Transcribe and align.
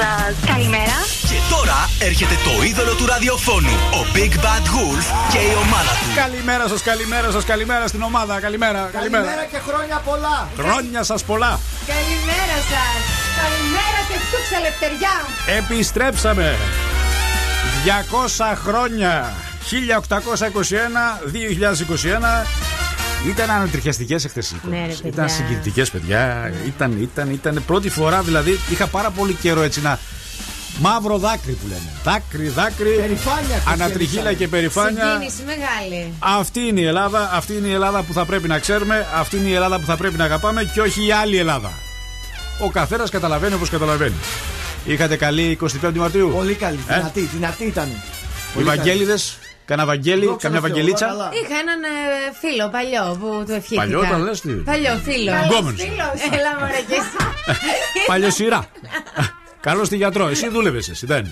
σα. 0.00 0.12
Καλημέρα. 0.52 0.96
Και 1.30 1.38
τώρα 1.54 1.78
έρχεται 2.08 2.36
το 2.46 2.52
είδωλο 2.62 2.94
του 2.94 3.06
ραδιοφώνου, 3.06 3.74
ο 3.98 4.00
Big 4.14 4.34
Bad 4.44 4.64
Wolf 4.74 5.04
και 5.32 5.40
η 5.50 5.52
ομάδα 5.64 5.92
του. 6.00 6.08
Καλημέρα 6.14 6.68
σας, 6.68 6.82
καλημέρα 6.82 7.30
σας, 7.30 7.44
καλημέρα 7.44 7.86
στην 7.86 8.02
ομάδα. 8.02 8.40
Καλημέρα, 8.40 8.90
καλημέρα. 8.92 9.24
Καλημέρα 9.24 9.44
και 9.52 9.58
χρόνια 9.68 9.96
πολλά. 10.08 10.48
Χρόνια 10.58 11.02
σας 11.02 11.24
πολλά. 11.24 11.60
Καλημέρα 11.94 12.58
σας. 12.72 13.00
Καλημέρα 13.42 14.00
και 14.08 14.16
φτούξα 14.24 14.56
λευτεριά. 14.66 15.14
Επιστρέψαμε. 15.58 16.48
200 17.84 18.56
χρόνια. 18.64 19.14
1821-2021. 19.70 22.46
Ήταν 23.26 23.50
ανατριχιαστικές 23.50 24.24
εχθές 24.24 24.54
Ναι, 24.70 24.76
ρε, 24.76 24.92
παιδιά. 24.92 25.08
Ήταν 25.08 25.28
συγκινητικέ, 25.28 25.84
παιδιά. 25.92 26.52
Ήταν, 26.66 27.02
ήταν, 27.02 27.30
ήταν 27.30 27.62
πρώτη 27.66 27.88
φορά 27.88 28.22
δηλαδή. 28.22 28.58
Είχα 28.70 28.86
πάρα 28.86 29.10
πολύ 29.10 29.32
καιρό 29.32 29.62
έτσι 29.62 29.80
να. 29.80 29.98
Μαύρο 30.80 31.18
δάκρυ 31.18 31.52
που 31.52 31.66
λένε. 31.68 31.90
Δάκρυ, 32.04 32.48
δάκρυ. 32.48 32.96
Περηφάνεια, 32.96 33.62
Ανατριχίλα 33.66 34.32
και 34.32 34.48
περηφάνεια. 34.48 35.10
Συγκίνηση 35.10 35.42
μεγάλη. 35.46 36.12
Αυτή 36.18 36.60
είναι 36.60 36.80
η 36.80 36.84
Ελλάδα, 36.84 37.30
αυτή 37.32 37.52
είναι 37.52 37.68
η 37.68 37.72
Ελλάδα 37.72 38.02
που 38.02 38.12
θα 38.12 38.24
πρέπει 38.24 38.48
να 38.48 38.58
ξέρουμε, 38.58 39.06
αυτή 39.14 39.36
είναι 39.36 39.48
η 39.48 39.54
Ελλάδα 39.54 39.78
που 39.78 39.86
θα 39.86 39.96
πρέπει 39.96 40.16
να 40.16 40.24
αγαπάμε 40.24 40.64
και 40.74 40.80
όχι 40.80 41.06
η 41.06 41.12
άλλη 41.12 41.36
Ελλάδα. 41.36 41.72
Ο 42.60 42.70
καθένας 42.70 43.10
καταλαβαίνει 43.10 43.54
όπως 43.54 43.70
καταλαβαίνει. 43.70 44.14
Είχατε 44.84 45.16
καλή 45.16 45.58
25η 45.62 45.94
Μαρτίου; 45.94 46.30
Πολύ 46.34 46.54
καλή. 46.54 46.78
Ε; 46.88 46.94
Δυνατή, 46.94 47.20
δυνατή 47.20 47.64
ήταν. 47.64 47.88
Οι 48.58 48.62
Βαγγέλιδε, 48.62 49.18
κανένα 49.70 49.88
Βαγγέλη, 49.88 50.26
Δόξα 50.26 50.48
καμιά 50.48 50.60
τω 50.60 50.66
Θεώ, 50.66 50.74
Βαγγελίτσα; 50.74 51.06
όλα 51.06 51.16
καλά. 51.16 51.30
Είχα 51.40 51.56
έναν 51.64 51.80
ε, 51.82 51.88
φίλο 52.40 52.68
παλιό 52.68 53.16
που 53.20 53.28
του 53.46 53.52
ευχήθηκα. 53.52 53.80
Παλιό 53.80 53.98
όταν 53.98 54.22
λες 54.22 54.40
τι; 54.40 54.52
Παλιό 54.52 54.94
φίλο. 55.06 55.32
Γκόμενος. 55.44 55.80
Έλα 56.36 56.50
μωρέ 56.58 56.80
και 56.88 56.98
εσύ. 57.02 57.16
Παλιό 58.06 58.30
σειρά. 58.30 58.60
Καλός 59.60 59.86
στη 59.86 59.96
γιατρό. 59.96 60.28
Εσύ 60.28 60.48
δούλευες, 60.48 60.88
εσύ 60.88 61.06
δεν. 61.06 61.24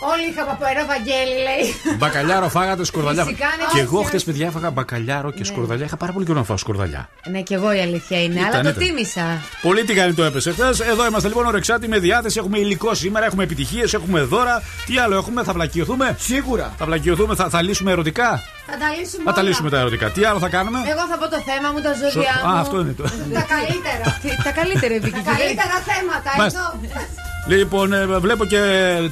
Όλοι 0.00 0.28
είχα 0.30 0.44
παπερό 0.44 0.86
Βαγγέλη 0.86 1.34
λέει. 1.46 1.96
Μπακαλιάρο 1.98 2.48
φάγατε 2.48 2.84
σκορδαλιά. 2.84 3.24
Φυσικά, 3.24 3.46
ναι, 3.46 3.62
Και 3.62 3.68
όχι, 3.76 3.78
εγώ 3.78 3.98
όχι. 3.98 4.06
χτε, 4.06 4.18
παιδιά, 4.18 4.46
έφαγα 4.46 4.70
μπακαλιάρο 4.70 5.30
και 5.30 5.44
σκορδαλιά. 5.44 5.84
Είχα 5.84 5.96
πάρα 5.96 6.12
πολύ 6.12 6.24
καιρό 6.26 6.38
να 6.38 6.44
φάω 6.44 6.56
σκορδαλιά. 6.56 7.08
Ναι 7.30 7.40
και 7.42 7.54
εγώ 7.54 7.72
η 7.72 7.80
αλήθεια 7.80 8.22
είναι. 8.22 8.34
Ήταν, 8.40 8.44
Αλλά 8.52 8.62
το 8.62 8.68
ήταν. 8.68 8.82
τίμησα. 8.82 9.40
Πολύ 9.62 9.84
τηγανιτό 9.84 10.22
έπεσε 10.24 10.52
χθες. 10.52 10.80
Εδώ 10.80 11.06
είμαστε 11.06 11.28
λοιπόν 11.28 11.46
ορεξάτοι 11.46 11.88
με 11.88 11.98
διάθεση. 11.98 12.38
Έχουμε 12.38 12.58
υλικό 12.58 12.94
σήμερα, 12.94 13.26
έχουμε 13.26 13.42
επιτυχίες, 13.44 13.94
έχουμε 13.94 14.20
δώρα. 14.20 14.62
Τι 14.86 14.98
άλλο 14.98 15.14
έχουμε, 15.16 15.42
θα 15.42 15.52
βλακιωθούμε; 15.52 16.16
Σίγουρα. 16.18 16.72
Θα 16.78 16.84
βλακιωθούμε, 16.84 17.34
θα, 17.34 17.48
θα 17.48 17.62
λύσουμε 17.62 17.90
ερωτικά; 17.90 18.42
Θα 18.70 18.76
τα 18.78 18.88
λύσουμε 18.98 19.22
Θα 19.24 19.32
τα 19.32 19.40
όλα. 19.40 19.48
λύσουμε 19.48 19.70
τα 19.70 19.78
ερωτικά. 19.78 20.10
Τι 20.10 20.24
άλλο 20.24 20.38
θα 20.38 20.48
κάνουμε; 20.48 20.78
Εγώ 20.92 21.06
θα 21.10 21.16
πω 21.18 21.28
το 21.28 21.40
θέμα 21.50 21.68
μου, 21.72 21.80
τα 21.80 21.92
ζώδια 21.92 22.10
Σο- 22.10 22.46
μου. 22.46 22.52
Α, 22.54 22.60
αυτό 22.60 22.80
είναι 22.80 22.92
το. 22.92 23.02
Τα 23.02 23.44
καλύτερα. 23.54 24.04
Τι- 24.22 24.42
Τα 24.42 24.50
καλύτερα 24.60 24.88
Τα 24.88 24.94
επικοινωνία. 25.00 25.32
καλύτερα 25.38 25.76
θέματα 25.90 26.30
Μάλιστα. 26.38 26.78
εδώ. 26.84 27.04
Λοιπόν, 27.48 27.92
ε, 27.92 28.06
βλέπω 28.06 28.44
και 28.44 28.60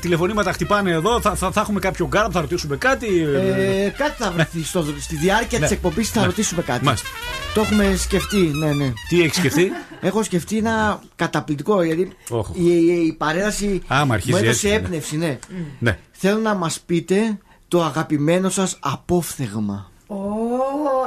τηλεφωνήματα 0.01 0.53
χτυπάνε 0.53 0.91
εδώ. 0.91 1.21
Θα, 1.21 1.35
θα, 1.35 1.51
θα 1.51 1.61
έχουμε 1.61 1.81
κάποιο 1.81 2.07
γκάλοπ, 2.07 2.27
θα 2.33 2.41
ρωτήσουμε 2.41 2.77
κάτι. 2.77 3.07
Ε, 3.23 3.89
κάτι 3.97 4.23
θα 4.23 4.31
βρεθεί 4.31 4.65
στο, 4.65 4.85
στη 5.01 5.17
διάρκεια 5.17 5.59
Ναι. 5.59 5.67
της 5.67 5.73
εκπομπής 5.73 6.11
θα 6.11 6.21
Ναι. 6.21 6.27
ρωτήσουμε 6.27 6.63
κάτι. 6.63 6.85
Μάλιστα. 6.85 7.09
Το 7.55 7.61
έχουμε 7.61 7.95
σκεφτεί, 7.99 8.37
ναι, 8.39 8.73
ναι. 8.73 8.93
Τι 9.09 9.23
έχεις 9.23 9.37
σκεφτεί; 9.37 9.71
Έχω 10.09 10.23
σκεφτεί 10.23 10.57
ένα 10.57 11.01
καταπληκτικό 11.17 11.83
γιατί 11.83 12.13
Όχ. 12.29 12.49
η, 12.55 12.63
η, 12.65 13.05
η 13.07 13.13
παρέλαση 13.13 13.83
Άμα 13.87 14.15
αρχίζει 14.15 14.31
μου 14.33 14.37
έδωσε 14.45 14.51
έτσι, 14.51 14.69
ναι. 14.69 14.75
έμπνευση, 14.75 15.17
ναι. 15.17 15.39
ναι. 15.79 15.99
Θέλω 16.13 16.39
να 16.39 16.55
μας 16.55 16.81
πείτε 16.87 17.39
το 17.75 17.83
αγαπημένο 17.85 18.49
σας 18.49 18.77
απόφθεγμα. 18.81 19.91
Ω, 20.07 20.17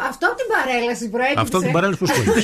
αυτό 0.09 0.28
από 0.28 0.35
την 0.35 0.45
παρέλαση 0.55 1.09
προέκυψε. 1.09 1.41
Αυτό 1.41 1.59
την 1.59 1.72
παρέλαση 1.72 2.00
που 2.00 2.05
σχολεί. 2.05 2.28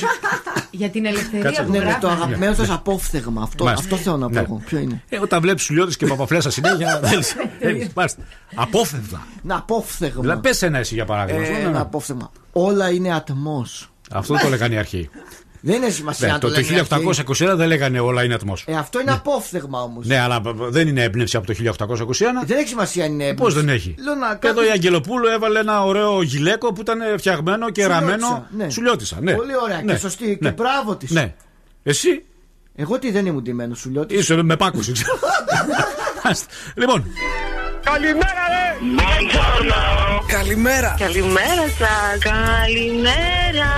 Για 0.70 0.90
την 0.90 1.06
ελευθερία 1.06 1.42
Κάτσε. 1.42 1.62
που 1.62 1.70
Ναι, 1.70 1.78
ναι, 1.78 1.84
το 1.84 1.88
γράφανε. 2.06 2.12
αγαπημένο 2.12 2.54
σας 2.54 2.70
απόφθεγμα. 2.70 3.42
Αυτό, 3.42 3.64
Μάλιστα. 3.64 3.84
αυτό 3.84 3.96
θέλω 4.04 4.16
να 4.16 4.26
πω 4.28 4.34
Ναι. 4.34 4.40
εγώ. 4.40 4.62
Ποιο 4.66 4.78
είναι; 4.78 5.02
Ε, 5.08 5.18
όταν 5.18 5.40
βλέπεις 5.40 5.62
σουλιώδη 5.62 5.96
και 5.96 6.06
παπαφλέσσα 6.06 6.50
συνέχεια. 6.50 7.00
θέλεις- 7.04 7.36
θέλεις, 7.60 7.88
μάλιστα. 7.94 8.22
Απόφευγα. 8.54 9.22
Ένα 9.44 9.56
απόφθεγμα. 9.56 10.20
Δηλαδή, 10.20 10.40
πες 10.40 10.62
ένα 10.62 10.78
εσύ 10.78 10.94
για 10.94 11.04
παράδειγμα. 11.04 11.44
Ε, 11.46 11.50
Ναι, 11.50 11.58
ένα 11.58 11.70
ναι. 11.70 11.78
απόφθεγμα. 11.80 12.30
Όλα 12.52 12.90
είναι 12.90 13.14
ατμός. 13.14 13.90
Αυτό 14.12 14.34
το 14.42 14.48
λέγανε 14.48 14.74
οι 14.74 14.78
αρχαίοι. 14.78 15.10
Δεν 15.66 15.76
είναι 15.82 15.90
σημασία 15.90 16.26
Ναι, 16.26 16.32
αν 16.32 16.40
το 16.40 16.46
το 16.48 16.60
λένε 16.60 16.78
αρχαίοι. 16.80 17.24
1821 17.50 17.54
δεν 17.56 17.68
λέγανε 17.68 18.00
όλα 18.00 18.24
είναι 18.24 18.34
ατμός. 18.34 18.64
Ε, 18.66 18.74
αυτό 18.76 19.00
είναι 19.00 19.10
απόφθεγμα 19.12 19.82
όμως. 19.82 20.06
Ναι, 20.06 20.18
αλλά 20.18 20.40
δεν 20.68 20.88
είναι 20.88 21.02
έμπνευση 21.02 21.36
από 21.36 21.46
το 21.46 21.52
1821. 21.52 22.44
Δεν 22.46 22.58
έχει 22.58 22.68
σημασία 22.68 23.04
αν 23.04 23.12
είναι 23.12 23.22
έμπνευση. 23.24 23.42
Πώς 23.44 23.54
δεν 23.54 23.68
έχει. 23.74 23.94
Λέω 23.98 24.14
να 24.14 24.34
Και 24.34 24.46
Εδώ 24.46 24.56
κάνω- 24.56 24.68
η 24.68 24.70
Αγγελοπούλου 24.70 25.26
έβαλε 25.26 25.58
ένα 25.58 25.84
ωραίο 25.84 26.22
γυλαίκο 26.22 26.72
που 26.72 26.80
ήταν 26.80 26.98
φτιαγμένο 27.18 27.70
και 27.70 27.82
Σουλιώτησα, 27.82 28.06
ραμμένο. 28.10 28.46
ναι. 28.56 28.70
Σουλιώτησα, 28.70 29.16
ναι. 29.20 29.32
Πολύ 29.34 29.56
ωραία 29.62 29.82
Ναι, 29.82 29.92
και 29.92 29.98
σωστή. 29.98 30.38
ναι. 30.40 30.48
Και 30.48 30.54
μπράβο 30.54 30.96
της. 30.96 31.10
Ναι. 31.10 31.34
Εσύ; 31.82 32.24
Εγώ 32.76 32.98
τι 32.98 33.10
δεν 33.10 33.26
ήμουν 33.26 33.42
τιμένο, 33.42 33.74
σου 33.74 33.90
λέω. 33.90 34.06
τι- 34.06 34.14
είσαι 34.14 34.42
με 34.42 34.56
πάκουση, 34.56 34.92
ξέρω. 34.92 35.18
Μάλιστα. 36.24 36.46
λοιπόν, 36.74 37.04
Καλημέρα. 40.26 40.94
Καλημέρα 40.98 41.64
σα. 41.78 42.18
Καλημέρα. 42.18 43.70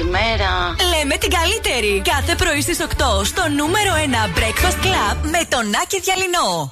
Καλημέρα. 0.00 0.76
Λέμε 0.96 1.16
την 1.16 1.30
καλύτερη. 1.30 2.02
Κάθε 2.04 2.34
πρωί 2.34 2.60
στις 2.60 2.78
8 2.80 3.24
στο 3.24 3.42
νούμερο 3.56 3.92
1 4.34 4.38
Breakfast 4.38 4.84
Club 4.84 5.16
με 5.22 5.40
τον 5.48 5.64
Άκη 5.82 6.00
Διαλυνό. 6.00 6.68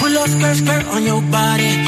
Pull 0.00 0.16
up 0.22 0.28
skirt, 0.34 0.56
skirt 0.60 0.84
on 0.94 1.02
your 1.10 1.22
body. 1.34 1.87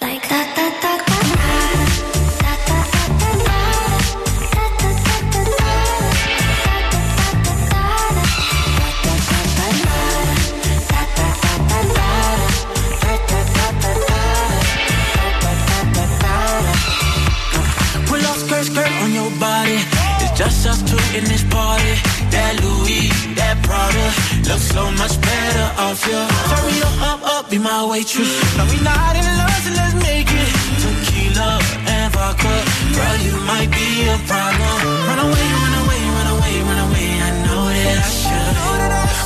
Body. 19.41 19.81
It's 20.21 20.37
just 20.37 20.67
us 20.69 20.79
two 20.85 21.01
in 21.17 21.25
this 21.25 21.43
party. 21.49 21.97
That 22.29 22.61
Louis, 22.61 23.09
that 23.33 23.57
Prada, 23.65 24.07
looks 24.45 24.69
so 24.69 24.85
much 25.01 25.17
better 25.17 25.67
off 25.81 25.99
you. 26.05 26.21
Turn 26.53 26.63
me 26.69 26.77
up, 26.85 26.97
up, 27.01 27.21
up, 27.33 27.43
be 27.49 27.57
my 27.57 27.81
waitress. 27.89 28.29
No, 28.55 28.63
we 28.69 28.77
not 28.85 29.17
in 29.17 29.25
love, 29.41 29.59
so 29.65 29.73
let's 29.73 29.97
make 30.05 30.29
it. 30.29 30.51
Tequila 30.79 31.57
and 31.89 32.13
vodka, 32.13 32.53
girl, 32.93 33.17
you 33.25 33.35
might 33.49 33.69
be 33.73 34.05
a 34.13 34.17
problem. 34.29 34.77
Run 35.09 35.19
away, 35.25 35.47
run 35.65 35.75
away, 35.81 36.01
run 36.15 36.29
away, 36.37 36.53
run 36.69 36.79
away. 36.87 37.09
I 37.25 37.29
know 37.41 37.65
that 37.65 37.97
I 37.97 38.09
should, 38.21 38.53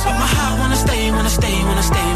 but 0.08 0.16
my 0.16 0.28
heart 0.32 0.54
wanna 0.60 0.80
stay, 0.80 1.12
wanna 1.12 1.28
stay, 1.28 1.56
wanna 1.68 1.84
stay, 1.84 1.92
wanna 1.92 2.14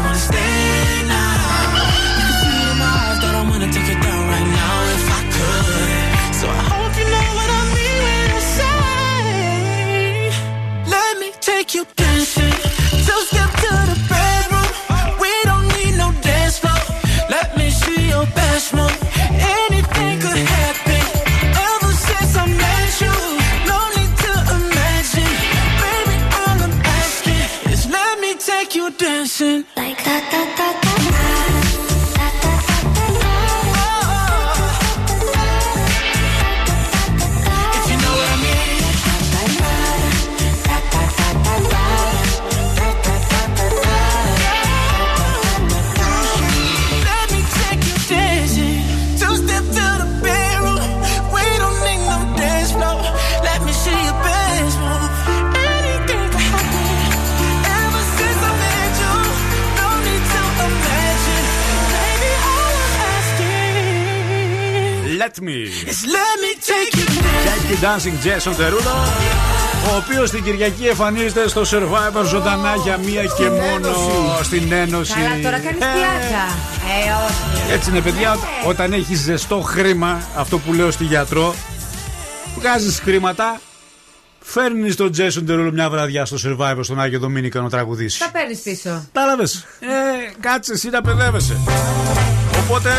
Jackie 68.03 68.09
Dancing 68.09 68.25
Jason 68.25 68.51
Derulo. 68.59 68.95
Ο 69.91 69.95
οποίος 69.95 70.29
την 70.31 70.43
Κυριακή 70.43 70.85
εμφανίζεται 70.85 71.47
στο 71.47 71.61
Survivor 71.61 72.25
ζωντανά 72.25 72.75
για 72.83 72.97
μία 72.97 73.23
και 73.23 73.43
μόνο 73.49 73.87
Ένωση. 73.87 74.43
στην 74.43 74.71
Ένωση. 74.71 75.13
Καλά, 75.13 75.29
τώρα 75.43 75.59
κάνεις 75.59 75.81
Ε, 75.81 75.85
πλάκα. 75.93 76.43
Ε, 76.97 77.11
όχι. 77.27 77.71
Έτσι 77.71 77.89
είναι, 77.89 78.01
παιδιά, 78.01 78.29
Ναι. 78.29 78.69
όταν 78.69 78.93
έχεις 78.93 79.19
ζεστό 79.19 79.61
χρήμα, 79.61 80.21
αυτό 80.37 80.57
που 80.57 80.73
λέω 80.73 80.91
στη 80.91 81.03
γιατρό, 81.03 81.55
βγάζεις 82.57 82.99
χρήματα, 82.99 83.61
φέρνεις 84.39 84.95
τον 84.95 85.11
Jason 85.17 85.49
Derulo 85.49 85.69
μια 85.73 85.89
βραδιά 85.89 86.25
στο 86.25 86.37
Survivor 86.45 86.79
στον 86.81 86.99
Άγιο 87.01 87.19
Δομήνικα 87.19 87.61
να 87.61 87.69
τραγουδήσει. 87.69 88.19
Τα 88.19 88.29
παίρνεις 88.31 88.59
πίσω. 88.59 89.05
Κατάλαβε. 89.13 89.43
Ε, 89.79 89.87
κάτσε 90.39 90.73
εσύ 90.73 90.89
να 90.89 91.01
παιδεύεσαι. 91.01 91.57
Οπότε 92.63 92.89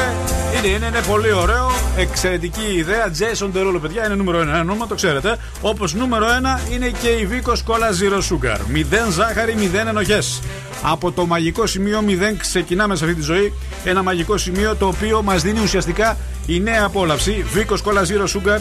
είναι, 0.64 0.76
είναι, 0.76 0.86
είναι 0.86 1.00
πολύ 1.00 1.32
ωραίο. 1.32 1.70
Εξαιρετική 1.96 2.72
ιδέα. 2.76 3.10
Jason 3.18 3.46
Derulo, 3.56 3.78
παιδιά, 3.82 4.04
είναι 4.06 4.14
νούμερο 4.14 4.38
1. 4.38 4.42
Ένα 4.42 4.64
νούμερο, 4.64 4.86
το 4.86 4.94
ξέρετε. 4.94 5.36
Όπως 5.60 5.94
νούμερο 5.94 6.26
1 6.68 6.72
είναι 6.72 6.88
και 7.02 7.08
η 7.08 7.28
Vico 7.30 7.52
Cola 7.52 7.90
Zero 8.02 8.18
Sugar. 8.18 8.58
Μηδέν 8.68 9.10
ζάχαρη, 9.10 9.54
μηδέν 9.54 9.86
ενοχές. 9.86 10.42
Από 10.82 11.12
το 11.12 11.26
μαγικό 11.26 11.66
σημείο 11.66 12.04
0 12.06 12.10
ξεκινάμε 12.38 12.96
σε 12.96 13.04
αυτή 13.04 13.16
τη 13.16 13.22
ζωή. 13.22 13.52
Ένα 13.84 14.02
μαγικό 14.02 14.36
σημείο 14.36 14.76
το 14.76 14.86
οποίο 14.86 15.22
μας 15.22 15.42
δίνει 15.42 15.60
ουσιαστικά 15.62 16.16
η 16.46 16.60
νέα 16.60 16.84
απόλαυση. 16.84 17.44
Vico 17.54 17.72
Cola 17.72 18.00
Zero 18.00 18.26
Sugar, 18.26 18.60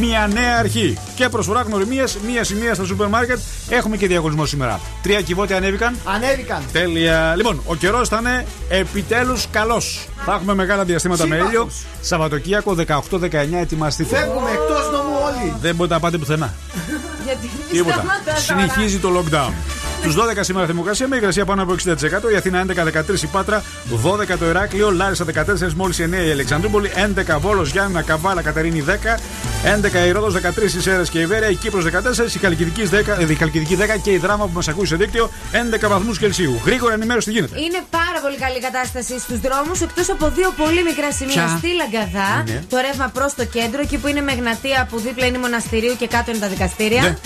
μια 0.00 0.28
νέα 0.32 0.58
αρχή. 0.58 0.98
Και 1.14 1.28
προσφορά 1.28 1.62
γνωριμίες, 1.62 2.18
μία 2.26 2.44
σημεία 2.44 2.74
στα 2.74 2.84
σούπερ 2.84 3.06
μάρκετ. 3.08 3.38
Έχουμε 3.68 3.96
και 3.96 4.06
διαγωνισμό 4.06 4.46
σήμερα. 4.46 4.80
Τρία 5.02 5.20
κυβότια 5.20 5.56
ανέβηκαν. 5.56 5.96
Ανέβηκαν. 6.04 6.62
Τέλεια. 6.72 7.34
Λοιπόν, 7.36 7.60
ο 7.66 7.74
καιρός 7.74 8.08
θα 8.08 8.16
είναι 8.20 8.46
επιτέλους 8.68 9.46
καλός. 9.50 10.06
Θα 10.24 10.32
έχουμε 10.34 10.54
μεγάλα 10.54 10.84
διαστήματα 10.84 11.26
με 11.26 11.34
Σύμπαχος. 11.34 11.52
ήλιο. 11.52 11.70
Σαββατοκύριακο 12.00 12.74
18-19 12.74 13.60
ετοιμαστείτε. 13.60 14.16
Φεύγουμε 14.16 14.50
εκτός 14.50 14.90
νομού 14.92 15.14
όλοι. 15.24 15.54
Δεν 15.60 15.74
μπορείτε 15.74 15.94
να 15.94 16.00
πάτε 16.00 16.18
πουθενά. 16.18 16.54
Γιατί 17.24 17.46
μη 17.46 17.76
Τίποτα. 17.78 17.94
σταματά 17.94 18.22
τώρα. 18.24 18.38
Συνεχίζει 18.38 18.98
το 18.98 19.08
lockdown. 19.18 19.52
Του 20.02 20.14
12 20.14 20.38
σήμερα 20.40 20.66
θερμοκρασία 20.66 21.08
με 21.08 21.16
υγρασία 21.16 21.44
πάνω 21.44 21.62
από 21.62 21.74
60%. 21.84 22.32
Η 22.32 22.36
Αθήνα 22.36 22.64
11-13 22.66 23.22
η 23.22 23.26
Πάτρα, 23.26 23.62
12 24.04 24.36
το 24.38 24.46
Ηράκλειο, 24.48 24.90
Λάρισα 24.90 25.24
14, 25.24 25.72
μόλις 25.76 25.98
9 26.00 26.26
η 26.26 26.30
Αλεξανδρούπολη, 26.30 26.90
11 26.94 27.38
Βόλος, 27.40 27.70
Γιάννα, 27.70 28.02
Καβάλα, 28.02 28.42
Κατερίνη 28.42 28.84
10, 28.88 29.18
11 29.64 30.06
η 30.06 30.10
Ρόδος 30.10 30.34
13 30.34 30.74
η 30.76 30.80
Σέρε 30.80 31.02
και 31.02 31.18
η 31.20 31.26
Βέρεια, 31.26 31.48
η 31.50 31.54
Κύπρος 31.54 31.84
14, 31.84 32.34
η 32.34 32.38
Καλκιδική 32.38 32.82
10, 32.90 33.16
ε, 33.18 33.32
η 33.32 33.34
Χαλκιδική 33.34 33.74
10 33.76 33.98
και 34.02 34.10
η 34.10 34.16
Δράμα 34.18 34.44
που 34.44 34.50
μας 34.54 34.68
ακούει 34.68 34.86
σε 34.86 34.96
δίκτυο 34.96 35.30
11 35.52 35.88
βαθμούς 35.88 36.18
Κελσίου. 36.18 36.60
Γρήγορα 36.64 36.94
ενημέρωση 36.94 37.26
τι 37.26 37.32
γίνεται. 37.32 37.60
Είναι 37.60 37.80
πάρα 37.90 38.20
πολύ 38.22 38.36
καλή 38.36 38.60
κατάσταση 38.60 39.18
στους 39.18 39.40
δρόμους 39.40 39.80
εκτός 39.80 40.10
από 40.10 40.28
δύο 40.28 40.52
πολύ 40.56 40.82
μικρά 40.82 41.12
σημεία. 41.12 41.34
Ποια; 41.34 41.56
Στη 41.58 41.68
Λαγκαδά, 41.80 42.42
Ναι. 42.46 42.62
το 42.68 42.76
ρεύμα 42.76 43.10
προς 43.14 43.34
το 43.34 43.44
κέντρο, 43.44 43.80
εκεί 43.80 43.96
που 43.98 44.06
είναι 44.08 44.20
με 44.20 44.32
Εγνατία 44.32 44.86
που 44.90 44.98
δίπλα 44.98 45.26
είναι 45.26 45.38
μοναστηρίου 45.38 45.94
και 45.98 46.06
κάτω 46.06 46.30
είναι 46.30 46.40
τα 46.40 46.48
δικαστήρια. 46.48 47.02
Ναι. 47.02 47.16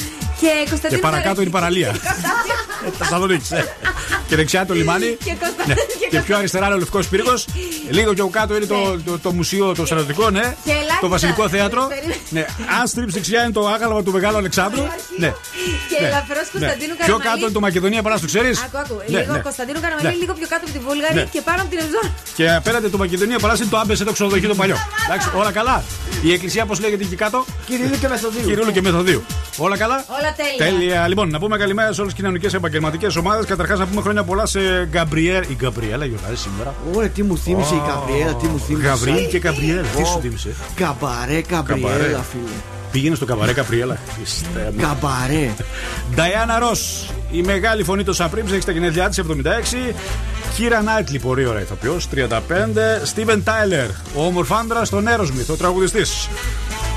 Και 0.40 0.46
Και 0.64 0.68
Κωνσταντίνου 0.70 1.00
παρακάτω 1.00 1.40
είναι 1.40 1.50
η 1.50 1.52
παραλία. 1.52 1.94
Θεσσαλονίκης. 2.98 3.50
ε. 3.50 3.74
Και 4.28 4.36
δεξιά 4.36 4.66
το 4.66 4.74
λιμάνι. 4.74 5.06
Και 5.24 5.34
Κωνστα- 5.40 5.66
Ναι. 5.66 5.74
και 5.74 6.06
Και 6.10 6.20
πιο 6.20 6.36
αριστερά 6.36 6.66
είναι 6.66 6.74
ο 6.74 6.78
Λευκός 6.78 7.08
Πύργος. 7.08 7.46
Λίγο 7.90 8.12
πιο 8.12 8.26
κάτω 8.28 8.56
είναι 8.56 8.66
το, 8.66 8.98
το, 9.04 9.18
το 9.18 9.32
μουσείο, 9.32 9.74
το 9.74 9.86
στρατιωτικό, 9.86 10.30
ναι. 10.30 10.40
Και 10.64 10.70
ελάχιστα- 10.70 10.98
Το 11.00 11.08
Βασιλικό 11.08 11.48
Θέατρο. 11.48 11.86
Περίμενε. 11.86 12.16
Ναι. 12.28 12.44
Αν 12.80 12.86
στρίψει 12.86 13.14
δεξιά 13.18 13.42
είναι 13.42 13.52
το 13.52 13.66
άγαλμα 13.68 14.02
του 14.02 14.12
Μεγάλου 14.12 14.36
Αλεξάνδρου. 14.36 14.82
Ναι. 15.18 15.28
Και 15.90 15.98
Ναι. 16.00 16.06
ελαφρώς 16.06 16.46
Ναι. 16.52 16.58
Κωνσταντίνου 16.58 16.94
Πιο 16.94 17.04
Καραμαλή. 17.06 17.24
κάτω 17.28 17.40
είναι 17.44 17.50
το 17.58 17.60
Μακεδονία 17.60 18.02
Παρά, 18.02 18.18
το 18.18 18.26
ξέρεις. 18.26 18.56
Άκου, 18.64 18.78
άκου. 18.78 18.96
λίγο 19.06 19.40
Κωνσταντίνου 19.42 19.80
Καραμαλή, 19.80 20.06
Ναι. 20.08 20.14
λίγο 20.22 20.32
πιο 20.38 20.46
κάτω 20.52 20.62
από 20.66 20.72
τη 20.76 20.80
Βούλγαρη 20.86 21.14
Ναι. 21.14 21.24
και 21.34 21.40
πάνω 21.48 21.60
από 21.62 21.70
την 21.70 21.78
Ευζώνη. 21.84 22.10
Και 22.38 22.46
απέναντι 22.60 22.88
το 22.88 22.98
Μακεδονία 22.98 23.38
Παρά 23.38 23.54
είναι 23.56 23.70
το 23.70 23.78
άμπεσε 23.78 24.04
το 24.04 24.12
ξενοδοχείο 24.12 24.48
το 24.48 24.54
παλιό. 24.54 24.76
Εντάξει, 25.06 25.28
όλα 25.40 25.50
καλά. 25.58 25.76
Η 26.22 26.32
εκκλησία 26.32 26.66
πώ 26.66 26.74
λέγεται 26.84 27.04
εκεί 27.04 27.16
κάτω. 27.16 27.44
Κυρίλου 27.66 27.96
και 28.00 28.08
Μεθοδίου. 28.08 28.46
Κυρίου 28.48 28.72
και 28.72 28.82
Μεθοδίου. 28.82 29.24
Όλα 29.56 29.76
καλά. 29.76 30.04
Όλα 30.26 30.34
τέλεια. 30.34 30.78
Τέλεια. 30.78 31.08
Λοιπόν, 31.08 31.30
να 31.30 31.38
πούμε 31.38 31.56
καλημέρα 31.56 31.92
σε 31.92 32.00
όλες 32.00 32.12
τις 32.12 32.22
κοινωνικές 32.22 32.54
επαγγελματικές 32.54 33.16
ομάδες. 33.16 33.46
Καταρχάς, 33.46 33.78
να 33.78 33.86
πούμε 33.86 34.00
χρόνια 34.00 34.24
πολλά 34.24 34.46
σε 34.46 34.60
Γκαμπριέλ. 34.86 35.42
Η 35.48 35.54
Γκαμπριέλα 35.54 36.04
γιορτάζει 36.04 36.36
σήμερα. 36.36 36.74
Ωραία, 36.94 37.08
τι 37.08 37.22
μου 37.22 37.38
θύμισε 37.38 37.74
η 37.74 37.82
Καμπριέλα, 37.88 38.34
τι 38.34 38.46
μου 38.46 38.58
θύμισε. 38.58 38.88
Γαβρίλ 38.88 39.28
και 39.28 39.38
Γκαμπριέλ. 39.38 39.84
Τι 39.96 40.02
Ω, 40.02 40.04
σου 40.04 40.18
θύμισε; 40.20 40.54
Καμπαρέ, 40.74 41.40
Καμπαρέ. 41.40 41.80
Καμπριέλα, 41.80 42.22
φίλε. 42.22 42.75
Πήγαινε 42.96 43.14
στο 43.14 43.24
καμπαρέ 43.24 43.52
Καπριέλα. 43.52 43.98
Χριστέ 44.14 44.72
μου. 44.74 44.82
Καμπαρέ. 44.82 45.54
Νταϊάννα 46.14 46.58
Ρο. 46.58 46.70
Η 47.30 47.42
μεγάλη 47.42 47.84
φωνή 47.84 48.04
του 48.04 48.12
Σαπρίμ 48.12 48.46
έχει 48.46 48.64
τα 48.64 48.72
γενέθλιά 48.72 49.08
της 49.08 49.20
76. 49.90 49.94
Κύρα 50.54 50.82
Νάιτλι, 50.82 51.18
πολύ 51.18 51.46
ωραία 51.46 51.62
ηθοποιός, 51.62 52.08
35. 52.14 53.00
Στίβεν 53.04 53.44
Τάιλερ, 53.44 53.88
ο 54.14 54.24
ομορφάντρα 54.26 54.84
στον 54.84 55.06
Aerosmith, 55.08 55.46
ο 55.50 55.54
τραγουδιστής. 55.54 56.28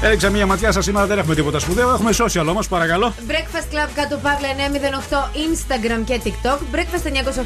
Έριξα 0.02 0.30
μία 0.30 0.46
ματιά 0.46 0.72
σας 0.72 0.84
σήμερα, 0.84 1.06
δεν 1.06 1.18
έχουμε 1.18 1.36
τίποτα 1.36 1.60
σπουδαίο. 1.60 1.90
Έχουμε 1.90 2.12
social 2.18 2.46
όμως, 2.50 2.68
παρακαλώ. 2.68 3.14
Breakfast 3.28 3.74
Club 3.74 3.90
κάτω 3.96 4.18
παύλα 4.18 4.48
908 5.10 5.30
Instagram 5.48 6.02
και 6.06 6.22
TikTok. 6.24 6.76
Breakfast 6.76 7.06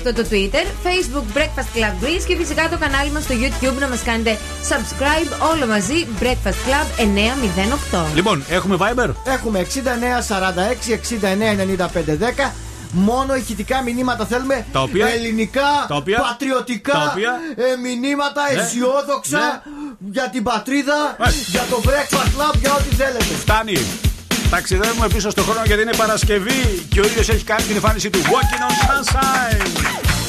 908 0.09 0.13
το 0.15 0.25
Twitter. 0.29 0.65
Facebook 0.85 1.37
Breakfast 1.37 1.77
Club 1.77 2.03
Greece. 2.03 2.23
Και 2.27 2.35
φυσικά 2.35 2.69
το 2.69 2.77
κανάλι 2.77 3.11
μας 3.11 3.23
στο 3.23 3.33
YouTube 3.33 3.79
να 3.79 3.87
μας 3.87 4.01
κάνετε 4.03 4.37
subscribe 4.69 5.51
όλο 5.53 5.67
μαζί. 5.67 6.07
Breakfast 6.21 6.59
Club 6.67 6.87
908. 7.93 8.05
Λοιπόν, 8.15 8.42
έχουμε 8.49 8.77
Viber; 8.79 9.09
Έχουμε 9.25 9.59
69 9.59 10.21
46 10.21 10.93
69 10.93 11.55
95 11.55 12.17
10. 12.45 12.51
Μόνο 12.95 13.35
ηχητικά 13.35 13.81
μηνύματα 13.81 14.25
θέλουμε. 14.25 14.65
Τα 14.71 14.81
οποία- 14.81 15.07
Ελληνικά, 15.07 15.85
τα 15.87 15.95
οποία- 15.95 16.19
πατριωτικά 16.19 16.91
τα 16.93 17.09
οποία- 17.11 17.39
ε, 17.55 17.75
μηνύματα 17.81 18.41
Ναι. 18.53 18.61
αισιόδοξα 18.61 19.37
Ναι. 19.39 20.11
για 20.11 20.29
την 20.29 20.43
πατρίδα, 20.43 21.15
Ναι. 21.19 21.25
για 21.47 21.63
το 21.69 21.81
breakfast 21.85 22.31
club, 22.37 22.55
για 22.59 22.73
ό,τι 22.73 22.95
θέλετε. 22.95 23.23
Φτάνει. 23.23 23.77
Ταξιδεύουμε 24.49 25.07
πίσω 25.07 25.29
στον 25.29 25.43
χρόνο 25.43 25.61
γιατί 25.65 25.81
είναι 25.81 25.95
Παρασκευή 25.97 26.85
και 26.89 26.99
ο 26.99 27.05
ήλιος 27.05 27.29
έχει 27.29 27.43
κάνει 27.43 27.63
την 27.63 27.75
εμφάνιση 27.75 28.09
του 28.09 28.19
Walking 28.21 28.63
on 28.67 28.73
Sunshine. 28.89 30.22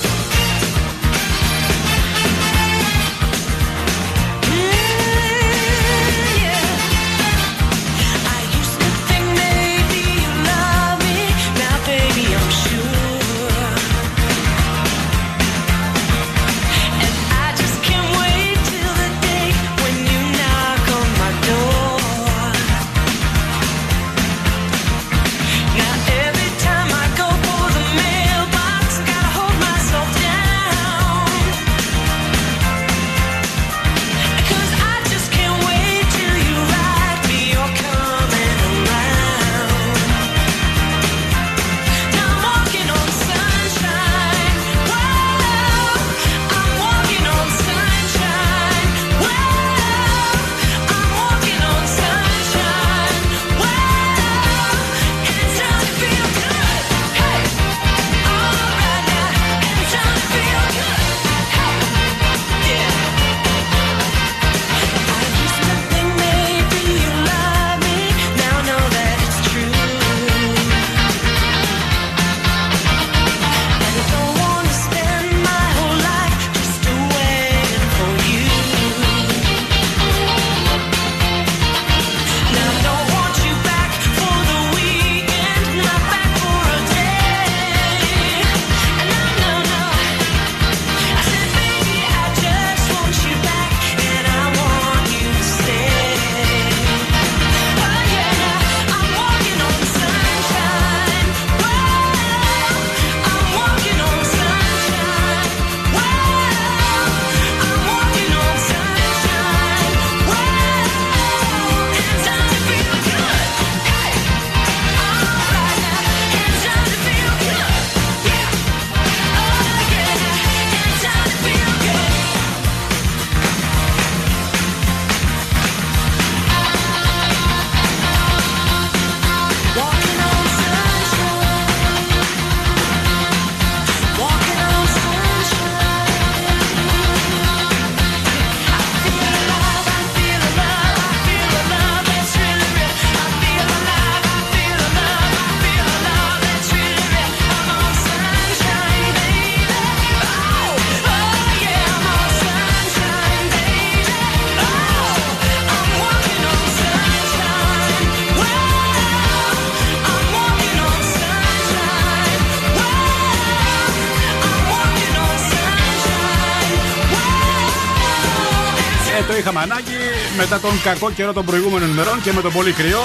Μετά 170.54 170.68
τον 170.68 170.82
κακό 170.82 171.10
καιρό 171.10 171.32
των 171.32 171.44
προηγούμενων 171.44 171.90
ημερών 171.90 172.22
και 172.22 172.32
με 172.32 172.40
το 172.40 172.50
πολύ 172.50 172.72
κρύο. 172.72 173.02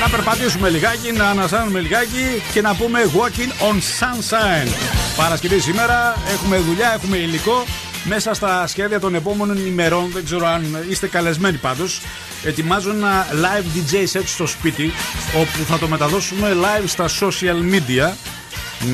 Να 0.00 0.08
περπατήσουμε 0.08 0.68
λιγάκι, 0.68 1.12
να 1.12 1.28
ανασάνουμε 1.28 1.80
λιγάκι 1.80 2.42
και 2.52 2.60
να 2.60 2.74
πούμε 2.74 3.10
Walking 3.16 3.68
on 3.68 3.74
Sunshine. 3.74 4.68
Παρασκευή 5.16 5.58
σήμερα 5.58 6.16
έχουμε 6.32 6.56
δουλειά, 6.58 6.92
έχουμε 6.94 7.16
υλικό. 7.16 7.64
Μέσα 8.04 8.34
στα 8.34 8.66
σχέδια 8.66 9.00
των 9.00 9.14
επόμενων 9.14 9.66
ημερών, 9.66 10.10
δεν 10.12 10.24
ξέρω 10.24 10.46
αν 10.46 10.84
είστε 10.88 11.06
καλεσμένοι 11.06 11.56
πάντως, 11.56 12.00
ετοιμάζω 12.44 12.90
ένα 12.90 13.26
live 13.32 13.64
DJ 13.76 14.18
set 14.18 14.22
στο 14.24 14.46
σπίτι, 14.46 14.92
όπου 15.40 15.64
θα 15.68 15.78
το 15.78 15.88
μεταδώσουμε 15.88 16.56
live 16.62 16.84
στα 16.86 17.08
social 17.20 17.74
media. 17.74 18.12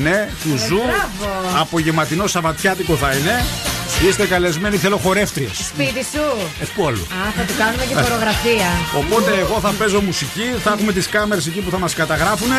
Ναι, 0.01 0.29
του 0.43 0.57
Zoo. 0.67 0.77
μπράβο. 0.77 1.59
Απογευματινό 1.59 2.27
Σαββατιάτικο 2.27 2.95
θα 2.95 3.11
είναι. 3.11 3.45
Είστε 4.07 4.25
καλεσμένοι, 4.27 4.77
θέλω 4.77 4.97
χορεύτριες. 4.97 5.51
Σπίτι 5.57 6.03
σου. 6.13 6.21
Ε, 6.61 6.65
πού 6.75 6.87
αλλού. 6.87 7.01
Α, 7.01 7.31
θα 7.37 7.43
του 7.43 7.53
κάνουμε 7.57 7.85
και 7.85 7.95
φωτογραφία. 7.95 8.69
Οπότε 8.97 9.31
εγώ 9.39 9.59
θα 9.59 9.71
παίζω 9.71 10.01
μουσική, 10.01 10.43
θα 10.63 10.71
έχουμε 10.71 10.91
τις 10.93 11.07
κάμερες 11.07 11.47
εκεί 11.47 11.59
που 11.59 11.69
θα 11.69 11.77
μας 11.79 11.93
καταγράφουν. 11.93 12.49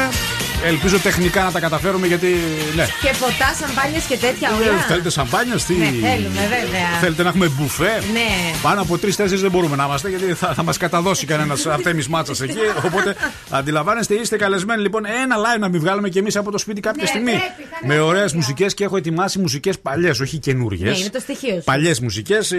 Ελπίζω 0.65 0.99
τεχνικά 0.99 1.43
να 1.43 1.51
τα 1.53 1.61
καταφέρουμε 1.61 2.07
γιατί. 2.07 2.27
Ναι. 2.75 2.85
Και 2.85 3.11
ποτά, 3.21 3.55
σαμπάνιες 3.61 4.05
και 4.05 4.17
τέτοια 4.17 4.49
Ε, 4.63 4.69
όλα. 4.69 4.79
Θέλετε 4.81 5.11
σαμπάνια, 5.11 5.55
τι; 5.67 5.75
Ναι, 5.75 5.85
θέλουμε, 5.85 6.41
βέβαια. 6.41 6.89
Θέλετε 7.01 7.23
να 7.23 7.29
έχουμε 7.29 7.49
μπουφέ; 7.49 8.03
Ναι. 8.13 8.29
Πάνω 8.63 8.81
από 8.81 8.99
τρει-τέσσερι 8.99 9.41
δεν 9.41 9.51
μπορούμε 9.51 9.77
να 9.77 9.85
είμαστε 9.85 10.09
γιατί 10.09 10.25
θα, 10.35 10.55
θα 10.55 10.63
μας 10.63 10.77
καταδώσει 10.77 11.27
κανένας 11.27 11.67
Αρτέμι 11.67 12.05
Μάτσα 12.09 12.45
εκεί. 12.45 12.57
Οπότε 12.87 13.17
αντιλαμβάνεστε, 13.51 14.15
είστε 14.15 14.37
καλεσμένοι 14.37 14.83
λοιπόν 14.83 15.03
ένα 15.23 15.37
live 15.37 15.59
να 15.61 15.69
μην 15.69 15.81
βγάλουμε 15.81 16.09
κι 16.09 16.19
εμείς 16.19 16.37
από 16.37 16.51
το 16.51 16.59
σπίτι 16.59 16.81
κάποια 16.81 17.03
Ναι, 17.03 17.09
στιγμή. 17.09 17.31
πρέπει, 17.31 17.69
θα 17.71 17.79
είναι 17.85 17.95
με 17.95 18.01
ωραίες 18.01 18.21
αλήθεια. 18.21 18.37
μουσικές 18.39 18.75
και 18.75 18.85
έχω 18.85 18.97
ετοιμάσει 18.97 19.39
μουσικές 19.39 19.79
παλιές, 19.79 20.21
όχι 20.21 20.39
καινούριε. 20.39 20.91
Ναι, 20.91 20.99
είναι 20.99 21.11
το 21.11 21.21
στοιχείο 21.21 21.55
σου. 21.55 21.63
Παλιές 21.65 22.01
μουσικές. 22.01 22.53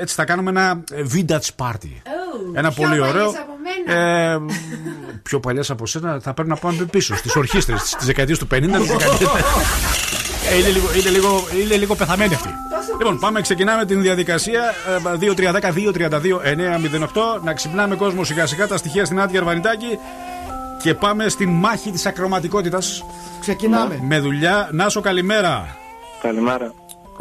Έτσι 0.00 0.14
θα 0.14 0.24
κάνουμε 0.24 0.50
ένα 0.50 0.82
ε, 0.92 1.02
vintage 1.14 1.64
party. 1.66 1.90
Ένα 2.54 2.72
πιο 2.72 2.82
πολύ 2.82 2.98
παλιές 3.00 3.14
ωραίο. 3.14 3.32
Από 3.84 3.92
μένα. 3.92 4.00
Ε, 4.00 4.38
πιο 5.22 5.40
παλιές 5.40 5.70
από 5.70 5.86
σένα 5.86 6.18
θα 6.22 6.34
πρέπει 6.34 6.48
να 6.48 6.56
πάμε 6.56 6.84
πίσω 6.84 7.16
στις 7.16 7.36
ορχήστρες 7.36 7.94
τη 7.98 8.04
δεκαετία 8.04 8.36
του 8.36 8.46
50. 8.46 8.78
τις 8.78 8.88
δεκαετίες- 8.88 9.30
Ε, 10.50 10.58
είναι, 10.58 10.68
λίγο, 10.68 10.86
είναι, 11.00 11.10
λίγο, 11.10 11.44
είναι 11.64 11.76
λίγο 11.76 11.94
πεθαμένη 11.94 12.34
αυτή. 12.34 12.48
Λοιπόν, 12.98 13.18
πάμε, 13.18 13.40
ξεκινάμε 13.40 13.84
την 13.84 14.02
διαδικασία. 14.02 14.62
Ε, 15.12 15.16
2-3-10-2-32-9-08. 15.18 17.40
Να 17.44 17.52
ξυπνάμε 17.54 17.94
κόσμο 17.96 18.24
σιγά 18.24 18.46
σιγά 18.46 18.66
τα 18.66 18.76
στοιχεία 18.76 19.04
στην 19.04 19.20
Άντια 19.20 19.38
Αρβανιτάκη. 19.38 19.98
Και 20.82 20.94
πάμε 20.94 21.28
στη 21.28 21.46
μάχη 21.46 21.90
της 21.90 22.06
ακροματικότητας. 22.06 23.04
Ξεκινάμε. 23.40 23.98
Με 24.02 24.20
δουλειά. 24.20 24.68
Νάσο, 24.72 25.00
καλημέρα. 25.00 25.76
Καλημέρα. 26.22 26.72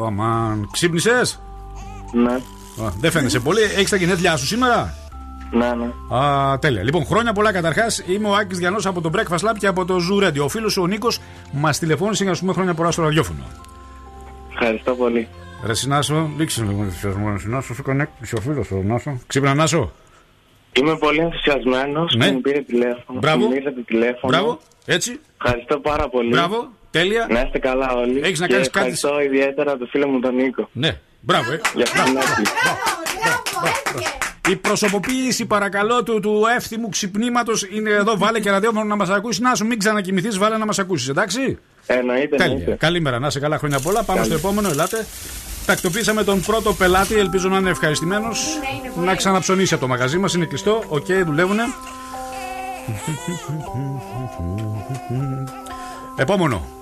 Αμάν. 0.05 0.69
Ξύπνησες; 0.71 1.39
Ναι, 2.11 2.37
Δεν 2.99 3.11
φαίνεσαι 3.11 3.39
πολύ. 3.39 3.61
Έχεις 3.61 3.89
τα 3.89 3.95
γενέθλιά 3.95 4.37
σου 4.37 4.45
σήμερα; 4.45 4.93
Ναι, 5.51 5.73
ναι. 5.75 6.17
Α, 6.17 6.59
τέλεια. 6.59 6.83
Λοιπόν, 6.83 7.05
χρόνια 7.05 7.33
πολλά 7.33 7.51
καταρχάς. 7.51 8.03
Είμαι 8.07 8.27
ο 8.27 8.35
Άκης 8.35 8.57
Διανό 8.57 8.77
από 8.83 9.01
το 9.01 9.11
Breakfast 9.15 9.49
Lab 9.49 9.53
και 9.59 9.67
από 9.67 9.85
το 9.85 9.97
Zoo 10.11 10.23
Radio. 10.27 10.39
Ο 10.43 10.47
φίλος 10.47 10.77
ο 10.77 10.87
Νίκος 10.87 11.19
μας 11.51 11.79
τηλεφώνησε 11.79 12.21
για 12.23 12.31
να 12.31 12.37
σου 12.37 12.41
πούμε 12.43 12.53
χρόνια 12.53 12.73
πολλά 12.73 12.91
στο 12.91 13.01
ραδιόφωνο. 13.03 13.39
Ευχαριστώ 14.51 14.95
πολύ. 14.95 15.27
Ρε 15.65 15.73
Συνάσο, 15.73 16.29
δείξε 16.37 16.63
λίγο 16.63 16.83
ενθουσιασμό. 16.83 17.29
Ρε 17.31 17.37
Συνάσο, 17.39 17.73
σου 17.73 17.81
έκανε 17.81 18.03
έκπληξη 18.03 18.35
ο 18.35 18.41
φίλος 18.41 18.71
ο 18.71 18.81
Νάσο. 18.85 19.19
Ξύπνα, 19.27 19.53
Νάσο. 19.53 19.91
Είμαι 20.73 20.97
πολύ 20.97 21.19
ενθουσιασμένος 21.19 22.15
Ναι. 22.15 22.27
που 22.27 22.33
μου 22.33 22.41
πήρε 22.41 22.59
τηλέφωνο. 22.61 23.19
Μπράβο. 23.19 23.39
Που 23.43 23.45
μου 23.49 23.55
ήρθε 23.55 23.71
το 23.71 23.81
τηλέφωνο. 23.85 24.37
Μπράβο, 24.37 24.59
έτσι. 24.85 25.19
Ευχαριστώ 25.43 25.79
πάρα 25.79 26.09
πολύ. 26.09 26.29
Μπράβο, 26.29 26.69
τέλεια. 26.91 27.27
Να 27.29 27.41
είστε 27.41 27.59
καλά 27.59 27.93
όλοι. 27.95 28.19
Έχεις 28.23 28.39
να 28.39 28.47
Και 28.47 28.53
κάνεις 28.53 28.69
κάτι- 28.69 28.87
Ευχαριστώ 28.89 29.21
ιδιαίτερα 29.21 29.77
τον 29.77 29.87
φίλο 29.87 30.07
μου 30.07 30.19
τον 30.19 30.35
Νίκο. 30.35 30.69
Ναι, 30.71 30.99
μπράβο, 31.21 31.51
ε. 31.51 31.59
Για 31.75 31.83
αυτήν 31.83 32.03
την 32.03 32.17
έκπληξη. 32.17 32.53
Η 34.49 34.55
προσωποποίηση, 34.55 35.45
παρακαλώ, 35.45 36.03
του, 36.03 36.19
του 36.19 36.43
εύθυμου 36.55 36.89
ξυπνήματος 36.89 37.67
είναι 37.71 37.89
εδώ. 37.89 38.17
Βάλε 38.17 38.39
και 38.39 38.49
ραδιόφωνο 38.49 38.83
να 38.83 38.95
μας 38.95 39.09
ακούσεις. 39.09 39.39
Να 39.39 39.55
σου 39.55 39.65
μην 39.65 39.79
ξανακοιμηθείς, 39.79 40.37
βάλε 40.37 40.57
να 40.57 40.65
μας 40.65 40.79
ακούσεις, 40.79 41.07
εντάξει. 41.07 41.57
Εννοείται, 41.85 42.35
Τέλεια. 42.35 42.45
εννοείται. 42.45 42.75
Καλημέρα, 42.75 43.19
να 43.19 43.29
'σαι 43.29 43.39
καλά 43.39 43.57
χρόνια 43.57 43.79
πολλά. 43.79 44.03
Πάμε 44.03 44.23
στο 44.23 44.33
επόμενο, 44.33 44.69
ελάτε. 44.69 45.05
Τακτοποιήσαμε 45.65 46.23
τον 46.23 46.41
πρώτο 46.41 46.73
πελάτη, 46.73 47.15
ελπίζω 47.15 47.49
να 47.49 47.57
είναι 47.57 47.69
ευχαριστημένος. 47.69 48.59
Να 48.95 49.15
ξαναψωνίσει 49.15 49.73
από 49.73 49.81
το 49.81 49.87
μαγαζί 49.87 50.17
μας, 50.17 50.33
είναι 50.33 50.45
κλειστό. 50.45 50.83
Οκ, 50.87 51.05
δουλεύουνε. 51.25 51.63
Επόμενο. 56.15 56.76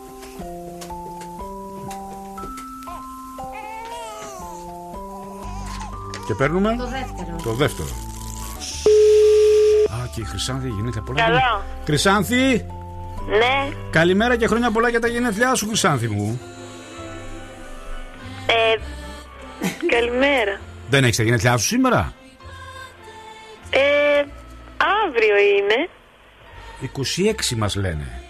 Και 6.27 6.33
παίρνουμε 6.33 6.75
Το 6.77 6.85
δεύτερο. 6.87 7.35
το 7.43 7.51
δεύτερο. 7.53 7.89
Α, 9.93 10.07
και 10.15 10.21
η 10.21 10.23
Χρυσάνθη 10.23 10.67
γεννήθηκα 10.67 11.01
πολλά. 11.03 11.23
Καλό. 11.23 11.63
Χρυσάνθη, 11.85 12.65
Ναι, 13.27 13.73
καλημέρα 13.89 14.35
και 14.35 14.47
χρόνια 14.47 14.71
πολλά 14.71 14.89
για 14.89 14.99
τα 14.99 15.07
γενέθλιά 15.07 15.55
σου, 15.55 15.67
Χρυσάνθη 15.67 16.07
μου. 16.07 16.39
ε, 18.47 18.75
καλημέρα. 19.95 20.59
Δεν 20.89 21.03
έχεις 21.03 21.17
τα 21.17 21.23
γενέθλιά 21.23 21.57
σου 21.57 21.65
σήμερα; 21.65 22.13
Ε, 23.69 24.23
αύριο 25.07 25.35
είναι. 25.57 25.89
26 27.51 27.55
μας 27.55 27.75
λένε. 27.75 28.21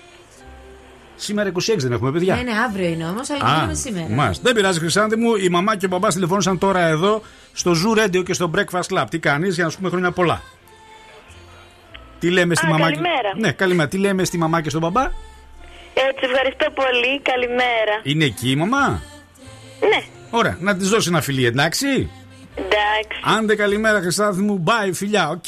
Σήμερα 1.16 1.52
26 1.52 1.60
δεν 1.78 1.92
έχουμε, 1.92 2.12
παιδιά. 2.12 2.36
Ναι, 2.36 2.42
ναι, 2.42 2.52
αύριο 2.68 2.88
είναι 2.88 3.06
όμως, 3.06 3.30
αλλά 3.30 3.44
Α, 3.44 3.54
μιλάμε 3.54 3.74
σήμερα. 3.74 4.08
μάλιστα. 4.10 4.44
Δεν 4.46 4.54
πειράζει, 4.56 4.80
Χρυσάνθη 4.80 5.16
μου. 5.16 5.36
Η 5.36 5.50
μαμά 5.50 5.76
και 5.78 5.86
ο 5.86 5.90
μπαμπά 5.90 6.08
τηλεφώνησαν 6.08 6.58
τώρα 6.58 6.80
εδώ 6.88 7.22
στο 7.54 7.72
Zoo 7.72 8.00
Radio 8.06 8.24
και 8.26 8.34
στο 8.34 8.52
Breakfast 8.56 8.98
Lab. 9.00 9.06
Τι 9.10 9.20
κάνεις 9.20 9.56
για 9.56 9.64
να 9.64 9.70
σου 9.70 9.78
πούμε 9.78 9.90
χρόνια 9.90 10.12
πολλά. 10.12 10.42
Τι 12.20 12.30
λέμε 12.30 12.56
στη 12.56 12.66
Α, 12.66 12.70
μαμά 12.70 12.84
καλημέρα. 12.84 13.32
και... 13.34 13.40
Ναι, 13.40 13.52
καλημέρα. 13.52 13.90
Τι 13.90 13.98
λέμε 13.98 14.24
στη 14.24 14.38
μαμά 14.38 14.62
και 14.62 14.70
στον 14.70 14.82
μπαμπά. 14.82 15.02
Έτσι, 15.94 16.20
ευχαριστώ 16.32 16.66
πολύ. 16.72 17.22
Καλημέρα. 17.22 18.00
Είναι 18.04 18.26
εκεί 18.26 18.50
η 18.52 18.56
μαμά; 18.56 19.02
Ναι, 19.90 20.04
Ωραία, 20.30 20.58
να 20.60 20.76
της 20.76 20.90
δώσει 20.90 21.10
ένα 21.10 21.22
φιλί, 21.22 21.46
εντάξει. 21.46 21.88
εντάξει. 22.56 23.20
Άντε 23.40 23.56
καλημέρα, 23.56 24.00
Χρυσάνθη 24.00 24.42
μου. 24.42 24.64
Bye, 24.68 24.90
φιλιά. 24.94 25.30
Οκ. 25.30 25.46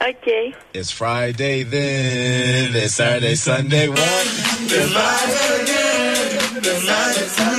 Οκ. 0.00 0.54
It's 0.74 0.90
Friday 0.92 1.64
then, 1.64 2.72
then 2.72 2.88
Saturday, 2.88 3.34
Sunday, 3.34 3.88
one. 3.88 3.98
It's 3.98 4.94
live 4.94 5.60
again. 5.60 6.38
It's 6.56 6.84
live 6.86 7.16
again. 7.16 7.58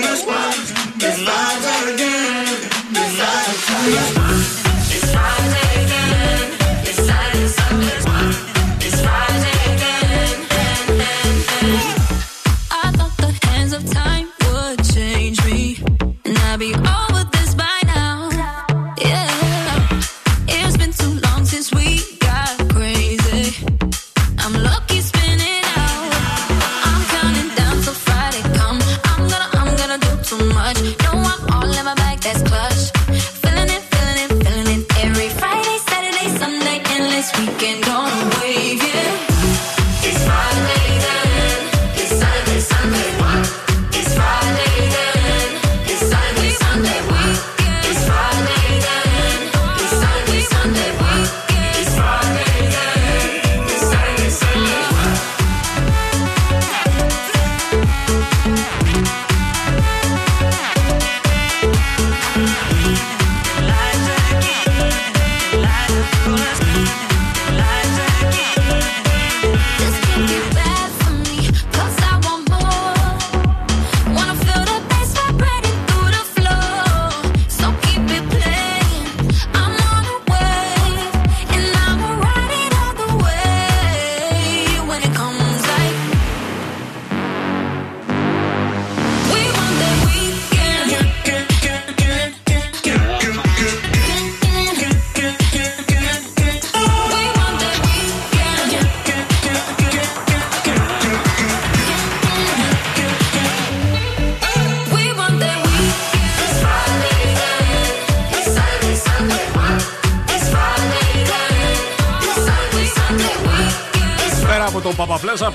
It's 1.01 1.19
live 1.25 1.49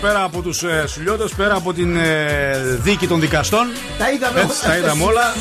πέρα 0.07 0.23
από 0.23 0.43
τους 0.43 0.63
ε, 0.63 0.85
Σουλιώτε, 0.87 1.25
πέρα 1.37 1.55
από 1.57 1.73
την 1.73 1.97
ε, 1.97 2.79
δίκη 2.83 3.07
των 3.07 3.21
δικαστών. 3.21 3.67
Τα 3.99 4.11
είδαμε 4.11 4.41
Έτσι, 4.41 4.63
τα 4.63 4.77
είδαμε 4.77 5.05
όλα. 5.05 5.35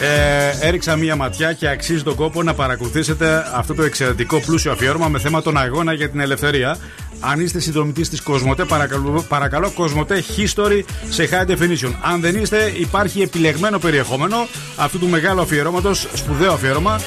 Ε, 0.00 0.66
έριξα 0.66 0.96
μία 0.96 1.16
ματιά 1.16 1.52
και 1.52 1.68
αξίζει 1.68 2.02
τον 2.02 2.14
κόπο 2.14 2.42
να 2.42 2.54
παρακολουθήσετε 2.54 3.44
αυτό 3.54 3.74
το 3.74 3.82
εξαιρετικό 3.82 4.40
πλούσιο 4.40 4.72
αφιέρωμα 4.72 5.08
με 5.08 5.18
θέμα 5.18 5.42
τον 5.42 5.56
αγώνα 5.56 5.92
για 5.92 6.08
την 6.10 6.20
ελευθερία. 6.20 6.76
Αν 7.20 7.40
είστε 7.40 7.60
συνδρομητής 7.60 8.08
της 8.08 8.20
Κοσμοτέ, 8.22 8.64
παρακαλώ, 8.64 9.24
παρακαλώ 9.28 9.70
Κοσμοτέ 9.70 10.24
History 10.36 10.82
σε 11.08 11.28
high 11.32 11.50
definition. 11.50 11.92
Αν 12.02 12.20
δεν 12.20 12.36
είστε, 12.36 12.72
υπάρχει 12.76 13.22
επιλεγμένο 13.22 13.78
περιεχόμενο 13.78 14.48
αυτού 14.76 14.98
του 14.98 15.08
μεγάλου 15.08 15.40
αφιερώματος, 15.40 16.06
σπουδαίο 16.14 16.52
αφιέρωμα, 16.52 17.00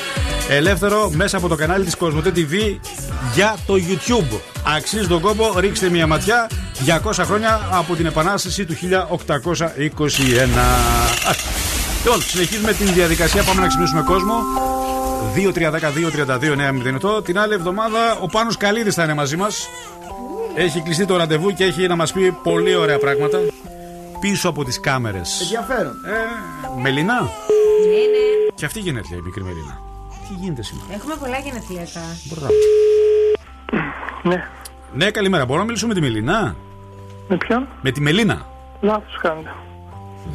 ελεύθερο 0.50 1.10
μέσα 1.10 1.38
από 1.38 1.48
το 1.48 1.56
κανάλι 1.56 1.86
της 1.86 1.96
Κοσμοτέ 1.96 2.32
TV 2.36 2.80
για 3.34 3.56
το 3.66 3.74
YouTube. 3.74 4.40
Αξίζει 4.76 5.08
τον 5.08 5.22
κόπο, 5.22 5.54
ρίξτε 5.60 5.90
μία 5.90 6.08
ματιά. 6.08 6.50
200 7.04 7.12
χρόνια 7.26 7.70
από 7.72 7.96
την 7.96 8.06
Επανάσταση 8.06 8.66
του 8.66 8.74
1821. 8.74 8.78
Λοιπόν, 12.04 12.22
συνεχίζουμε 12.22 12.74
την 12.74 12.94
διαδικασία. 12.94 13.44
Πάμε 13.44 13.62
να 13.62 13.68
ξυπνήσουμε 13.68 14.02
κόσμο. 14.02 14.34
2-3-10-2-32-9-08. 17.20 17.24
Την 17.24 17.40
άλλη 17.40 17.54
εβδομάδα 17.54 18.18
ο 18.22 18.28
Πάνος 18.28 18.58
Καλίδης 18.58 18.94
θα 18.94 19.04
είναι 19.04 19.14
μαζί 19.14 19.38
μας. 19.38 19.68
Έχει 20.56 20.82
κλειστεί 20.82 21.06
το 21.06 21.18
ραντεβού 21.18 21.54
και 21.54 21.64
έχει 21.64 21.88
να 21.88 21.96
μας 21.96 22.12
πει 22.12 22.32
πολύ 22.44 22.76
ωραία 22.76 23.00
πράγματα. 23.00 23.40
Πίσω 24.20 24.50
από 24.50 24.64
τις 24.64 24.80
κάμερες. 24.80 25.42
Ενδιαφέρον. 25.42 25.94
Ε, 26.06 26.82
Μελινά. 26.82 27.22
Ναι, 27.22 27.28
ναι. 27.28 28.52
Και 28.56 28.66
αυτή 28.66 28.80
γενέθλια 28.80 29.18
η 29.18 29.22
μικρή 29.22 29.44
Μελίνα. 29.44 29.93
Τι 30.34 30.40
γίνεται 30.40 30.64
σήμερα; 30.64 30.94
Έχουμε 30.94 31.16
πολλά 31.16 31.38
γενεθλιακά. 31.38 32.02
Μπράβο. 32.30 32.54
Ναι. 34.24 34.44
Ναι, 34.94 35.12
καλημέρα. 35.12 35.46
Μπορώ 35.46 35.60
να 35.60 35.66
μιλήσουμε 35.66 35.94
με 35.94 36.00
τη 36.00 36.06
Μελίνα; 36.06 36.56
Με 37.28 37.38
ποιον; 37.38 37.68
Με 37.82 37.92
τη 37.92 38.02
Μελίνα. 38.02 38.46
Λάθος 38.82 39.18
κάνετε. 39.22 39.50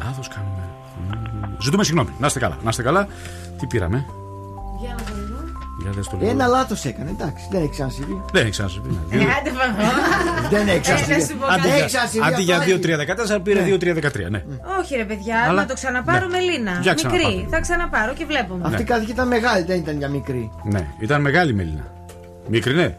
Λάθος 0.03 0.27
κάνουμε. 0.27 0.69
Μμμ. 1.11 1.55
Ζητούμε 1.61 1.83
συγγνώμη. 1.83 2.09
Να 2.19 2.27
είστε 2.27 2.39
καλά. 2.39 2.57
Να 2.63 2.69
είστε 2.69 2.83
καλά. 2.83 3.07
Τι 3.57 3.67
πήραμε; 3.67 4.05
Για 4.79 4.95
να 4.97 5.03
δούμε. 5.89 6.01
Για 6.01 6.01
δες 6.01 6.07
το 6.07 6.17
λίγο. 6.19 6.29
Ένα 6.31 6.47
λάθος 6.47 6.85
έκανε. 6.85 7.09
Εντάξει, 7.09 7.43
δεν 7.51 7.61
έχει 7.61 7.69
ξανασυμβεί. 7.69 8.21
Δεν 8.31 8.41
έχει 8.41 8.51
ξανασυμβεί. 8.51 8.89
ναι. 9.09 9.15
Ε, 9.15 9.25
άντε 9.37 9.51
παγώ. 9.59 9.89
Δεν 10.49 10.67
έχει 10.67 10.71
Ε, 10.71 10.75
να 10.75 10.79
ξανασυμβεί. 10.81 11.21
σου 11.27 11.37
πω 11.39 11.45
Αντί 11.45 11.61
κάτι. 11.67 11.69
έχει 11.79 11.85
ξανασυμβεί 11.85 12.27
για- 12.27 12.35
Αντί 12.37 12.43
για 12.43 12.57
αυτό, 12.57 12.71
2-3-14 12.71 13.39
πήρε 13.43 13.61
2-3-13. 13.69 14.29
Ναι. 14.29 14.43
Όχι 14.79 14.95
ρε 14.95 15.05
παιδιά, 15.05 15.37
Αλλά- 15.47 15.61
να 15.61 15.67
το 15.67 15.73
ξαναπάρω 15.73 16.27
Ναι. 16.27 16.33
με 16.37 16.39
Λίνα. 16.47 16.73
Για 16.81 16.93
ξαναπάρω. 16.93 17.27
Μικρή. 17.29 17.47
Θα 17.51 17.59
ξαναπάρω 17.59 18.13
και 18.13 18.25
βλέπουμε. 18.25 18.61
Αυτή 18.67 18.81
η 18.81 18.85
κάτοικη 18.85 19.11
ήταν 19.11 19.27
μεγάλη, 19.27 19.63
δεν 19.63 19.77
ήταν 19.77 19.97
για 19.97 20.09
μικρή. 20.09 20.51
Ναι, 20.63 20.87
ήταν 20.99 21.21
μεγάλη 21.21 21.51
η 21.51 21.55
Μελίνα. 21.55 21.85
Μικρή, 22.47 22.73
ναι. 22.73 22.89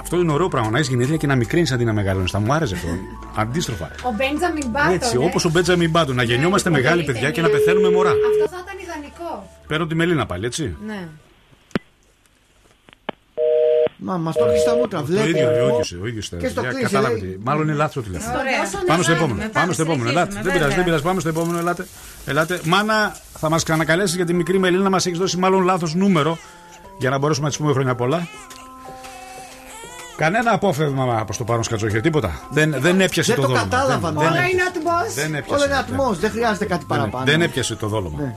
Αυτό 0.00 0.16
είναι 0.16 0.32
ωραίο 0.32 0.48
πράγμα. 0.48 0.70
Να 0.70 0.76
έχεις 0.78 0.88
γενέθλια 0.88 1.16
και 1.16 1.26
να 1.26 1.34
μικρύνεις 1.36 1.72
αντί 1.72 1.84
να 1.84 1.92
μεγαλώνεις. 1.92 2.30
Θα 2.30 2.38
μου 2.40 2.52
άρεσε 2.52 2.74
αυτό. 2.74 2.88
Αντίστροφα. 3.36 3.90
Ο 4.02 4.10
Μπέντζαμιν 4.16 4.68
Μπάτον. 4.70 4.92
Έτσι, 4.92 5.16
ε. 5.20 5.24
όπως 5.24 5.44
ο 5.44 5.50
Μπέτζαμιν 5.50 5.90
Μπάντου. 5.90 6.12
Να 6.14 6.22
γεννιόμαστε 6.22 6.70
μεγάλοι 6.70 7.04
παιδιά 7.04 7.30
και 7.30 7.40
να 7.40 7.48
πεθαίνουμε 7.48 7.90
μωρά. 7.90 8.10
Αυτό 8.10 8.56
θα 8.56 8.62
ήταν 8.64 8.76
ιδανικό. 8.84 9.46
Παίρνω 9.66 9.86
τη 9.86 9.94
Μελίνα 9.94 10.26
πάλι, 10.26 10.46
έτσι. 10.46 10.76
Ναι. 10.86 11.08
Μα 13.96 14.16
μας 14.16 14.34
το 14.36 14.44
έχει 14.44 14.58
στα 14.60 14.74
μούτρα, 14.76 14.98
Το 14.98 15.04
βλέπει. 15.04 15.28
ίδιο, 15.28 15.50
εγώ. 15.50 15.64
ο 15.64 15.68
ίδιος. 15.68 15.92
Ο 16.02 16.06
ίδιος, 16.06 16.28
Και 16.38 16.48
στο 16.48 16.60
Για- 16.60 16.70
κλείσει, 16.70 16.84
Κατάλαβε 16.84 17.18
λέει. 17.20 17.30
τι. 17.30 17.38
Μάλλον 17.44 17.62
είναι 17.62 17.72
λάθος 17.72 17.94
το 17.94 18.02
τηλέφωνο. 18.02 18.38
Ωραία. 18.38 18.56
Πάμε 18.86 19.02
στο 19.02 19.12
Πάμε, 19.12 19.24
επόμενο. 19.24 19.38
πάμε, 19.38 19.50
Πάμε 19.52 19.72
στο 19.72 19.82
επόμενο. 19.82 20.08
Ελάτε. 20.08 20.30
συνεχίζουμε, 20.30 20.42
Δεν 20.42 20.52
πειράζει, 20.52 20.58
βέβαια. 20.60 20.76
δεν 20.76 20.84
πειράζει. 20.84 21.02
Πάμε 21.02 21.20
στο 21.20 21.28
επόμενο. 21.28 21.58
Ελάτε. 21.58 21.86
Ελάτε. 22.26 22.60
Μάνα, 22.64 23.16
θα 23.38 23.48
μας 23.50 23.62
ξανακαλέσει 23.62 24.16
για 24.16 24.24
τη 24.24 24.34
μικρή 24.34 24.58
Μελίνα. 24.58 24.90
Μας 24.90 25.06
έχει 25.06 25.16
δώσει 25.16 25.36
μάλλον 25.36 25.62
λάθος 25.64 25.94
νούμερο 25.94 26.38
για 26.98 27.10
να 27.10 27.18
μπορέσουμε 27.18 27.44
να 27.46 27.50
της 27.52 27.60
πούμε 27.60 27.72
χρόνια 27.72 27.94
πολλά. 27.94 28.28
Κανένα 30.16 30.52
απόφευγμα 30.52 31.22
προς 31.24 31.36
το 31.36 31.44
πάνω 31.44 31.62
σκατσόχερ, 31.62 32.00
τίποτα. 32.00 32.40
Δεν, 32.50 32.74
δεν 32.78 33.00
έπιασε 33.00 33.32
Δεν 33.34 33.40
το 33.42 33.48
το 33.48 33.54
δόλωμα. 33.54 33.68
κατάλαβα, 33.70 34.10
Δεν- 34.12 34.18
ναι. 34.18 34.24
δεν 34.24 34.32
Όλα 34.32 34.38
έπιασε. 34.44 34.52
είναι 34.52 34.62
ατμός. 34.62 35.14
Δεν 35.14 35.26
Όλο 35.28 35.36
έπιασε. 35.38 35.64
είναι 35.64 35.76
ατμός, 35.76 36.18
δεν 36.18 36.30
χρειάζεται 36.30 36.64
κάτι 36.64 36.84
Δεν- 36.88 36.96
παραπάνω. 36.98 37.24
Δεν 37.24 37.42
έπιασε 37.42 37.74
το 37.76 37.88
δόλωμα. 37.88 38.20
Ναι. 38.20 38.36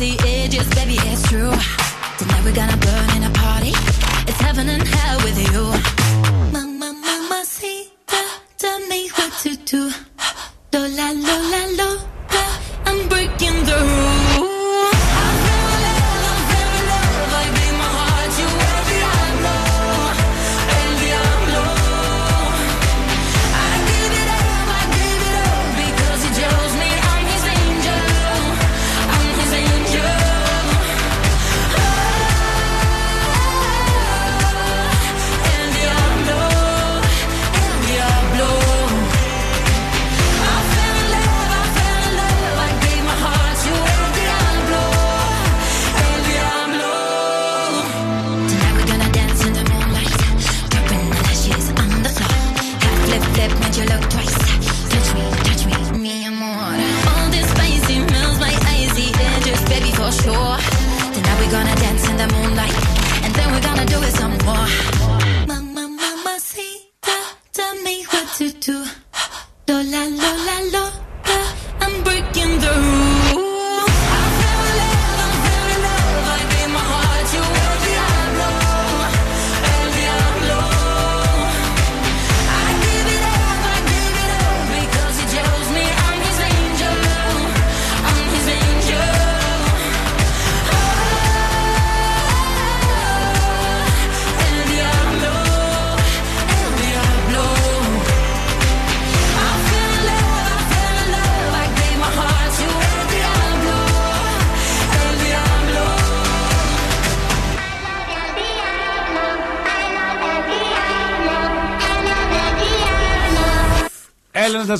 baby, 0.00 0.96
it's 1.12 1.28
true. 1.28 1.52
Tonight 2.18 2.42
we're 2.44 2.54
gonna 2.54 2.76
burn 2.78 3.16
in 3.16 3.24
a 3.24 3.30
party. 3.34 3.72
It's 4.28 4.40
heaven 4.40 4.66
and 4.68 4.82
hell 4.82 5.18
with 5.18 5.38
you. 5.52 5.62
Mama, 6.52 6.94
mama, 6.94 7.44
see, 7.44 7.92
tell 8.56 8.80
me 8.88 9.10
what 9.10 9.32
to 9.42 9.56
do. 9.56 9.90
Do 10.70 10.78
la 10.78 11.10
lo 11.10 11.36
la 11.52 11.62
lo, 11.80 11.90
I'm 12.86 13.08
breaking 13.08 13.64
the 13.64 13.76
rules. 13.76 14.09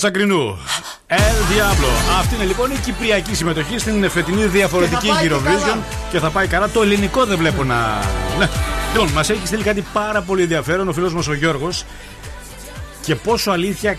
Τσακρινού. 0.00 0.58
El 1.08 1.14
Diablo. 1.52 2.18
Αυτή 2.20 2.34
είναι 2.34 2.44
λοιπόν 2.44 2.70
η 2.70 2.76
κυπριακή 2.84 3.34
συμμετοχή 3.34 3.78
στην 3.78 4.10
φετινή 4.10 4.44
διαφορετική 4.44 5.06
Και 5.06 5.08
θα 5.08 5.14
πάει 5.14 5.28
και 5.28 5.34
Eurovision 5.34 5.66
καλά. 5.68 5.78
και 6.10 6.18
θα 6.18 6.30
πάει 6.30 6.46
καλά. 6.46 6.68
Το 6.68 6.82
ελληνικό 6.82 7.24
δεν 7.24 7.38
βλέπω 7.38 7.64
να. 7.64 7.98
Ναι. 8.38 8.48
Λοιπόν, 8.92 9.08
μας 9.08 9.30
έχει 9.30 9.46
στείλει 9.46 9.62
κάτι 9.62 9.84
πάρα 9.92 10.22
πολύ 10.22 10.42
ενδιαφέρον 10.42 10.88
ο 10.88 10.92
φίλος 10.92 11.14
μας 11.14 11.26
ο 11.28 11.34
Γιώργος 11.34 11.84
και 13.02 13.14
πόσο 13.14 13.50
αλήθεια 13.50 13.96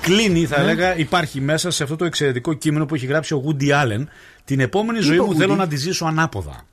κλείνει, 0.00 0.46
θα 0.46 0.56
Ναι. 0.56 0.62
έλεγα, 0.70 0.96
υπάρχει 0.96 1.40
μέσα 1.40 1.70
σε 1.70 1.82
αυτό 1.82 1.96
το 1.96 2.04
εξαιρετικό 2.04 2.52
κείμενο 2.52 2.86
που 2.86 2.94
έχει 2.94 3.06
γράψει 3.06 3.34
ο 3.34 3.42
Woody 3.46 3.68
Allen. 3.70 4.04
Την 4.44 4.60
επόμενη 4.60 5.00
ζωή 5.00 5.14
είπε 5.14 5.22
ο 5.22 5.26
μου 5.26 5.34
θέλω 5.34 5.54
Woody? 5.54 5.56
να 5.56 5.66
τη 5.68 5.76
ζήσω 5.76 6.04
ανάποδα. 6.04 6.66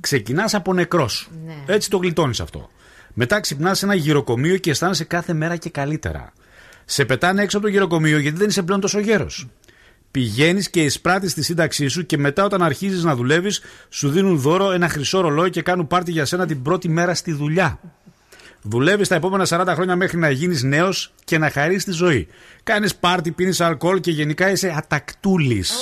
Ξεκινάς 0.00 0.54
από 0.54 0.72
νεκρός. 0.74 1.28
Ναι. 1.46 1.54
Έτσι 1.66 1.90
το 1.90 1.96
γλιτώνεις 1.96 2.40
αυτό. 2.40 2.70
Μετά 3.14 3.40
ξυπνάς 3.40 3.78
σε 3.78 3.84
ένα 3.84 3.94
γυροκομείο 3.94 4.56
και 4.56 4.70
αισθάνεσαι 4.70 5.04
κάθε 5.04 5.32
μέρα 5.32 5.56
και 5.56 5.70
καλύτερα. 5.70 6.32
Σε 6.84 7.04
πετάνε 7.04 7.42
έξω 7.42 7.56
από 7.56 7.66
το 7.66 7.72
γυροκομείο 7.72 8.18
γιατί 8.18 8.36
δεν 8.38 8.48
είσαι 8.48 8.62
πλέον 8.62 8.80
τόσο 8.80 8.98
γέρος. 8.98 9.48
Πηγαίνεις 10.10 10.70
και 10.70 10.82
εισπράττεις 10.82 11.34
τη 11.34 11.42
σύνταξή 11.42 11.88
σου 11.88 12.06
και 12.06 12.18
μετά 12.18 12.44
όταν 12.44 12.62
αρχίζεις 12.62 13.02
να 13.02 13.14
δουλεύεις, 13.14 13.60
σου 13.88 14.10
δίνουν 14.10 14.38
δώρο 14.38 14.72
ένα 14.72 14.88
χρυσό 14.88 15.20
ρολόι 15.20 15.50
και 15.50 15.62
κάνουν 15.62 15.86
πάρτι 15.86 16.10
για 16.10 16.24
σένα 16.24 16.46
την 16.46 16.62
πρώτη 16.62 16.88
μέρα 16.88 17.14
στη 17.14 17.32
δουλειά. 17.32 17.80
Δουλεύεις 18.62 19.08
τα 19.08 19.14
επόμενα 19.14 19.46
40 19.48 19.72
χρόνια 19.74 19.96
μέχρι 19.96 20.18
να 20.18 20.30
γίνεις 20.30 20.62
νέος 20.62 21.12
και 21.24 21.38
να 21.38 21.50
χαρείς 21.50 21.84
τη 21.84 21.90
ζωή. 21.90 22.28
Κάνεις 22.62 22.94
πάρτι, 22.94 23.30
πίνεις 23.30 23.60
αλκοόλ 23.60 24.00
και 24.00 24.10
γενικά 24.10 24.50
είσαι 24.50 24.74
ατακτούλης. 24.76 25.72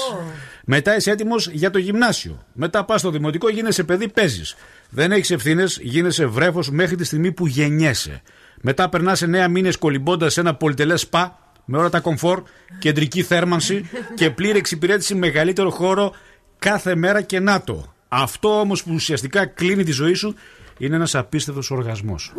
Μετά 0.65 0.97
είσαι 0.97 1.11
έτοιμος 1.11 1.49
για 1.53 1.71
το 1.71 1.79
γυμνάσιο. 1.79 2.47
Μετά 2.53 2.85
πας 2.85 3.01
στο 3.01 3.11
δημοτικό, 3.11 3.49
γίνεσαι 3.49 3.85
παιδί, 3.85 4.09
παίζεις. 4.09 4.57
Δεν 4.91 5.13
έχεις 5.13 5.31
ευθύνες, 5.31 5.79
γίνεσαι 5.83 6.27
βρέφος 6.27 6.71
μέχρι 6.71 6.97
τη 6.97 7.05
στιγμή 7.05 7.33
που 7.33 7.47
γεννιέσαι. 7.47 8.23
Μετά 8.65 8.89
περνάς 8.89 9.23
9 9.23 9.49
μήνες 9.51 9.77
κολυμπώντας 9.77 10.33
σε 10.33 10.41
ένα 10.41 10.55
πολυτελές 10.55 11.01
σπα 11.01 11.39
με 11.65 11.79
όλα 11.79 11.89
τα 11.89 12.01
κομφόρ, 12.01 12.43
κεντρική 12.79 13.23
θέρμανση 13.23 13.91
και 14.15 14.31
πλήρη 14.31 14.59
εξυπηρέτηση 14.59 15.15
μεγαλύτερο 15.15 15.71
χώρο 15.71 16.13
κάθε 16.59 16.95
μέρα 16.95 17.21
και 17.23 17.41
νάτο. 17.41 17.93
Αυτό 18.09 18.61
όμως 18.61 18.83
που 18.83 18.91
ουσιαστικά 18.95 19.47
κλείνει 19.47 19.85
τη 19.85 19.93
ζωή 19.93 20.15
σου 20.15 20.35
είναι 20.79 20.97
ένας 20.97 21.15
απίστευτος 21.15 21.71
οργασμός. 21.71 22.33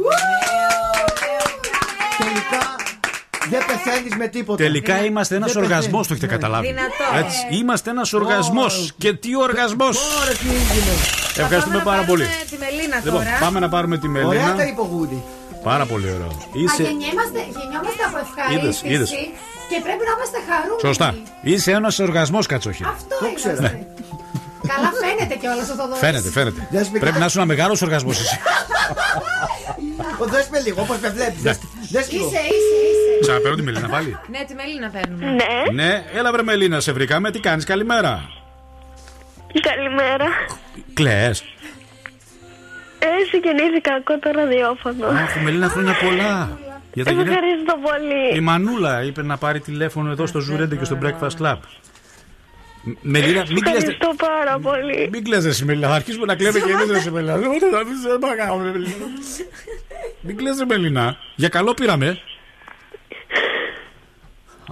Τελικά 2.17 2.75
δεν 3.49 3.61
πεθαίνεις 3.67 4.15
με 4.15 4.27
τίποτα. 4.27 4.63
Τελικά 4.63 5.05
είμαστε 5.05 5.35
ένας 5.35 5.53
Δεν 5.53 5.63
οργασμός, 5.63 6.07
πεθαίνεις. 6.07 6.07
το 6.07 6.13
έχετε 6.13 6.25
Ναι. 6.25 6.31
καταλάβει. 6.33 6.67
Δυνατό. 6.67 7.25
Έτσι, 7.25 7.59
είμαστε 7.61 7.89
ένας 7.89 8.13
οργασμός. 8.13 8.93
Και 8.97 9.13
τι 9.13 9.35
οργασμός! 9.37 9.97
Ωραία, 10.21 10.33
τι 10.33 10.47
έγινε. 10.47 10.91
Ευχαριστούμε 11.37 11.77
Πάμε 11.77 11.77
να 11.77 11.83
πάρα 11.83 12.03
πολύ. 12.03 12.23
πάρουμε 12.23 12.45
Τη 12.49 12.57
Μελίνα 12.57 12.95
Λοιπόν, 13.03 13.13
τώρα. 13.23 13.37
πάμε 13.39 13.59
να 13.59 13.69
πάρουμε 13.69 13.97
τη 13.97 14.07
Ωραία 14.07 14.23
Μελίνα. 14.27 14.55
τα 14.55 14.63
είπε 14.67 14.81
ο 14.81 14.83
Γούντι. 14.91 15.23
Πάρα 15.63 15.85
πολύ 15.85 16.07
ωραίο. 16.15 16.27
Α, 16.27 16.47
Είσαι. 16.53 16.83
γεννιόμαστε, 16.83 17.39
γεννιόμαστε 17.57 18.01
από 18.07 18.17
ευχαρίστηση 18.25 18.87
Είδες, 18.87 19.09
είδες. 19.09 19.09
και 19.69 19.77
πρέπει 19.85 20.03
να 20.09 20.13
είμαστε 20.15 20.37
χαρούμενοι. 20.49 20.81
Σωστά. 20.87 21.15
Είσαι 21.41 21.71
ένας 21.71 21.99
οργασμός, 21.99 22.45
Κατσόχυρα. 22.45 22.89
Αυτό 22.89 23.15
Το 23.19 23.25
είμαστε. 23.25 23.51
ξέρα. 23.53 23.69
Καλά 24.73 24.89
φαίνεται 25.01 25.35
κιόλας 25.41 25.69
ο 25.69 25.73
Θοδωρής. 25.79 25.99
Φαίνεται, 25.99 26.29
φαίνεται. 26.29 26.67
Δεν 26.71 26.83
σου 26.85 26.91
πει 26.91 26.97
Πρέπει 26.99 27.05
καλά. 27.05 27.19
να 27.19 27.25
είσαι 27.25 27.37
ένα 27.37 27.47
μεγάλος 27.47 27.81
οργασμός 27.81 28.19
εσύ. 28.19 28.37
Ο, 30.21 30.25
Δες 30.25 30.47
με 30.51 30.59
λίγο, 30.59 30.81
όπως 30.81 30.97
με 30.99 31.09
βλέπεις. 31.09 31.41
Δες- 31.41 31.59
Δες 31.91 32.11
λίγο. 32.11 32.25
Είσαι, 32.27 32.39
είσαι, 32.39 32.75
είσαι. 32.89 33.19
Ξαναπαίρνω 33.21 33.55
τη 33.55 33.61
Μελίνα 33.61 33.87
πάλι. 33.87 34.17
Ναι, 34.27 34.39
τη 34.47 34.53
Μελίνα 34.53 34.89
παίρνουμε. 34.89 35.25
Ναι, 35.25 35.83
Ναι, 35.83 36.03
έλα 36.13 36.31
βρε 36.31 36.43
Μελίνα, 36.43 36.79
σε 36.79 36.91
βρήκαμε. 36.91 37.31
Τι 37.31 37.39
κάνεις, 37.39 37.65
καλημέρα. 37.65 38.29
καλημέρα. 39.61 40.25
Κλαίε. 40.93 41.31
Έτσι 43.19 43.37
γεννήθηκα, 43.43 43.93
ακούω 43.93 44.19
το 44.19 44.31
ραδιόφωνο. 44.35 45.07
Αχ, 45.07 45.41
Μελίνα, 45.43 45.69
χρόνια 45.69 45.93
πολλά. 46.03 46.59
Για 46.93 47.03
τα 47.03 47.11
γενέθλια. 47.11 47.33
Ευχαριστώ 47.33 47.73
Η 47.77 47.87
πολύ. 48.31 48.41
Μανούλα 48.41 49.03
είπε 49.03 49.23
να 49.23 49.37
πάρει 49.37 49.59
τηλέφωνο 49.59 50.11
εδώ 50.11 50.25
στο 50.25 50.39
Zoo 50.39 50.53
Radio 50.53 50.75
και 50.75 50.85
στο 50.85 50.97
Breakfast 51.03 51.41
Club. 51.41 51.57
Μ- 52.85 52.97
Μελίνα, 53.01 53.45
μην 53.49 53.59
κλαις. 53.63 53.77
Ευχαριστώ 53.77 54.13
πάρα 54.17 54.59
πολύ. 54.59 55.09
Μην 55.11 55.23
κλαις 55.23 55.45
ρε 55.59 55.65
Μελίνα, 55.65 55.87
θα 55.87 55.95
αρχίσουμε 55.95 56.25
να 56.25 56.35
κλαίμε 56.35 56.59
και 56.59 56.71
εμείς 56.71 57.03
ρε 57.03 57.11
Μελίνα. 57.11 57.37
Δεν 57.37 57.49
μπορώ 57.49 57.69
να 57.77 57.83
μην 57.85 57.95
σε 57.97 58.17
παρακαλώ, 58.19 58.63
ρε, 58.63 58.71
Μελίνα. 58.71 58.93
Μην 60.21 60.37
κλαις 60.37 60.57
ρε 60.59 60.65
Μελίνα. 60.65 61.15
Για 61.35 61.49
καλό 61.49 61.73
πήραμε. 61.73 62.17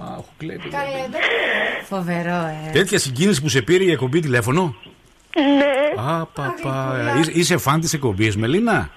Αχ, 0.00 0.24
κλαίει. 0.38 0.56
Καλέ, 0.56 0.90
δεν 0.90 1.00
είναι. 1.00 1.82
Φοβερό, 1.84 2.50
ε. 2.68 2.70
Τέτοια 2.72 2.98
συγκίνηση 2.98 3.42
που 3.42 3.48
σε 3.48 3.62
πήρε 3.62 3.84
η 3.84 3.90
εκπομπή 3.90 4.20
τηλέφωνο. 4.20 4.76
Ναι, 5.36 6.02
Α, 6.02 6.26
παπά. 6.26 6.96
Είσαι- 7.20 7.30
Είσαι 7.34 7.56
φαν 7.56 7.80
της 7.80 7.92
εκπομπής, 7.92 8.36
Μελίνα; 8.36 8.90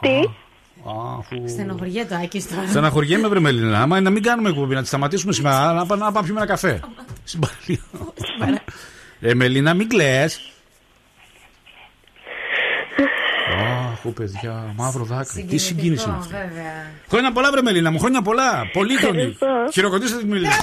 τι; 0.00 0.08
Αφού... 1.18 1.48
Στενοχωριέται 1.48 2.14
ο 2.14 2.18
Άκης 2.22 2.48
τώρα. 2.48 2.66
Στεναχωριέμαι, 2.68 3.28
βρε 3.28 3.40
Μελίνα. 3.40 3.80
Άμα 3.82 3.96
είναι 3.96 4.04
να 4.04 4.10
μην 4.14 4.22
κάνουμε 4.22 4.48
εκπομπή, 4.48 4.74
να 4.74 4.80
τη 4.82 4.86
σταματήσουμε 4.86 5.32
σήμερα, 5.32 5.72
να, 5.72 5.86
πάμε- 5.86 6.04
να 6.04 6.12
πάμε 6.12 6.24
πιούμε 6.26 6.40
ένα 6.40 6.48
καφέ. 6.50 6.80
Στην 7.24 7.40
παραλία. 7.40 8.62
ε, 9.20 9.34
Μελίνα, 9.34 9.74
μην 9.74 9.88
κλαις. 9.88 10.40
Αχ, 13.92 14.04
ω, 14.04 14.10
παιδιά, 14.10 14.72
μαύρο 14.76 15.04
δάκρυ. 15.04 15.42
Τι 15.44 15.58
συγκίνηση 15.58 16.08
είναι 16.08 16.16
αυτή; 16.18 16.32
βέβαια. 16.34 16.90
Χρόνια 17.08 17.32
πολλά, 17.32 17.50
βρε 17.50 17.62
Μελίνα 17.62 17.90
μου, 17.90 17.98
χρόνια 17.98 18.22
πολλά. 18.22 18.70
Πολύχρονη. 18.72 19.18
Ευχαριστώ. 19.20 19.46
Χειροκροτήστε 19.72 20.18
τη 20.18 20.26
Μελίνα. 20.26 20.48
Να 20.50 20.56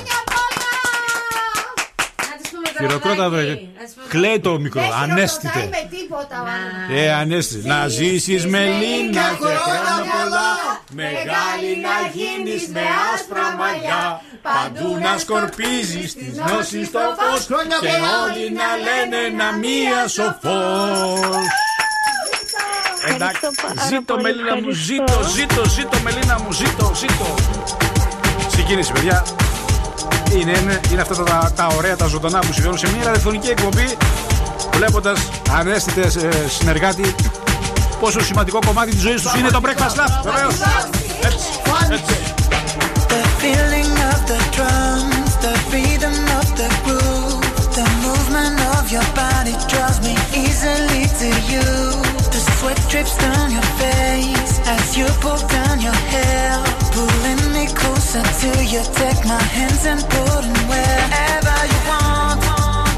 της 2.42 2.50
πούμε 2.50 2.64
το 2.64 2.65
Χειροκρότα, 2.78 3.30
βρε. 3.30 3.42
ροδάκι. 3.42 3.70
Να 3.80 3.84
της 3.86 3.94
πούμε- 3.94 4.08
Κλαίει 4.14 4.40
το 4.40 4.60
μικρό, 4.60 4.82
Δεν 4.82 4.90
χειροκροτάει 4.90 5.12
ανέστητε. 5.18 5.60
με 5.76 5.82
τίποτα. 5.96 6.36
ο 6.42 6.46
άνθρωπος. 6.46 6.98
Ε, 7.02 7.14
ανέστητε. 7.22 7.68
Να 7.68 7.88
ζήσεις 7.88 8.46
Μελίνα 8.54 9.26
και 9.42 9.52
χρόνια 9.66 9.96
πολλά. 10.14 10.50
Μεγάλη 11.04 11.72
να 11.88 11.96
γίνεις 12.16 12.64
με 12.76 12.84
άσπρα 13.14 13.46
μαλλιά. 13.60 14.04
Παντού 14.48 14.90
να 15.06 15.18
σκορπίζεις 15.18 16.10
τις 16.20 16.32
γνώσεις 16.40 16.88
στο 16.88 17.00
φως. 17.20 17.46
Χρόνια 17.50 17.78
Και 17.82 17.88
πολλά. 17.88 18.14
όλοι 18.26 18.46
να 18.60 18.70
λένε 18.86 19.20
να 19.44 19.48
μία 19.64 20.00
σοφός. 20.08 21.46
Εντάξει, 23.08 23.40
πάρα 23.62 23.86
ζήτω 23.90 24.14
πολύ, 24.14 24.24
Μελίνα 24.24 24.56
μου, 24.56 24.70
ευχαριστώ. 24.70 24.84
ζήτω, 24.84 25.24
ζήτω, 25.38 25.62
ζήτω 25.70 25.98
Μελίνα 26.04 26.40
μου, 26.42 26.52
ζήτω, 26.52 26.92
ζήτω. 26.96 27.36
Συγκίνηση, 28.56 28.92
παιδιά. 28.92 29.24
Είναι, 30.40 30.58
είναι, 30.60 30.80
είναι 30.92 31.02
αυτά 31.02 31.24
τα, 31.24 31.52
τα 31.56 31.68
ωραία, 31.78 31.96
τα 31.96 32.08
ζωντανά 32.08 32.40
που 32.40 32.54
συμβαίνουν 32.54 32.78
σε 32.78 32.88
μια 32.96 33.06
ραδιοφωνική 33.06 33.48
εκπομπή. 33.48 33.98
Βλέποντας 34.74 35.20
ανέστητες 35.58 36.16
ε, 36.16 36.30
συνεργάτη, 36.48 37.16
πόσο 38.00 38.24
σημαντικό 38.24 38.60
κομμάτι 38.66 38.92
της 38.92 39.02
ζωής 39.02 39.22
τους 39.22 39.34
είναι 39.34 39.50
το 39.50 39.62
breakfast 39.64 39.96
club. 39.98 40.10
Βεβαίως. 40.24 40.54
Έτσι, 41.24 41.48
έτσι. 41.92 42.16
The 43.16 43.24
feeling 43.42 43.92
of 44.12 44.20
the 44.32 44.42
drums, 44.56 45.32
the 45.46 45.56
rhythm 45.74 46.18
of 46.40 46.48
the 46.62 46.70
groove, 46.86 47.44
the 47.80 47.88
movement 48.06 48.58
of 48.76 48.84
your 48.96 49.08
body 49.24 49.56
draws 49.72 49.98
me 50.08 50.14
easily 50.44 51.04
to 51.22 51.30
you. 51.52 51.68
The 52.34 52.42
sweat 52.58 52.80
drips 52.92 53.16
down 53.24 53.46
your 53.58 53.68
face 53.82 54.55
as 54.68 54.98
you 54.98 55.06
pull 55.22 55.38
down 55.48 55.80
your 55.80 56.00
hair, 56.14 56.58
pulling 56.92 57.44
me 57.54 57.68
closer 57.74 58.24
to 58.42 58.50
you. 58.66 58.82
Take 58.94 59.22
my 59.26 59.42
hands 59.58 59.86
and 59.86 60.02
put 60.02 60.42
them 60.42 60.60
wherever 60.72 61.58
you 61.72 61.80
want. 61.90 62.42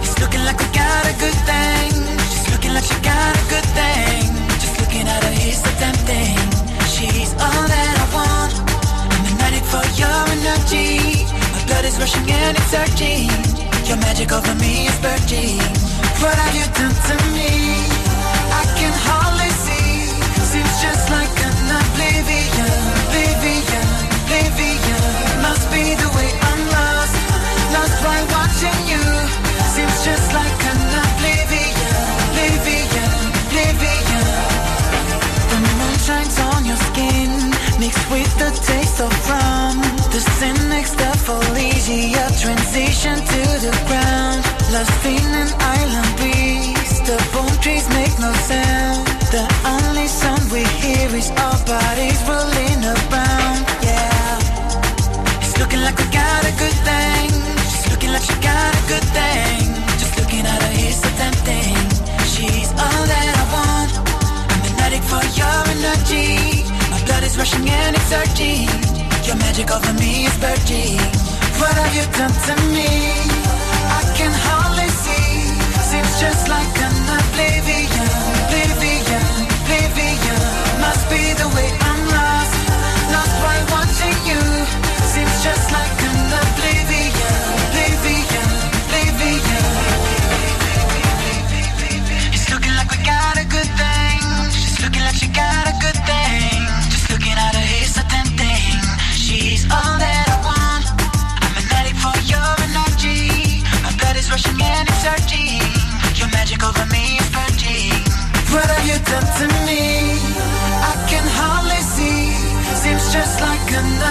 It's 0.04 0.18
looking 0.22 0.44
like 0.46 0.58
we 0.60 0.68
got 0.72 1.04
a 1.12 1.16
good 1.20 1.40
thing. 1.50 1.92
She's 2.32 2.48
looking 2.54 2.74
like 2.74 2.86
she 2.86 2.98
got 3.02 3.34
a 3.36 3.46
good 3.54 3.68
thing. 3.80 4.24
Just 4.62 4.76
looking 4.80 5.06
at 5.08 5.24
her, 5.24 5.36
here's 5.44 5.62
the 5.62 5.74
damn 5.82 5.98
thing. 6.08 6.40
She's 6.94 7.34
all 7.36 7.64
that 7.74 7.96
I 8.04 8.08
want. 8.16 8.54
I'm 9.14 9.22
magnetic 9.28 9.66
for 9.68 9.84
your 10.00 10.20
energy. 10.36 11.28
My 11.54 11.60
blood 11.68 11.86
is 11.86 12.00
rushing 12.00 12.28
and 12.32 12.56
it's 12.58 12.72
surging. 12.72 13.30
Your 13.88 13.98
magic 13.98 14.32
over 14.32 14.56
me 14.56 14.88
is 14.88 14.98
burning. 15.04 15.60
What 16.24 16.36
have 16.36 16.56
you 16.56 16.68
done 16.80 16.96
to 17.08 17.16
me? 17.36 17.52
I 18.60 18.64
can 18.80 18.94
hardly 19.06 19.52
see. 19.64 19.86
Seems 20.52 20.82
just 20.82 21.10
like 21.12 21.27
the 38.48 38.56
taste 38.64 39.00
of 39.02 39.12
rum. 39.30 39.76
The 40.16 40.22
cynic's 40.40 40.96
aphrodisia, 40.96 42.26
transition 42.40 43.16
to 43.34 43.42
the 43.66 43.74
ground. 43.88 44.40
Lost 44.72 45.06
in 45.06 45.32
an 45.44 45.52
island 45.60 46.12
breeze, 46.20 46.98
the 47.08 47.18
palm 47.34 47.52
trees 47.64 47.88
make 47.90 48.16
no 48.20 48.32
sound. 48.52 49.04
The 49.36 49.44
only 49.76 50.08
sound 50.08 50.44
we 50.52 50.64
hear 50.80 51.10
is 51.22 51.30
our 51.32 51.60
bodies 51.68 52.20
rolling 52.30 52.82
around. 52.96 53.60
Yeah, 53.84 55.44
it's 55.44 55.58
looking 55.60 55.82
like 55.84 55.98
we 56.00 56.08
got 56.24 56.42
a 56.52 56.54
good 56.64 56.78
thing. 56.88 57.30
She's 57.72 57.88
looking 57.92 58.12
like 58.16 58.24
she 58.30 58.36
got 58.40 58.72
a 58.82 58.84
good 58.94 59.08
thing. 59.18 59.64
Just 60.00 60.14
looking 60.20 60.46
at 60.54 60.60
her, 60.64 60.74
the 61.04 61.12
damn 61.20 61.36
thing. 61.48 61.84
She's 62.34 62.72
all 62.84 63.04
that 63.12 63.28
I 63.42 63.46
want. 63.56 63.92
I'm 64.52 64.60
magnetic 64.64 65.04
for 65.12 65.24
your 65.36 65.60
energy. 65.76 66.57
Is 67.38 67.54
rushing 67.54 67.70
and 67.70 67.96
surging. 68.10 68.68
Your 69.26 69.36
magic 69.38 69.70
over 69.70 69.94
me 69.94 70.26
is 70.26 70.38
burning. 70.40 70.98
What 71.60 71.74
have 71.78 71.94
you 71.94 72.06
done 72.18 72.34
to 72.34 72.56
me? 72.74 73.14
I 73.98 74.02
can 74.18 74.34
hardly 74.34 74.90
see. 74.90 75.54
Seems 75.90 76.20
just 76.20 76.50
like 76.50 76.76
an 76.82 76.96
oblivion, 77.18 77.97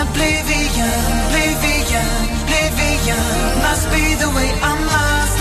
oblivion, 0.03 1.01
oblivion, 1.27 2.09
oblivion. 2.43 3.23
Must 3.67 3.87
be 3.95 4.05
the 4.23 4.31
way 4.37 4.49
I'm 4.69 4.81
lost. 4.95 5.37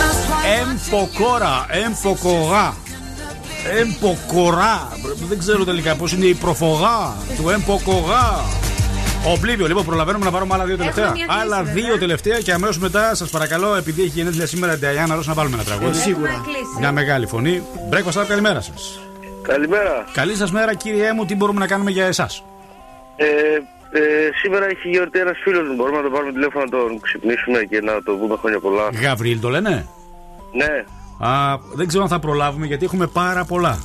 Lost 0.00 0.24
one. 0.34 0.44
Εμποκόρα, 0.60 1.66
εμποκογά. 1.70 2.74
Εμποκορά. 3.80 4.88
Δεν 5.28 5.38
ξέρω 5.38 5.64
τελικά 5.64 5.94
πώς 5.94 6.12
είναι 6.12 6.24
η 6.26 6.34
προφογά 6.34 7.14
του 7.36 7.48
εμποκογά. 7.48 8.40
Ομπλίβιο, 9.26 9.66
λοιπόν, 9.66 9.84
προλαβαίνουμε 9.84 10.24
να 10.24 10.30
πάρουμε 10.30 10.54
άλλα 10.54 10.64
δύο 10.64 10.76
τελευταία. 10.76 11.10
μια 11.10 11.24
κλίση, 11.26 11.40
Άλλα 11.40 11.62
βέβαια. 11.62 11.72
δύο 11.72 11.98
τελευταία 11.98 12.40
και 12.40 12.52
αμέσως 12.52 12.78
μετά, 12.78 13.14
σας 13.14 13.30
παρακαλώ, 13.30 13.74
επειδή 13.74 14.02
έχει 14.02 14.10
γενέθλια 14.14 14.46
σήμερα 14.46 14.72
η 14.72 14.76
Νταϊάννα, 14.76 15.14
Ρος, 15.14 15.26
να 15.26 15.34
βάλουμε 15.34 15.54
ένα 15.54 15.64
τραγούδι. 15.64 15.98
Σίγουρα. 15.98 16.30
Έχουμε 16.30 16.44
κλείσει. 16.46 16.76
Μια 16.78 16.92
μεγάλη 16.92 17.26
φωνή. 17.26 17.62
Breakfast 17.90 18.20
Lab, 18.20 18.24
καλημέρα 18.28 18.60
σας. 18.60 19.00
Καλημέρα. 19.42 20.04
Καλή 20.12 20.34
σας 20.36 20.52
μέρα, 20.52 20.74
κύριέ 20.74 21.12
μου, 21.12 21.24
τι 21.24 21.34
μπορούμε 21.34 21.60
να 21.60 21.66
κάνουμε 21.66 21.90
για 21.90 22.04
εσάς; 22.06 22.44
Ε, 23.16 23.26
ε, 23.92 24.00
σήμερα 24.42 24.66
έχει 24.66 24.88
γιορτή 24.88 25.18
ένας 25.18 25.38
φίλος 25.42 25.68
μου. 25.68 25.74
Μπορούμε 25.74 25.96
να 25.96 26.02
τον 26.02 26.12
πάρουμε 26.12 26.32
τηλέφωνο 26.32 26.64
να 26.64 26.70
τον 26.70 27.00
ξυπνήσουμε 27.00 27.58
και 27.62 27.80
να 27.80 28.02
το 28.02 28.12
πούμε 28.12 28.36
χρόνια 28.36 28.60
πολλά. 28.60 28.88
Γαβριήλ 29.02 29.40
τον 29.40 29.48
λένε; 29.48 29.88
Ναι. 30.52 30.84
Α, 31.28 31.58
δεν 31.74 31.86
ξέρω 31.86 32.02
αν 32.02 32.08
θα 32.08 32.18
προλάβουμε 32.18 32.66
γιατί 32.66 32.84
έχουμε 32.84 33.06
πάρα 33.06 33.44
πολλά. 33.44 33.78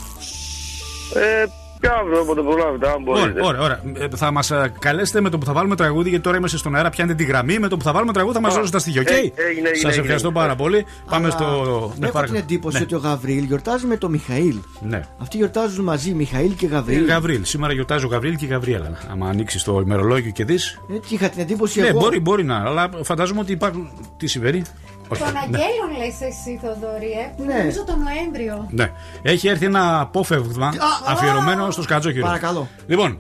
Ε, 1.16 1.46
και 1.80 1.88
αύριο 2.02 2.20
όποτε 2.22 2.42
προλάβετε, 2.42 2.90
αν 2.90 3.04
μπορείτε. 3.04 3.28
Ωραία, 3.28 3.44
ωραία, 3.48 3.62
ωραία. 3.62 4.06
Ε, 4.06 4.08
Θα 4.16 4.32
μας 4.32 4.52
καλέσετε 4.80 5.22
με 5.22 5.30
το 5.30 5.38
που 5.38 5.46
θα 5.46 5.54
βάλουμε 5.54 5.76
τραγούδι, 5.76 6.10
γιατί 6.10 6.24
τώρα 6.24 6.38
είμαστε 6.38 6.58
στον 6.58 6.76
αέρα. 6.76 6.90
Πιάνετε 6.90 7.24
τη 7.24 7.30
γραμμή. 7.30 7.60
Με 7.60 7.68
το 7.68 7.78
που 7.78 7.84
θα 7.84 7.92
βάλουμε 7.92 8.14
τραγούδι 8.14 8.36
θα 8.36 8.42
μας 8.42 8.52
Α, 8.52 8.56
δώσετε 8.56 8.72
τα 8.78 8.80
στοιχεία, 8.84 9.02
οκ; 9.02 9.10
ε, 9.10 9.14
έγινε, 9.14 9.32
έγινε, 9.50 9.68
Σας 9.68 9.76
έγινε, 9.84 9.90
ευχαριστώ 10.02 10.28
έγινε. 10.28 10.42
πάρα 10.44 10.56
πολύ. 10.56 10.86
Πάμε 11.10 11.26
Αλλά 11.26 11.30
στο. 11.32 11.46
Ναι, 11.46 12.06
Έχω 12.06 12.14
παρακαλώ. 12.14 12.26
την 12.26 12.36
εντύπωση 12.36 12.78
Ναι. 12.78 12.84
ότι 12.84 12.96
ο 12.96 12.98
Γαβρίλ 12.98 13.44
γιορτάζει 13.44 13.86
με 13.86 13.98
τον 13.98 14.12
Μιχαήλ. 14.12 14.56
Ναι. 14.82 15.02
Αυτοί 15.18 15.38
γιορτάζουν 15.38 15.84
μαζί, 15.84 16.14
Μιχαήλ 16.14 16.56
και 16.56 16.68
Γαβρίλ. 16.68 17.06
Γαβρίλ. 17.06 17.44
Σήμερα 17.44 17.74
γιορτάζει 17.74 18.06
ο 18.06 18.08
Γαβρίλ 18.08 18.36
και 18.36 18.46
η 18.46 18.48
Γαβριέλα. 18.48 18.98
Άμα 19.12 19.30
ανοίξεις 19.30 19.64
το 19.64 19.80
ημερολόγιο 19.84 20.32
και 20.32 20.46
δεις. 20.46 20.80
Έτσι 20.96 21.14
είχα 21.14 21.30
την 21.30 21.40
εντύπωση 21.42 21.80
Ναι, 21.82 21.88
εγώ. 21.88 22.00
μπορεί, 22.00 22.20
μπορεί 22.20 22.44
να. 22.44 22.56
Αλλά 22.66 22.90
φαντάζομαι 23.04 23.40
ότι 23.40 23.52
υπάρχουν. 23.52 23.90
Τι 24.18 24.28
συμβαίνει. 24.28 24.62
Όχι. 25.08 25.22
Τον 25.24 25.32
Ναι. 25.32 25.40
Αγγέλων 25.44 25.98
λες 25.98 26.22
εσύ, 26.22 26.60
Θοδωρή, 26.62 27.12
ε, 27.12 27.34
που 27.38 27.44
Ναι. 27.46 27.54
νομίζω 27.58 27.84
τον 27.84 28.00
Νοέμβριο. 28.04 28.68
Ναι. 28.72 28.92
Έχει 29.22 29.48
έρθει 29.48 29.66
ένα 29.66 30.00
απόφευγμα 30.00 30.74
αφιερωμένο 31.06 31.72
στο 31.72 31.82
σκατζόχυρο. 31.82 32.26
Παρακαλώ. 32.26 32.68
Λοιπόν, 32.88 33.20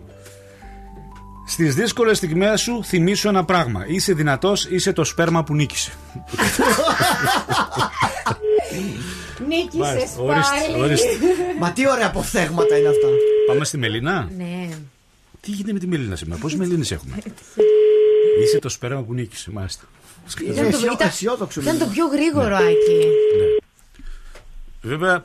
στις 1.47 1.75
δύσκολες 1.75 2.17
στιγμές 2.17 2.61
σου 2.61 2.83
θυμίσου 2.83 3.27
ένα 3.27 3.45
πράγμα. 3.45 3.83
Είσαι 3.87 4.13
δυνατός, 4.13 4.65
είσαι 4.65 4.93
το 4.93 5.03
σπέρμα 5.03 5.43
που 5.43 5.53
νίκησε. 5.55 5.91
Νίκησες 9.47 9.79
Μάλιστα, 9.79 10.21
ορίστε, 10.21 10.55
πάλι. 10.71 10.83
ορίστε. 10.83 11.07
Μα 11.59 11.71
τι 11.71 11.89
ωραία 11.89 12.07
αποφθέγματα 12.07 12.77
είναι 12.77 12.87
αυτά. 12.87 13.07
Πάμε 13.47 13.65
στη 13.65 13.77
Μελίνα. 13.77 14.29
Ναι. 14.37 14.69
Τι 15.41 15.51
γίνεται 15.51 15.73
με 15.73 15.79
τη 15.79 15.87
Μελίνα 15.87 16.15
σήμερα, 16.15 16.41
πόσες 16.41 16.57
Μελίνες 16.59 16.91
έχουμε; 16.91 17.15
Είσαι 18.43 18.59
το 18.59 18.69
σπέρμα 18.69 19.01
που 19.01 19.13
νίκησε, 19.13 19.51
μάλιστα. 19.51 19.83
Ήταν 20.41 20.55
το, 20.71 20.77
αισιό- 20.77 20.91
ήταν, 20.93 21.07
αισιόδοξο 21.07 21.61
ήταν 21.61 21.77
το 21.77 21.83
είναι. 21.85 21.93
πιο 21.93 22.05
γρήγορο, 22.07 22.55
Άκη. 22.55 23.07
Βέβαια. 24.81 25.23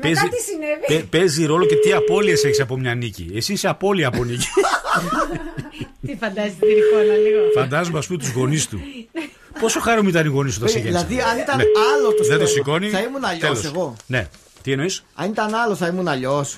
Παίζει, 0.00 0.28
τι 0.28 0.36
συνέβη; 0.36 0.86
παι- 0.86 1.04
παίζει 1.18 1.44
ρόλο 1.46 1.66
και 1.66 1.74
τι 1.76 1.92
απώλειες 1.92 2.44
έχεις 2.44 2.60
από 2.60 2.76
μια 2.78 2.94
νίκη. 2.94 3.30
Εσύ 3.34 3.52
είσαι 3.52 3.68
απώλεια 3.68 4.08
από 4.08 4.24
νίκη. 4.24 4.46
Τι 6.06 6.16
φαντάζεσαι 6.16 6.54
την 6.60 6.68
εικόνα 6.68 7.14
λίγο. 7.16 7.40
Φαντάζομαι, 7.54 7.98
ας 7.98 8.06
πούμε, 8.06 8.18
τους 8.18 8.30
γονείς 8.30 8.68
του. 8.68 8.80
Πόσο 9.60 9.80
χάρη 9.80 10.08
ήταν 10.08 10.26
οι 10.26 10.28
γονείς 10.28 10.54
του 10.54 10.58
όταν 10.62 10.72
σε 10.72 10.78
Ε, 10.78 10.82
γέννησαν. 10.82 11.08
Δηλαδή, 11.08 11.30
αν 11.30 11.38
ήταν 11.38 11.56
Ναι. 11.56 11.62
άλλος 11.94 12.10
το 12.10 12.16
Δεν 12.16 12.24
σπέρμα, 12.24 12.44
το 12.44 12.50
σηκώνει. 12.50 12.88
θα 12.88 13.00
ήμουν 13.00 13.24
αλλιώς 13.24 13.40
τέλος. 13.60 13.64
εγώ. 13.64 13.96
Ναι. 14.06 14.28
Τι 14.62 14.72
εννοείς; 14.72 15.04
Αν 15.14 15.30
ήταν 15.30 15.54
άλλος, 15.54 15.78
θα 15.78 15.86
ήμουν 15.86 16.08
αλλιώς. 16.08 16.56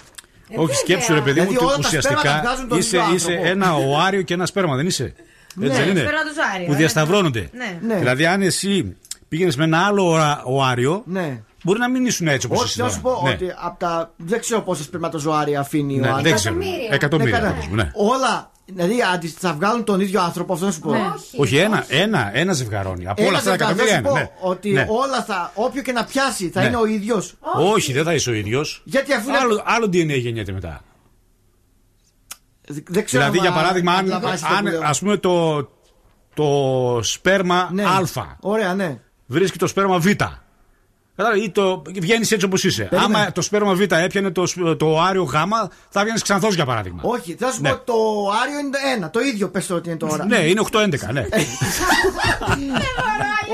Όχι, 0.57 0.75
σκέψου 0.75 1.15
ρε 1.15 1.21
παιδί 1.21 1.41
μου 1.41 1.47
Δηλαδή, 1.47 1.65
ότι 1.65 1.65
όλα 1.65 1.77
τα 1.77 1.89
σπέρματα 1.89 2.19
ουσιαστικά 2.19 2.41
βγάζουν 2.43 2.69
τον 2.69 2.79
είσαι, 2.79 2.97
ίδιο 2.97 3.15
είσαι 3.15 3.31
άνθρωπο. 3.33 3.51
ένα 3.51 3.75
οάριο 3.75 4.23
και 4.23 4.35
ένα 4.35 4.47
σπέρμα, 4.47 4.77
δεν 4.77 4.87
είσαι; 4.87 5.15
Έτσι 5.61 5.77
δεν 5.81 5.89
είναι; 5.89 6.01
Σπερματοζάριο, 6.01 6.67
Που 6.67 6.73
ε. 6.73 6.77
διασταυρώνονται. 6.77 7.51
Ναι. 7.53 7.79
Ναι. 7.87 7.99
Δηλαδή, 7.99 8.27
αν 8.27 8.43
εσύ 8.43 8.97
πήγαινες 9.29 9.57
με 9.57 9.65
ένα 9.65 9.79
άλλο 9.87 10.09
ωρα- 10.09 10.43
οάριο, 10.45 11.03
Ναι. 11.07 11.43
μπορεί 11.65 11.79
να 11.79 11.89
μην 11.91 12.07
ήσουν 12.07 12.29
έτσι 12.29 12.47
όπως 12.47 12.59
Όχι, 12.61 12.69
είσαι. 12.69 12.83
να 12.83 12.89
σου 12.89 13.01
τώρα. 13.03 13.17
πω 13.17 13.23
Ναι. 13.27 13.31
ότι 13.35 13.47
από 13.61 13.79
τα. 13.79 14.13
Δεν 14.17 14.41
ξέρω 14.41 14.61
πόσα 14.61 14.83
σπερματοζωάρια 14.83 15.61
αφήνει 15.61 15.95
Ναι, 15.97 16.01
ο 16.01 16.11
δεν 16.11 16.19
άντρα. 16.19 16.33
ξέρω. 16.35 16.55
Εκατομμύρια. 16.55 16.89
Εκατομμύρια. 16.95 17.41
Ναι, 17.41 17.47
φαντάζομαι, 17.49 17.83
ναι. 17.83 17.91
Όλα. 17.95 18.51
Δηλαδή, 18.75 18.95
αντι- 19.13 19.35
θα 19.39 19.53
βγάλουν 19.53 19.85
τον 19.85 20.01
ίδιο 20.01 20.21
άνθρωπο, 20.21 20.53
αυτό 20.53 20.67
να 20.67 20.73
σου 20.73 20.81
πω. 20.81 20.95
Όχι, 21.37 21.57
ένα, 21.57 21.85
ένα, 21.89 22.31
ένα 22.35 22.53
ζευγαρώνει. 22.53 23.07
Από 23.07 23.23
όλα 23.23 23.29
Ένα 23.29 23.39
αυτά 23.39 23.57
τα 23.57 23.67
ζευγάρι, 23.67 23.89
εκατομμύρια 23.91 24.03
θα 24.03 24.09
σου 24.11 24.17
ένα. 24.17 24.29
πω 24.29 24.47
Ναι. 24.47 24.51
ότι 24.53 24.71
Ναι. 24.71 24.87
όλα 24.89 25.23
θα. 25.25 25.51
Όποιο 25.55 25.83
και 25.83 25.93
να 25.93 26.05
πιάσει 26.05 26.49
θα 26.51 26.61
Ναι. 26.61 26.67
είναι 26.67 26.77
ο 26.77 26.87
ίδιος. 26.87 27.35
Όχι, 27.75 27.93
δεν 27.93 28.05
θα 28.05 28.15
είσαι 28.15 28.31
ο 28.31 28.33
ίδιος. 28.33 28.83
Γιατί 28.85 29.13
αφού 29.13 29.29
είναι- 29.29 29.39
Άλλο, 29.39 29.63
άλλο 29.65 29.87
DNA 29.87 30.19
γεννιέται 30.19 30.53
μετά. 30.53 30.81
Δεν 32.69 33.05
ξέρω 33.05 33.23
Δηλαδή, 33.31 33.39
αν 33.39 33.45
για 33.45 33.53
παράδειγμα, 33.63 33.93
αν, 33.93 33.99
αντιλαμβάνεσαι 33.99 34.45
αυτό 34.45 34.57
αν 34.57 34.65
που 34.65 34.71
λέω. 34.71 34.81
ας 34.85 34.99
πούμε 34.99 35.17
το, 35.17 35.69
το 36.35 36.99
σπέρμα 37.03 37.69
Ναι. 37.73 37.83
Α 37.85 38.03
Ωραία, 38.41 38.75
ναι. 38.75 39.01
βρίσκει 39.27 39.59
το 39.59 39.67
σπέρμα 39.67 39.99
Β. 39.99 40.07
Κατάλαβε, 41.17 41.43
ή 41.43 41.51
το 41.51 41.83
βγαίνεις 42.01 42.33
έτσι 42.33 42.47
όπως 42.47 42.65
είσαι. 42.65 42.83
Περίμενε. 42.85 43.17
Άμα 43.19 43.33
το 43.33 43.43
σπέρμα 43.43 43.75
Β 43.75 43.81
έπιανε 43.81 44.31
το, 44.31 44.47
σ- 44.47 44.77
το 44.77 45.01
άριο 45.01 45.23
Γ, 45.23 45.31
θα 45.89 46.03
βγαίνεις 46.03 46.23
ξανθός 46.23 46.55
για 46.55 46.65
παράδειγμα. 46.65 47.01
Όχι, 47.05 47.35
θα 47.39 47.53
σου 47.53 47.61
Ναι. 47.61 47.71
πω 47.71 47.77
το 47.85 47.93
Άριο 48.43 48.59
είναι 48.59 48.79
ένα. 48.97 49.11
Το 49.11 49.21
ίδιο 49.21 49.49
πες 49.49 49.67
το 49.67 49.75
ότι 49.75 49.89
είναι 49.89 49.99
τώρα. 49.99 50.25
Ναι, 50.27 50.37
είναι 50.39 50.61
8-11, 50.73 51.13
ναι. 51.13 51.27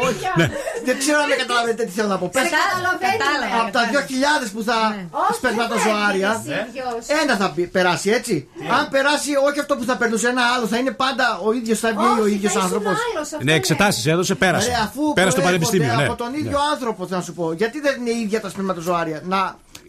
Όχι. 0.09 0.51
Δεν 0.89 0.99
ξέρω 1.03 1.19
αν 1.23 1.29
με 1.33 1.35
καταλαβαίνετε 1.43 1.83
τι 1.89 1.93
θέλω 1.99 2.09
να 2.15 2.19
πω. 2.21 2.27
Πες 2.33 2.43
Καταλαβαίνουμε. 2.43 3.61
από 3.63 3.71
τα 3.77 3.83
2.000 3.93 4.53
που 4.55 4.63
θα 4.69 4.79
Όχι, 5.11 5.35
σπερματοζωάρια, 5.39 6.31
δεν 6.33 6.41
θα 6.45 6.59
είναι 6.59 6.69
ίδιος. 6.73 7.05
ένα 7.23 7.33
θα 7.41 7.47
πη- 7.55 7.71
περάσει 7.77 8.09
έτσι. 8.19 8.35
Αν 8.79 8.83
περάσει 8.95 9.31
όχι 9.49 9.59
αυτό 9.65 9.73
που 9.79 9.85
θα 9.91 9.97
περνούσε 10.01 10.29
ένα 10.35 10.43
άλλο, 10.55 10.67
θα 10.73 10.77
είναι 10.81 10.91
πάντα 11.05 11.27
ο 11.47 11.49
ίδιος, 11.59 11.79
θα 11.85 11.89
βγει 11.97 12.21
ο 12.21 12.25
Όχι, 12.25 12.33
ίδιος 12.37 12.53
θα 12.53 12.59
ήσουν 12.59 12.69
άνθρωπος. 12.69 12.97
άλλος, 13.07 13.23
αυτό 13.33 13.37
ναι, 13.37 13.43
είναι. 13.51 13.61
εξετάσεις 13.61 14.07
έδωσε, 14.13 14.35
πέρασε. 14.45 14.71
Ε, 14.71 14.75
αφού 14.87 15.03
πέρασε 15.19 15.33
στο 15.37 15.41
προέρχονται 15.41 15.43
πανεπιστήμιο, 15.43 15.95
ναι. 16.01 16.05
Από 16.13 16.15
τον 16.25 16.31
ίδιο 16.41 16.59
άνθρωπο, 16.73 17.07
θα 17.13 17.19
σου 17.27 17.33
πω. 17.39 17.53
Γιατί 17.53 17.81
δεν 17.81 17.95
είναι 18.01 18.11
ίδια 18.25 18.39
τα 18.41 18.49
σπερματοζωάρια. 18.49 19.19
Να. 19.33 19.41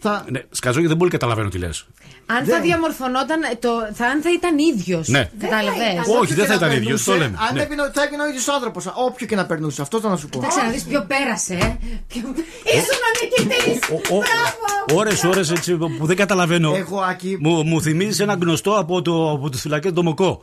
Θα... 0.02 0.24
Ναι, 0.30 0.40
σκαζόγι 0.50 0.86
δεν 0.86 0.96
πολύ 0.96 1.10
καταλαβαίνω 1.10 1.48
τι 1.48 1.58
λες. 1.58 1.86
Αν 2.26 2.44
θα 2.44 2.60
διαμορφωνόταν. 2.60 3.40
Το, 3.58 3.68
θα, 3.92 4.06
αν 4.06 4.22
θα 4.22 4.30
ήταν 4.32 4.58
ίδιος. 4.58 5.08
Ναι. 5.08 5.30
Κατάλαβες; 5.40 5.80
Όχι, 6.00 6.10
Όποιο 6.10 6.34
δεν 6.34 6.36
και 6.36 6.42
θα 6.42 6.48
να 6.48 6.54
ήταν 6.54 6.70
ίδιος, 6.70 7.02
περνούσε, 7.04 7.10
το 7.10 7.16
λέμε, 7.16 7.36
Αν 7.48 7.54
ναι. 7.54 7.62
έβγαινε- 7.62 7.90
θα 7.94 8.02
έβγαινε 8.02 8.22
ο 8.22 8.26
ίδιος 8.26 8.48
άνθρωπος. 8.48 8.86
Όποιο 9.06 9.26
και 9.26 9.36
να 9.36 9.46
περνούσε. 9.46 9.82
Αυτό 9.82 10.00
θα 10.00 10.08
να 10.08 10.16
σου 10.16 10.28
πω. 10.28 10.38
Κοίταξε 10.38 10.60
να 10.62 10.68
δεις 10.70 10.82
ποιο 10.84 11.04
πέρασε. 11.08 11.54
ε. 11.54 11.76
Ποιο- 12.06 12.34
Ήσουν 12.64 13.00
νικητής. 13.20 13.78
Μπράβο. 14.08 15.00
Ώρες, 15.00 15.24
ώρες 15.24 15.50
έτσι 15.50 15.74
που 15.76 16.06
δεν 16.06 16.16
καταλαβαίνω. 16.16 16.74
Εγώ, 16.76 17.00
Άκη, 17.00 17.36
Μου, 17.40 17.62
μου 17.64 17.82
θυμίζει 17.82 18.22
ένα 18.22 18.34
γνωστό 18.40 18.78
από 18.78 19.02
το, 19.02 19.30
από 19.30 19.50
το 19.50 19.58
φυλακές 19.58 19.92
το 19.92 20.02
Μοκό. 20.02 20.42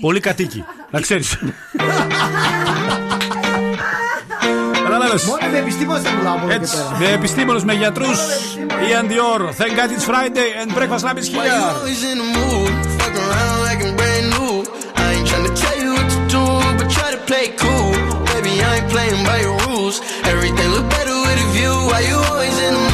Πολύ 0.00 0.20
κατοίκη. 0.20 0.64
να 0.90 1.00
ξέρεις. 1.00 1.36
Κατάλαβε. 5.16 5.46
μόνο 5.46 5.52
με 5.52 5.58
επιστήμονε 5.64 6.00
θα 6.06 6.10
μιλάω 6.16 6.34
από 6.38 6.44
εδώ 6.46 6.56
και 6.58 6.64
Έτσι, 6.64 6.76
πέρα. 6.76 6.96
με 7.00 7.06
επιστήμονε, 7.18 7.60
με 7.68 7.74
γιατρού. 7.82 8.10
Ian 8.88 9.06
Dior, 9.12 9.40
thank 9.60 9.72
God 9.78 9.88
it's 9.94 10.06
Friday 10.10 10.48
and 10.60 10.66
breakfast 10.78 11.04
lab 11.06 11.16
is 11.22 11.28
Why 11.30 11.44
you 11.46 11.54
here. 11.54 11.74
always 11.74 12.00
in 12.10 12.16
the 12.22 12.28
mood? 12.38 12.72
Fuck 13.00 13.14
around 13.24 13.58
like 13.68 13.80
I'm 13.86 13.92
brand 14.00 14.26
new. 14.36 14.52
I 15.02 15.06
ain't 15.14 15.26
tryna 15.30 15.52
tell 15.62 15.76
you 15.84 15.90
what 15.98 16.08
to 16.14 16.20
do, 16.36 16.44
but 16.78 16.86
try 16.98 17.08
to 17.16 17.20
play 17.30 17.46
cool. 17.62 17.90
Baby, 18.32 18.52
I 18.68 18.70
ain't 18.78 18.88
playing 18.94 19.20
by 19.30 19.38
your 19.46 19.56
rules. 19.66 19.96
Everything 20.32 20.68
look 20.76 20.86
better 20.96 21.16
with 21.26 21.44
a 21.46 21.48
view. 21.56 21.72
Why 21.90 22.00
you 22.10 22.16
always 22.30 22.56
in 22.66 22.72
the 22.78 22.82
mood? 22.88 22.93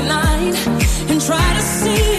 The 0.00 1.10
and 1.10 1.20
try 1.20 1.54
to 1.54 1.62
see. 1.62 2.17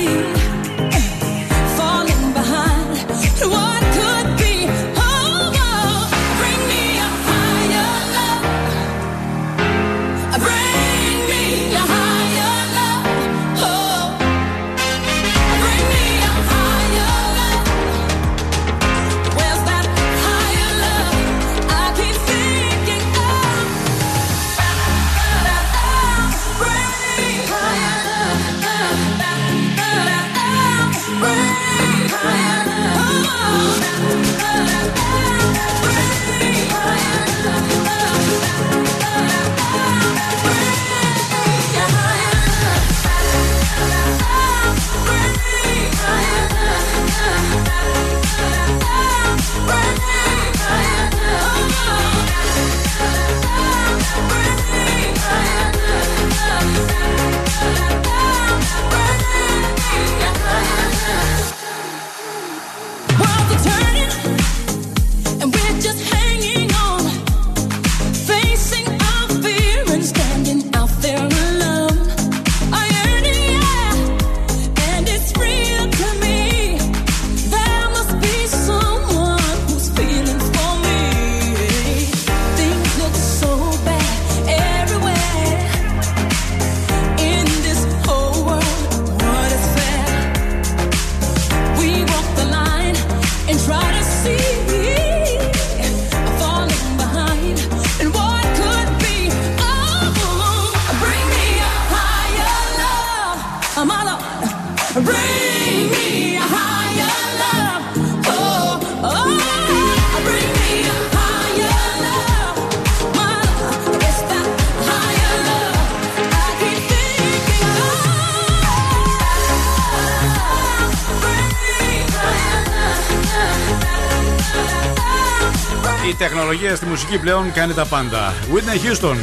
Τεχνολογία 126.60 126.76
στη 126.76 126.86
μουσική 126.86 127.20
πλέον 127.20 127.52
κάνει 127.54 127.74
τα 127.74 127.86
πάντα. 127.86 128.34
Whitney 128.54 129.06
Houston 129.06 129.16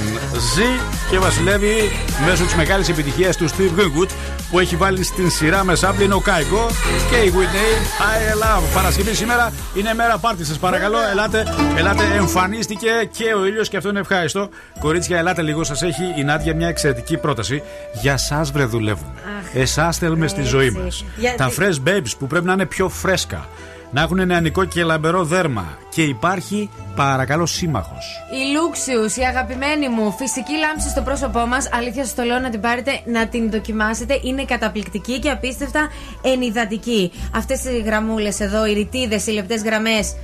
ζει 0.54 0.80
και 1.10 1.18
βασιλεύει 1.18 1.90
μέσω 2.26 2.44
της 2.44 2.54
μεγάλης 2.54 2.88
επιτυχίας 2.88 3.36
του 3.36 3.48
Steve 3.48 3.80
Winwood 3.80 4.08
που 4.50 4.58
έχει 4.58 4.76
βάλει 4.76 5.02
στην 5.04 5.30
σειρά 5.30 5.64
με 5.64 5.74
σάμπλη 5.74 6.04
είναι 6.04 6.14
ο 6.14 6.20
Κάικο 6.20 6.66
και 7.10 7.16
η 7.16 7.32
Whitney 7.34 8.02
I 8.02 8.42
love. 8.42 8.62
Παρασκευή 8.74 9.14
σήμερα 9.14 9.52
είναι 9.74 9.94
μέρα 9.94 10.18
πάρτι 10.18 10.44
σας 10.44 10.58
παρακαλώ. 10.58 10.96
Ελάτε, 11.10 11.54
ελάτε, 11.76 12.02
εμφανίστηκε 12.16 12.90
και 13.10 13.34
ο 13.34 13.44
ήλιος 13.46 13.68
και 13.68 13.76
αυτό 13.76 13.88
είναι 13.88 14.00
ευχάριστο. 14.00 14.48
Κορίτσια, 14.80 15.18
ελάτε 15.18 15.42
λίγο. 15.42 15.64
Σας 15.64 15.82
έχει 15.82 16.02
η 16.16 16.24
Νάντια 16.24 16.54
μια 16.54 16.68
εξαιρετική 16.68 17.16
πρόταση. 17.16 17.62
Για 18.00 18.12
εσά 18.12 18.42
βρε 18.52 18.64
δουλεύουν. 18.64 19.12
Εσάς 19.54 19.98
θέλουμε 19.98 20.26
στη 20.28 20.42
ζωή 20.42 20.70
μας. 20.70 21.04
Γιατί- 21.16 21.36
Τα 21.36 21.50
fresh 21.58 21.88
babes 21.88 22.10
που 22.18 22.26
πρέπει 22.26 22.46
να 22.46 22.52
είναι 22.52 22.66
πιο 22.66 22.88
φρέσκα. 22.88 23.48
Να 23.90 24.02
έχουν 24.02 24.26
νεανικό 24.26 24.64
και 24.64 24.84
λαμπερό 24.84 25.24
δέρμα. 25.24 25.78
Και 25.88 26.02
υπάρχει 26.02 26.70
παρακαλώ 26.96 27.46
σύμμαχος. 27.46 28.04
Η 28.30 28.56
Λούξιους, 28.56 29.16
η 29.16 29.22
αγαπημένη 29.22 29.88
μου, 29.88 30.12
φυσική 30.12 30.56
λάμψη 30.58 30.88
στο 30.88 31.02
πρόσωπό 31.02 31.46
μας. 31.46 31.68
Αλήθεια, 31.72 32.04
σας 32.04 32.14
το 32.14 32.22
λέω 32.22 32.38
να 32.38 32.50
την 32.50 32.60
πάρετε, 32.60 33.00
να 33.04 33.28
την 33.28 33.50
δοκιμάσετε. 33.50 34.20
Είναι 34.22 34.44
καταπληκτική 34.44 35.18
και 35.18 35.30
απίστευτα 35.30 35.88
ενυδατική. 36.22 37.12
Αυτές 37.34 37.64
οι 37.64 37.80
γραμμούλες 37.80 38.40
εδώ, 38.40 38.66
οι 38.66 38.72
ρητίδες, 38.72 39.26
οι 39.26 39.30
λεπτές 39.30 39.62
γραμμές. 39.62 40.14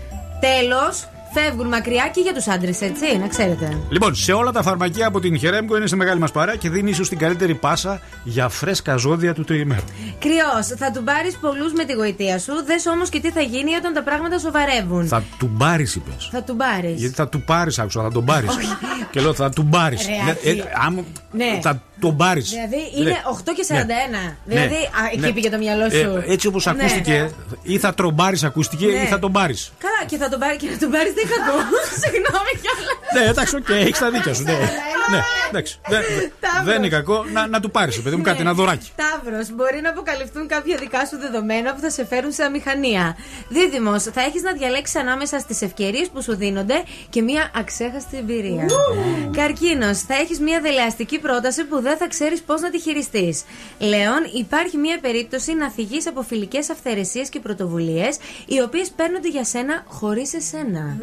Τέλος, 0.40 1.08
φεύγουν 1.32 1.68
μακριά 1.68 2.10
και 2.14 2.20
για 2.20 2.34
τους 2.34 2.46
άντρες, 2.48 2.80
έτσι, 2.80 3.18
να 3.18 3.26
ξέρετε. 3.28 3.78
Λοιπόν, 3.88 4.14
σε 4.14 4.32
όλα 4.32 4.50
τα 4.52 4.62
φαρμακεία 4.62 5.06
από 5.06 5.20
την 5.20 5.38
Χερέμκο 5.38 5.76
είναι 5.76 5.86
στη 5.86 5.96
μεγάλη 5.96 6.20
μας 6.20 6.30
παρέα 6.30 6.56
και 6.56 6.70
δίνει 6.70 6.90
ίσως 6.90 7.08
την 7.08 7.18
καλύτερη 7.18 7.54
πάσα 7.54 8.00
για 8.24 8.48
φρέσκα 8.48 8.96
ζώδια 8.96 9.34
του 9.34 9.44
τριημέρου. 9.44 9.82
Κριός, 10.18 10.66
θα 10.78 10.90
του 10.90 11.02
πάρει 11.04 11.32
πολλούς 11.40 11.72
με 11.72 11.84
τη 11.84 11.92
γοητεία 11.92 12.38
σου. 12.38 12.52
Δες 12.66 12.86
όμως 12.86 13.08
και 13.08 13.20
τι 13.20 13.30
θα 13.30 13.40
γίνει 13.40 13.74
όταν 13.74 13.92
τα 13.92 14.02
πράγματα 14.02 14.38
σοβαρεύουν. 14.38 15.06
Θα 15.06 15.22
του 15.38 15.50
πάρει, 15.58 15.82
είπες. 15.94 16.28
Θα 16.32 16.42
του 16.42 16.56
πάρει. 16.56 16.94
Γιατί 16.96 17.14
θα 17.14 17.28
του 17.28 17.42
πάρεις, 17.42 17.78
άκουσα, 17.78 18.02
θα 18.02 18.10
τον 18.10 18.24
πάρεις. 18.24 18.56
και 19.10 19.20
λέω 19.20 19.34
θα 19.34 19.50
του 19.50 19.66
πάρει. 19.66 19.96
Ρε, 19.96 20.32
Άκη. 20.86 21.04
Ναι. 21.32 21.58
Θα 21.62 21.82
τον 22.02 22.16
πάρει. 22.16 22.40
Δηλαδή 22.40 22.76
είναι 22.98 23.16
8 23.46 23.52
και 23.56 23.64
41. 23.68 24.36
Δηλαδή, 24.44 24.74
α, 24.74 25.00
εκεί 25.12 25.32
πήγε 25.32 25.50
το 25.50 25.58
μυαλό 25.58 25.90
σου. 25.90 26.22
Ε, 26.26 26.32
έτσι 26.32 26.46
όπως 26.46 26.64
Ναι. 26.66 26.70
ακούστηκε, 26.72 27.30
ή 27.62 27.78
θα 27.78 27.94
τρομπάρεις, 27.94 28.44
ακούστηκε, 28.44 28.86
Ναι. 28.86 28.92
ή 29.02 29.06
θα 29.06 29.18
τον 29.18 29.32
πάρει. 29.32 29.56
Καλά, 29.78 30.00
και 30.06 30.16
θα 30.16 30.28
τον 30.28 30.38
πάρει 30.38 30.56
και 30.56 30.68
να 30.70 30.78
τον 30.78 30.90
πάρει 30.90 31.10
δεν 31.16 31.24
είχα 31.26 31.36
ακούω. 31.42 31.60
Συγγνώμη 32.02 32.52
κιόλας. 32.62 32.96
Ναι, 33.14 33.30
εντάξει, 33.30 33.56
οκ, 33.56 33.68
έχεις 33.68 33.98
τα 33.98 34.10
δίκια 34.10 34.34
σου. 34.34 34.42
Ναι, 34.42 34.52
ναι 35.12 35.20
εντάξει. 35.48 35.78
Δεν- 35.88 36.02
Ταύρος. 36.40 36.64
Δεν 36.64 36.76
είναι 36.76 36.88
κακό 36.88 37.24
να, 37.32 37.46
να 37.46 37.60
του 37.60 37.70
πάρεις, 37.70 38.02
παιδί 38.02 38.16
μου, 38.16 38.22
κάτι, 38.22 38.40
ένα 38.40 38.52
δωράκι. 38.52 38.88
Ταύρο, 38.96 39.38
μπορεί 39.56 39.80
να 39.82 39.90
αποκαλυφθούν 39.90 40.46
κάποια 40.48 40.76
δικά 40.76 41.06
σου 41.06 41.16
δεδομένα 41.18 41.74
που 41.74 41.80
θα 41.80 41.90
σε 41.90 42.06
φέρουν 42.06 42.32
σε 42.32 42.42
αμηχανία. 42.42 43.16
Δίδυμος, 43.48 44.02
θα 44.02 44.20
έχεις 44.22 44.42
να 44.42 44.52
διαλέξεις 44.52 44.96
ανάμεσα 44.96 45.38
στις 45.38 45.62
ευκαιρίες 45.62 46.08
που 46.12 46.22
σου 46.22 46.36
δίνονται 46.36 46.82
και 47.10 47.22
μια 47.22 47.50
αξέχαστη 47.56 48.16
εμπειρία. 48.16 48.64
Καρκίνος, 49.36 49.98
θα 49.98 50.14
έχεις 50.14 50.40
μια 50.40 50.60
δελεαστική 50.60 51.18
πρόταση 51.18 51.64
που 51.64 51.80
δεν 51.80 51.91
θα 51.96 52.08
ξέρεις 52.08 52.42
πώς 52.42 52.60
να 52.60 52.70
τη 52.70 52.80
χειριστείς. 52.80 53.42
Λέων, 53.78 54.20
υπάρχει 54.38 54.76
μια 54.76 54.98
περίπτωση 55.00 55.54
να 55.54 55.70
θυγεί 55.70 55.98
από 56.08 56.22
φιλικές 56.22 56.70
αυθαιρεσίες 56.70 57.28
και 57.28 57.40
πρωτοβουλίες, 57.40 58.16
οι 58.46 58.60
οποίες 58.60 58.90
παίρνονται 58.90 59.28
για 59.28 59.44
σένα 59.44 59.84
χωρίς 59.86 60.34
εσένα. 60.34 60.96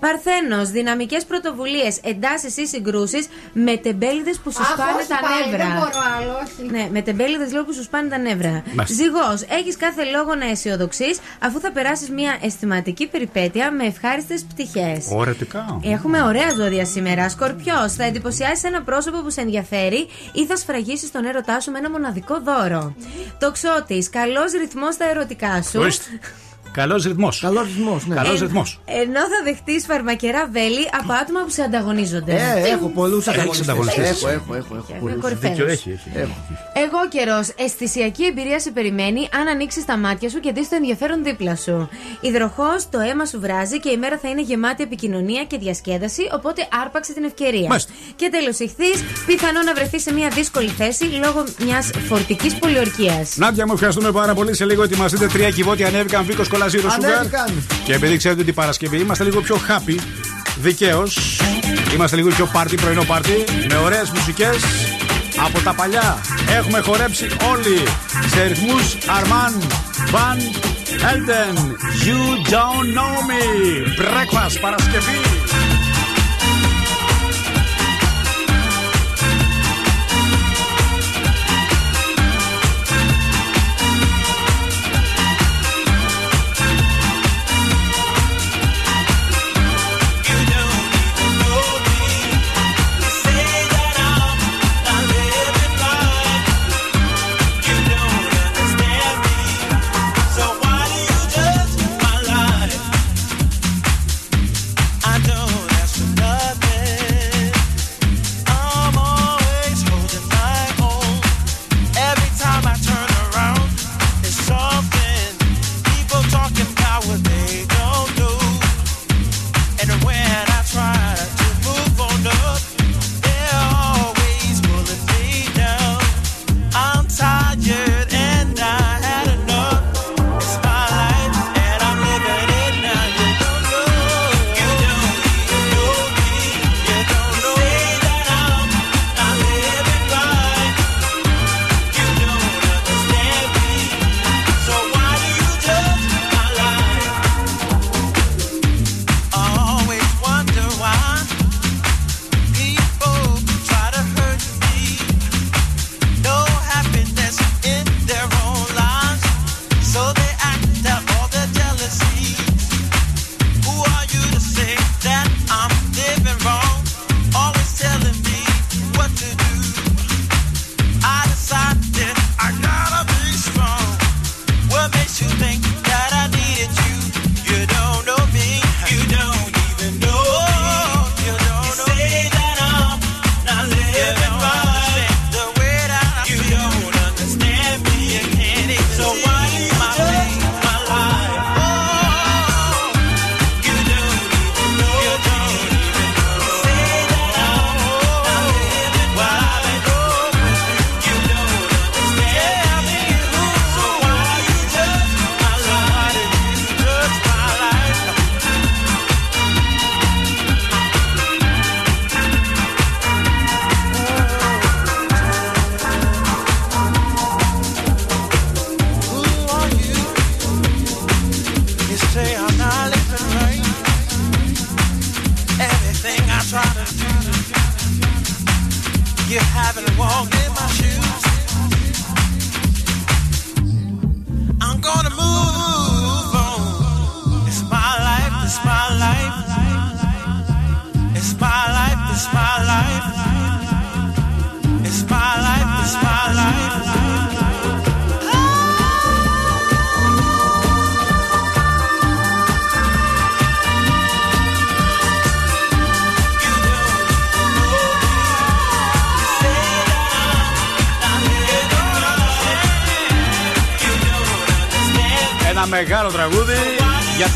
Παρθένος, 0.00 0.70
δυναμικές 0.70 1.24
πρωτοβουλίες, 1.24 1.98
εντάσεις 2.02 2.56
ή 2.56 2.66
συγκρούσεις 2.66 3.28
με 3.52 3.76
τεμπέληδες 3.76 4.38
που 4.38 4.52
σου 4.52 4.60
Αχ, 4.62 4.68
σπάνε 4.72 4.92
όχι 4.98 5.08
τα 5.08 5.18
πάλι, 5.20 5.50
νεύρα. 5.50 5.66
δεν 5.68 5.78
μπορώ 5.78 6.00
άλλο, 6.18 6.32
όχι. 6.44 6.70
Ναι, 6.70 6.88
με 6.92 7.02
τεμπέληδες 7.02 7.52
λέω 7.52 7.64
που 7.64 7.72
σου 7.74 7.82
σπάνε 7.82 8.08
τα 8.08 8.18
νεύρα. 8.18 8.62
Μάλιστα. 8.74 9.02
Ζυγός, 9.02 9.42
έχεις 9.58 9.76
κάθε 9.76 10.04
λόγο 10.04 10.34
να 10.34 10.46
αισιοδοξείς 10.46 11.18
αφού 11.42 11.60
θα 11.60 11.72
περάσεις 11.72 12.10
μια 12.10 12.38
αισθηματική 12.42 13.06
περιπέτεια 13.06 13.70
με 13.72 13.84
ευχάριστες 13.84 14.44
πτυχές. 14.44 15.06
Ωραιτικά. 15.12 15.80
Έχουμε 15.84 16.22
ωραία 16.22 16.50
ζώδια 16.56 16.84
σήμερα. 16.84 17.28
Σκορπιός, 17.28 17.92
θα 17.92 18.04
εντυπωσιάσεις 18.04 18.64
ένα 18.64 18.82
πρόσωπο 18.82 19.18
που 19.22 19.30
σε 19.30 19.40
ενδιαφέρει 19.40 20.08
ή 20.36 20.46
θα 20.46 20.56
σφραγίσεις 20.56 21.10
τον 21.10 21.24
έρωτά 21.24 21.60
σου 21.60 21.70
με 21.70 21.78
ένα 21.78 21.90
μοναδικό 21.90 22.40
δώρο. 22.40 22.94
Τοξότη, 23.38 24.08
καλός 24.10 24.52
ρυθμός 24.52 24.94
στα 24.94 25.04
ερωτικά 25.04 25.62
σου. 25.62 25.80
Ορίστε. 26.76 26.80
Καλός 26.80 27.04
ρυθμός. 27.04 27.40
Καλός 27.40 27.66
ρυθμός, 27.66 28.06
ναι. 28.06 28.14
Καλός 28.14 28.40
Ε, 28.40 28.44
ρυθμός. 28.44 28.80
Ενώ 28.84 29.20
θα 29.20 29.38
δεχτείς 29.44 29.84
φαρμακερά 29.86 30.48
βέλη 30.52 30.88
από 31.00 31.12
άτομα 31.12 31.40
που 31.44 31.50
σε 31.50 31.62
ανταγωνίζονται. 31.62 32.32
Ε, 32.32 32.68
έχω 32.68 32.88
πολλούς 32.88 33.26
Έχεις 33.26 33.60
ανταγωνιστές. 33.60 34.10
Έχω, 34.10 34.28
έχω, 34.28 34.54
έχω. 34.54 34.74
έχω 34.76 34.98
πολλούς. 35.00 35.20
κορυφαίους. 35.20 35.54
Δίκιο 35.54 35.66
έχει. 35.66 35.90
έχει. 35.90 36.10
Έχω. 36.14 36.36
Εγώ 36.84 37.00
καιρός. 37.08 37.48
Αισθησιακή 37.56 38.24
εμπειρία 38.24 38.60
σε 38.60 38.70
περιμένει 38.70 39.28
αν 39.40 39.46
ανοίξεις 39.48 39.84
τα 39.84 39.96
μάτια 39.96 40.28
σου 40.30 40.40
και 40.40 40.52
δεις 40.52 40.68
το 40.68 40.74
ενδιαφέρον 40.76 41.24
δίπλα 41.24 41.56
σου. 41.56 41.88
Υδροχός, 42.20 42.88
το 42.90 42.98
αίμα 42.98 43.24
σου 43.24 43.40
βράζει 43.40 43.80
και 43.80 43.90
η 43.90 43.96
μέρα 43.96 44.18
θα 44.22 44.28
είναι 44.28 44.42
γεμάτη 44.42 44.82
επικοινωνία 44.82 45.44
και 45.44 45.58
διασκέδαση, 45.58 46.22
οπότε 46.32 46.68
άρπαξε 46.82 47.12
την 47.12 47.24
ευκαιρία. 47.24 47.68
Μάλιστα. 47.68 47.92
Και 48.16 48.28
τέλος 48.30 48.58
ηχθείς, 48.58 49.04
πιθανό 49.26 49.62
να 49.62 49.74
βρεθείς 49.74 50.02
σε 50.02 50.12
μια 50.12 50.28
δύσκολη 50.28 50.68
θέση 50.68 51.04
λόγω 51.04 51.44
μιας 51.64 51.90
φορτικής 52.08 52.54
πολιορκίας. 52.54 53.36
Νάντια 53.36 53.66
μου, 53.66 53.72
ευχαριστούμε 53.72 54.12
πάρα 54.12 54.34
πολύ. 54.34 54.54
Σε 54.54 54.64
λίγο 54.64 54.82
ετοιμαστείτε 54.82 55.26
τρία 55.26 55.50
κυβότια 55.50 55.86
ανέβηκαν 55.86 56.24
βίκος 56.24 56.48
κολαζίρο 56.66 56.90
σουγάρ. 56.90 57.18
Ανέβηκαν. 57.18 57.66
Και 57.84 57.92
επειδή 57.92 58.16
ξέρετε 58.16 58.40
ότι 58.40 58.50
η 58.50 58.52
Παρασκευή 58.52 58.98
είμαστε 58.98 59.24
λίγο 59.24 59.40
πιο 59.40 59.56
happy, 59.68 59.98
δικαίως. 60.60 61.40
Είμαστε 61.94 62.16
λίγο 62.16 62.28
πιο 62.28 62.46
πάρτι, 62.46 62.76
πρωινό 62.76 63.04
πάρτι, 63.04 63.44
με 63.68 63.76
ωραίες 63.76 64.10
μουσικές 64.10 64.56
από 65.46 65.60
τα 65.60 65.74
παλιά. 65.74 66.18
Έχουμε 66.56 66.80
χορέψει 66.80 67.26
όλοι 67.52 67.82
σε 68.34 68.44
ρυθμούς 68.44 68.96
Αρμάν, 69.06 69.54
Van 70.12 70.38
Helden. 71.04 71.54
You 72.06 72.20
don't 72.54 72.86
know 72.96 73.14
me. 73.30 73.42
Breakfast 74.00 74.60
Παρασκευή. 74.60 75.45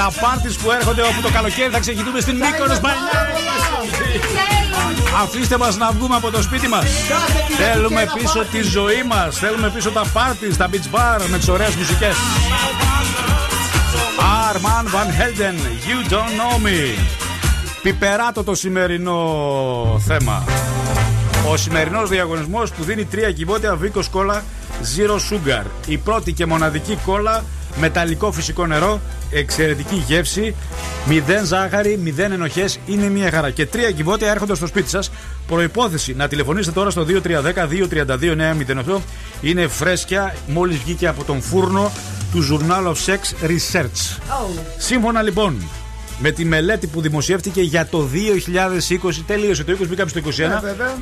Τα 0.03 0.13
πάρτις 0.21 0.57
που 0.57 0.71
έρχονται 0.71 1.03
όπου 1.03 1.21
το 1.23 1.31
καλοκαίρι 1.31 1.71
θα 1.71 1.81
ξεκινούμε 1.81 2.21
στην 2.21 2.37
Μύκονος 2.37 2.81
Αφήστε 5.23 5.59
μας 5.59 5.77
να 5.77 5.91
βγούμε 5.91 6.17
από 6.17 6.31
το 6.31 6.43
σπίτι 6.43 6.69
μας. 6.69 6.85
Θέλουμε 7.59 8.07
πίσω 8.15 8.45
τη 8.45 8.63
ζωή 8.63 9.03
μας. 9.09 9.39
Θέλουμε 9.39 9.71
πίσω 9.71 9.91
τα 9.91 10.05
πάρτις 10.13 10.55
στα 10.55 10.69
beach 10.73 10.95
bar 10.95 11.27
με 11.31 11.39
τις 11.39 11.49
ωραίες 11.49 11.75
μουσικές. 11.75 12.15
Arman 14.49 14.85
Van 14.95 15.09
Helden 15.19 15.57
You 15.89 16.13
don't 16.13 16.33
know 16.41 16.67
me. 16.67 16.99
Πιπεράτο 17.83 18.45
το 18.45 18.55
σημερινό 18.55 19.21
θέμα. 20.07 20.45
Ο 21.51 21.57
σημερινός 21.57 22.09
διαγωνισμός 22.09 22.71
που 22.71 22.83
δίνει 22.83 23.05
τρία 23.05 23.33
κυβότια 23.33 23.77
Βίκος 23.77 24.09
Κόλλα 24.09 24.45
Zero 24.97 25.15
Sugar. 25.15 25.65
Η 25.87 25.99
πρώτη 25.99 26.33
και 26.33 26.47
μοναδική 26.47 26.99
κόλλα 27.05 27.45
Μεταλλικό 27.77 28.33
φυσικό 28.33 28.67
νερό 28.67 29.01
Εξαιρετική 29.31 30.05
γεύση 30.07 30.55
Μηδέν 31.07 31.45
ζάχαρη, 31.45 31.99
μηδέν 32.03 32.33
ενοχές. 32.33 32.79
Είναι 32.87 33.09
μια 33.09 33.31
χαρά. 33.31 33.51
Και 33.51 33.67
τρία 33.67 33.91
κυβότια 33.91 34.31
έρχονται 34.31 34.55
στο 34.55 34.67
σπίτι 34.67 34.89
σας. 34.89 35.11
Προπόθεση 35.47 36.15
να 36.15 36.29
τηλεφωνήσετε 36.29 36.75
τώρα 36.75 36.91
στο 36.91 37.07
2310-232-908. 38.97 39.01
Είναι 39.41 39.67
φρέσκια, 39.67 40.35
μόλις 40.47 40.79
βγήκε 40.79 41.09
από 41.09 41.25
τον 41.25 41.43
φούρνο 41.43 41.93
του 42.33 42.47
Journal 42.51 42.87
of 42.87 42.95
Sex 43.07 43.49
Research. 43.49 44.19
Σύμφωνα 44.79 45.23
λοιπόν 45.23 45.63
με 46.19 46.31
τη 46.31 46.45
μελέτη 46.45 46.87
που 46.87 47.01
δημοσιεύτηκε 47.01 47.61
για 47.61 47.87
το 47.87 48.09
2020, 49.03 49.11
τελείωσε 49.27 49.65
το 49.65 49.77
20, 49.81 49.87
μπήκαμε 49.89 50.11
στο 50.11 50.21
21. 50.21 50.23
Ναι, 50.37 50.59
βέβαια. 50.63 50.95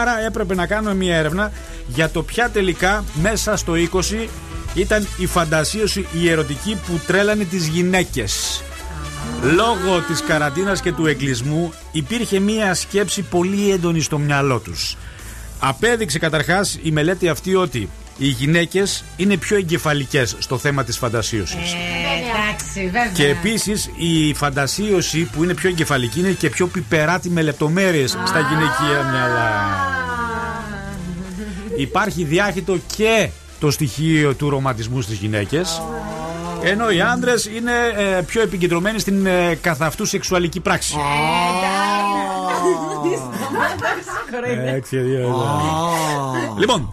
Άρα 0.00 0.24
έπρεπε 0.26 0.54
να 0.54 0.66
κάνουμε 0.66 0.94
μια 0.94 1.16
έρευνα 1.16 1.52
για 1.86 2.10
το 2.10 2.22
ποια 2.22 2.50
τελικά 2.50 3.04
μέσα 3.22 3.56
στο 3.56 3.72
20 3.92 4.28
ήταν 4.76 5.06
η 5.16 5.26
φαντασίωση 5.26 6.06
η 6.20 6.28
ερωτική 6.30 6.78
που 6.86 7.00
τρέλανε 7.06 7.44
τις 7.44 7.66
γυναίκες. 7.66 8.62
Λόγω 9.42 10.00
της 10.00 10.22
καραντίνας 10.22 10.80
και 10.80 10.92
του 10.92 11.06
εγκλισμού 11.06 11.72
υπήρχε 11.92 12.38
μία 12.38 12.74
σκέψη 12.74 13.22
πολύ 13.22 13.70
έντονη 13.70 14.00
στο 14.00 14.18
μυαλό 14.18 14.58
τους. 14.58 14.96
Απέδειξε 15.58 16.18
καταρχάς 16.18 16.78
η 16.82 16.90
μελέτη 16.90 17.28
αυτή 17.28 17.54
ότι 17.54 17.88
οι 18.18 18.26
γυναίκες 18.26 19.04
είναι 19.16 19.36
πιο 19.36 19.56
εγκεφαλικές 19.56 20.36
στο 20.38 20.58
θέμα 20.58 20.84
της 20.84 20.98
φαντασίωσης. 20.98 21.72
Ε, 21.72 21.76
εντάξει, 22.18 22.84
βέβαια. 22.84 23.12
Και 23.14 23.26
επίσης 23.26 23.90
η 23.96 24.34
φαντασίωση 24.34 25.22
που 25.24 25.44
είναι 25.44 25.54
πιο 25.54 25.68
εγκεφαλική 25.68 26.18
είναι 26.20 26.30
και 26.30 26.50
πιο 26.50 26.66
πιπεράτη 26.66 27.28
με 27.28 27.42
λεπτομέρειες 27.42 28.10
στα 28.10 28.38
γυναικεία 28.38 29.10
μυαλά. 29.10 29.78
Υπάρχει 31.76 32.24
διάχυτο 32.24 32.78
και 32.96 33.28
το 33.60 33.70
στοιχείο 33.70 34.34
του 34.34 34.50
ρομαντισμού 34.50 35.00
στις 35.00 35.18
γυναίκες 35.18 35.80
ενώ 36.62 36.90
οι 36.90 37.00
άντρες 37.00 37.44
είναι 37.44 37.72
ε, 37.96 38.22
πιο 38.22 38.42
επικεντρωμένοι 38.42 38.98
στην 38.98 39.26
ε, 39.26 39.54
καθ' 39.60 39.82
αυτού 39.82 40.04
σεξουαλική 40.04 40.60
πράξη. 40.60 40.96
Έτσι, 44.66 44.96
δύο, 44.96 45.18
δύο. 45.18 45.44
Λοιπόν, 46.58 46.92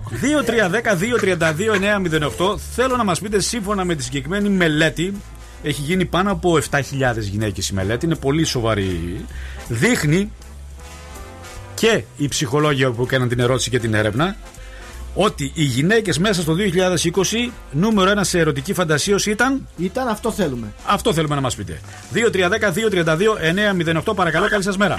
2-3-10-2-32-9-08 2.50 2.58
θέλω 2.76 2.96
να 2.96 3.04
μας 3.04 3.20
πείτε 3.20 3.40
σύμφωνα 3.40 3.86
με 3.86 3.96
τη 3.96 4.04
συγκεκριμένη 4.04 4.50
μελέτη. 4.50 5.14
Έχει 5.64 5.82
γίνει 5.82 6.06
πάνω 6.06 6.32
από 6.32 6.58
7.000 6.70 6.82
γυναίκες 7.20 7.70
η 7.70 7.74
μελέτη, 7.74 8.06
είναι 8.06 8.16
πολύ 8.16 8.44
σοβαρή. 8.44 9.26
Δείχνει 9.68 10.32
και 11.74 12.04
οι 12.18 12.28
ψυχολόγοι 12.28 12.92
που 12.92 13.04
έκαναν 13.04 13.28
την 13.30 13.40
ερώτηση 13.40 13.70
και 13.70 13.80
την 13.80 13.94
έρευνα 13.94 14.36
ότι 15.14 15.52
οι 15.56 15.64
γυναίκες 15.64 16.18
μέσα 16.20 16.42
στο 16.42 16.54
2020 16.54 17.52
νούμερο 17.72 18.10
ένα 18.10 18.24
σε 18.24 18.40
ερωτική 18.40 18.74
φαντασίωση 18.74 19.32
ήταν; 19.32 19.68
Ήταν 19.78 20.08
αυτό 20.08 20.32
θέλουμε. 20.32 20.74
Αυτό 20.86 21.14
θέλουμε 21.14 21.36
να 21.36 21.42
μας 21.42 21.56
πείτε. 21.56 21.80
2-3-10-2-32-9-08 22.14 24.16
παρακαλώ, 24.16 24.50
καλή 24.50 24.64
σας 24.64 24.78
μέρα. 24.78 24.96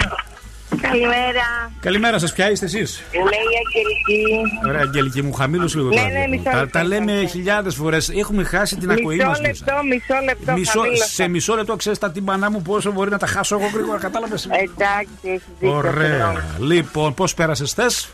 Καλημέρα. 0.81 1.71
Καλημέρα 1.79 2.19
σας, 2.19 2.33
ποια 2.33 2.51
είστε 2.51 2.65
εσείς; 2.65 3.03
Είμαι 3.11 3.23
η 3.23 3.55
Αγγελική. 3.65 4.41
Ωραία, 4.67 4.81
Αγγελική 4.81 5.21
μου, 5.21 5.33
χαμήλωσε 5.33 5.77
λίγο 5.77 5.89
Ναι, 5.89 5.95
το 5.95 6.01
ναι, 6.01 6.07
ραδιόφωνο. 6.07 6.37
μισό 6.37 6.49
τα, 6.51 6.59
λεπτό, 6.59 6.77
τα 6.77 6.83
λέμε 6.83 7.11
μισό 7.11 7.27
χιλιάδες 7.27 7.75
φορές. 7.75 8.09
Έχουμε 8.09 8.43
χάσει 8.43 8.75
την 8.77 8.91
ακοή 8.91 9.15
Μισό 9.15 9.27
μα. 9.27 9.39
λεπτό, 9.39 9.73
μισό 9.89 10.15
λεπτό. 10.25 10.51
Μισό, 10.53 10.79
χαμήλωσα. 10.79 11.05
σε 11.05 11.27
μισό 11.27 11.55
λεπτό 11.55 11.75
ξέρεις 11.75 11.99
τα 11.99 12.11
τύμπανά 12.11 12.51
μου 12.51 12.61
πόσο 12.61 12.91
μπορεί 12.91 13.09
να 13.09 13.17
τα 13.17 13.27
χάσω 13.27 13.55
εγώ 13.59 13.69
γρήγορα. 13.73 13.97
Κατάλαβες; 13.97 14.45
Εντάξει, 14.45 15.07
έχεις 15.23 15.41
δίκιο. 15.59 15.75
Ωραία. 15.75 15.91
συγγνώμη. 16.03 16.73
Λοιπόν, 16.73 17.13
πώς 17.13 17.33
πέρασες 17.33 17.71
θες; 17.73 18.09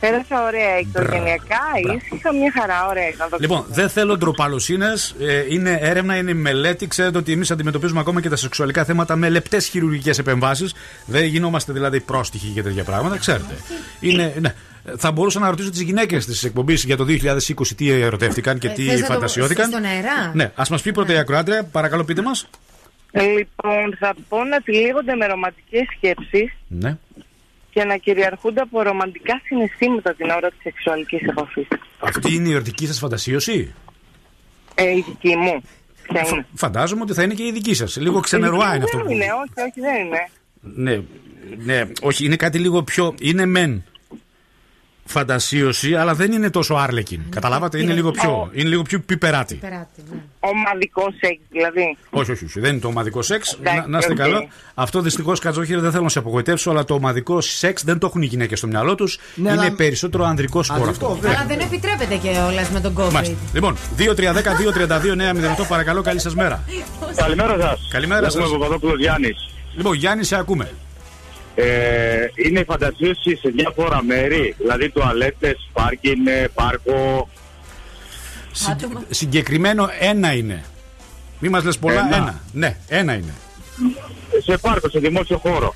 Πέρασα 0.00 0.42
ωραία 0.46 0.78
οικογενειακά, 0.78 1.60
ήσυχα, 1.96 2.32
μια 2.34 2.52
χαρά, 2.60 2.86
ωραία. 2.88 3.04
Να 3.18 3.28
το 3.28 3.36
Λοιπόν, 3.40 3.64
δεν 3.68 3.88
θέλω 3.88 4.16
ντροπαλοσύνες. 4.16 5.14
είναι 5.50 5.78
έρευνα, 5.80 6.16
είναι 6.16 6.34
μελέτη. 6.34 6.86
Ξέρετε 6.86 7.18
ότι 7.18 7.32
εμείς 7.32 7.50
αντιμετωπίζουμε 7.50 8.00
ακόμα 8.00 8.20
και 8.20 8.28
τα 8.28 8.36
σεξουαλικά 8.36 8.84
θέματα 8.84 9.16
με 9.16 9.28
λεπτές 9.28 9.66
χειρουργικές 9.66 10.18
επεμβάσεις. 10.18 10.74
Δεν 11.06 11.24
γινόμαστε 11.24 11.72
δηλαδή 11.72 12.00
πρόστιχοι 12.00 12.46
για 12.46 12.62
τέτοια 12.62 12.84
πράγματα, 12.84 13.16
ξέρετε. 13.18 13.54
Είναι, 14.00 14.34
ναι. 14.40 14.54
Θα 14.96 15.10
μπορούσα 15.12 15.38
να 15.40 15.50
ρωτήσω 15.50 15.70
τις 15.70 15.80
γυναίκες 15.80 16.26
της 16.26 16.44
εκπομπής 16.44 16.84
για 16.84 16.96
το 16.96 17.04
2020 17.04 17.74
τι 17.76 17.90
ερωτεύτηκαν 17.90 18.58
και 18.58 18.68
Ε, 18.68 18.70
τι 18.70 18.82
θες 18.82 19.00
να 19.00 19.06
το 19.06 19.12
φαντασιώθηκαν. 19.12 19.68
στον 19.70 19.84
αέρα; 19.84 20.30
Ναι, 20.34 20.52
ας 20.54 20.68
μας 20.68 20.82
πει 20.82 20.92
πρώτα 20.92 21.12
η 21.12 21.16
ακροάτρια, 21.16 21.64
παρακαλώ 21.64 22.04
πείτε 22.04 22.22
μας. 22.22 22.48
Λοιπόν, 23.12 23.96
θα 23.98 24.14
πω 24.28 24.44
να 24.44 24.60
τυλίγονται 24.60 25.14
με 25.14 25.26
ρομαντικές 25.26 25.86
σκέψεις 25.96 26.52
Ναι. 26.68 26.96
Και 27.76 27.84
να 27.84 27.96
κυριαρχούνται 27.96 28.60
από 28.60 28.82
ρομαντικά 28.82 29.40
συναισθήματα 29.44 30.14
την 30.14 30.30
ώρα 30.30 30.48
της 30.50 30.58
σεξουαλικής 30.62 31.20
επαφής. 31.28 31.66
Αυτή 32.00 32.34
είναι 32.34 32.48
η 32.48 32.52
ερωτική 32.52 32.86
σας 32.86 32.98
φαντασίωση; 32.98 33.74
Ε, 34.74 34.90
η 34.96 35.04
δική 35.08 35.36
μου. 35.36 35.62
Ποια 36.02 36.26
είναι. 36.32 36.46
Φαντάζομαι 36.54 37.02
ότι 37.02 37.12
θα 37.12 37.22
είναι 37.22 37.34
και 37.34 37.44
η 37.46 37.52
δική 37.52 37.74
σας. 37.74 37.96
Λίγο 37.96 38.20
ξενερωά 38.20 38.74
είναι 38.74 38.84
αυτό. 38.84 38.96
Δεν 38.96 39.06
που- 39.06 39.12
είναι, 39.12 39.24
όχι, 39.24 39.68
όχι, 39.68 39.80
δεν 39.80 40.04
είναι. 40.04 40.28
Ναι, 40.60 41.02
ναι, 41.74 41.88
όχι, 42.02 42.24
είναι 42.24 42.36
κάτι 42.36 42.58
λίγο 42.58 42.82
πιο. 42.82 43.14
Είναι 43.20 43.46
μεν 43.46 43.84
φαντασίωση, 45.06 45.94
αλλά 45.94 46.14
δεν 46.14 46.32
είναι 46.32 46.50
τόσο 46.50 46.74
άρλεκιν. 46.74 47.20
Καταλάβατε, 47.30 47.80
είναι 47.82 47.92
λίγο 47.92 48.10
πιο, 48.10 48.50
είναι 48.52 48.68
λίγο 48.68 48.82
πιο 48.82 49.00
πιπεράτη. 49.00 49.54
Περάτη, 49.54 50.02
ναι. 50.12 50.18
Ομαδικό 50.40 51.02
σεξ, 51.20 51.38
δηλαδή. 51.50 51.96
Όχι, 52.10 52.30
όχι, 52.30 52.44
όχι, 52.44 52.60
δεν 52.60 52.70
είναι 52.70 52.80
το 52.80 52.88
ομαδικό 52.88 53.22
σεξ. 53.22 53.52
Εντάξει, 53.60 53.80
Να, 53.80 53.86
να 53.86 53.98
είστε 53.98 54.12
οκ. 54.12 54.18
καλά. 54.18 54.46
Αυτό 54.74 55.00
δυστυχώς, 55.00 55.38
Κατζόχυρε, 55.40 55.80
δεν 55.80 55.90
θέλω 55.90 56.02
να 56.02 56.08
σε 56.08 56.18
απογοητεύσω, 56.18 56.70
αλλά 56.70 56.84
το 56.84 56.94
ομαδικό 56.94 57.40
σεξ 57.40 57.84
δεν 57.84 57.98
το 57.98 58.06
έχουν 58.06 58.22
οι 58.22 58.26
γυναίκες 58.26 58.58
στο 58.58 58.66
μυαλό 58.66 58.94
τους. 58.94 59.18
Ναι, 59.34 59.50
είναι 59.50 59.60
αλλά- 59.60 59.72
περισσότερο 59.72 60.24
ανδρικό 60.24 60.62
σπορ 60.62 60.76
Ανδρικό, 60.78 61.06
αυτό. 61.06 61.18
βέβαια. 61.20 61.38
Αλλά 61.38 61.46
δεν 61.48 61.60
επιτρέπεται 61.60 62.16
και 62.16 62.28
όλα 62.28 62.66
με 62.72 62.80
τον 62.80 62.94
COVID. 62.98 63.12
Μάλιστα. 63.12 63.34
Λοιπόν, 63.52 63.76
2-3-10-2-32-9-08, 63.96 65.64
παρακαλώ, 65.68 66.02
καλή 66.02 66.20
σας 66.20 66.34
μέρα. 66.34 66.62
Καλημέρα 67.16 67.56
σας. 67.60 67.88
Καλημέρα 67.92 68.30
σας. 68.30 68.50
Παπαδόπουλο 68.50 68.96
Γιάννης. 68.96 69.36
Λοιπόν, 69.76 69.94
Γιάννη, 69.94 70.24
σε 70.24 70.36
ακούμε. 70.36 70.70
Ε, 71.58 72.26
είναι 72.46 72.60
η 72.60 72.64
φαντασίωση 72.64 73.36
σε 73.36 73.48
διάφορα 73.48 74.02
μέρη, 74.04 74.54
δηλαδή 74.58 74.90
τουαλέτες, 74.90 75.70
πάρκινγκ, 75.72 76.26
πάρκο. 76.54 77.28
Άτομα. 78.70 79.02
Συγκεκριμένο 79.10 79.88
ένα 80.00 80.32
είναι. 80.32 80.64
Μη 81.38 81.48
μας 81.48 81.64
λες 81.64 81.78
πολλά, 81.78 82.06
Ένα. 82.06 82.16
ένα. 82.16 82.40
Ναι, 82.52 82.76
ένα 82.88 83.12
είναι. 83.14 83.34
Σε 84.44 84.58
πάρκο, 84.58 84.88
σε 84.88 84.98
δημόσιο 84.98 85.38
χώρο. 85.38 85.74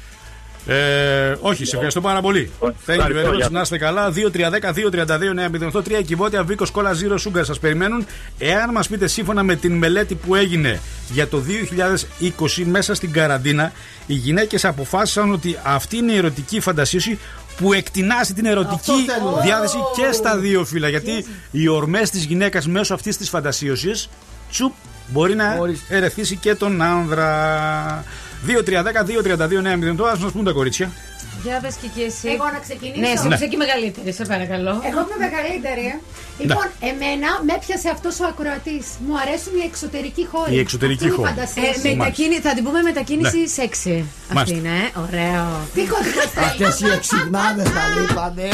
Ε, 0.66 1.34
όχι, 1.40 1.64
σε 1.64 1.70
ευχαριστώ 1.74 2.00
πάρα 2.00 2.20
πολύ. 2.20 2.50
Thank 2.60 2.64
you 2.66 2.72
Ευχαριστώ, 2.88 3.30
very 3.30 3.32
much. 3.34 3.36
γεια. 3.36 3.48
Να 3.50 3.60
είστε 3.60 3.78
καλά. 3.78 4.12
2-3-10-2-32-9-08 5.72 5.82
3 5.82 6.02
κυβότια 6.06 6.42
Βίκος 6.44 6.70
Κόλλα 6.70 6.90
Zero 6.92 7.12
Sugar 7.14 7.40
σας 7.44 7.58
περιμένουν. 7.58 8.06
Εάν 8.38 8.70
μας 8.70 8.88
πείτε 8.88 9.06
σύμφωνα 9.06 9.42
με 9.42 9.54
την 9.56 9.72
μελέτη 9.76 10.14
που 10.14 10.34
έγινε 10.34 10.80
για 11.12 11.28
το 11.28 11.38
2020 11.40 12.64
μέσα 12.64 12.94
στην 12.94 13.12
καραντίνα, 13.12 13.72
οι 14.06 14.14
γυναίκες 14.14 14.64
αποφάσισαν 14.64 15.32
ότι 15.32 15.58
αυτή 15.62 15.96
είναι 15.96 16.12
η 16.12 16.16
ερωτική 16.16 16.60
φαντασίωση 16.60 17.18
που 17.56 17.72
εκτινάσει 17.72 18.34
την 18.34 18.44
ερωτική 18.46 18.74
Αυτό 18.74 18.92
θέλουμε. 19.12 19.40
διάθεση 19.42 19.76
και 19.96 20.12
στα 20.12 20.36
δύο 20.38 20.64
φύλλα. 20.64 20.88
Γιατί 20.88 21.24
οι 21.50 21.68
ορμές 21.68 22.10
της 22.10 22.24
γυναίκας 22.24 22.66
μέσω 22.66 22.94
αυτής 22.94 23.16
της 23.16 23.28
φαντασίωσης 23.28 24.08
τσουπ 24.50 24.72
μπορεί 25.08 25.34
να 25.34 25.56
Ορίστε. 25.60 25.96
ερεθίσει 25.96 26.36
και 26.36 26.54
τον 26.54 26.82
άνδρα. 26.82 28.04
2-3-10-2-32-9-08 28.46 30.06
Α 30.06 30.18
μα 30.18 30.30
πούν 30.32 30.44
τα 30.44 30.52
κορίτσια; 30.52 30.90
Για 31.44 31.56
πες 31.62 31.74
και 31.80 31.86
εκεί 31.90 32.02
εσύ. 32.10 32.28
Εγώ 32.36 32.46
να 32.56 32.60
ξεκινήσω. 32.66 33.00
Ναι, 33.04 33.10
εσύ 33.16 33.26
Ναι. 33.28 33.34
είσαι 33.34 33.46
και 33.52 33.58
μεγαλύτερη, 33.64 34.10
σε 34.18 34.24
παρακαλώ. 34.32 34.72
Εγώ 34.90 35.00
είμαι 35.04 35.18
μεγαλύτερη. 35.26 35.84
ε. 35.94 35.96
Λοιπόν, 36.42 36.66
εμένα 36.90 37.28
με 37.46 37.52
έπιασε 37.58 37.88
αυτός 37.96 38.14
ο 38.22 38.24
ακροατής. 38.32 38.86
Μου 39.06 39.14
αρέσουν 39.22 39.52
οι 39.60 39.64
εξωτερικοί 39.70 40.24
χώροι. 40.32 40.50
Οι 40.54 40.58
εξωτερικοί 40.66 41.04
Αυτή 41.04 41.06
είναι 41.06 41.14
η 41.14 41.18
χώροι. 41.20 41.28
φαντασία 41.32 41.68
Ε, 41.68 41.72
σου. 41.80 41.96
μετακίνη- 41.96 42.42
θα 42.46 42.52
την 42.56 42.62
πούμε 42.66 42.80
μετακίνηση 42.90 43.40
Ναι. 43.44 43.52
σεξι. 43.58 43.96
Αυτή 44.04 44.34
Μάλιστα. 44.36 44.56
είναι, 44.58 44.74
ε. 44.86 44.98
ωραίο. 45.04 45.44
Τι 45.74 45.82
κωδικό 45.92 46.22
Αυτές 46.48 46.72
οι 46.82 46.86
εξυγνάδε 46.98 47.62
τα 47.76 47.84
λείπανε. 47.96 48.48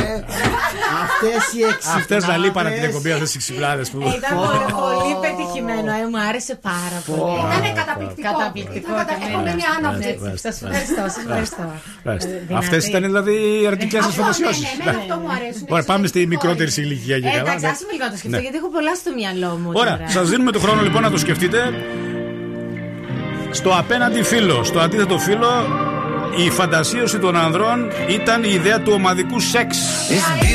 Αυτές 1.05 1.41
οι 1.57 1.61
εξυγνάδε. 1.70 2.01
Αυτές 2.01 2.20
να 2.30 2.34
λείπανε 2.43 2.68
την 2.76 2.84
εκπομπή, 2.89 3.11
αυτές 3.16 3.30
οι 3.34 3.39
ξυπνάδε 3.45 3.82
που. 3.93 3.99
Ε, 4.09 4.16
Ήταν 4.18 4.30
πολύ, 4.41 4.64
πολύ 4.82 5.12
πετυχημένο, 5.24 5.91
ε, 6.01 6.03
μου 6.12 6.18
άρεσε 6.28 6.55
πάρα 6.70 6.99
πολύ. 7.07 7.41
Ήταν 7.61 7.74
καταπληκτικό. 7.80 8.26
Καταπληκτικό. 8.32 8.89
Ήταν 8.95 8.97
κατα- 9.01 9.14
και 9.20 9.26
Έχω 9.30 9.39
εμένα. 9.41 9.51
μείνει 9.57 9.64
άναυδη. 9.76 10.12
Ναι, 10.22 10.37
Σας 10.45 10.55
ευχαριστώ, 10.62 11.03
σας 11.14 11.16
ευχαριστώ. 11.24 11.64
Ε, 12.12 12.14
Αυτέ 12.77 12.87
δυνατή. 12.87 12.89
ήταν 12.91 13.03
δηλαδή 13.11 13.35
οι 13.61 13.64
ερωτικέ 13.68 13.97
σας 13.97 14.07
Αυτό, 14.07 14.20
φαντασιώσει. 14.22 14.61
ναι, 14.61 14.68
ναι, 14.68 14.83
εμένα 14.83 14.99
αυτό 15.03 15.14
μου 15.22 15.31
αρέσουν. 15.37 15.64
Ωραία, 15.74 15.85
πάμε 15.93 16.05
στη 16.12 16.20
Εξωτερικοί 16.20 16.33
μικρότερη 16.35 16.70
χώροι. 16.74 16.87
ηλικία 16.87 17.16
και 17.22 17.29
Ε, 17.29 17.31
καλά. 17.31 17.41
Εντάξει, 17.43 17.64
ναι. 17.66 17.70
άσε 17.72 17.85
με 17.89 17.93
λίγο 17.95 18.05
να 18.09 18.11
το 18.14 18.16
σκεφτώ, 18.20 18.37
Ναι. 18.37 18.43
γιατί 18.47 18.57
έχω 18.62 18.70
πολλά 18.77 18.93
στο 19.03 19.11
μυαλό 19.18 19.51
μου. 19.62 19.70
Ωραία, 19.83 19.97
τώρα. 20.01 20.11
σας 20.16 20.27
δίνουμε 20.33 20.51
το 20.57 20.61
χρόνο 20.64 20.81
λοιπόν 20.87 21.01
να 21.07 21.11
το 21.14 21.18
σκεφτείτε. 21.24 21.61
Στο 23.59 23.70
απέναντι 23.83 24.20
φύλλο, 24.22 24.57
στο 24.70 24.79
αντίθετο 24.85 25.16
φύλλο, 25.27 25.53
η 26.47 26.51
φαντασίωση 26.51 27.18
των 27.18 27.37
ανδρών 27.37 27.79
ήταν 28.09 28.39
η 28.45 28.51
ιδέα 28.53 28.79
του 28.81 28.93
ομαδικού 28.95 29.41
σεξ. 29.41 29.79
It's 30.11 30.47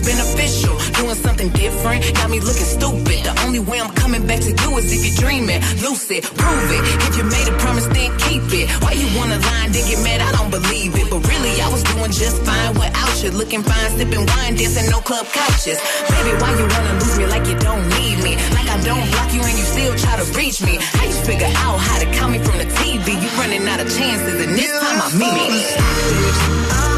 my 0.00 0.12
beneficial. 0.12 0.76
Doing 1.00 1.14
something 1.14 1.48
different 1.50 2.04
got 2.14 2.30
me 2.30 2.40
looking 2.40 2.66
stupid. 2.66 3.24
The 3.24 3.34
only 3.44 3.60
way 3.60 3.80
I'm 3.80 3.92
coming 3.94 4.26
back 4.26 4.40
to 4.40 4.50
you 4.50 4.70
is 4.78 4.92
if 4.92 5.00
you're 5.04 5.16
dreaming. 5.16 5.60
Lucid, 5.80 6.24
prove 6.24 6.70
it. 6.72 6.82
If 7.08 7.16
you 7.16 7.24
made 7.24 7.48
a 7.48 7.56
promise, 7.58 7.86
then 7.86 8.10
keep 8.18 8.44
it. 8.52 8.70
Why 8.82 8.92
you 8.92 9.08
wanna 9.16 9.38
lie 9.38 9.68
then 9.70 9.84
get 9.88 10.00
mad? 10.02 10.20
I 10.20 10.32
don't 10.32 10.50
believe 10.50 10.94
it. 10.96 11.08
But 11.10 11.20
really, 11.28 11.60
I 11.60 11.68
was 11.70 11.82
doing 11.82 12.10
just 12.10 12.42
fine 12.42 12.74
without 12.74 13.14
you. 13.22 13.30
Looking 13.30 13.62
fine, 13.62 13.90
sipping 13.96 14.24
wine, 14.26 14.56
dancing 14.56 14.90
no 14.90 15.00
club 15.00 15.26
couches. 15.32 15.78
Baby, 16.10 16.32
why 16.40 16.50
you 16.56 16.66
wanna 16.66 16.94
lose 17.00 17.18
me 17.18 17.26
like 17.26 17.46
you 17.46 17.56
don't 17.58 17.84
need 18.00 18.18
me? 18.22 18.36
Like 18.56 18.68
I 18.68 18.78
don't 18.82 19.06
block 19.12 19.32
you 19.32 19.42
and 19.42 19.56
you 19.56 19.64
still 19.64 19.94
try 19.96 20.16
to 20.16 20.26
reach 20.36 20.60
me. 20.62 20.78
How 20.80 21.04
you 21.04 21.16
figure 21.24 21.52
out 21.64 21.78
how 21.78 21.98
to 21.98 22.06
call 22.16 22.28
me 22.28 22.38
from 22.38 22.58
the 22.58 22.68
TV? 22.80 23.16
You 23.16 23.28
running 23.40 23.66
out 23.68 23.80
of 23.80 23.88
chances, 23.88 24.36
and 24.44 24.52
this 24.56 24.70
time 24.80 25.00
I 25.02 25.08
mean 25.16 25.52
it. 25.60 26.95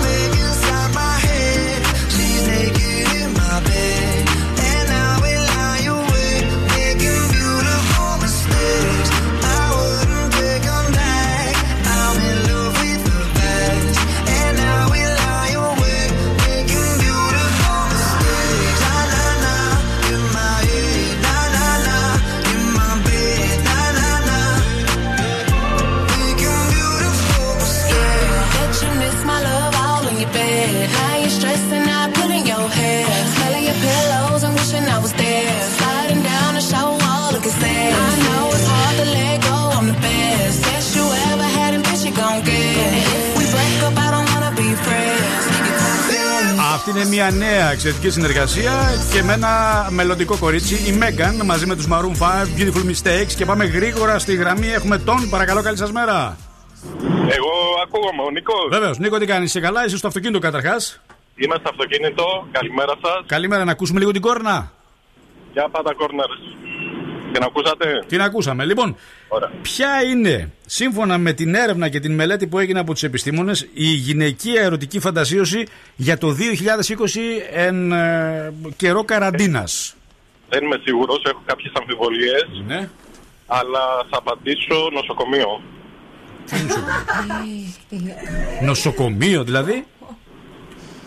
saber. 3.61 4.18
Αυτή 46.89 47.01
είναι 47.01 47.09
μια 47.09 47.31
νέα 47.31 47.71
εξαιρετική 47.71 48.11
συνεργασία 48.11 48.73
και 49.13 49.23
με 49.23 49.33
ένα 49.33 49.87
μελλοντικό 49.91 50.37
κορίτσι, 50.39 50.75
η 50.75 50.99
Megan, 51.03 51.45
μαζί 51.45 51.67
με 51.67 51.77
τους 51.77 51.87
Maroon 51.91 52.17
5, 52.19 52.47
Beautiful 52.59 52.85
Mistakes. 52.91 53.33
Και 53.37 53.45
πάμε 53.45 53.65
γρήγορα 53.65 54.19
στη 54.19 54.35
γραμμή. 54.35 54.69
Έχουμε 54.69 54.99
τον, 54.99 55.29
παρακαλώ, 55.31 55.63
καλή 55.63 55.77
σας 55.77 55.93
μέρα. 55.93 56.37
Εγώ 57.37 57.53
ακούγομαι, 57.83 58.23
ο 58.23 58.31
Νίκος. 58.31 58.69
Βεβαίως, 58.71 58.99
Νίκο, 58.99 59.19
τι 59.19 59.27
κάνεις, 59.27 59.49
είσαι 59.49 59.61
καλά, 59.61 59.85
είσαι 59.85 59.97
στο 59.97 60.07
αυτοκίνητο 60.07 60.39
καταρχάς; 60.39 61.01
Είμαι 61.37 61.55
στο 61.61 61.69
αυτοκίνητο. 61.71 62.47
Καλημέρα 62.51 62.93
σας. 63.03 63.25
Καλημέρα, 63.27 63.65
να 63.65 63.71
ακούσουμε 63.71 63.99
λίγο 63.99 64.11
την 64.11 64.21
κόρνα. 64.21 64.73
Για 65.53 65.69
πάντα 65.71 65.95
κόρνερ. 65.95 66.27
Την 67.33 67.43
ακούσατε; 67.43 68.05
Την 68.07 68.23
ακούσαμε. 68.23 68.65
Λοιπόν, 68.65 68.97
ποια 69.63 70.03
είναι, 70.03 70.53
σύμφωνα 70.67 71.19
με 71.19 71.33
την 71.33 71.55
έρευνα 71.55 71.89
και 71.89 72.01
την 72.01 72.15
μελέτη 72.15 72.47
που 72.47 72.59
έγινε 72.59 72.81
από 72.81 72.93
τους 72.93 73.03
επιστήμονες, 73.03 73.69
η 73.73 73.85
γυναικεία 73.87 74.63
ερωτική 74.63 75.01
φαντασίωση 75.01 75.67
για 75.97 76.19
το 76.19 76.29
2020 76.29 76.35
εν 77.53 77.93
ε, 77.93 78.53
καιρό 78.77 79.05
καραντίνας; 79.05 79.95
Δεν 80.49 80.65
είμαι 80.65 80.81
σίγουρος, 80.85 81.23
έχω 81.27 81.43
κάποιες 81.47 81.73
αμφιβολίες. 81.81 82.47
Ναι. 82.67 82.89
Αλλά 83.47 84.07
θα 84.11 84.19
απαντήσω 84.19 84.91
νοσοκομείο. 84.93 85.63
Νοσοκομείο; 88.63 89.45
Δηλαδή; 89.45 89.85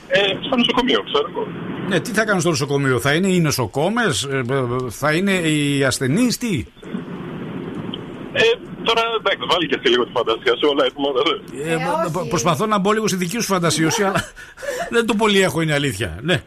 Ε, 0.08 0.20
στο 0.46 0.56
νοσοκομείο, 0.56 1.04
ξέρω 1.04 1.28
εγώ. 1.30 1.48
Ναι, 1.88 2.00
τι 2.00 2.12
θα 2.12 2.26
κάνουν 2.26 2.42
στο 2.42 2.50
νοσοκομείο, 2.50 3.00
θα 3.00 3.14
είναι 3.14 3.28
οι 3.28 3.40
νοσοκόμες, 3.40 4.28
θα 4.90 5.14
είναι 5.14 5.32
οι 5.32 5.84
ασθενείς, 5.84 6.38
τι; 6.38 6.66
Ε, 8.34 8.42
τώρα 8.84 9.02
εντάξει, 9.20 9.46
βάλει 9.52 9.68
και 9.68 9.78
εσύ 9.80 9.90
λίγο 9.94 10.06
τη 10.06 10.12
φαντασία 10.12 10.54
σου, 10.60 10.68
όλα 10.72 10.86
έτοιμα. 10.86 11.08
Ε, 11.72 11.76
π- 12.10 12.18
π- 12.18 12.30
προσπαθώ 12.30 12.66
να 12.66 12.78
μπω 12.78 12.92
λίγο 12.92 13.08
στη 13.08 13.18
δική 13.18 13.36
σου 13.40 13.42
φαντασίωση, 13.54 14.04
αλλά 14.04 14.24
δεν 14.96 15.06
το 15.06 15.14
πολύ 15.16 15.42
έχω, 15.42 15.62
είναι 15.62 15.74
αλήθεια. 15.74 16.18
Ναι. 16.22 16.44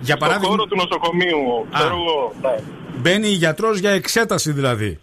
Για 0.00 0.14
Στο 0.16 0.24
παράδειγμα, 0.24 0.48
χώρο 0.48 0.64
του 0.64 0.76
νοσοκομείου, 0.76 1.66
ξέρω 1.74 1.94
εγώ. 1.94 2.34
ναι. 2.42 2.62
μπαίνει 3.00 3.28
γιατρός 3.28 3.78
για 3.78 3.90
εξέταση 3.90 4.52
δηλαδή. 4.52 4.98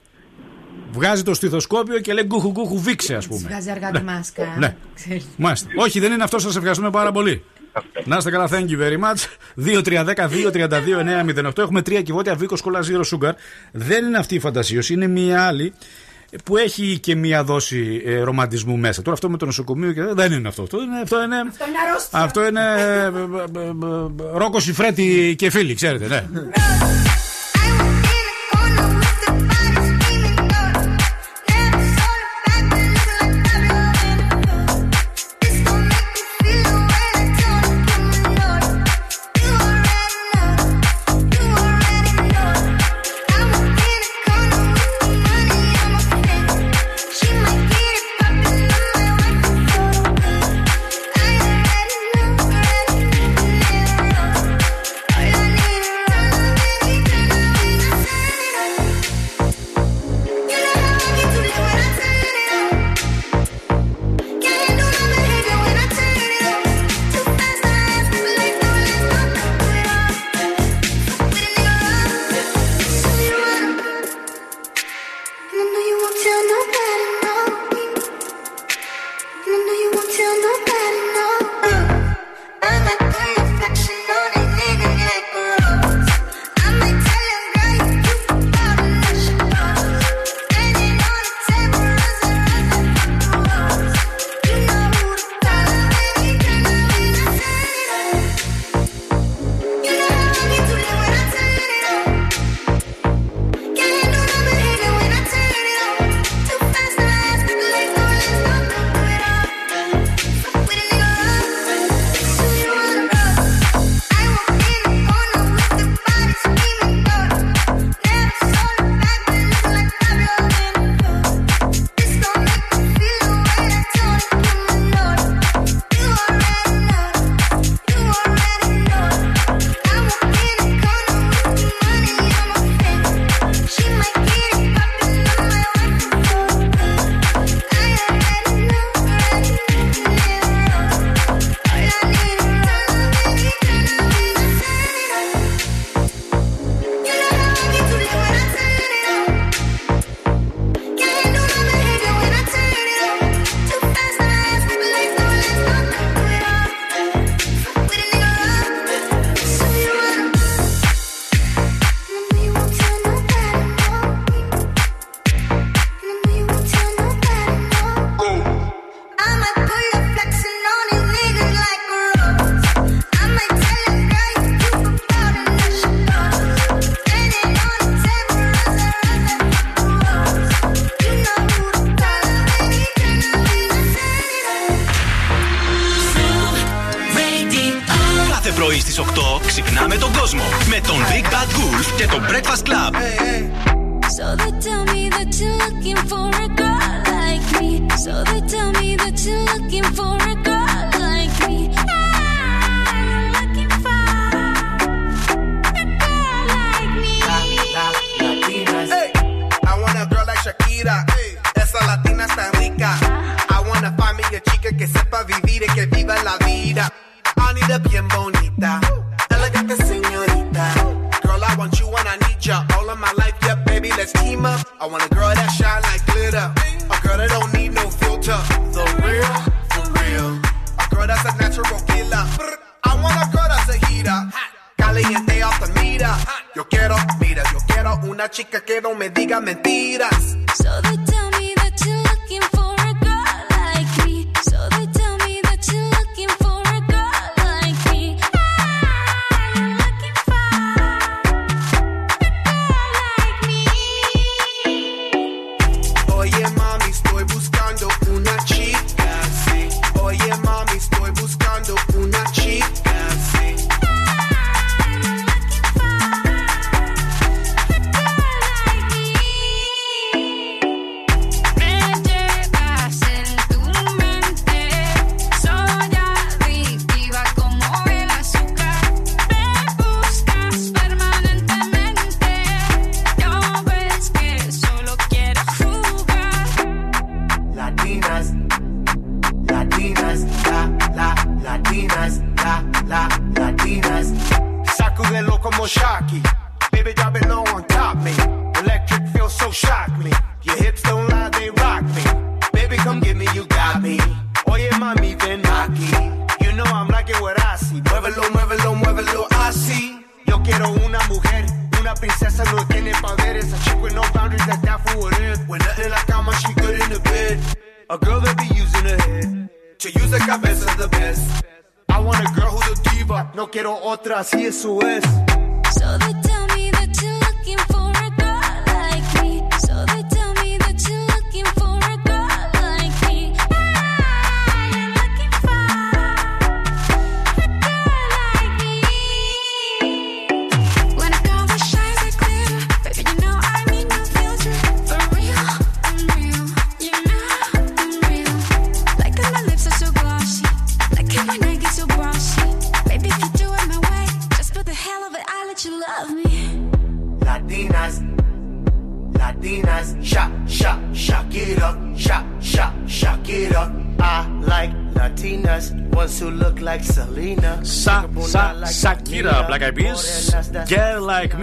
Βγάζει 0.91 1.23
το 1.23 1.33
στιθοσκόπιο 1.33 1.99
και 1.99 2.13
λέει 2.13 2.23
γκούχου 2.23 2.49
γκούχου 2.51 2.79
βήξε, 2.79 3.15
ας 3.15 3.27
πούμε. 3.27 3.47
Βγάζει 3.47 3.69
αργά 3.71 3.91
τη 3.91 4.01
μάσκα. 4.03 4.55
Ναι. 4.57 4.75
Ξέρεις. 4.95 5.27
Μάλιστα. 5.37 5.67
Όχι, 5.77 5.99
δεν 5.99 6.11
είναι 6.11 6.23
αυτό. 6.23 6.39
Σας 6.39 6.55
ευχαριστούμε 6.55 6.89
πάρα 6.89 7.11
πολύ. 7.11 7.43
Να 8.05 8.17
είστε 8.17 8.31
καλά, 8.31 8.49
thank 8.51 8.67
you 8.69 8.79
very 8.79 8.97
much. 8.99 9.25
2-3-10-2-32-9-08. 11.45 11.57
Έχουμε 11.57 11.81
τρία 11.81 12.01
κυβότια 12.01 12.35
Βίκος 12.35 12.61
Κολλάς 12.61 12.89
Zero 12.91 13.17
Sugar. 13.17 13.31
Δεν 13.71 14.05
είναι 14.05 14.17
αυτή 14.17 14.35
η 14.35 14.39
φαντασίωση, 14.39 14.93
είναι 14.93 15.07
μία 15.07 15.43
άλλη 15.45 15.73
που 16.43 16.57
έχει 16.57 16.99
και 16.99 17.15
μία 17.15 17.43
δόση 17.43 18.01
ε, 18.05 18.19
ρομαντισμού 18.19 18.77
μέσα. 18.77 19.01
Τώρα 19.01 19.13
αυτό 19.13 19.29
με 19.29 19.37
το 19.37 19.45
νοσοκομείο 19.45 19.91
και 19.91 20.01
δεν 20.01 20.31
είναι 20.31 20.47
αυτό. 20.47 20.61
Αυτό 20.63 20.81
είναι, 20.81 20.99
αυτό 21.03 21.23
είναι, 21.23 21.35
Αυτό 21.49 21.65
είναι 21.67 21.77
αρρώστια. 21.89 22.19
αυτό 22.19 22.45
είναι 22.47 22.61
ε, 22.77 22.83
ε, 22.83 23.61
ε, 23.61 23.67
ε, 23.67 24.37
Ρόκο 24.37 24.59
Σιφρέτη 24.59 25.35
και 25.37 25.49
φίλοι, 25.49 25.73
ξέρετε, 25.73 26.07
ναι. 26.07 26.23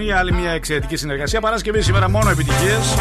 Girl 0.02 0.08
Like 0.08 0.10
Me, 0.10 0.18
άλλη 0.18 0.32
μια 0.32 0.50
εξαιρετική 0.50 0.96
συνεργασία. 0.96 1.40
Παρασκευή 1.40 1.80
σήμερα 1.80 2.10
μόνο 2.10 2.30
επιτυχίες. 2.30 2.94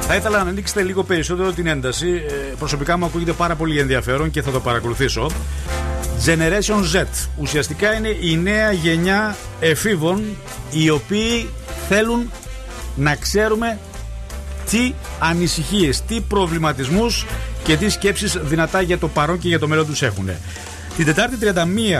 Θα 0.00 0.14
ήθελα 0.14 0.44
να 0.44 0.50
ανοίξετε 0.50 0.82
λίγο 0.82 1.02
περισσότερο 1.02 1.52
την 1.52 1.66
ένταση. 1.66 2.08
Ε, 2.08 2.54
Προσωπικά 2.58 2.98
μου 2.98 3.04
ακούγεται 3.04 3.32
πάρα 3.32 3.54
πολύ 3.54 3.78
ενδιαφέρον 3.78 4.30
και 4.30 4.42
θα 4.42 4.50
το 4.50 4.60
παρακολουθήσω. 4.60 5.30
Generation 6.24 6.96
Z. 7.00 7.04
Ουσιαστικά 7.36 7.94
είναι 7.94 8.16
η 8.20 8.36
νέα 8.36 8.72
γενιά 8.72 9.36
εφήβων 9.60 10.22
οι 10.70 10.90
οποίοι 10.90 11.48
θέλουν 11.88 12.30
να 12.96 13.16
ξέρουμε 13.16 13.78
τι 14.70 14.92
ανησυχίες, 15.18 16.02
τι 16.02 16.20
προβληματισμούς 16.20 17.26
και 17.64 17.76
τι 17.76 17.88
σκέψεις 17.88 18.38
δυνατά 18.42 18.80
για 18.80 18.98
το 18.98 19.08
παρόν 19.08 19.38
και 19.38 19.48
για 19.48 19.58
το 19.58 19.68
μέλλον 19.68 19.86
τους 19.86 20.02
έχουν. 20.02 20.30
Την 20.96 21.04
Τετάρτη 21.04 21.36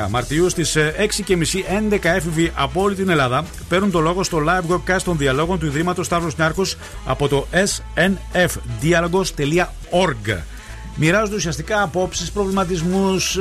31 0.07 0.11
Μαρτίου 0.11 0.49
στις 0.49 0.77
ε, 0.77 0.95
6.30 1.27 1.35
11 1.93 1.99
έφηβοι 2.03 2.53
από 2.55 2.83
όλη 2.83 2.95
την 2.95 3.09
Ελλάδα 3.09 3.45
παίρνουν 3.69 3.91
το 3.91 4.01
λόγο 4.01 4.23
στο 4.23 4.43
live 4.47 4.65
webcast 4.75 5.03
των 5.05 5.17
διαλόγων 5.17 5.59
του 5.59 5.67
Ιδρύματος 5.67 6.07
Σταύρος 6.07 6.37
Νιάρχος 6.37 6.77
από 7.05 7.29
το 7.29 7.47
snfdialogos.org. 7.53 10.39
Μοιράζονται 10.99 11.37
ουσιαστικά 11.37 11.83
απόψεις, 11.83 12.31
προβληματισμούς, 12.31 13.39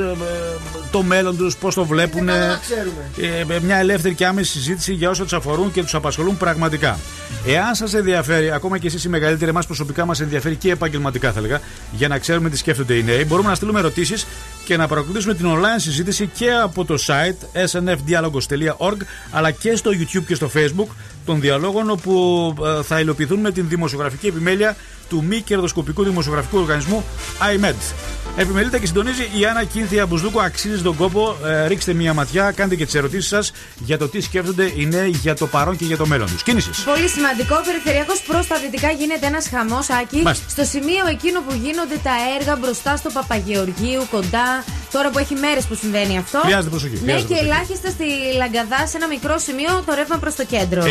το 0.90 1.02
μέλλον 1.02 1.36
τους, 1.36 1.56
πώς 1.56 1.74
το 1.74 1.84
βλέπουν. 1.84 2.26
καλά 2.26 2.46
να 2.46 2.58
ξέρουμε. 2.58 3.54
Ε, 3.56 3.60
μια 3.60 3.76
ελεύθερη 3.76 4.14
και 4.14 4.26
άμεση 4.26 4.52
συζήτηση 4.52 4.92
για 4.92 5.10
όσα 5.10 5.22
τους 5.22 5.32
αφορούν 5.32 5.72
και 5.72 5.82
τους 5.82 5.94
απασχολούν 5.94 6.36
πραγματικά. 6.36 6.98
Εάν 7.46 7.74
σας 7.74 7.94
ενδιαφέρει, 7.94 8.50
ακόμα 8.50 8.78
και 8.78 8.86
εσείς 8.86 9.04
οι 9.04 9.08
μεγαλύτεροι, 9.08 9.50
εμάς 9.50 9.66
προσωπικά 9.66 10.04
μας 10.04 10.20
ενδιαφέρει 10.20 10.56
και 10.56 10.70
επαγγελματικά 10.70 11.32
θα 11.32 11.38
έλεγα, 11.38 11.60
για 11.92 12.08
να 12.08 12.18
ξέρουμε 12.18 12.50
τι 12.50 12.56
σκέφτονται 12.56 12.94
οι 12.94 13.02
νέοι, 13.02 13.24
μπορούμε 13.28 13.48
να 13.48 13.54
στείλουμε 13.54 13.78
ερωτήσεις 13.78 14.26
και 14.66 14.76
να 14.76 14.88
παρακολουθήσουμε 14.88 15.34
την 15.34 15.46
online 15.46 15.80
συζήτηση 15.80 16.26
και 16.26 16.52
από 16.52 16.84
το 16.84 16.94
site 17.06 17.66
snfdialogos.org 17.70 18.96
αλλά 19.30 19.50
και 19.50 19.76
στο 19.76 19.90
YouTube 19.90 20.24
και 20.26 20.34
στο 20.34 20.50
Facebook 20.54 20.88
των 21.24 21.40
διαλόγων 21.40 21.90
όπου 21.90 22.54
ε, 22.78 22.82
θα 22.82 23.00
υλοποιηθούν 23.00 23.40
με 23.40 23.50
την 23.50 23.68
δημοσιογραφική 23.68 24.26
επιμέλεια 24.26 24.76
του 25.08 25.24
μη 25.24 25.40
κερδοσκοπικού 25.40 26.04
δημοσιογραφικού 26.04 26.58
οργανισμού 26.58 27.04
IMED. 27.38 28.05
Επιμελείται 28.38 28.78
και 28.78 28.86
συντονίζει 28.86 29.28
η 29.38 29.46
Άννα 29.46 29.64
Κίνθια 29.64 30.06
Μπουσδούκο. 30.06 30.40
Αξίζει 30.40 30.82
τον 30.82 30.96
κόπο. 30.96 31.36
Ε, 31.44 31.66
ρίξτε 31.66 31.92
μία 31.92 32.14
ματιά, 32.14 32.50
κάντε 32.50 32.74
και 32.74 32.84
τις 32.84 32.94
ερωτήσεις 32.94 33.28
σας 33.28 33.52
για 33.78 33.98
το 33.98 34.08
τι 34.08 34.20
σκέφτονται 34.20 34.72
οι 34.76 34.86
νέοι 34.86 35.08
για 35.08 35.34
το 35.34 35.46
παρόν 35.46 35.76
και 35.76 35.84
για 35.84 35.96
το 35.96 36.06
μέλλον 36.06 36.26
τους. 36.26 36.42
Κίνησης. 36.42 36.82
Πολύ 36.82 37.08
σημαντικό. 37.08 37.60
Περιφερειακός 37.66 38.20
προ 38.20 38.44
τα 38.48 38.58
δυτικά 38.58 38.90
γίνεται 38.90 39.26
ένας 39.26 39.48
χαμός, 39.48 39.90
Άκη. 39.90 40.20
Μάλιστα. 40.22 40.48
Στο 40.48 40.64
σημείο 40.64 41.06
εκείνο 41.10 41.40
που 41.40 41.54
γίνονται 41.54 41.98
τα 42.02 42.12
έργα 42.38 42.56
μπροστά 42.56 42.96
στο 42.96 43.10
Παπαγεωργίου, 43.10 44.06
κοντά. 44.10 44.64
Τώρα 44.96 45.10
που 45.10 45.18
έχει 45.18 45.34
μέρες 45.34 45.64
που 45.64 45.74
συμβαίνει 45.74 46.18
αυτό. 46.18 46.38
Χρειάζεται 46.38 46.68
προσοχή, 46.70 46.92
Ναι, 46.94 47.00
χρειάζεται 47.00 47.34
και 47.34 47.40
προσοχή. 47.40 47.52
ελάχιστα 47.52 47.90
στη 47.90 48.04
Λαγκαδά, 48.36 48.86
σε 48.86 48.96
ένα 48.96 49.08
μικρό 49.08 49.38
σημείο, 49.38 49.82
το 49.86 49.94
ρεύμα 49.94 50.16
προς 50.16 50.34
το 50.34 50.44
κέντρο. 50.44 50.82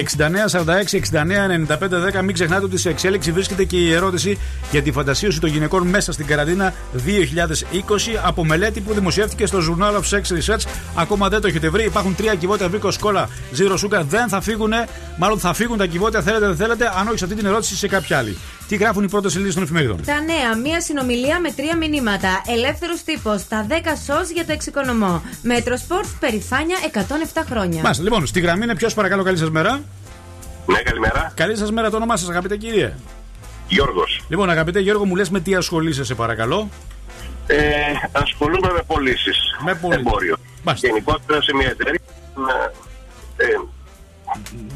69-46-69-95-10. 2.17 2.21
Μην 2.23 2.33
ξεχνάτε 2.33 2.65
ότι 2.65 2.77
σε 2.77 2.89
εξέλιξη 2.89 3.31
βρίσκεται 3.31 3.63
και 3.63 3.77
η 3.77 3.93
ερώτηση 3.93 4.39
για 4.71 4.81
τη 4.81 4.91
φαντασίωση 4.91 5.39
των 5.39 5.49
γυναικών 5.49 5.87
μέσα 5.87 6.11
στην 6.11 6.25
καραντίνα 6.25 6.73
2020 6.93 6.99
από 8.23 8.45
μελέτη 8.45 8.79
που 8.81 8.93
δημοσιεύτηκε 8.93 9.45
στο 9.45 9.59
Journal 9.67 9.93
of 9.99 10.03
Sex 10.17 10.21
Research. 10.37 10.63
Ακόμα 10.95 11.29
δεν 11.29 11.41
το 11.41 11.47
έχετε 11.47 11.69
βρει. 11.69 11.83
Υπάρχουν 11.85 12.15
τρία 12.15 12.35
κυβότια 12.35 12.67
Βίκο 12.69 12.91
Σκόλα 12.91 13.29
Zero 13.57 13.73
Sugar. 13.73 14.01
Δεν 14.09 14.27
θα 14.29 14.41
φύγουν, 14.41 14.73
μάλλον 15.17 15.39
θα 15.39 15.53
φύγουν 15.53 15.77
τα 15.77 15.85
κυβότια, 15.85 16.21
θέλετε 16.21 16.45
δεν 16.45 16.55
θέλετε, 16.55 16.91
αν 16.99 17.07
όχι 17.07 17.17
σε 17.17 17.23
αυτή 17.23 17.35
την 17.37 17.45
ερώτηση 17.45 17.75
σε 17.75 17.87
κάποια 17.87 18.17
άλλη. 18.17 18.37
Τι 18.67 18.75
γράφουν 18.75 19.03
οι 19.03 19.09
πρώτες 19.09 19.31
σελίδες 19.31 19.53
των 19.53 19.63
εφημερίδων; 19.63 19.99
Τα 20.05 20.21
νέα, 20.21 20.57
μία 20.57 20.81
συνομιλία 20.81 21.39
με 21.39 21.51
τρία 21.51 21.77
μηνύματα. 21.77 22.41
Ελεύθερος 22.47 23.03
τύπος. 23.03 23.47
Τα 23.47 23.65
10 23.69 23.73
σο 24.05 24.33
για 24.33 24.45
το 24.45 24.51
εξοικονομώ. 24.51 25.21
Μέτρο 25.41 25.75
Sport, 25.75 26.05
περηφάνεια 26.19 26.77
107 27.33 27.43
χρόνια. 27.49 27.81
Μάλιστα, 27.81 28.03
λοιπόν, 28.03 28.25
στη 28.25 28.39
γραμμή 28.39 28.63
είναι 28.63 28.75
ποιος, 28.75 28.93
παρακαλώ, 28.93 29.23
καλή 29.23 29.37
σας 29.37 29.49
μέρα. 29.49 29.81
Ναι, 30.65 30.81
καλημέρα. 30.81 31.31
Καλή 31.35 31.55
σας 31.57 31.71
μέρα, 31.71 31.89
το 31.89 31.95
όνομά 31.95 32.17
σας, 32.17 32.29
αγαπητέ 32.29 32.57
κύριε. 32.57 32.93
Γιώργος. 33.67 34.21
Λοιπόν, 34.29 34.49
αγαπητέ 34.49 34.79
Γιώργο, 34.79 35.05
μου 35.05 35.15
λες 35.15 35.29
με 35.29 35.39
τι 35.39 35.55
ασχολείσαι, 35.55 36.03
σε 36.03 36.15
παρακαλώ. 36.15 36.69
Ε, 37.47 37.61
ασχολούμαι 38.11 38.71
με 38.71 38.81
πωλήσεις. 38.87 39.37
Με 39.65 39.75
πωλήσεις. 39.75 40.05
Εμπόριο. 40.05 40.35
Γενικότερα 40.75 41.41
σε 41.41 41.55
μια 41.55 41.67
εταιρεία. 41.67 41.99
Ε, 43.37 43.45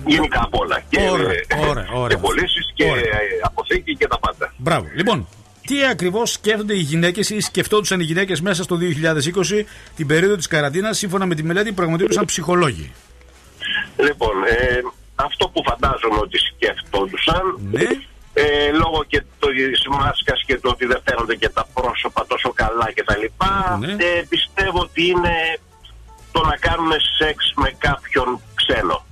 γενικά 0.05 0.41
απ' 0.43 0.55
όλα. 0.59 0.81
Και, 0.89 1.09
Ωραία, 1.11 1.31
ε, 1.47 1.67
ωραία, 1.69 1.87
ωραία. 2.01 2.07
και 2.07 2.17
πωλήσεις 2.17 2.71
και 2.73 2.83
Ωραία. 2.83 3.03
ε, 3.03 3.39
αποθήκη 3.43 3.95
και 3.95 4.07
τα 4.07 4.19
πάντα. 4.19 4.53
Μπράβο. 4.57 4.87
Λοιπόν, 4.95 5.27
τι 5.67 5.85
ακριβώς 5.85 6.31
σκέφτονται 6.31 6.73
οι 6.73 6.79
γυναίκες 6.81 7.29
ή 7.29 7.39
σκεφτόντουσαν 7.39 7.99
οι 7.99 8.03
γυναίκες 8.03 8.41
μέσα 8.41 8.63
στο 8.63 8.77
2020 8.77 9.65
την 9.95 10.07
περίοδο 10.07 10.35
της 10.35 10.47
καραντίνας, 10.47 10.97
σύμφωνα 10.97 11.25
με 11.25 11.35
τη 11.35 11.43
μελέτη 11.43 11.69
που 11.69 11.75
πραγματοποιούσαν 11.75 12.25
ψυχολόγοι; 12.25 12.91
Λοιπόν, 13.97 14.43
ε, 14.43 14.81
αυτό 15.15 15.49
που 15.49 15.63
φαντάζομαι 15.65 16.19
ότι 16.21 16.37
σκέφτονταν. 16.37 17.59
Ναι. 17.71 17.87
Ε, 18.33 18.71
λόγω 18.71 19.03
και 19.07 19.23
της 19.39 19.81
μάσκας 19.89 20.43
και 20.45 20.57
το 20.57 20.69
ότι 20.69 20.85
δεν 20.85 21.01
φαίνονται 21.05 21.35
και 21.35 21.49
τα 21.49 21.67
πρόσωπα 21.73 22.25
τόσο 22.27 22.51
καλά 22.53 22.87
κτλ. 22.95 23.25
Ναι. 23.79 23.91
Ε, 23.91 24.23
πιστεύω 24.29 24.79
ότι 24.79 25.05
είναι 25.07 25.59
το 26.31 26.41
να 26.45 26.55
κάνουμε 26.57 26.95
σεξ 27.17 27.53
με 27.55 27.75
κάποιον 27.77 28.41
ξένο. 28.55 29.05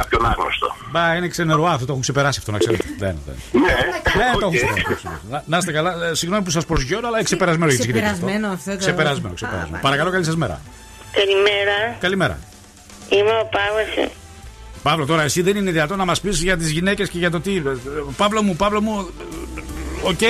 Κάποιον 0.00 0.26
άγνωστο. 0.26 0.74
Μπα, 0.90 1.14
είναι 1.14 1.28
ξενερό 1.28 1.66
αυτό, 1.66 1.78
το 1.84 1.90
έχουν 1.90 2.00
ξεπεράσει 2.02 2.38
αυτό 2.38 2.52
να 2.52 2.58
ξέρετε. 2.58 2.84
δεν, 2.98 3.16
δεν. 3.26 3.34
Ναι, 3.52 3.60
Ναι, 3.60 4.30
το 4.32 4.38
έχουν 4.38 4.42
οκ. 4.42 4.54
ξεπεράσει. 4.54 5.08
Να, 5.30 5.42
να 5.46 5.56
είστε 5.56 5.72
καλά. 5.72 6.04
Ε, 6.10 6.14
συγγνώμη 6.14 6.44
που 6.44 6.50
σας 6.50 6.66
προσγειώνω, 6.66 7.06
αλλά 7.06 7.22
ξεπερασμένο 7.22 7.70
για 7.70 7.80
τις 7.80 7.86
γυναίκες. 7.86 8.04
Ξεπερασμένο 8.06 8.48
αυτό 8.52 8.70
το- 8.70 8.76
Ξεπερασμένο, 8.76 9.34
ξεπερασμένο. 9.34 9.78
Παρακαλώ, 9.82 10.10
καλή 10.10 10.24
σας 10.24 10.36
μέρα. 10.36 10.60
Καλημέρα. 11.12 11.96
Καλημέρα. 12.00 12.38
Είμαι 13.08 13.30
ο 13.30 13.48
Παύλος. 13.50 14.10
Παύλο, 14.82 15.06
τώρα 15.06 15.22
εσύ 15.22 15.42
δεν 15.42 15.56
είναι 15.56 15.70
δυνατόν 15.70 15.98
να 15.98 16.04
μας 16.04 16.20
πεις 16.20 16.42
για 16.42 16.56
τις 16.56 16.70
γυναίκες 16.70 17.08
και 17.08 17.18
για 17.18 17.30
το 17.30 17.40
τι. 17.40 17.56
Ε, 17.56 17.62
Παύλο 18.16 18.42
μου, 18.42 18.56
Παύλο 18.56 18.80
μου. 18.80 19.10
ε, 19.58 19.60
OK. 20.08 20.20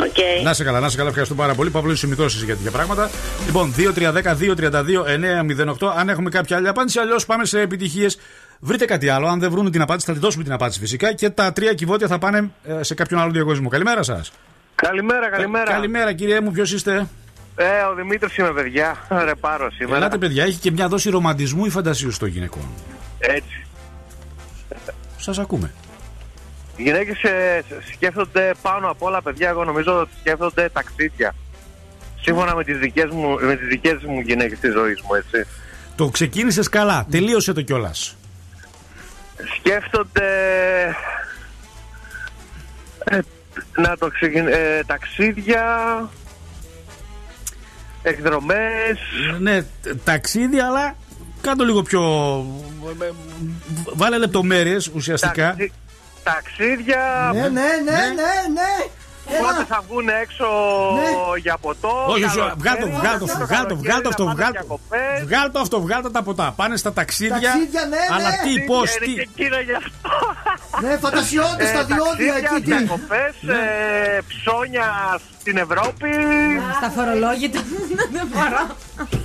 OK. 0.00 0.16
Να 0.44 0.52
σε 0.54 0.64
καλά, 0.64 0.80
να 0.80 0.88
σε 0.88 0.96
καλά, 0.96 1.08
ευχαριστώ 1.08 1.34
πάρα 1.34 1.54
πολύ. 1.54 1.70
Παύλο, 1.70 1.92
είσαι 1.92 2.06
μικρό 2.06 2.24
εσύ 2.24 2.44
για 2.44 2.56
τέτοια 2.56 2.70
πράγματα. 2.70 3.10
Λοιπόν, 3.46 3.74
2-3-10-2-32-9-08. 3.76 5.92
Αν 5.96 6.08
έχουμε 6.08 6.30
κάποια 6.30 6.56
άλλη 6.56 6.68
απάντηση, 6.68 6.98
αλλιώς 6.98 7.26
πάμε 7.26 7.44
σε 7.44 7.60
επιτυχίες. 7.60 8.18
Βρείτε 8.60 8.84
κάτι 8.84 9.08
άλλο. 9.08 9.26
Αν 9.26 9.40
δεν 9.40 9.50
βρουν 9.50 9.70
την 9.70 9.80
απάντηση, 9.80 10.06
θα 10.06 10.12
τη 10.12 10.18
δώσουμε 10.18 10.44
την 10.44 10.52
απάντηση 10.52 10.78
φυσικά. 10.78 11.12
Και 11.12 11.30
τα 11.30 11.52
τρία 11.52 11.74
κυβότια 11.74 12.06
θα 12.06 12.18
πάνε 12.18 12.50
ε, 12.64 12.82
σε 12.82 12.94
κάποιον 12.94 13.20
άλλο 13.20 13.30
διαγωνισμό. 13.30 13.68
Καλημέρα 13.68 14.02
σας. 14.02 14.32
Καλημέρα, 14.74 15.28
καλημέρα. 15.30 15.70
Καλημέρα, 15.70 16.12
κύριε 16.12 16.40
μου, 16.40 16.50
ποιος 16.50 16.72
είστε; 16.72 17.08
Ε, 17.56 17.82
ο 17.90 17.94
Δημήτρης 17.94 18.36
είμαι, 18.36 18.52
παιδιά. 18.52 18.96
Ρε, 19.24 19.34
πάρω 19.34 19.70
σήμερα. 19.70 19.96
Ελάτε, 19.96 20.18
παιδιά, 20.18 20.44
έχει 20.44 20.58
και 20.58 20.70
μια 20.70 20.88
δόση 20.88 21.10
ρομαντισμού 21.10 21.64
ή 21.64 21.70
φαντασίου 21.70 22.10
στο 22.10 22.26
γυναικών. 22.26 22.62
Έτσι. 23.18 23.66
Σας 25.16 25.38
ακούμε. 25.38 25.72
Οι 26.76 26.82
γυναίκες 26.82 27.16
σκέφτονται 27.92 28.54
πάνω 28.62 28.90
απ' 28.90 29.02
όλα, 29.02 29.22
παιδιά. 29.22 29.48
Εγώ 29.48 29.64
νομίζω 29.64 30.00
ότι 30.00 30.10
σκέφτονται 30.20 30.68
ταξίδια. 30.72 31.34
Σύμφωνα 32.20 32.54
με 32.54 32.64
τις 32.64 32.78
δικές 32.78 33.10
μου, 33.10 33.38
με 33.40 33.56
τις 33.56 33.68
δικές 33.68 34.02
μου 34.02 34.20
γυναίκες 34.20 34.58
της 34.58 34.72
ζωής 34.72 35.00
μου, 35.02 35.14
έτσι. 35.14 35.50
Το 35.96 36.08
ξεκίνησες 36.08 36.68
καλά. 36.68 37.06
Τελείωσε 37.10 37.52
το 37.52 37.62
κιόλας. 37.62 38.17
Σκέφτονται. 39.58 40.28
ε, 43.04 43.18
να 43.76 43.96
το 43.96 44.08
ξεκιν... 44.08 44.46
ε, 44.48 44.80
ταξίδια. 44.86 45.64
Εκδρομές 48.02 48.98
Ναι, 49.40 49.62
τ- 49.62 50.04
ταξίδι, 50.04 50.60
αλλά 50.60 50.96
κάτω 51.40 51.64
λίγο 51.64 51.82
πιο. 51.82 52.02
ε, 53.02 53.10
Βάλε 53.94 54.18
λεπτομέρειες 54.18 54.86
ουσιαστικά. 54.94 55.46
Ταξι- 55.48 55.72
Ταξίδια. 56.22 57.30
Ναι, 57.34 57.40
ναι, 57.40 57.48
ναι, 57.48 57.92
ναι, 57.92 58.52
ναι. 58.52 58.84
Πότε 59.42 59.64
θα 59.68 59.82
βγουν 59.88 60.08
έξω 60.08 60.46
για 61.42 61.56
ποτό. 61.60 62.04
Όχι, 62.08 62.24
όχι, 62.24 62.36
καλοκαίρι, 62.38 62.54
βγάλ' 62.56 62.78
το, 62.78 62.86
βγάλ' 62.88 63.18
το, 63.18 63.26
το 63.26 63.36
βγάλ' 63.46 63.66
το, 63.66 63.76
βγάλ' 63.76 64.00
το 64.02 64.08
αυτό, 64.08 64.24
καλοκαίρι, 64.24 64.36
βγάλ' 64.36 64.52
να 64.52 64.64
το. 64.66 64.80
πάνε 64.88 65.24
Βγάλ' 65.24 65.50
το 65.52 65.58
αυτό, 65.60 65.80
βγάλ' 65.80 66.02
το 66.02 66.10
τα 66.10 66.22
ποτά. 66.22 66.52
Πάνε 66.56 66.76
στα 66.76 66.92
ταξίδια. 66.92 67.34
Ταξίδια, 67.50 67.84
ναι, 67.92 68.02
Αλλά 68.14 68.30
ναι. 68.30 68.36
τι, 68.44 68.60
πώς, 68.60 68.88
Είναι 68.96 69.04
τι. 69.06 69.12
και 69.14 69.20
εκείνο 69.34 69.56
γι' 69.68 69.72
αυτό. 69.82 70.10
Ναι, 70.82 70.96
φαντασιώνται 70.96 71.66
στα 71.66 71.84
διόδια 71.84 72.34
εκεί. 72.42 72.62
τι. 72.62 72.74
Διακοπές, 72.76 73.34
ε, 73.48 74.18
ψώνια 74.28 74.86
στην 75.40 75.56
Ευρώπη. 75.56 76.10
Στα 76.76 76.88
φορολόγητα. 76.96 77.60
Δεν 78.12 78.26
μπορώ. 78.32 78.62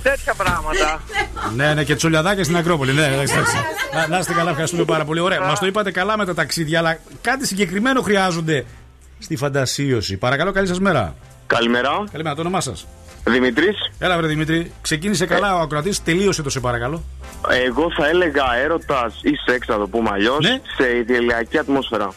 Τέτοια 0.02 0.34
πράγματα. 0.34 1.02
Ναι, 1.54 1.74
ναι, 1.74 1.84
και 1.84 1.94
τσολιαδάκια 1.94 2.44
στην 2.44 2.56
Ακρόπολη. 2.56 2.92
Ναι, 2.92 3.06
εντάξει, 3.06 3.34
εντάξει. 3.34 3.56
Να- 3.94 4.06
Να 4.08 4.18
είστε 4.18 4.32
καλά, 4.32 4.50
ευχαριστούμε 4.50 4.84
πάρα 4.84 5.04
πολύ. 5.04 5.20
Ωραία, 5.20 5.40
μας 5.40 5.58
το 5.58 5.66
είπατε 5.66 5.90
καλά 5.90 6.16
με 6.16 6.24
τα 6.24 6.34
ταξίδια, 6.34 6.78
αλλά 6.78 6.96
κάτι 7.20 7.46
συγκεκριμένο 7.46 8.00
χρειάζονται 8.02 8.64
στη 9.24 9.36
φαντασίωση. 9.36 10.16
Παρακαλώ, 10.16 10.52
καλή 10.52 10.66
σας 10.66 10.80
μέρα. 10.80 11.14
Καλημέρα. 11.46 12.04
Καλημέρα, 12.10 12.34
το 12.34 12.40
όνομά 12.40 12.60
σας. 12.60 12.86
Δημητρή. 13.26 13.68
Έλα, 13.98 14.16
βρε 14.16 14.26
Δημήτρη. 14.26 14.72
Ξεκίνησε 14.82 15.26
καλά 15.26 15.56
ο 15.56 15.60
ακροατής, 15.60 16.02
τελείωσε 16.02 16.42
το 16.42 16.50
σε 16.50 16.60
παρακαλώ. 16.60 17.02
Εγώ 17.66 17.92
θα 17.96 18.08
έλεγα 18.08 18.56
έρωτας 18.56 19.14
ή 19.22 19.30
σεξ, 19.46 19.66
να 19.66 19.78
το 19.78 19.88
πούμε 19.88 20.10
αλλιώς, 20.12 20.38
Ναι. 20.38 20.60
σε 20.76 20.96
ιδηλιακή 20.96 21.58
ατμόσφαιρα. 21.58 22.12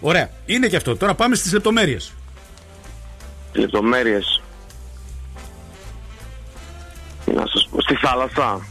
Ωραία, 0.00 0.30
είναι 0.46 0.66
και 0.66 0.76
αυτό. 0.76 0.96
Τώρα 0.96 1.14
πάμε 1.14 1.34
στις 1.34 1.52
λεπτομέρειες. 1.52 2.12
Λεπτομέρειες. 3.52 4.42
Να 7.34 7.46
σας 7.46 7.68
πω. 7.70 7.80
Στη 7.80 7.94
θάλασσα. 7.94 8.66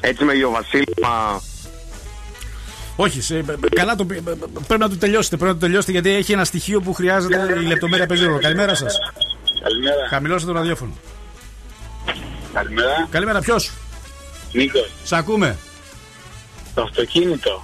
Έτσι 0.00 0.24
με 0.24 0.32
γεωβασίλεμα. 0.34 1.40
Όχι, 3.00 3.20
σε, 3.22 3.44
καλά 3.74 3.94
το, 3.96 4.04
πει- 4.04 4.20
πρέπει 4.66 4.82
να 4.82 4.88
το 4.88 4.96
τελειώσετε. 4.96 5.36
Πρέπει 5.36 5.52
να 5.52 5.58
το 5.58 5.64
τελειώσετε 5.66 5.92
γιατί 5.92 6.10
έχει 6.10 6.32
ένα 6.32 6.44
στοιχείο 6.44 6.80
που 6.80 6.92
χρειάζεται 6.92 7.56
η 7.62 7.66
λεπτομέρεια 7.66 8.06
παίζει 8.06 8.24
ρόλο. 8.24 8.38
Καλημέρα 8.38 8.74
σας. 8.74 8.96
Καλημέρα. 9.62 10.08
Χαμηλώστε 10.10 10.46
το 10.46 10.52
ραδιόφωνο. 10.52 10.92
Καλημέρα. 12.52 13.08
Καλημέρα, 13.10 13.40
ποιος; 13.40 13.70
Νίκος. 14.52 14.90
Σ' 15.04 15.12
ακούμε. 15.12 15.56
Το 16.74 16.82
αυτοκίνητο. 16.82 17.62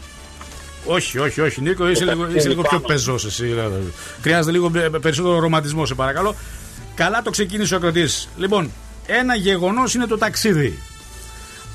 Όχι, 0.86 1.18
όχι, 1.18 1.40
όχι, 1.40 1.60
Νίκο, 1.60 1.88
είσαι, 1.88 2.04
Το 2.04 2.10
λίγο, 2.10 2.20
ταξίδι 2.20 2.38
είσαι 2.38 2.48
λίγο 2.48 2.62
πιο 2.62 2.70
πάνω. 2.70 2.86
πεζός 2.86 3.24
εσύ. 3.24 3.44
δηλαδή. 3.46 3.92
Χρειάζεται 4.22 4.50
λίγο 4.52 4.70
ε, 4.74 4.88
περισσότερο 5.00 5.38
ρομαντισμό, 5.38 5.86
σε 5.86 5.94
παρακαλώ. 5.94 6.34
Καλά 6.94 7.22
το 7.22 7.30
ξεκίνησε 7.30 7.74
ο 7.74 7.76
ακροτής. 7.76 8.28
Λοιπόν, 8.36 8.70
ένα 9.06 9.34
γεγονός 9.36 9.94
είναι 9.94 10.06
το 10.06 10.18
ταξίδι. 10.18 10.78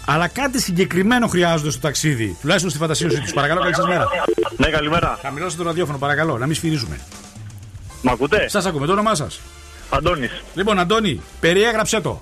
Αλλά 0.06 0.28
κάτι 0.28 0.62
συγκεκριμένο 0.62 1.28
χρειάζονται 1.28 1.72
στο 1.72 1.82
ταξίδι. 1.82 2.38
Τουλάχιστον 2.42 2.70
στη 2.70 2.80
φαντασίωσή 2.80 3.22
τους. 3.22 3.34
Παρακαλώ, 3.34 3.62
καλή 3.62 3.76
σας 3.76 3.88
μέρα. 3.88 4.08
Ναι, 4.58 4.68
καλημέρα. 4.70 5.20
Χαμηλώστε 5.22 5.58
το 5.58 5.64
ραδιόφωνο, 5.64 5.98
παρακαλώ, 5.98 6.38
να 6.38 6.46
μην 6.46 6.56
σφυρίζουμε. 6.56 7.00
Μ' 8.02 8.10
ακούτε; 8.10 8.48
Σας 8.50 8.66
ακούμε, 8.66 8.86
το 8.86 8.92
όνομά 8.92 9.16
σας. 9.16 9.40
Αντώνης. 9.90 10.44
Λοιπόν, 10.54 10.80
Αντώνη, 10.80 11.22
περιέγραψε 11.40 12.02
το. 12.02 12.22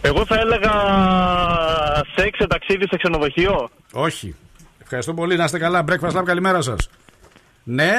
Εγώ 0.00 0.26
θα 0.26 0.34
έλεγα 0.38 0.72
σεξ 2.14 2.38
σε 2.38 2.46
ταξίδι 2.46 2.86
σε 2.90 2.96
ξενοδοχείο. 2.96 3.70
Όχι. 3.92 4.34
Ευχαριστώ 4.82 5.14
πολύ, 5.14 5.36
να 5.36 5.44
είστε 5.44 5.58
καλά. 5.58 5.84
Breakfast 5.88 6.18
Lab, 6.18 6.22
καλημέρα 6.24 6.60
σας. 6.62 6.88
Ναι. 7.64 7.92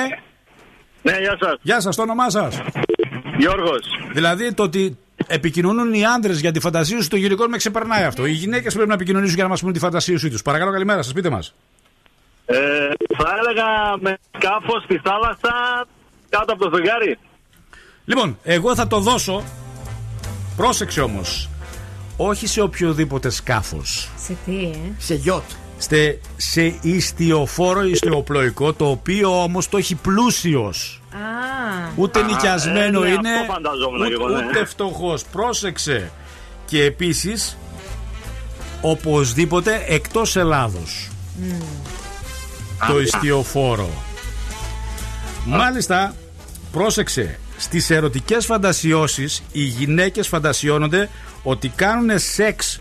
Ναι, 1.01 1.17
γεια 1.19 1.37
σας. 1.39 1.57
Γεια 1.61 1.79
σας, 1.81 1.95
το 1.95 2.01
όνομά 2.01 2.29
σας. 2.29 2.61
Γιώργος. 3.37 3.79
Δηλαδή 4.13 4.53
το 4.53 4.63
ότι 4.63 4.97
επικοινωνούν 5.27 5.93
οι 5.93 6.05
άντρες 6.05 6.39
για 6.39 6.51
τη 6.51 6.59
φαντασίωση 6.59 7.09
των 7.09 7.19
γυναικών 7.19 7.49
με 7.49 7.57
ξεπερνάει 7.57 8.03
αυτό. 8.03 8.25
Οι 8.25 8.31
γυναίκες 8.31 8.73
πρέπει 8.73 8.87
να 8.87 8.93
επικοινωνήσουν 8.93 9.35
για 9.35 9.43
να 9.43 9.49
μας 9.49 9.61
πούν 9.61 9.73
τη 9.73 9.79
φαντασίωσή 9.79 10.29
τους. 10.29 10.41
Παρακαλώ, 10.41 10.71
καλημέρα 10.71 11.01
σας, 11.01 11.13
πείτε 11.13 11.29
μας. 11.29 11.53
Ε, 12.45 12.55
θα 13.17 13.35
έλεγα 13.39 13.97
με 13.99 14.17
σκάφος 14.35 14.83
στη 14.83 15.01
θάλασσα 15.03 15.85
κάτω 16.29 16.53
από 16.53 16.69
το 16.69 16.75
ζευγάρι. 16.75 17.17
Λοιπόν, 18.05 18.37
εγώ 18.43 18.75
θα 18.75 18.87
το 18.87 18.99
δώσω. 18.99 19.43
Πρόσεξε 20.55 21.01
όμως. 21.01 21.49
Όχι 22.17 22.47
σε 22.47 22.61
οποιοδήποτε 22.61 23.29
σκάφος. 23.29 24.09
Σε 24.17 24.37
τι, 24.45 24.63
ε; 24.63 24.93
Σε 24.97 25.13
γιότ. 25.13 25.43
Σε, 25.77 26.19
σε 26.37 26.75
ιστιοφόρο 26.81 27.83
ιστιοπλοϊκό, 27.83 28.73
το 28.73 28.89
οποίο 28.89 29.43
όμως 29.43 29.69
το 29.69 29.77
έχει 29.77 29.95
πλούσιος. 29.95 31.01
Α. 31.11 31.17
Ούτε 31.95 32.19
Α, 32.19 32.23
νοικιασμένο 32.23 33.03
ε, 33.03 33.07
ναι, 33.07 33.13
είναι. 33.13 33.29
αυτό 33.29 33.53
φανταζόμουν 33.53 33.99
ούτε, 33.99 34.07
και 34.07 34.13
εγώ, 34.13 34.27
ναι. 34.27 34.45
ούτε 34.45 34.65
φτωχός. 34.65 35.23
Πρόσεξε. 35.31 36.11
Και 36.65 36.83
επίσης, 36.83 37.57
οπωσδήποτε 38.81 39.83
εκτός 39.87 40.35
Ελλάδος. 40.35 41.09
Το 42.87 42.99
ιστιοφόρο. 42.99 43.89
Μάλιστα, 45.45 46.15
πρόσεξε. 46.71 47.39
Στις 47.57 47.89
ερωτικές 47.89 48.45
φαντασιώσεις 48.45 49.43
οι 49.51 49.63
γυναίκες 49.63 50.27
φαντασιώνονται 50.27 51.09
ότι 51.43 51.69
κάνουν 51.69 52.19
σεξ 52.19 52.79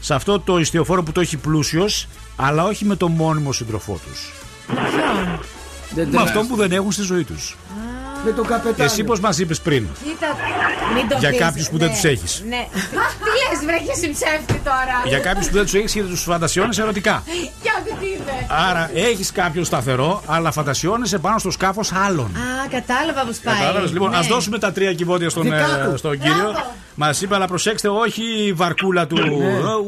σε 0.00 0.14
αυτό 0.14 0.40
το 0.40 0.58
ιστιοφόρο 0.58 1.02
που 1.02 1.12
το 1.12 1.20
έχει 1.20 1.36
πλούσιος 1.36 2.08
αλλά 2.36 2.64
όχι 2.64 2.84
με 2.84 2.96
το 2.96 3.08
μόνιμο 3.08 3.52
σύντροφό 3.52 4.00
τους. 4.08 4.32
Με 6.10 6.20
αυτό 6.22 6.40
που 6.48 6.56
δεν 6.56 6.72
έχουν 6.72 6.92
στη 6.92 7.02
ζωή 7.02 7.24
τους. 7.24 7.56
Με 8.24 8.30
τον 8.30 8.46
καπετάνιο. 8.46 8.84
Εσύ 8.84 9.04
πώς 9.04 9.20
μας 9.20 9.38
είπες 9.38 9.60
πριν; 9.60 9.86
Κοίτα, 10.04 10.26
μην 10.94 11.08
το 11.08 11.16
Για 11.18 11.28
πεις. 11.30 11.38
κάποιους 11.38 11.68
που 11.70 11.78
δεν 11.78 11.88
Ναι, 11.88 11.94
τους 11.94 12.04
έχεις. 12.04 12.42
Ναι. 12.48 12.66
Τι 12.70 13.56
λες, 13.56 13.64
βρέχει 13.64 14.10
ψεύτη 14.12 14.60
τώρα. 14.64 15.02
Για 15.06 15.18
κάποιους 15.18 15.46
που 15.48 15.54
δεν 15.54 15.62
τους 15.62 15.74
έχεις 15.74 15.92
γιατί 15.94 16.08
τους 16.08 16.22
φαντασιώνεις 16.22 16.78
ερωτικά. 16.78 17.22
Για 17.62 17.72
δει 17.84 17.90
τι 18.00 18.06
είπε. 18.06 18.46
Άρα 18.70 18.90
έχεις 18.94 19.32
κάποιον 19.32 19.64
σταθερό, 19.64 20.22
αλλά 20.26 20.50
φαντασιώνεσαι 20.52 21.18
πάνω 21.18 21.38
στο 21.38 21.50
σκάφος 21.50 21.92
άλλων. 21.92 22.26
Α, 22.26 22.68
κατάλαβα 22.70 23.24
πώς 23.24 23.36
πάει. 23.38 23.54
Κατάλαβες; 23.58 23.92
Λοιπόν, 23.92 24.10
Ναι. 24.10 24.16
ας 24.16 24.26
δώσουμε 24.26 24.58
τα 24.58 24.72
τρία 24.72 24.94
κυβότια 24.94 25.30
στον, 25.30 25.42
Δικά 25.42 25.56
ε, 25.84 25.88
του. 25.90 25.96
στον 25.96 26.18
κύριο. 26.18 26.54
Μας 26.94 27.20
είπε, 27.22 27.34
αλλά 27.34 27.46
προσέξτε, 27.46 27.88
όχι 27.88 28.22
η 28.46 28.52
βαρκούλα 28.52 29.06
του, 29.06 29.16
ε, 29.16 29.32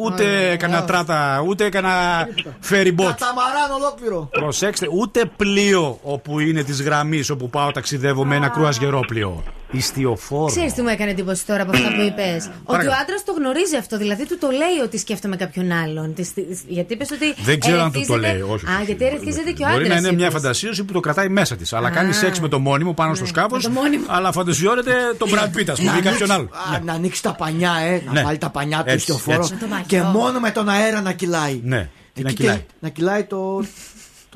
ούτε 0.05 0.57
κανένα 0.59 0.85
τράτα, 0.85 1.45
ούτε 1.47 1.69
κανένα 1.69 2.29
ferry 2.71 2.87
boat. 2.87 3.05
Καταμαράν 3.05 3.71
ολόκληρο. 3.81 4.29
Προσέξτε, 4.33 4.89
ούτε 4.93 5.25
πλοίο 5.37 5.99
όπου 6.03 6.39
είναι 6.41 6.63
της 6.63 6.83
γραμμής 6.83 7.31
όπου 7.31 7.51
πάω 7.51 7.71
ταξιδεύω 7.71 8.25
με 8.25 8.37
ένα 8.37 8.49
κρουαζιερόπλοιο. 8.49 9.43
Ιστιοφόρο. 9.77 10.47
Ξέρεις 10.47 10.73
τι 10.73 10.83
μου 10.83 10.89
έκανε 10.89 11.11
εντύπωση 11.11 11.47
τώρα 11.47 11.63
από 11.63 11.71
αυτά 11.77 11.89
που 11.89 12.01
είπες; 12.09 12.45
ότι 12.45 12.55
ο 12.63 12.73
Παρακαλώ. 12.73 12.95
άντρας 13.03 13.25
το 13.25 13.33
γνωρίζει 13.33 13.77
αυτό. 13.77 13.99
Δηλαδή 13.99 14.27
του 14.27 14.39
το 14.39 14.49
λέει 14.51 14.77
ότι 14.85 14.99
σκέφτομαι 14.99 15.37
κάποιον 15.37 15.73
άλλον. 15.73 16.15
Της- 16.15 16.33
της- 16.35 16.63
Γιατί 16.69 16.93
είπες 16.95 17.11
ότι. 17.11 17.35
Δεν 17.43 17.61
ξέρω 17.61 17.81
αν 17.83 17.93
του 17.93 18.05
το 18.07 18.15
ερεθίζεται- 18.15 18.33
λέει, 18.43 18.51
όχι. 18.55 18.67
Α, 18.67 18.83
γιατί 18.87 19.05
ερεθίζεται 19.05 19.51
και 19.51 19.63
ο 19.63 19.67
άντρα. 19.67 19.79
Μπορεί 19.79 19.89
να 19.89 19.97
είναι 19.97 20.13
μια 20.13 20.31
φαντασίωση 20.31 20.85
που 20.85 20.93
το 20.93 21.01
κρατάει 21.01 21.29
μέσα 21.29 21.57
της. 21.57 21.73
Αλλά 21.73 21.89
Α. 21.89 21.91
κάνει 21.91 22.13
σεξ 22.13 22.41
με 22.41 22.49
το 22.49 22.59
μόνιμο 22.59 22.93
πάνω 22.95 23.15
στο 23.15 23.27
σκάφος. 23.27 23.69
Αλλά 24.07 24.33
φαντασιώνεται 24.33 24.93
τον 25.19 25.29
Brad 25.33 25.59
Pitt, 25.59 25.69
ας 25.71 25.79
πούμε, 25.79 25.97
ή 25.99 26.03
κάποιον 26.03 26.31
άλλο. 26.31 26.49
Α, 26.75 26.81
Να 26.85 26.93
ανοίξει 26.93 27.23
τα 27.23 27.35
πανιά, 27.35 27.73
ε. 27.87 28.03
Να 28.07 28.13
Ναι. 28.13 28.23
βάλει 28.23 28.39
τα 28.39 28.51
πανιά 28.51 28.77
του 28.79 28.85
Έτσι, 28.87 28.97
ιστιοφόρο. 28.97 29.37
έτσι. 29.39 29.53
Με 29.53 29.59
το 29.61 29.67
Και 29.87 30.03
μόνο 30.03 30.41
με 30.41 30.51
τον 30.51 30.69
αέρα 30.69 31.01
να 31.01 31.13
κυλάει. 31.13 31.61
Ναι, 31.65 31.89
τι 32.13 32.23
να 32.23 32.29
Εκεί 32.29 32.37
κυλάει. 32.37 32.57
και- 32.57 32.63
Να 32.79 32.89
κυλάει 32.89 33.25
το, 33.25 33.65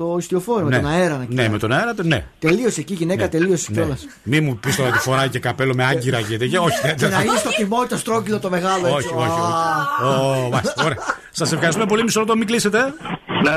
το 0.01 0.15
ιστιοφόρο, 0.19 0.59
Ναι. 0.67 0.75
με 0.75 0.81
τον 0.81 0.91
αέρα 0.91 1.17
να 1.17 1.25
κυλάει. 1.25 1.45
Ναι, 1.45 1.51
με 1.51 1.57
τον 1.57 1.71
αέρα, 1.71 1.93
ναι. 2.03 2.23
Τελείωσε 2.39 2.79
εκεί 2.79 2.93
η 2.93 2.95
γυναίκα, 2.95 3.29
τελείωσε 3.29 3.67
Ναι. 3.71 3.77
κιόλας. 3.77 4.07
Μη 4.23 4.39
μου 4.41 4.57
πεις 4.57 4.75
τώρα 4.75 4.89
ότι 4.89 4.97
φοράει 4.97 5.29
και 5.29 5.39
καπέλο 5.39 5.73
με 5.75 5.83
άγκυρα 5.85 6.21
και 6.21 6.37
τέτοια. 6.37 6.61
Όχι, 6.61 6.77
δεν 6.83 6.95
Και 6.95 7.05
να 7.07 7.11
θα- 7.17 7.23
είναι 7.23 7.37
στο 7.37 7.49
τιμόνι 7.49 7.87
το 7.87 7.97
στρόγγυλο 7.97 8.39
το 8.39 8.49
μεγάλο 8.49 8.87
έτσι. 8.87 8.97
Όχι, 8.97 9.07
όχι. 9.15 9.27
όχι. 9.27 10.13
Ω, 10.45 10.49
μάλιστα, 10.51 10.83
ωραία. 10.83 10.97
Σας 11.31 11.51
ευχαριστούμε 11.51 11.85
πολύ. 11.87 12.03
Μισό 12.03 12.19
λεπτό, 12.19 12.35
μην 12.37 12.47
κλείσετε. 12.47 12.79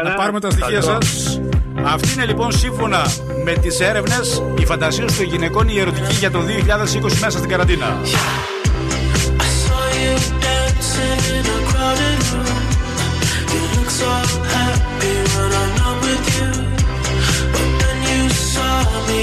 Να 0.04 0.14
πάρουμε 0.14 0.40
τα 0.40 0.50
στοιχεία 0.50 0.82
σας. 0.82 1.40
Αυτή 1.84 2.12
είναι 2.12 2.24
λοιπόν 2.26 2.52
σύμφωνα 2.52 3.02
με 3.44 3.52
τις 3.52 3.80
έρευνες 3.80 4.42
η 4.58 4.64
φαντασίωση 4.66 5.16
των 5.16 5.26
γυναικών 5.26 5.68
η 5.68 5.78
ερωτική 5.80 6.14
για 6.14 6.30
το 6.30 6.40
2020 6.40 7.18
μέσα 7.20 7.38
στην 7.38 7.48
καραντίνα. 7.48 7.96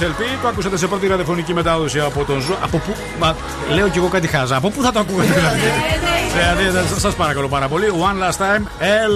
LP. 0.00 0.22
Το 0.42 0.48
ακούσατε 0.48 0.76
σε 0.76 0.86
πρώτη 0.86 1.06
ραδιοφωνική 1.06 1.54
μετάδοση 1.54 2.00
από 2.00 2.24
τον 2.24 2.40
Zoo. 2.40 2.54
Από 2.62 2.78
πού. 2.78 2.94
Μα, 3.18 3.36
λέω 3.74 3.88
κι 3.88 3.98
εγώ 3.98 4.08
κάτι 4.08 4.26
χαζά. 4.26 4.56
Από 4.56 4.70
πού 4.70 4.82
θα 4.82 4.92
το 4.92 4.98
ακούγατε 4.98 5.32
δηλαδή; 5.32 5.60
δηλαδή 6.58 6.88
Σας 6.98 7.14
παρακαλώ 7.14 7.48
πάρα 7.48 7.68
πολύ. 7.68 7.86
One 7.86 8.28
last 8.28 8.38
time 8.38 8.62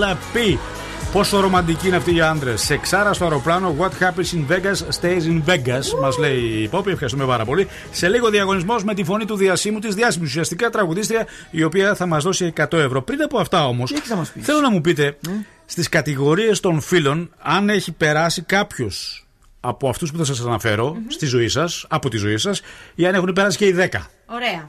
LP. 0.02 0.58
Πόσο 1.12 1.40
ρομαντική 1.40 1.86
είναι 1.86 1.96
αυτή 1.96 2.14
η 2.14 2.20
άντρες. 2.20 2.62
Σεξάρα 2.62 3.12
στο 3.12 3.24
αεροπλάνο. 3.24 3.76
What 3.78 3.88
happens 3.88 4.36
in 4.36 4.52
Vegas 4.52 5.00
stays 5.00 5.22
in 5.22 5.42
Vegas. 5.50 6.00
Μας 6.00 6.18
λέει 6.18 6.38
η 6.38 6.68
Πόπη. 6.68 6.90
Ευχαριστούμε 6.90 7.24
πάρα 7.24 7.44
πολύ. 7.44 7.68
Σε 7.90 8.08
λίγο 8.08 8.30
διαγωνισμός 8.30 8.84
με 8.84 8.94
τη 8.94 9.04
φωνή 9.04 9.24
του 9.24 9.36
διάσημου 9.36 9.78
της 9.78 9.94
διάσημης 9.94 10.28
ουσιαστικά 10.28 10.70
τραγουδίστριας 10.70 11.26
η 11.50 11.62
οποία 11.62 11.94
θα 11.94 12.06
μας 12.06 12.24
δώσει 12.24 12.52
100 12.56 12.78
ευρώ. 12.78 13.02
Πριν 13.02 13.22
από 13.22 13.38
αυτά 13.38 13.66
όμως, 13.66 13.92
θέλω 14.40 14.60
να 14.60 14.70
μου 14.70 14.80
πείτε 14.80 15.16
στις 15.64 15.88
κατηγορίες 15.88 16.60
των 16.60 16.80
φίλων 16.80 17.30
αν 17.42 17.68
έχει 17.68 17.92
περάσει 17.92 18.42
κάποιος 18.42 19.21
από 19.64 19.88
αυτούς 19.88 20.10
που 20.10 20.18
θα 20.18 20.24
σας 20.24 20.40
αναφερω 20.40 20.96
στη 21.08 21.26
ζωή 21.26 21.48
σας, 21.48 21.86
από 21.88 22.08
τη 22.08 22.16
ζωή 22.16 22.36
σας, 22.36 22.60
ή 22.94 23.06
αν 23.06 23.14
έχουν 23.14 23.32
περάσει 23.32 23.58
και 23.58 23.66
οι 23.66 23.72
10. 23.72 24.10
Ωραία. 24.26 24.68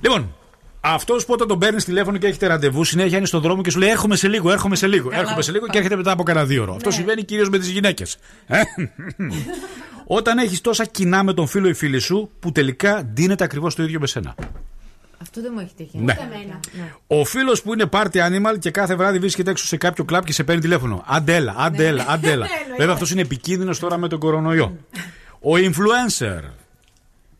Λοιπόν, 0.00 0.34
αυτός 0.80 1.24
που 1.24 1.32
όταν 1.32 1.48
τον 1.48 1.58
παίρνεις 1.58 1.84
τηλέφωνο 1.84 2.18
και 2.18 2.26
έχετε 2.26 2.46
ραντεβού, 2.46 2.84
συνέχεια 2.84 3.16
είναι 3.16 3.26
στον 3.26 3.40
δρόμο 3.40 3.62
και 3.62 3.70
σου 3.70 3.78
λέει: 3.78 3.88
Έρχομαι 3.88 4.16
σε 4.16 4.28
λίγο, 4.28 4.50
έρχομαι 4.50 4.76
σε 4.76 4.86
λίγο, 4.86 5.10
έρχομαι 5.12 5.42
σε 5.42 5.52
λίγο 5.52 5.66
και 5.66 5.76
έρχεται 5.76 5.96
μετά 5.96 6.10
από 6.10 6.22
κανένα 6.22 6.46
δύο 6.46 6.62
ώρο. 6.62 6.74
Αυτό 6.74 6.90
συμβαίνει 6.90 7.24
κυρίως 7.24 7.48
με 7.48 7.58
τις 7.58 7.68
γυναίκες. 7.68 8.16
όταν 10.18 10.38
έχεις 10.38 10.60
τόσα 10.60 10.84
κοινά 10.84 11.22
με 11.22 11.32
τον 11.32 11.46
φίλο 11.46 11.68
ή 11.68 11.74
φίλη 11.74 11.98
σου 11.98 12.30
που 12.40 12.52
τελικά 12.52 13.04
ντύνεται 13.04 13.44
ακριβώς 13.44 13.74
το 13.74 13.82
ίδιο 13.82 14.00
με 14.00 14.06
σένα. 14.06 14.34
Αυτό 15.36 15.46
δεν 15.48 15.56
μου 15.56 15.64
έχει 15.64 15.74
τύχει. 15.76 15.98
Ναι. 15.98 16.16
Ο 17.06 17.24
φίλος 17.24 17.62
που 17.62 17.72
είναι 17.72 17.84
party 17.90 18.16
animal 18.16 18.58
και 18.58 18.70
κάθε 18.70 18.94
βράδυ 18.94 19.18
βρίσκεται 19.18 19.50
έξω 19.50 19.66
σε 19.66 19.76
κάποιο 19.76 20.04
κλαμπ 20.04 20.24
και 20.24 20.32
σε 20.32 20.44
παίρνει 20.44 20.60
τηλέφωνο. 20.60 21.04
Αντέλα, 21.06 21.54
αντέλα, 21.66 22.06
αντέλα. 22.08 22.46
Βέβαια 22.78 22.92
αυτός 22.92 23.10
είναι 23.10 23.20
επικίνδυνος 23.20 23.78
τώρα 23.78 23.96
με 23.96 24.08
τον 24.08 24.18
κορονοϊό. 24.18 24.76
Ο 25.40 25.50
influencer 25.54 26.50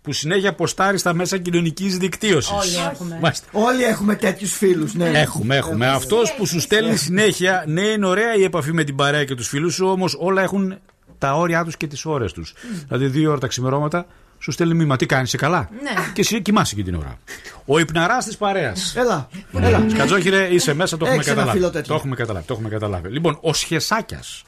που 0.03 0.12
συνέχεια 0.12 0.55
ποστάρει 0.55 0.99
στα 0.99 1.15
μέσα 1.15 1.39
κοινωνικής 1.39 1.97
δικτύωσης. 1.99 2.51
Όλοι 2.51 2.87
έχουμε. 2.91 3.33
Όλοι 3.53 3.85
έχουμε 3.85 4.15
τέτοιους 4.15 4.53
φίλους, 4.53 4.95
ναι. 4.95 5.09
Έχουμε, 5.09 5.57
έχουμε. 5.57 5.87
Αυτός 5.87 6.35
που 6.35 6.47
σου 6.47 6.61
στέλνει 6.61 6.97
συνέχεια, 6.97 7.65
ναι, 7.66 7.83
είναι 7.83 8.07
ωραία 8.07 8.35
η 8.35 8.43
επαφή 8.43 8.73
με 8.73 8.85
την 8.85 8.97
παρέα 8.97 9.25
και 9.25 9.35
τους 9.35 9.49
φίλους 9.49 9.75
σου, 9.75 9.87
όμως 9.87 10.16
όλα 10.19 10.43
έχουν 10.43 10.79
τα 11.19 11.35
όρια 11.35 11.65
τους 11.65 11.77
και 11.77 11.87
τις 11.87 12.05
ώρες 12.05 12.33
τους. 12.33 12.55
Δηλαδή, 12.89 13.07
δύο 13.07 13.31
ώρα 13.31 13.39
τα 13.39 13.47
ξημερώματα 13.47 14.07
σου 14.45 14.51
στέλνει 14.53 14.75
μήνυμα. 14.75 14.97
Τι 14.97 15.07
κάνεις, 15.07 15.29
είσαι 15.29 15.37
καλά; 15.37 15.69
Ναι. 15.83 15.91
Και 16.12 16.21
εσύ 16.21 16.43
κοιμάσαι 16.43 16.75
και 16.75 16.83
την 16.83 16.95
ώρα. 16.95 17.19
Ο 17.65 17.79
υπναράς 17.79 18.25
της 18.25 18.37
παρέας. 18.37 18.95
Έλα. 18.97 19.29
Έλα. 19.61 19.85
Σκατζόχυρε, 19.91 20.49
είσαι 20.51 20.75
μέσα, 20.75 20.97
το 20.97 21.05
έχουμε 21.05 21.16
Έχεις 21.19 21.27
ένα 21.31 21.37
καταλάβει. 21.37 21.59
φίλο 21.59 21.71
τέτοιο. 21.71 21.89
Το 21.89 21.95
έχουμε 21.95 22.16
καταλάβει. 22.16 22.47
Το 22.47 22.53
έχουμε 22.53 22.69
καταλάβει. 22.69 23.09
Λοιπόν, 23.09 23.39
ο 23.41 23.53
Σχεσάκιας. 23.53 24.45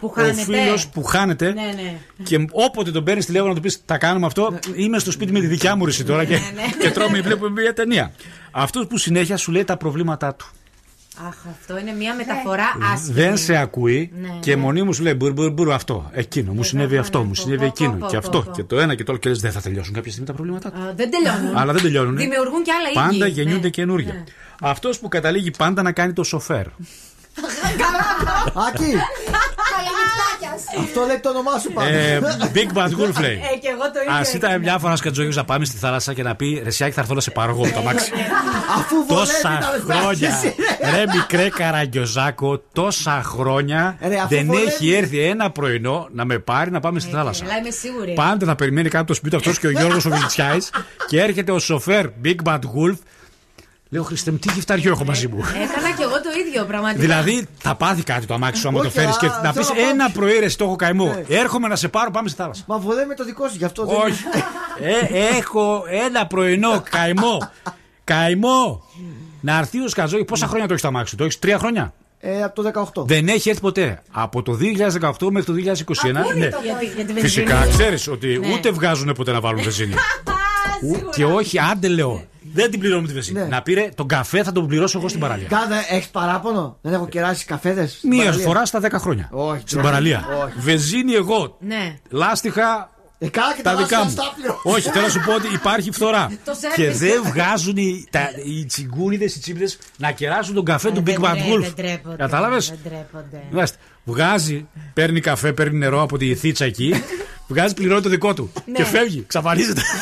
Που 0.00 0.06
Ο 0.16 0.20
χάνεται. 0.20 0.42
φίλος 0.42 0.86
που 0.88 1.02
χάνεται 1.04 1.52
Ναι, 1.52 1.60
ναι. 1.62 1.98
και 2.22 2.46
όποτε 2.52 2.90
τον 2.90 3.04
παίρνεις 3.04 3.26
τηλέφωνο 3.26 3.48
να 3.50 3.56
του 3.56 3.62
πεις 3.62 3.82
Τα 3.84 3.98
κάνουμε 3.98 4.26
αυτό, 4.26 4.58
είμαι 4.74 4.98
στο 4.98 5.10
σπίτι 5.10 5.32
με 5.32 5.40
τη 5.40 5.46
δικιά 5.46 5.76
μου 5.76 5.84
ρίση 5.84 6.04
τώρα 6.04 6.24
και, 6.24 6.38
και 6.80 6.90
τρώμε, 6.90 7.20
βλέπουμε 7.20 7.50
μια 7.62 7.72
ταινία. 7.72 8.12
Αυτός 8.50 8.86
που 8.86 8.98
συνέχεια 8.98 9.36
σου 9.36 9.52
λέει 9.52 9.64
τα 9.64 9.76
προβλήματά 9.76 10.34
του. 10.34 10.46
Αχ, 11.28 11.34
αυτό 11.50 11.78
είναι 11.78 11.92
μια 11.92 12.14
μεταφορά 12.14 12.64
άσχημη. 12.92 13.12
Δεν 13.14 13.36
σε 13.36 13.56
ακούει 13.56 14.12
Ναι, 14.20 14.28
και 14.40 14.54
ναι. 14.54 14.60
μονή 14.60 14.82
μου 14.82 14.92
σου 14.92 15.02
λέει 15.02 15.14
μπουρ, 15.16 15.32
μπουρ, 15.32 15.50
μπουρ, 15.50 15.72
αυτό, 15.72 16.10
εκείνο, 16.12 16.52
μου 16.52 16.62
συνέβη 16.62 16.96
αυτό, 16.96 17.22
μου 17.24 17.34
συνέβη 17.34 17.64
εκείνο 17.64 17.92
πω, 17.92 18.06
και 18.06 18.12
πω, 18.12 18.18
αυτό 18.18 18.42
πω. 18.42 18.50
και 18.50 18.64
το 18.64 18.78
ένα 18.78 18.94
και 18.94 19.04
το 19.04 19.12
άλλο. 19.12 19.20
Και 19.20 19.28
λες, 19.28 19.40
δεν 19.40 19.52
θα 19.52 19.60
τελειώσουν 19.60 19.94
κάποια 19.94 20.10
στιγμή 20.10 20.26
τα 20.28 20.34
προβλήματά 20.34 20.70
του. 20.72 20.80
Α, 20.80 20.92
Δεν 20.96 21.10
τελειώνουν. 21.10 21.56
Αλλά 21.56 21.72
δεν 21.72 21.82
τελειώνουν. 21.82 22.16
Δημιουργούν 22.16 22.62
και 22.62 22.72
άλλα 22.72 22.88
ίδια. 22.88 23.02
Πάντα 23.02 23.26
γεννιούνται 23.26 23.68
καινούργια. 23.68 24.24
Αυτός 24.60 24.98
που 24.98 25.08
καταλήγει 25.08 25.50
πάντα 25.50 25.82
να 25.82 25.92
κάνει 25.92 26.12
το 26.12 26.22
σοφέρ. 26.22 26.66
Άκη, 28.68 28.92
αυτό 30.80 31.00
λέει 31.06 31.18
το 31.18 31.28
όνομά 31.28 31.58
σου 31.58 31.72
πάνω. 31.72 31.88
Ε, 31.88 32.20
Big 32.54 32.78
Bad 32.78 32.88
Wolf 32.88 33.20
λέει. 33.20 33.40
Ε, 33.52 33.56
και 33.58 33.68
εγώ 33.68 33.90
το 33.92 34.00
ίδιο. 34.00 34.12
Α 34.14 34.20
ήταν 34.34 34.60
μια 34.60 34.78
φορά 34.78 34.96
σκατζόγιο 34.96 35.32
να 35.34 35.44
πάμε 35.44 35.64
στη 35.64 35.76
θάλασσα 35.76 36.12
και 36.14 36.22
να 36.22 36.34
πει 36.36 36.60
Ρεσιάκι 36.64 36.92
θα 36.92 37.00
έρθω 37.00 37.14
να 37.14 37.20
σε 37.20 37.30
πάρω 37.30 37.50
εγώ 37.50 37.60
με 37.64 37.70
το 37.70 37.78
αμάξι. 37.78 38.12
Αφού 38.78 38.94
βολεύει 39.08 39.30
τόσα 39.32 39.48
να 39.50 39.58
με 39.86 39.94
χρόνια. 39.94 40.28
φτάσεις, 40.30 40.54
ρε. 40.82 40.90
Ρε 40.96 41.04
μικρέ 41.16 41.48
καραγκιόζάκο, 41.48 42.62
τόσα 42.72 43.22
χρόνια 43.24 43.96
Ρε, 44.00 44.16
αφού 44.16 44.28
δεν 44.28 44.46
βολεύει. 44.46 44.66
έχει 44.66 44.92
έρθει 44.92 45.18
ένα 45.20 45.50
πρωινό 45.50 46.08
να 46.12 46.24
με 46.24 46.38
πάρει 46.38 46.70
να 46.70 46.80
πάμε 46.80 47.00
στη 47.00 47.10
θάλασσα. 47.10 47.44
Αλλά 47.44 47.56
είμαι 47.56 47.70
σίγουρη. 47.70 48.12
Πάντα 48.12 48.46
θα 48.46 48.54
περιμένει 48.54 48.88
κάτω 48.88 49.04
το 49.04 49.14
σπίτι 49.14 49.36
αυτός 49.36 49.58
και 49.58 49.66
ο 49.66 49.70
Γιώργος 49.70 50.04
ο 50.04 50.10
Βιλτσιάη 50.10 50.58
και 51.08 51.20
έρχεται 51.20 51.52
ο 51.52 51.58
σοφέρ 51.58 52.06
Big 52.24 52.36
Bad 52.44 52.58
Wolf. 52.58 52.96
Λέω 53.94 54.02
Χριστέ 54.02 54.30
μου, 54.30 54.38
τι 54.38 54.52
γυφταριό 54.52 54.90
έχω 54.92 55.04
μαζί 55.04 55.28
μου. 55.28 55.38
Έκανα 55.38 55.96
και 55.96 56.02
εγώ 56.02 56.12
το 56.12 56.30
ίδιο 56.46 56.64
πραγματικά. 56.64 57.00
Δηλαδή 57.00 57.46
θα 57.58 57.74
πάθει 57.74 58.02
κάτι 58.02 58.26
το 58.26 58.34
αμάξι 58.34 58.60
σου 58.60 58.68
άμα 58.68 58.80
το 58.80 58.86
Όχι, 58.86 58.98
φέρεις 58.98 59.14
α, 59.14 59.18
και 59.20 59.26
να 59.26 59.52
πεις 59.52 59.66
θέλω 59.66 59.78
να 59.80 59.84
πω- 59.84 59.90
ένα 59.92 60.10
πρωί 60.10 60.38
ρε, 60.38 60.48
στο 60.48 60.64
έχω 60.64 60.76
καημό. 60.76 61.04
Ναι. 61.06 61.36
Έρχομαι 61.36 61.68
να 61.68 61.76
σε 61.76 61.88
πάρω, 61.88 62.10
πάμε 62.10 62.28
στη 62.28 62.38
θάλασσα. 62.40 62.62
Μα 62.66 62.78
βολεύει 62.78 63.14
το 63.14 63.24
δικό 63.24 63.48
σου, 63.48 63.54
γι' 63.58 63.64
αυτό 63.64 63.84
δεν. 63.86 63.96
Όχι. 63.96 64.22
Ε, 64.80 65.36
έχω 65.36 65.82
ένα 66.06 66.26
πρωινό 66.26 66.82
καημό. 66.90 67.50
Καημό. 68.04 68.82
Να 69.40 69.58
έρθει 69.58 69.80
ο 69.84 69.88
Σκαζόγη. 69.88 70.24
Πόσα 70.24 70.46
χρόνια 70.46 70.66
το 70.66 70.72
έχεις 70.72 70.82
το 70.82 70.88
αμάξι 70.88 71.10
σου, 71.10 71.16
το 71.16 71.24
έχεις 71.24 71.38
τρία 71.38 71.58
χρόνια; 71.58 71.92
Ε, 72.20 72.42
από 72.42 72.62
το 72.62 72.70
18. 73.02 73.06
Δεν 73.06 73.28
έχει 73.28 73.48
έρθει 73.48 73.60
ποτέ. 73.60 74.02
Από 74.10 74.42
το 74.42 74.52
2018 74.54 75.30
μέχρι 75.30 75.46
το 75.46 75.52
2021. 75.52 76.12
ναι. 76.36 76.48
Γιατί, 76.62 76.84
γιατί 76.96 77.12
δεν 77.12 77.22
Φυσικά, 77.22 77.56
δίνει. 77.60 77.72
ξέρεις 77.72 78.08
ότι 78.08 78.38
Ναι. 78.38 78.52
ούτε 78.52 78.70
βγάζουν 78.70 79.12
ποτέ 79.14 79.32
να 79.32 79.40
βάλουν 79.40 79.62
βενζίνη. 79.68 79.94
Ου- 80.82 81.10
και 81.14 81.24
όχι, 81.24 81.58
άντε 81.58 81.88
λέω. 81.88 82.24
Δεν 82.54 82.70
την 82.70 82.80
πληρώνω 82.80 83.00
με 83.00 83.06
τη 83.06 83.12
βενζίνη. 83.12 83.48
Να 83.48 83.62
πήρε 83.62 83.88
τον 83.94 84.06
καφέ 84.08 84.42
θα 84.42 84.52
τον 84.52 84.66
πληρώσω 84.66 84.98
εγώ 84.98 85.08
στην 85.08 85.20
παραλία. 85.20 85.46
Κάθε 85.48 85.74
έχεις 85.94 86.08
παράπονο; 86.08 86.78
Δεν 86.80 86.92
έχω 86.92 87.08
κεράσει 87.08 87.44
καφέδες. 87.44 88.00
Μία 88.02 88.32
φορά 88.32 88.64
στα 88.66 88.80
10 88.82 88.88
χρόνια. 88.98 89.28
Όχι, 89.32 89.60
Στην 89.64 89.78
όχι. 89.78 89.86
παραλία. 89.88 90.24
Όχι. 90.44 90.52
Βενζίνη 90.58 91.12
εγώ. 91.14 91.56
Ναι. 91.60 91.96
Λάστιχα. 92.10 92.92
Ε, 93.18 93.28
καλά 93.28 93.54
και 93.56 93.62
τα 93.62 93.70
τα 93.74 93.76
δικά 93.82 93.98
μου. 93.98 94.04
λάστιχα 94.04 94.22
στάπλιο. 94.26 94.60
Όχι, 94.62 94.90
θέλω 94.90 95.04
να 95.04 95.10
σου 95.10 95.20
πω 95.26 95.34
ότι 95.34 95.48
υπάρχει 95.54 95.90
φθορά. 95.90 96.26
Το 96.44 96.52
και 96.74 96.82
σέρβις. 96.82 96.98
δεν 96.98 97.22
βγάζουν 97.24 97.76
οι, 97.76 98.04
τα, 98.10 98.20
οι 98.46 98.64
τσιγκούνιδες, 98.64 99.34
οι 99.36 99.40
τσίπλε 99.40 99.66
να 99.96 100.10
κεράσουν 100.10 100.54
τον 100.54 100.64
καφέ 100.64 100.90
του 100.90 101.00
Big 101.00 101.04
Δεν 101.04 101.16
Bad 101.20 101.30
τρέ- 101.32 101.44
Wolf. 101.54 101.60
Δεν 101.60 101.74
τρέπονται. 101.76 102.16
Κατάλαβες; 102.16 102.68
Δεν 102.68 102.78
τρέπονται. 102.92 103.42
Μάλιστα. 103.50 103.76
Βγάζει, 104.04 104.66
παίρνει 104.94 105.20
καφέ, 105.20 105.52
παίρνει 105.52 105.78
νερό 105.78 106.02
από 106.02 106.18
τη 106.18 106.34
θίτσα 106.34 106.64
εκεί. 106.64 106.94
βγάζει, 107.48 107.74
πληρώνει 107.74 108.02
το 108.02 108.08
δικό 108.08 108.34
του. 108.34 108.52
Ναι. 108.66 108.72
Και 108.76 108.84
φεύγει, 108.84 109.24
ξαφανίζεται. 109.26 109.80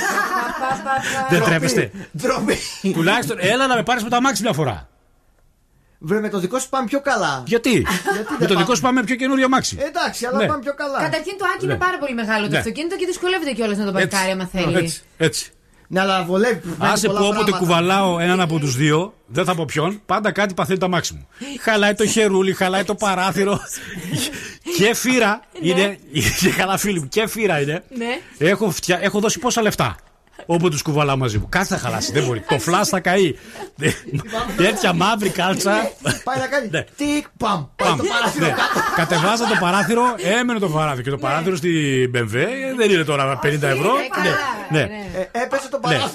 Δεν 1.31 1.39
Ντροπή, 1.39 1.45
τρέπεστε. 1.51 1.91
Ντροπή. 2.17 2.57
Τουλάχιστον 2.93 3.37
έλα 3.41 3.67
να 3.67 3.75
με 3.77 3.83
πάρεις 3.83 4.03
με 4.03 4.09
το 4.09 4.17
αμάξι 4.17 4.43
μια 4.43 4.53
φορά. 4.53 4.87
Βρε 6.05 6.21
με 6.21 6.29
το 6.29 6.39
δικό 6.39 6.59
σου 6.59 6.69
πάμε 6.69 6.87
πιο 6.87 7.01
καλά. 7.01 7.43
Γιατί; 7.47 7.87
με 8.39 8.47
το 8.47 8.55
δικό 8.57 8.75
σου 8.75 8.81
πάμε 8.81 9.03
πιο 9.03 9.15
καινούριο 9.17 9.45
αμάξι. 9.45 9.77
Εντάξει, 9.81 10.27
αλλά 10.27 10.39
Ναι. 10.39 10.47
πάμε 10.47 10.61
πιο 10.63 10.75
καλά. 10.75 10.99
Καταρχήν 10.99 11.37
το 11.39 11.45
Άκη 11.55 11.67
Ναι. 11.67 11.73
είναι 11.73 11.81
πάρα 11.85 11.99
πολύ 11.99 12.15
μεγάλο 12.15 12.45
το 12.45 12.51
Ναι. 12.53 12.59
αυτοκίνητο 12.59 12.97
και 12.97 13.07
δυσκολεύεται 13.07 13.53
κιόλας 13.53 13.79
να 13.79 13.85
το 13.85 13.93
παρκάρει 13.93 14.31
άμα 14.31 14.47
θέλεις. 14.53 14.77
Έτσι, 14.77 15.03
έτσι. 15.17 15.51
Ναι, 15.89 16.01
αλλά 16.01 16.25
βολεύει. 16.25 16.61
Άσε 16.79 17.09
που 17.09 17.17
όποτε 17.33 17.51
κουβαλάω 17.51 18.19
έναν 18.19 18.41
από 18.41 18.59
τους 18.59 18.77
δύο, 18.77 19.15
δεν 19.27 19.45
θα 19.45 19.55
πω 19.55 19.65
ποιον, 19.65 20.01
πάντα 20.07 20.33
κάτι 20.33 20.55
παθαίνει 20.55 20.79
το 20.79 20.87
αμάξι 20.87 21.15
μου. 21.15 21.27
χαλάει 21.61 21.95
το 21.95 22.07
χερούλι, 22.07 22.53
χαλάει 22.53 22.85
το 22.85 22.95
παράθυρο. 22.95 23.61
και 24.77 24.95
φύρα 24.95 25.41
είναι. 25.63 25.99
Και 26.41 26.51
καλά, 26.51 26.77
φίλοι 26.79 27.01
μου, 27.01 27.09
και 27.09 27.27
φύρα 27.29 27.61
είναι. 27.61 27.83
Ναι. 27.97 28.19
Έχω, 28.49 28.71
φτια... 28.71 28.99
έχω 29.03 29.21
δώσει 29.21 29.39
πόσα 29.39 29.63
λεφτά. 29.63 29.97
Όπου 30.47 30.71
τους 30.71 30.83
κουβαλάω 30.83 31.17
μαζί 31.17 31.39
μου. 31.39 31.47
Κάτι 31.49 31.67
θα 31.67 31.79
χαλάσει, 31.79 32.13
δεν 32.13 32.25
μπορεί. 32.25 32.41
το 32.41 32.59
φλάς 32.59 32.89
θα 32.89 33.01
καεί. 33.01 33.35
Τέτοια 34.57 34.93
μαύρη 34.93 35.29
κάλτσα. 35.29 35.73
Πάει 36.25 36.39
να 36.39 36.47
κάνει. 36.47 36.69
Ναι. 36.71 36.83
Τικ, 36.97 37.27
παμ. 37.37 37.65
Πάει 37.77 37.89
Παμ. 37.89 37.97
το 37.99 38.05
παράθυρο 38.05 38.47
Ναι. 38.47 38.51
κάτω. 38.53 38.81
Κατεβάζα 38.97 39.45
το 39.47 39.57
παράθυρο, 39.61 40.03
έμενε 40.41 40.59
το 40.59 40.69
παράθυρο. 40.69 41.03
Και 41.03 41.11
το 41.11 41.19
παράθυρο 41.19 41.57
στην 41.57 41.71
BMW 42.15 42.37
δεν 42.77 42.91
είναι 42.91 43.05
τώρα 43.05 43.39
50 43.43 43.47
ευρώ. 43.63 43.91
Ναι, 44.71 44.79
ναι. 44.81 44.89
Ε, 45.33 45.43
Έπεσε 45.43 45.69
το 45.71 45.77
Ναι. 45.77 45.83
παράθυρο. 45.83 46.13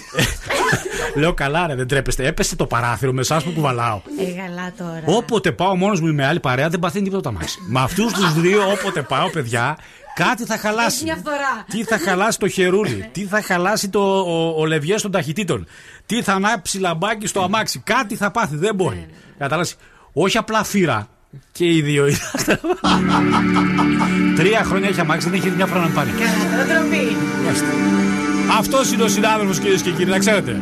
Λέω 1.19 1.33
καλά, 1.33 1.67
ρε, 1.67 1.75
δεν 1.75 1.87
τρέπεστε. 1.87 2.27
Έπεσε 2.27 2.55
το 2.55 2.65
παράθυρο 2.65 3.13
με 3.13 3.21
εσάς 3.21 3.43
που 3.43 3.51
κουβαλάω. 3.51 4.01
Ε, 4.19 4.23
καλά 4.41 4.71
τώρα. 4.77 5.01
Όποτε 5.17 5.51
πάω 5.51 5.75
μόνος 5.75 6.01
μου 6.01 6.07
ή 6.07 6.11
με 6.11 6.25
άλλη 6.25 6.39
παρέα 6.39 6.69
δεν 6.69 6.79
παθαίνει 6.79 7.03
τίποτα 7.03 7.21
το 7.21 7.29
αμάξι. 7.29 7.57
Με 7.67 7.79
αυτούς 7.81 8.13
τους 8.13 8.33
δύο, 8.33 8.71
όποτε 8.71 9.01
πάω, 9.01 9.29
παιδιά, 9.29 9.77
κάτι 10.23 10.45
θα 10.45 10.53
Έχει 10.53 10.63
χαλάσει. 10.65 11.03
μια 11.03 11.15
φθορά. 11.15 11.65
Τι 11.69 11.83
θα 11.83 11.97
χαλάσει 11.99 12.39
το 12.39 12.47
χερούλι, 12.47 13.09
τι 13.13 13.23
θα 13.25 13.41
χαλάσει 13.41 13.89
το, 13.89 13.99
ο, 14.19 14.53
ο 14.57 14.65
λευγέ 14.65 14.95
των 14.95 15.11
ταχυτήτων, 15.11 15.67
τι 16.05 16.21
θα 16.21 16.33
ανάψει 16.33 16.79
λαμπάκι 16.79 17.27
στο 17.27 17.41
αμάξι, 17.41 17.79
κάτι 17.79 18.15
θα 18.15 18.31
πάθει, 18.31 18.55
δεν 18.55 18.75
μπορεί. 18.75 19.05
Κατάλαβε. 19.37 19.69
Όχι 20.13 20.37
απλά 20.37 20.63
φύρα. 20.63 21.07
Και 21.51 21.65
οι 21.65 21.81
δύο 21.81 22.07
είναι. 22.07 22.17
Τρία 24.35 24.63
χρόνια 24.63 24.87
έχει 24.89 24.99
αμάξι, 24.99 25.29
δεν 25.29 25.39
έχει 25.39 25.49
μια 25.49 25.65
φορά 25.65 25.79
να 25.81 25.87
πάρει. 25.89 26.09
Καλά, 26.09 26.65
τώρα 26.67 26.79
τροπή. 26.79 27.15
Αυτός 28.59 28.91
είναι 28.91 29.03
ο 29.03 29.07
συνάδελφος, 29.07 29.59
κυρίες 29.59 29.81
και 29.81 29.91
κύριοι, 29.91 30.09
να 30.09 30.17
ξέρετε. 30.19 30.59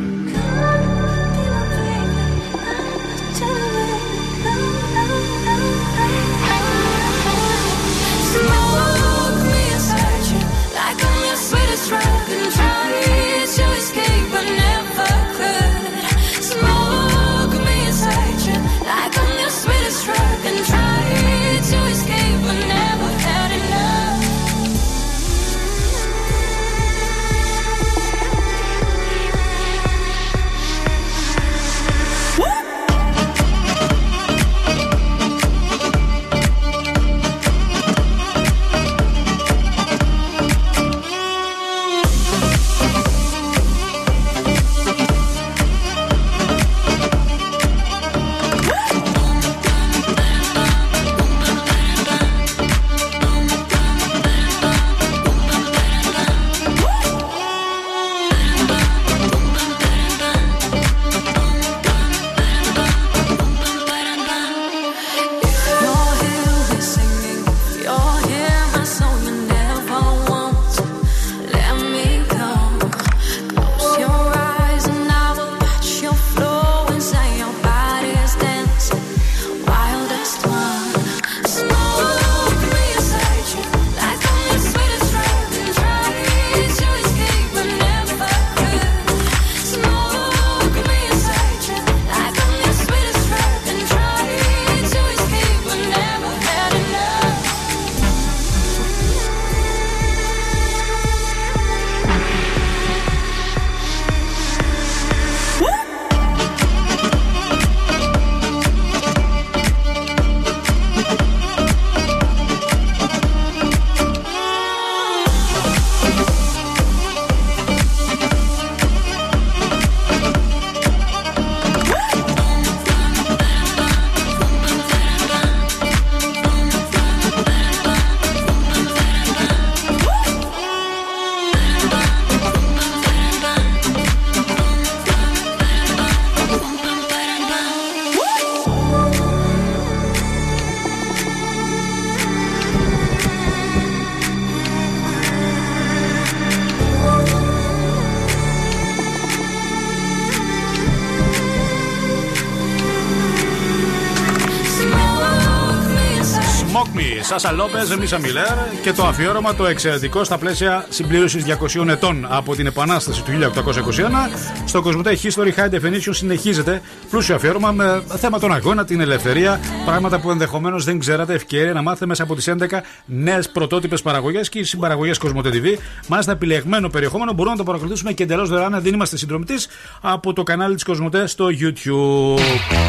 Σάσα 157.38 157.52
Λόπες, 157.52 157.96
Μίσα 157.96 158.18
Μιλέρ 158.18 158.52
και 158.82 158.92
το 158.92 159.06
αφιέρωμα 159.06 159.54
το 159.54 159.66
εξαιρετικό 159.66 160.24
στα 160.24 160.38
πλαίσια 160.38 160.86
συμπλήρωσης 160.88 161.44
200 161.76 161.88
ετών 161.88 162.26
από 162.28 162.54
την 162.54 162.66
Επανάσταση 162.66 163.22
του 163.22 163.30
1821. 163.30 164.62
Στο 164.64 164.82
Κοσμοτέ 164.82 165.18
History 165.22 165.54
High 165.56 165.70
Definition 165.70 166.10
συνεχίζεται 166.10 166.82
πλούσιο 167.10 167.34
αφιέρωμα 167.34 167.72
με 167.72 168.02
θέμα 168.16 168.38
τον 168.38 168.52
αγώνα, 168.52 168.84
την 168.84 169.00
ελευθερία, 169.00 169.60
πράγματα 169.84 170.20
που 170.20 170.30
ενδεχομένως 170.30 170.84
δεν 170.84 170.98
ξέρατε, 170.98 171.34
ευκαιρία 171.34 171.72
να 171.72 171.82
μάθετε 171.82 172.06
μέσα 172.06 172.22
από 172.22 172.34
τις 172.34 172.48
11 172.48 172.80
νέες 173.06 173.48
πρωτότυπες 173.50 174.02
παραγωγές 174.02 174.48
και 174.48 174.58
οι 174.58 174.64
συμπαραγωγές 174.64 175.18
Κοσμοτέ 175.18 175.50
TV. 175.52 175.78
Μάλιστα, 176.08 176.32
επιλεγμένο 176.32 176.88
περιεχόμενο 176.88 177.32
μπορούμε 177.32 177.50
να 177.50 177.58
το 177.58 177.64
παρακολουθήσουμε 177.64 178.12
και 178.12 178.22
εντελώς 178.22 178.48
δωρεάν, 178.48 178.74
αν 178.74 178.82
δεν 178.82 178.94
είμαστε 178.94 179.16
συνδρομητή 179.16 179.54
από 180.00 180.32
το 180.32 180.42
κανάλι 180.42 180.74
της 180.74 180.84
Κοσμοτέ 180.84 181.26
στο 181.26 181.46
YouTube. 181.46 182.40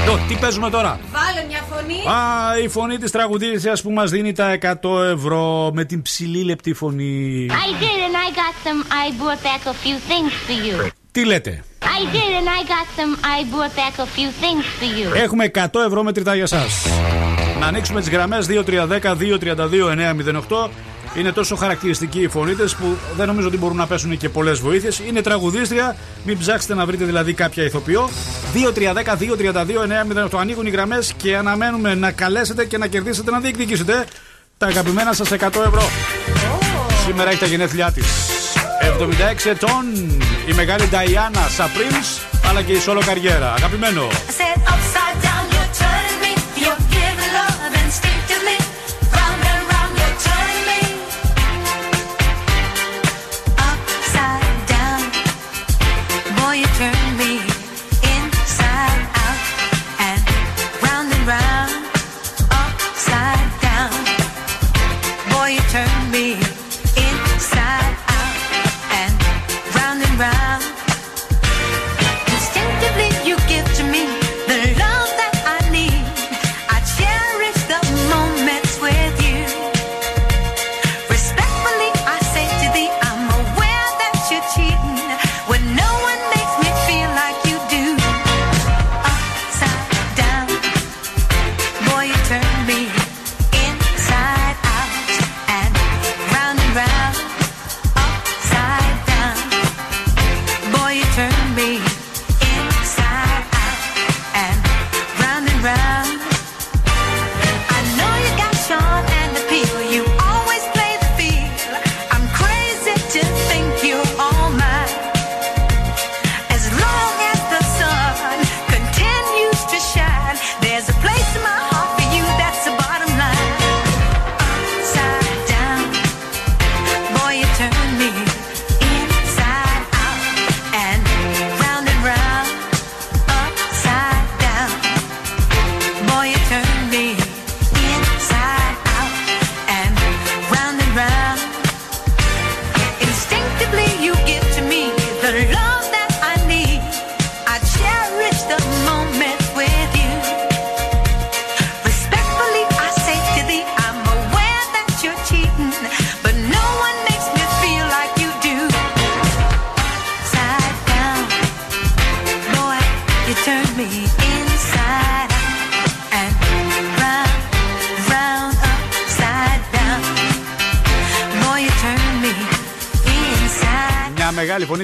Το, 0.05 0.19
τι 0.27 0.35
παίζουμε 0.39 0.69
τώρα; 0.69 0.99
Βάλε 1.11 1.47
μια 1.47 1.61
φωνή. 1.69 2.15
Α, 2.15 2.57
η 2.63 2.67
φωνή 2.67 2.97
της 2.97 3.11
τραγουδίστριας 3.11 3.81
που 3.81 3.91
μας 3.91 4.11
δίνει 4.11 4.33
τα 4.37 4.57
100 4.81 5.03
ευρώ 5.13 5.71
με 5.73 5.85
την 5.85 6.01
ψηλή 6.01 6.43
λεπτή 6.43 6.73
φωνή. 6.73 7.45
I 7.49 7.51
did, 7.81 7.99
and 8.07 8.15
I 8.25 8.27
got 8.41 8.53
some. 8.65 8.81
I 9.03 9.05
brought 9.21 9.41
back 9.43 9.61
a 9.65 9.75
few 9.83 9.97
things 10.09 10.31
for 10.47 10.57
you. 10.67 10.87
Τι 11.11 11.25
λέτε; 11.25 11.63
I 11.81 11.97
I 11.97 11.99
did, 12.15 12.31
and 12.39 12.47
I 12.47 12.61
got 12.73 12.87
some. 12.97 13.13
I 13.35 13.37
brought 13.53 13.73
back 13.81 13.95
a 14.05 14.07
few 14.15 14.29
things 14.43 14.63
for 14.79 14.89
you. 14.97 15.07
Έχουμε 15.23 15.51
100 15.53 15.65
ευρώ 15.85 16.03
μετρητά 16.03 16.35
για 16.35 16.43
εσά. 16.43 16.65
Να 17.59 17.67
ανοίξουμε 17.67 17.99
τις 17.99 18.09
γραμμές 18.09 18.47
2310-232-908. 18.49 20.69
Είναι 21.17 21.31
τόσο 21.31 21.55
χαρακτηριστικοί 21.55 22.21
οι 22.21 22.27
φωνήτε 22.27 22.63
που 22.63 22.97
δεν 23.15 23.27
νομίζω 23.27 23.47
ότι 23.47 23.57
μπορούν 23.57 23.77
να 23.77 23.87
πέσουν 23.87 24.17
και 24.17 24.29
πολλές 24.29 24.59
βοήθειες. 24.59 24.99
Είναι 25.07 25.21
τραγουδίστρια. 25.21 25.95
Μην 26.25 26.37
ψάξετε 26.37 26.75
να 26.75 26.85
βρείτε 26.85 27.05
δηλαδή 27.05 27.33
κάποια 27.33 27.63
ηθοποιό. 27.63 28.09
2310-232-908. 30.33 30.39
Ανοίγουν 30.39 30.65
οι 30.65 30.69
γραμμές 30.69 31.13
και 31.13 31.37
αναμένουμε 31.37 31.95
να 31.95 32.11
καλέσετε 32.11 32.65
και 32.65 32.77
να 32.77 32.87
κερδίσετε, 32.87 33.31
να 33.31 33.39
διεκδικήσετε 33.39 34.05
τα 34.57 34.65
αγαπημένα 34.67 35.13
σας 35.13 35.31
100 35.31 35.35
ευρώ. 35.41 35.89
Σήμερα 37.05 37.29
έχει 37.29 37.39
τα 37.39 37.45
γενέθλιά 37.45 37.91
της. 37.91 38.05
76 39.45 39.49
ετών 39.49 39.83
η 40.47 40.53
μεγάλη 40.53 40.89
Diana 40.91 41.63
Saprims 41.63 42.39
αλλά 42.49 42.61
και 42.61 42.71
η 42.71 42.81
solo 42.87 43.01
καριέρα. 43.05 43.53
Αγαπημένο. 43.53 44.07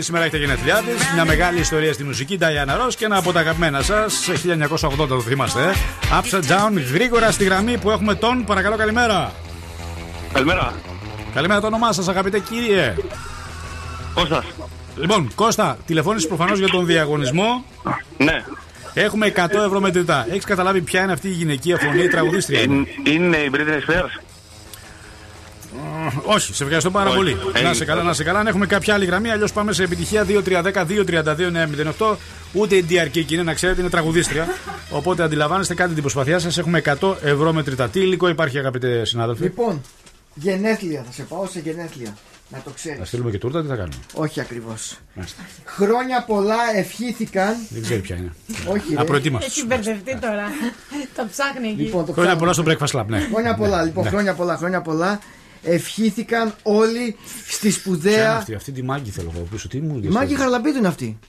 Σήμερα 0.03 0.23
έχει 0.23 0.31
τα 0.33 0.37
γενέθλιά 0.39 0.75
της. 0.75 1.13
Μια 1.13 1.25
μεγάλη 1.25 1.59
ιστορία 1.59 1.93
στη 1.93 2.03
μουσική. 2.03 2.37
Diana 2.41 2.71
Ross 2.87 2.93
και 2.97 3.05
ένα 3.05 3.17
από 3.17 3.31
τα 3.31 3.39
αγαπημένα 3.39 3.81
σας. 3.81 4.29
1980 5.01 5.07
το 5.07 5.21
θυμάστε. 5.21 5.61
ε. 5.63 5.71
Upside 6.19 6.51
down 6.51 6.81
γρήγορα 6.93 7.31
στη 7.31 7.43
γραμμή 7.43 7.77
που 7.77 7.91
έχουμε 7.91 8.15
τον. 8.15 8.43
Παρακαλώ, 8.45 8.75
καλημέρα. 8.75 9.31
Καλημέρα. 10.33 10.73
Καλημέρα 11.33 11.59
το 11.61 11.67
όνομά 11.67 11.91
σας, 11.91 12.07
αγαπητέ 12.07 12.39
κύριε. 12.39 12.95
Κώστας. 14.13 14.45
Λοιπόν, 14.97 15.31
Κώστα, 15.35 15.77
τηλεφώνησες 15.85 16.27
προφανώς 16.27 16.59
για 16.59 16.67
τον 16.67 16.85
διαγωνισμό. 16.85 17.63
Ναι. 18.17 18.43
Έχουμε 18.93 19.27
100 19.35 19.63
ευρώ 19.65 19.79
μετρητά. 19.79 20.25
Έχεις 20.29 20.45
καταλάβει 20.45 20.81
ποια 20.81 21.01
είναι 21.03 21.11
αυτή 21.11 21.27
η 21.27 21.31
γυναικεία 21.31 21.77
φωνή, 21.77 22.03
η 22.03 22.07
τραγουδίστρια. 22.07 22.61
είναι; 22.61 22.87
Είναι 23.03 23.37
η 23.37 23.51
Britney 23.53 23.91
Spears. 23.91 24.23
Όχι, 26.23 26.53
σε 26.53 26.63
ευχαριστώ 26.63 26.91
πάρα 26.91 27.07
Όχι. 27.09 27.17
πολύ. 27.17 27.37
Έγινε. 27.53 27.67
Να 27.69 27.73
σε 27.73 27.85
καλά, 27.85 28.03
να 28.03 28.13
σε 28.13 28.23
καλά. 28.23 28.39
Αν 28.39 28.47
έχουμε 28.47 28.65
κάποια 28.65 28.93
άλλη 28.93 29.05
γραμμή, 29.05 29.29
αλλιώς 29.29 29.53
πάμε 29.53 29.73
σε 29.73 29.83
επιτυχία 29.83 30.25
2-3-10-2-32-908. 30.27 32.15
Ούτε 32.53 32.75
η 32.75 32.85
DRK 32.89 33.31
είναι, 33.31 33.43
να 33.43 33.53
ξέρετε, 33.53 33.81
είναι 33.81 33.89
τραγουδίστρια. 33.89 34.47
Οπότε 34.89 35.23
αντιλαμβάνεστε, 35.23 35.73
κάντε 35.73 35.93
την 35.93 36.01
προσπαθιά 36.01 36.39
σας. 36.39 36.57
Έχουμε 36.57 36.81
100 37.01 37.15
ευρώ 37.23 37.53
μετρητά. 37.53 37.89
Τι 37.89 37.99
υλικό 37.99 38.27
υπάρχει, 38.27 38.57
αγαπητέ 38.57 39.05
συνάδελφοι. 39.05 39.43
Λοιπόν, 39.43 39.81
γενέθλια, 40.33 41.03
θα 41.05 41.11
σε 41.11 41.23
πάω 41.23 41.47
σε 41.47 41.59
γενέθλια. 41.59 42.17
Να 42.49 42.61
το 42.63 42.69
ξέρεις. 42.75 42.99
Θα 42.99 43.05
στείλουμε 43.05 43.31
και 43.31 43.37
τούρτα, 43.37 43.61
τι 43.61 43.67
θα 43.67 43.75
κάνουμε; 43.75 43.95
Όχι 44.13 44.39
ακριβώς. 44.39 44.97
Μάλιστα. 45.13 45.41
Χρόνια 45.65 46.23
πολλά 46.27 46.55
ευχήθηκαν. 46.75 47.55
Δεν 47.69 47.81
ξέρει 47.81 47.99
ποια 47.99 48.15
είναι. 48.15 48.31
Όχι, 48.67 48.93
ρε. 48.95 49.01
Απροετοίμαστος. 49.01 49.51
Έχει 49.57 49.65
μπερδευτεί 49.65 50.17
τώρα. 50.19 50.43
Το 51.15 51.25
ψάχνει 51.31 51.67
εκεί. 51.67 51.81
Λοιπόν, 51.81 52.05
το 52.05 52.11
Χρόνια 52.11 52.35
ψάχνω. 52.35 52.53
πολλά 52.53 52.53
στο 52.53 52.63
breakfast 52.67 52.99
lab, 53.01 53.05
ναι. 53.07 53.19
Χρόνια 53.31 53.55
πολλά, 53.55 53.83
λοιπόν, 53.83 54.03
Ναι. 54.03 54.09
χρόνια 54.09 54.33
πολλά, 54.33 54.57
χρόνια 54.57 54.81
πολλά. 54.81 55.19
Ευχήθηκαν 55.63 56.53
όλοι 56.63 57.15
στη 57.47 57.57
Ποια 57.57 57.59
είναι 57.63 57.71
σπουδαία. 57.71 58.35
αυτή, 58.35 58.53
αυτή 58.55 58.71
τη 58.71 58.83
μάγκη 58.83 59.09
θέλω 59.09 59.31
εγώ 59.35 59.47
πίσω. 59.51 59.67
Τι 59.67 59.79
μου 59.81 59.99
Η 60.03 60.07
Μάγκη 60.07 60.35
Χαραλαμπίδου 60.35 60.77
είναι 60.77 60.87
αυτή. 60.87 61.19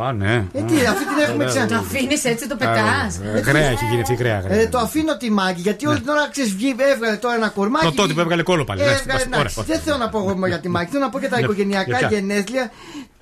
Α, 0.00 0.12
ναι. 0.12 0.34
Ε, 0.52 0.62
τι, 0.62 0.74
αυτή 0.86 1.04
την 1.04 1.18
έχουμε 1.22 1.44
Ναι, 1.44 1.50
ξανά. 1.50 1.64
ναι, 1.64 1.70
ναι. 1.70 1.76
Αφήνεις 1.76 2.24
έτσι, 2.24 2.48
το 2.48 2.56
πετάς. 2.56 3.20
Ε, 3.34 3.38
Γραία 3.40 3.68
έχει 3.68 3.84
γίνει 3.84 4.00
αυτή, 4.00 4.14
γραία. 4.14 4.40
γραία. 4.40 4.58
Ε, 4.60 4.66
το 4.68 4.78
αφήνω 4.78 5.16
τη 5.16 5.30
Μάγκη 5.30 5.60
γιατί 5.60 5.86
όλη 5.86 6.00
την 6.00 6.08
ώρα 6.08 6.28
ξέρεις, 6.30 6.54
βγει, 6.54 6.74
έβγαλε 6.94 7.16
τώρα 7.16 7.34
ένα 7.34 7.48
κορμάκι. 7.48 7.84
Το 7.84 7.92
τότε 7.92 8.12
που 8.12 8.20
έβγαλε 8.20 8.42
κόλλο 8.42 8.64
πάλι. 8.64 8.80
Εντάξει, 8.82 9.00
Έβγαλε, 9.06 9.24
μπας, 9.26 9.38
εντάξει. 9.38 9.58
ωραία, 9.60 9.74
Δεν 9.74 9.84
θέλω 9.84 9.96
να 9.96 10.08
πω 10.08 10.18
εγώ 10.18 10.46
για 10.46 10.60
τη 10.60 10.68
Μάγκη, 10.68 10.90
θέλω 10.90 11.04
να 11.04 11.10
πω 11.10 11.18
για 11.18 11.28
τα 11.28 11.36
Για- 11.36 11.44
οικογενειακά 11.44 11.98
για 11.98 12.08
ποια; 12.08 12.18
γενέθλια 12.18 12.70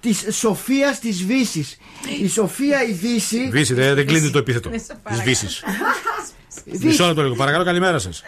της 0.00 0.26
Σοφίας 0.30 0.98
της 0.98 1.24
Βύση. 1.24 1.66
Η 2.22 2.28
Σοφία 2.28 2.82
η 2.88 2.92
Βύση. 2.92 3.48
Βύση, 3.50 3.74
δεν, 3.74 3.94
δεν 3.94 4.06
κλείνει 4.06 4.30
το 4.30 4.38
επίθετο. 4.38 4.68
Ναι, 4.68 4.78
σε 4.78 4.84
Της 4.86 4.96
παρακαλώ. 5.02 5.28
Βύση. 5.28 5.46
Μισό 6.86 7.06
λεπτό 7.06 7.22
λίγο. 7.22 7.34
Παρακαλώ, 7.34 7.64
καλημέρα 7.64 7.98
σας. 7.98 8.22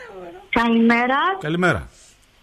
Καλημέρα. 0.51 1.17
Καλημέρα. 1.41 1.89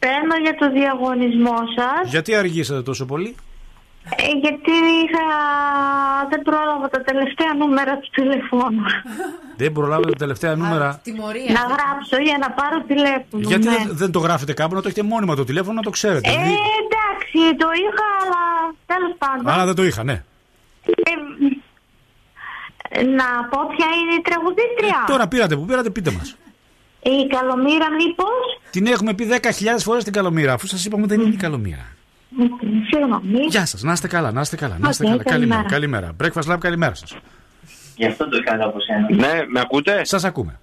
Παίρνω 0.03 0.36
για 0.45 0.56
το 0.56 0.72
διαγωνισμό 0.72 1.57
σας 1.78 2.11
Γιατί 2.11 2.36
αργήσατε 2.36 2.82
τόσο 2.82 3.06
πολύ; 3.06 3.36
ε, 4.15 4.23
γιατί 4.44 4.72
είχα... 5.03 5.26
δεν 6.30 6.41
πρόλαβα 6.41 6.88
τα 6.90 7.02
τελευταία 7.02 7.53
νούμερα 7.57 7.98
του 7.98 8.10
τηλεφώνου. 8.11 8.84
Δεν 9.57 9.72
προλάβετε 9.72 10.11
τα 10.11 10.18
τελευταία 10.18 10.56
νούμερα; 10.56 10.99
Τιμωρία. 11.03 11.52
Να 11.57 11.64
γράψω 11.73 12.18
για 12.28 12.38
να 12.44 12.49
πάρω 12.52 12.78
τηλέφωνο. 12.88 13.48
Γιατί 13.52 13.68
ναι. 13.68 13.76
δεν, 13.76 13.88
δεν 13.91 14.11
το 14.11 14.19
γράφετε 14.19 14.53
κάπου, 14.53 14.76
να 14.76 14.82
το 14.82 14.88
έχετε 14.88 15.03
μόνιμα 15.07 15.36
το 15.36 15.44
τηλέφωνο, 15.44 15.73
να 15.73 15.82
το 15.82 15.90
ξέρετε. 15.90 16.30
Ε, 16.30 16.32
Δηλαδή- 16.32 16.57
εντάξει, 16.84 17.56
το 17.57 17.68
είχα, 17.84 18.07
αλλά 18.22 18.44
τέλος 18.86 19.14
πάντων. 19.18 19.48
Αλλά 19.53 19.65
δεν 19.65 19.76
το 19.76 19.84
είχα, 19.84 20.03
ναι. 20.03 20.23
Ε, 22.90 23.03
να 23.03 23.28
πω 23.49 23.60
ποια 23.76 23.88
είναι 23.99 24.14
η 24.19 24.22
τραγουδίστρια. 24.22 25.03
Τώρα 25.07 25.28
πήρατε 25.28 25.56
που 25.56 25.65
πήρατε, 25.65 25.90
πείτε 25.90 26.11
μας. 26.11 26.36
Η 27.03 27.28
Καλομοίρα, 27.28 27.91
μήπως; 27.91 28.60
Την 28.72 28.86
έχουμε 28.86 29.14
πει 29.14 29.28
10.000 29.41 29.84
φορές 29.84 30.03
την 30.03 30.14
Καλομοίρα, 30.14 30.53
αφού 30.53 30.68
σας 30.68 30.86
είπαμε 30.86 31.06
δεν 31.07 31.19
είναι 31.19 31.34
η 31.34 31.38
Καλομοίρα. 31.38 31.86
Συγγνώμη. 32.90 33.45
Γεια 33.49 33.65
σας, 33.65 33.82
να 33.84 33.91
είστε 33.91 34.07
καλά, 34.07 34.32
να 34.32 34.41
είστε 34.41 34.56
καλά. 34.56 34.78
Να 34.80 34.90
είστε 34.90 35.03
Οκ, 35.06 35.10
καλά. 35.11 35.23
Καλημέρα. 35.23 35.64
καλημέρα. 35.64 36.14
καλημέρα. 36.19 36.52
Breakfast 36.52 36.53
Club, 36.56 36.60
καλημέρα 36.60 36.95
σας. 36.95 37.15
Γι' 37.95 38.06
αυτό 38.06 38.30
το 38.30 38.38
έκανα 38.38 38.65
από 38.65 38.78
σένα. 38.80 39.07
Ναι, 39.28 39.41
με 39.48 39.60
ακούτε; 39.60 40.06
Σας 40.06 40.23
ακούμε. 40.23 40.60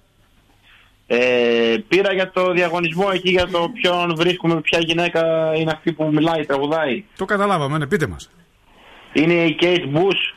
Ε, 1.07 1.75
πήρα 1.87 2.13
για 2.13 2.31
το 2.31 2.51
διαγωνισμό 2.51 3.09
εκεί 3.13 3.29
για 3.29 3.47
το 3.47 3.69
ποιον 3.81 4.15
βρίσκουμε, 4.15 4.61
ποια 4.61 4.79
γυναίκα 4.79 5.51
είναι 5.55 5.71
αυτή 5.71 5.91
που 5.91 6.09
μιλάει, 6.13 6.45
τραγουδάει. 6.45 7.03
Το 7.17 7.25
καταλάβαμε, 7.25 7.77
ναι, 7.77 7.87
πείτε 7.87 8.07
μας. 8.07 8.29
Είναι 9.13 9.33
η 9.33 9.57
Kate 9.61 9.97
Bush. 9.97 10.35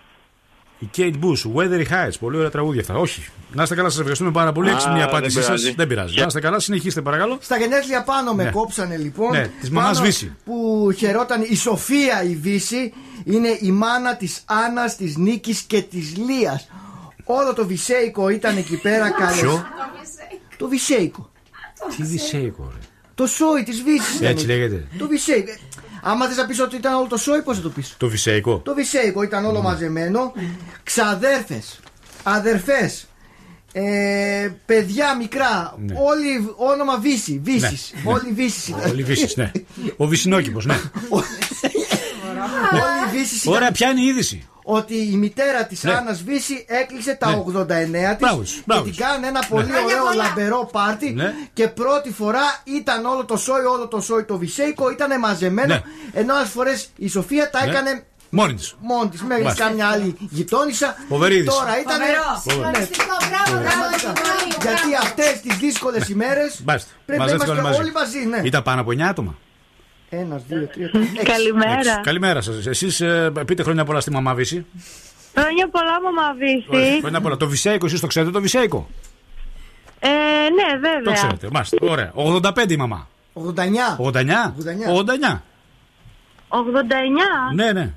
Η 0.82 0.88
Kate 0.96 1.14
Bush, 1.24 1.54
Weathery 1.56 1.86
Heights. 1.90 2.12
Πολύ 2.20 2.36
ωραία 2.36 2.50
τραγούδια 2.50 2.80
αυτά. 2.80 2.94
Όχι. 2.94 3.24
Να 3.52 3.62
είστε 3.62 3.74
καλά, 3.74 3.88
σας 3.88 3.98
ευχαριστούμε 3.98 4.30
πάρα 4.30 4.52
πολύ. 4.52 4.68
Α, 4.68 4.72
Έξυπνη 4.72 4.94
η 4.94 4.98
δεν 4.98 5.08
απάντησή 5.08 5.34
σας. 5.36 5.44
πειράζει. 5.46 5.72
Δεν 5.74 5.86
πειράζει. 5.86 6.14
Και- 6.14 6.20
Να 6.20 6.26
είστε 6.26 6.40
καλά, 6.40 6.58
συνεχίστε 6.58 7.00
παρακαλώ. 7.00 7.38
Στα 7.40 7.58
γενέθλια 7.58 8.02
πάνω 8.02 8.32
με 8.34 8.44
Ναι. 8.44 8.50
κόψανε 8.50 8.96
λοιπόν. 8.96 9.30
Ναι, 9.30 9.50
της 9.60 9.70
μαμάς 9.70 9.92
Πάνω 9.92 10.06
Βύση. 10.06 10.36
Που 10.44 10.88
χαιρόταν 10.96 11.42
η 11.48 11.56
Σοφία 11.56 12.22
η 12.22 12.34
Βύση. 12.36 12.92
Είναι 13.24 13.58
η 13.60 13.70
μάνα 13.70 14.16
της 14.16 14.42
Άννας, 14.44 14.96
της 14.96 15.16
Νίκης 15.16 15.60
και 15.60 15.82
της 15.82 16.16
Λίας. 16.16 16.68
Όλο 17.24 17.52
το 17.54 17.66
Βυσέικο 17.66 18.28
ήταν 18.28 18.56
εκεί 18.56 18.76
πέρα 18.76 19.10
καλές. 19.10 19.40
Ποιο; 19.40 19.64
Το 20.56 20.68
Βυσέικο. 20.68 21.30
Τι 21.96 22.02
δυσέικο, 22.02 22.72
ρε. 22.74 22.78
Το 23.14 23.26
σόι 23.26 23.62
της 23.62 23.82
Βύσης. 23.82 24.20
Έτσι 24.20 24.46
λέγεται. 24.46 24.86
Το 24.98 25.06
Βυσέικο. 25.08 25.52
Ε, 26.04 26.10
Άμα 26.10 26.26
θες 26.26 26.36
να 26.36 26.46
πεις 26.46 26.60
ότι 26.60 26.76
ήταν 26.76 26.94
όλο 26.94 27.06
το 27.06 27.16
σόι, 27.16 27.42
πώς 27.42 27.56
θα 27.56 27.62
το 27.62 27.68
πεις; 27.68 27.94
Το 27.96 28.08
βυσέικο. 28.08 28.58
Το 28.58 28.74
Βυσέικο 28.74 29.22
ήταν 29.22 29.44
όλο 29.44 29.62
μαζεμένο. 29.62 30.32
Ξαδέρφες, 30.82 31.80
αδερφές, 32.22 33.06
ε, 33.72 34.48
παιδιά 34.66 35.16
μικρά. 35.16 35.74
Ναι. 35.78 35.94
Όλοι 35.98 36.52
όνομα 36.56 36.98
Βύση. 36.98 37.40
Βύσης. 37.44 37.92
Ναι. 38.04 38.12
Όλοι 38.12 38.32
Βύσης 38.32 38.68
ήταν. 38.68 38.90
Όλοι 38.90 39.02
βύσει, 39.02 39.32
ναι. 39.36 39.50
Ο 39.96 40.06
Βυσινόκηπος, 40.06 40.66
ναι. 40.66 40.74
Όλοι 41.10 41.24
Βύσης 43.12 43.46
Ωραία, 43.46 43.72
ποια 43.72 43.90
είναι 43.90 44.00
η 44.00 44.06
είδηση; 44.06 44.46
Ότι 44.62 44.94
η 44.94 45.16
μητέρα 45.16 45.64
της 45.66 45.82
Ναι. 45.82 45.92
Άννας 45.92 46.22
Βύση 46.22 46.64
έκλεισε 46.68 47.14
τα 47.14 47.30
Ναι. 47.30 47.36
89 47.36 48.10
της 48.10 48.18
Μπράβος, 48.18 48.52
και 48.52 48.62
μπράβος. 48.66 48.84
την 48.90 48.96
κάνανε 49.04 49.26
ένα 49.26 49.44
πολύ 49.48 49.66
Ναι. 49.66 49.76
ωραίο 49.84 50.12
λαμπερό 50.16 50.68
πάρτι. 50.72 51.10
Ναι. 51.10 51.34
Και 51.52 51.68
πρώτη 51.68 52.12
φορά 52.12 52.60
ήταν 52.64 53.04
όλο 53.04 53.24
το 53.24 53.36
σόι, 53.36 53.64
όλο 53.64 53.88
το 53.88 54.00
σόι 54.00 54.24
το 54.24 54.38
Βυσέικο 54.38 54.90
ήταν 54.90 55.18
μαζεμένο. 55.18 55.74
Ναι. 55.74 55.82
Ενώ 56.12 56.34
άλλε 56.34 56.46
φορές 56.46 56.88
η 56.96 57.08
Σοφία 57.08 57.50
τα 57.50 57.64
Ναι. 57.64 57.70
έκανε 57.70 58.04
Μόνη 58.34 58.54
της. 58.54 58.74
μόνη 58.80 59.08
της. 59.10 59.22
Μέχρι 59.22 59.42
Μάλιστα. 59.42 59.64
κάμια 59.64 59.86
άλλη 59.88 60.16
γειτόνισσα. 60.20 60.96
Φοβερή 61.08 61.34
είδηση. 61.34 61.56
Τώρα 61.58 61.80
ήταν. 61.80 61.96
Φοβερό. 62.00 62.40
Φοβερό. 62.42 62.64
Συγχαριστικό, 62.64 63.16
μπράβο, 63.28 63.60
μπράβο, 63.62 63.98
Σιμώνη, 63.98 64.54
Γιατί 64.62 64.88
μπράβο. 64.88 65.02
αυτές 65.06 65.40
τις 65.40 65.56
δύσκολες 65.56 66.08
ημέρες 66.08 66.60
Μάλιστα. 66.66 66.90
πρέπει 67.06 67.20
να 67.20 67.26
Μαζεύτηκαν 67.26 67.56
είμαστε 67.56 67.76
όλοι 67.80 67.82
όλοι 67.84 67.92
μαζί. 67.92 68.18
Ναι. 68.26 68.40
Ήταν 68.48 68.62
πάνω 68.62 68.80
από 68.80 68.90
9 68.90 69.08
άτομα. 69.08 69.34
Ένα, 70.14 70.36
δύο, 70.48 70.66
τρία, 70.66 70.90
τέσσερα. 70.90 71.08
έξι. 71.20 71.24
Καλημέρα. 71.32 72.00
Καλημέρα 72.02 72.40
σας. 72.40 72.66
Εσείς 72.66 73.02
πείτε 73.46 73.62
χρόνια 73.62 73.84
πολλά 73.84 74.00
στη 74.00 74.10
μαμά 74.10 74.34
Βύση. 74.34 74.66
Χρόνια 75.38 75.68
πολλά, 75.68 76.00
μαμά 76.02 76.34
Βύση. 76.38 76.98
Χρόνια 77.00 77.20
πολλά. 77.20 77.36
Το 77.36 77.48
Βυσέικο, 77.48 77.86
εσείς 77.86 78.00
το 78.00 78.06
ξέρετε 78.06 78.32
το 78.32 78.40
Βυσέικο; 78.40 78.88
Ε, 79.98 80.08
ναι, 80.08 80.72
Το 80.72 80.80
βέβαια. 80.80 81.12
ξέρετε. 81.12 81.48
Μάλιστα. 81.52 81.76
Ωραία. 81.80 82.12
85 82.14 82.70
η 82.72 82.76
μαμά. 82.76 83.08
89. 83.32 83.42
89. 83.98 84.54
89. 84.56 84.88
89. 84.88 85.42
89. 86.48 87.54
Ναι, 87.54 87.72
ναι. 87.72 87.92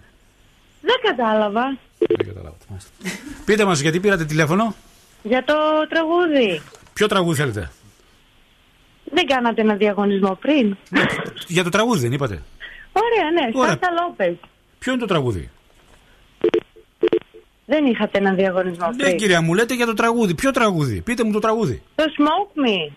Δεν 0.82 0.96
κατάλαβα. 1.04 1.78
Δεν 1.98 2.28
καταλάβατε. 2.28 2.66
Μάλιστα. 2.70 2.90
Πείτε 3.46 3.66
μας 3.66 3.80
γιατί 3.80 4.00
πήρατε 4.00 4.26
τηλέφωνο; 4.26 4.76
Για 5.24 5.44
το 5.44 5.54
τραγούδι. 5.90 6.62
Ποιο 6.94 7.08
τραγούδι 7.08 7.38
θέλετε; 7.40 7.72
Δεν 9.16 9.26
κάνατε 9.28 9.62
ένα 9.62 9.76
διαγωνισμό 9.76 10.38
πριν; 10.42 10.78
Για 11.48 11.64
το 11.64 11.70
τραγούδι 11.70 12.00
δεν 12.00 12.12
είπατε. 12.12 12.42
Ωραία, 12.92 13.32
ναι. 13.32 13.60
Ωραία. 13.60 13.70
Σάσα 13.70 13.94
Λόπez. 13.98 14.36
Ποιο 14.80 14.92
είναι 14.92 15.02
το 15.02 15.08
τραγούδι; 15.08 15.50
Δεν 17.66 17.86
είχατε 17.86 18.18
ένα 18.18 18.34
διαγωνισμό 18.34 18.88
Ναι, 18.90 19.04
πριν. 19.04 19.18
κυρία 19.18 19.42
μου, 19.42 19.54
λέτε 19.54 19.74
για 19.74 19.86
το 19.86 19.94
τραγούδι. 19.94 20.36
Ποιο 20.36 20.52
τραγούδι; 20.52 21.02
Πείτε 21.02 21.24
μου 21.24 21.32
το 21.32 21.40
τραγούδι. 21.40 21.82
Το 21.96 22.04
Smoke 22.04 22.60
Me. 22.68 22.92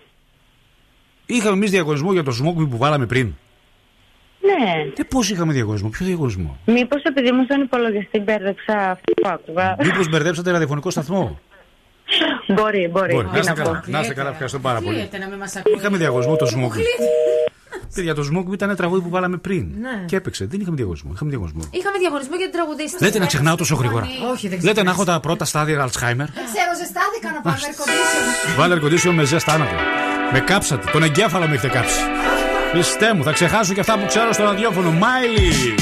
Είχαμε 1.27 1.55
εμείς 1.57 1.71
διαγωνισμό 1.71 2.13
για 2.13 2.23
το 2.23 2.33
Smoke 2.43 2.63
Me 2.63 2.69
που 2.71 2.77
βάλαμε 2.77 3.07
πριν. 3.07 3.35
Ναι. 4.41 4.93
Ε, 4.97 5.03
πώς 5.03 5.31
είχαμε 5.31 5.53
διαγωνισμό, 5.53 5.89
ποιο 5.89 6.07
διαγωνισμό; 6.07 6.59
Μήπως 6.67 7.03
επειδή 7.03 7.33
μου 7.33 7.45
στον 7.45 7.61
υπολογιστή 7.63 8.19
μπέρδεψα 8.19 8.91
αυτό 8.91 9.13
που 9.23 9.29
άκουγα. 9.29 9.77
Μήπως 9.83 10.09
μπερδέψατε 10.09 10.51
ραδιοφωνικό 10.51 10.91
σταθμό; 10.91 11.39
Μπορεί, 12.55 12.89
μπορεί. 12.93 13.13
Μπορεί. 13.15 13.27
Τι 13.27 13.33
Να 13.33 13.39
είστε 13.39 13.53
να 13.53 13.63
πω. 13.63 13.63
καλά. 13.63 13.83
Να 13.87 14.01
είστε 14.01 14.15
καλά, 14.15 14.31
ευχαριστώ 14.31 14.59
πάρα 14.59 14.81
πολύ. 14.81 14.95
Κλείεται 14.97 15.19
να 15.19 15.27
μην 15.29 15.39
μας 15.39 15.57
ακούει. 15.57 15.73
Είχαμε 15.77 15.97
διαγωνισμό 15.97 16.37
το 16.37 16.47
Smoke 16.55 16.67
Me. 16.67 16.71
Κλείεται. 16.71 17.05
Παιδιά, 17.95 18.15
το 18.15 18.23
Smoke 18.33 18.49
Me 18.49 18.53
ήταν 18.53 18.69
ένα 18.69 18.77
τραγούδι 18.77 19.03
που 19.03 19.09
βάλαμε 19.09 19.37
πριν. 19.37 19.67
Ναι. 19.81 20.05
Και 20.07 20.17
έπαιξε. 20.17 20.47
Δεν 20.47 20.61
είχαμε 20.61 20.77
διαγωνισμό. 20.77 21.11
Είχαμε 21.15 21.31
διαγωνισμό. 21.31 21.61
Είχαμε 21.71 21.99
διαγωνισμό 21.99 22.37
για 22.37 22.45
την 22.45 22.55
τραγουδίστρια. 22.55 23.07
Λέτε 23.07 23.19
να 23.19 23.27
ξεχνάω 23.27 23.57
τόσο 23.57 23.75
γρήγορα. 23.75 24.07
Όχι, 24.33 24.49
δεν 24.49 24.59
Λέτε 24.63 24.83
να 24.83 24.91
έχω 24.91 25.05
τα 25.05 25.21
πρώτα 25.21 25.45
στάδια 25.45 25.83
Αλτσχάιμερ. 25.83 26.27
Δεν 26.27 26.45
ξέρω, 26.53 26.71
ζεστάθηκα 26.81 27.29
να 27.35 27.41
πάω 27.41 27.55
air 27.55 27.75
condition. 27.81 28.59
Βάλε 28.59 28.75
air 28.75 28.85
condition 28.85 29.15
με 29.15 29.25
ζέστα 29.25 29.53
άνατο. 29.53 29.75
Με 30.33 30.41
κάψατε. 30.41 30.91
Τον 30.93 31.03
εγκέφαλο 31.03 31.47
με 31.49 31.55
έχετε 31.55 31.69
κάψει. 31.69 32.01
Πιστέ 32.73 33.15
μου, 33.15 33.23
θα 33.23 33.33
ξεχάσω 33.33 33.75
και 33.75 33.81
αυτά 33.81 33.99
που 33.99 34.07
ξέρω 34.07 34.33
στο 34.33 34.45
ραδιόφωνο. 34.45 34.91
Μάιλι! 34.91 35.75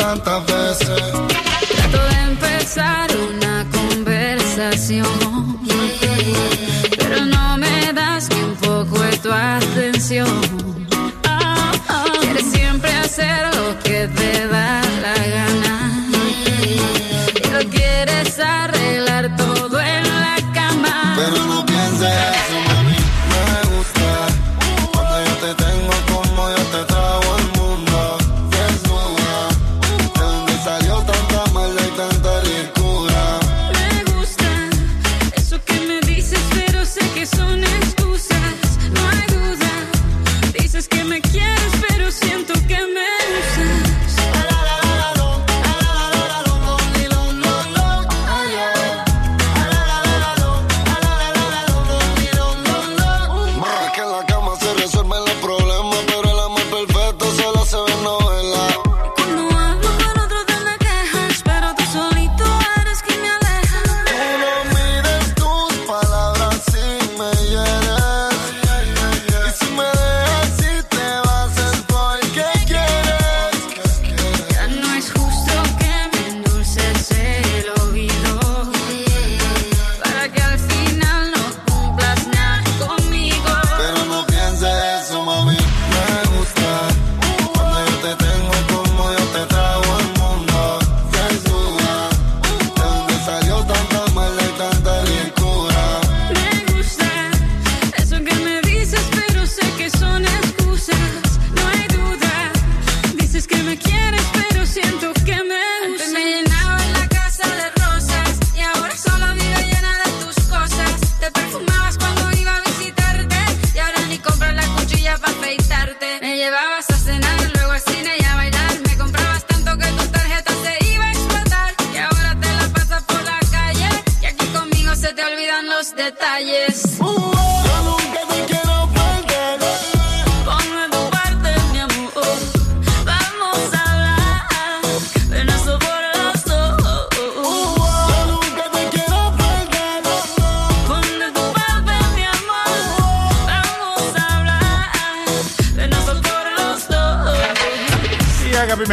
tanta 0.00 0.39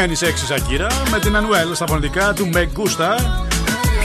αγαπημένη 0.08 0.16
σεξι 0.16 0.46
Σακύρα 0.46 0.88
με 1.12 1.20
την 1.20 1.36
Ανουέλ 1.36 1.76
στα 1.76 1.88
φωνητικά 1.88 2.34
του 2.34 2.50
Meg 2.54 2.68
Gusta. 2.80 3.20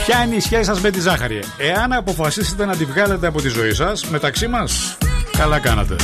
Ποια 0.05 0.23
είναι 0.23 0.35
η 0.35 0.39
σχέση 0.39 0.63
σας 0.63 0.79
με 0.81 0.89
τη 0.89 0.99
ζάχαρη, 0.99 1.43
Εάν 1.57 1.93
αποφασίσετε 1.93 2.65
να 2.65 2.75
τη 2.75 2.85
βγάλετε 2.85 3.27
από 3.27 3.41
τη 3.41 3.47
ζωή 3.47 3.73
σας, 3.73 4.05
μεταξύ 4.05 4.47
μας, 4.47 4.97
καλά 5.37 5.59
κάνατε. 5.59 5.95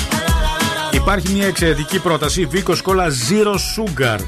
Υπάρχει 0.91 1.31
μια 1.33 1.47
εξαιρετική 1.47 1.99
πρόταση 1.99 2.45
Βίκος 2.45 2.81
Κόλλα 2.81 3.07
Zero 3.07 3.53
Sugar. 3.53 4.19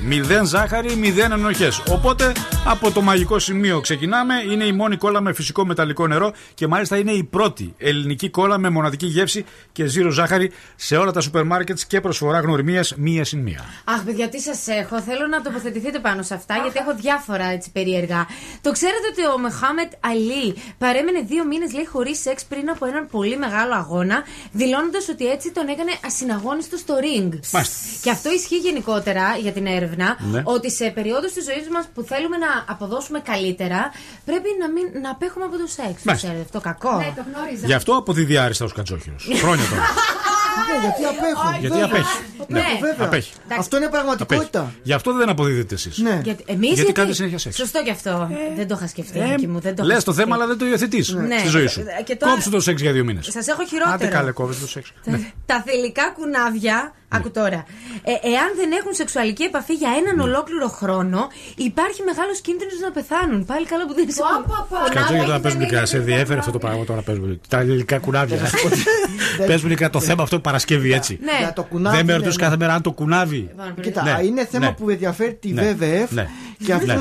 0 0.41 0.45
ζάχαρη, 0.45 0.95
0 0.95 1.34
ενοχές. 1.34 1.81
Οπότε 1.89 2.31
από 2.66 2.92
το 2.92 3.02
μαγικό 3.02 3.40
σημείο 3.40 3.80
ξεκινάμε. 3.82 4.34
Είναι 4.52 4.64
η 4.64 4.72
μόνη 4.72 4.98
κόλλα 4.98 5.22
με 5.22 5.34
φυσικό 5.34 5.66
μεταλλικό 5.66 6.08
νερό 6.08 6.34
και 6.54 6.68
μάλιστα 6.68 6.98
είναι 6.98 7.12
η 7.12 7.24
πρώτη 7.24 7.74
ελληνική 7.78 8.30
κόλλα 8.30 8.58
με 8.58 8.70
μοναδική 8.70 9.06
γεύση 9.06 9.46
και 9.72 9.84
zero 9.96 10.08
ζάχαρη 10.12 10.52
σε 10.76 10.96
όλα 10.98 11.12
τα 11.12 11.22
σούπερ 11.22 11.44
μάρκετς 11.44 11.86
και 11.86 12.02
προσφορά 12.02 12.40
γνωριμίας 12.40 12.94
μία 12.98 13.24
συν 13.26 13.40
μία. 13.40 13.66
Αχ, 13.84 14.04
παιδιά, 14.04 14.30
τι 14.30 14.40
σας 14.40 14.68
έχω. 14.68 15.02
Θέλω 15.02 15.28
να 15.28 15.42
τοποθετηθείτε 15.42 16.00
πάνω 16.00 16.22
σε 16.22 16.34
αυτά, 16.34 16.56
γιατί 16.64 16.78
έχω 16.80 16.96
διάφορα 16.96 17.46
έτσι 17.46 17.72
περίεργα. 17.72 18.28
Το 18.62 18.72
ξέρετε 18.72 19.08
ότι 19.12 19.26
ο 19.36 19.38
Μεχάμετ 19.40 19.92
Αλή 20.00 20.56
παρέμενε 20.78 21.22
δύο 21.28 21.46
μήνες, 21.46 21.74
λέει, 21.74 21.86
χωρίς 21.86 22.22
σεξ 22.22 22.46
πριν 22.46 22.70
από 22.70 22.86
έναν 22.86 23.08
πολύ 23.12 23.38
μεγάλο 23.38 23.74
αγώνα, 23.76 24.24
δηλώνοντας 24.52 25.10
ότι 25.10 25.28
έτσι 25.30 25.52
τον 25.52 25.68
έκανε 25.68 25.92
ασυναγώνιστο 26.06 26.78
στο 26.78 26.94
ring. 26.96 27.30
Μάλιστα. 27.52 27.76
Και 28.02 28.10
αυτό 28.10 28.32
ισχύει 28.32 28.58
γενικότερα 28.58 29.38
για 29.42 29.52
την 29.52 29.66
έρευνα, 29.66 30.18
Ναι. 30.32 30.42
ότι 30.46 30.72
σε 30.72 30.90
περίοδους 30.90 31.32
της 31.34 31.44
ζωής 31.44 31.68
μας 31.72 31.86
που 31.94 32.02
θέλουμε 32.02 32.38
να 32.38 32.51
αποδώσουμε 32.68 33.19
καλύτερα, 33.19 33.91
πρέπει 34.26 34.49
να, 34.60 34.69
μην, 34.69 35.02
να 35.02 35.10
απέχουμε 35.10 35.45
από 35.45 35.57
το 35.57 35.68
σεξ. 35.68 35.88
Το 35.88 35.88
Μάλιστα. 36.03 36.14
ξέρετε, 36.28 36.41
αυτό 36.41 36.60
κακό. 36.60 36.95
Ναι, 36.98 37.14
το 37.15 37.23
γνώριζα. 37.34 37.65
Γι' 37.65 37.73
αυτό 37.73 37.95
αποδίδει 37.95 38.38
άριστα 38.38 38.65
ω 38.65 38.69
κατσόχυρο. 38.69 39.15
Χρόνια 39.44 39.65
τώρα. 39.69 39.82
Ναι, 40.72 40.78
γιατί 40.88 41.03
απέχω. 41.18 41.49
Γιατί 41.61 41.78
βέβαια. 41.80 41.86
απέχει. 41.86 42.18
Ναι, 42.48 42.64
βέβαια. 42.82 43.06
Απέχει. 43.07 43.32
Αυτό 43.60 43.78
είναι 43.78 43.88
πραγματικότητα. 43.90 44.73
Γι' 44.84 44.94
αυτό 44.94 45.14
δεν 45.14 45.30
αποδίδετε 45.30 45.73
εσείς. 45.76 45.98
Ναι. 45.98 46.22
Γιατί, 46.23 46.44
εμείς 46.48 46.73
Γιατί 46.73 46.91
κάνετε 46.91 47.14
συνέχεια 47.15 47.38
σεξ. 47.38 47.56
Σωστό 47.56 47.84
κι 47.84 47.90
αυτό. 47.90 48.30
δεν 48.56 48.68
το 48.68 48.76
είχα 48.78 48.88
σκεφτεί, 48.88 49.19
Ε, 49.19 49.26
Νίκη 49.26 49.48
μου. 49.48 49.60
Δεν 49.60 49.76
το 49.76 49.84
Λες 49.84 49.91
είχα 49.95 50.03
το 50.06 50.11
σκεφτεί. 50.11 50.22
θέμα, 50.22 50.36
αλλά 50.36 50.48
δεν 50.48 50.57
το 50.57 50.65
υιοθετείς 50.65 51.10
Ναι. 51.14 51.38
στη 51.38 51.48
ζωή 51.48 51.68
σου. 51.68 51.84
Και 52.03 52.15
τώρα- 52.15 52.32
Κόψου 52.34 52.49
το 52.49 52.60
σεξ 52.60 52.82
για 52.82 52.91
δύο 52.91 53.03
μήνες. 53.03 53.28
Σας 53.32 53.48
έχω 53.48 53.65
χειρότερο. 53.65 53.94
Άντε 53.94 54.07
καλέ, 54.07 54.32
κόβε 54.32 54.53
το 54.61 54.68
σεξ. 54.68 54.91
Ναι. 55.03 55.19
Τα 55.45 55.61
θηλυκά 55.65 56.11
κουνάβια, 56.15 56.94
άκου 57.16 57.32
τώρα. 57.32 57.66
Ε, 58.04 58.12
εάν 58.34 58.50
δεν 58.56 58.70
έχουν 58.80 58.94
σεξουαλική 58.94 59.44
επαφή 59.44 59.74
για 59.74 59.90
έναν 60.00 60.16
Ναι. 60.16 60.24
ολόκληρο 60.24 60.68
χρόνο, 60.68 61.28
υπάρχει 61.56 62.02
μεγάλος 62.04 62.42
κίνδυνος 62.42 62.80
να 62.80 62.92
πεθάνουν. 62.92 63.46
Πάλι 63.46 63.66
καλά 63.66 63.86
που 63.88 63.94
δεν 63.94 64.08
είσαι 64.08 64.22
Σκατζό 64.90 65.14
γιατί 65.14 65.30
να 65.30 65.40
παίζουν 65.40 65.68
και 65.68 65.86
σε 65.86 66.00
διέφερε 66.00 66.40
αυτό 66.40 66.52
το 66.52 66.58
πράγμα 66.58 66.84
τώρα 66.86 67.02
παίζουν. 67.02 67.42
Τα 67.48 67.60
ελληνικά 67.60 67.98
κουνάβια. 68.00 68.38
Παίζουν 69.48 69.76
και 69.76 69.90
το 69.90 70.00
θέμα 70.00 70.24
αυτό 70.24 70.40
Παρασκευή 70.40 70.94
έτσι. 70.94 71.20
Ναι. 71.22 71.32
Για 71.40 71.54
το 71.54 71.64
κουνάβι, 71.64 71.96
Δεν 71.96 72.06
με 72.06 72.12
ναι, 72.12 72.18
ρωτούσε 72.18 72.38
ναι. 72.40 72.44
κάθε 72.44 72.58
μέρα 72.58 72.74
αν 72.74 72.82
το 72.82 72.92
κουνάβι. 72.92 73.50
Κοίτα, 73.82 74.04
Ναι, 74.04 74.18
είναι 74.26 74.46
θέμα 74.46 74.66
ναι. 74.66 74.72
που 74.72 74.90
ενδιαφέρει 74.90 75.34
τη 75.34 75.52
Ναι, 75.52 75.76
WWF 75.80 76.08
ναι. 76.10 76.28
Και 76.66 76.74
αυτού 76.74 76.86
Ναι. 76.86 76.94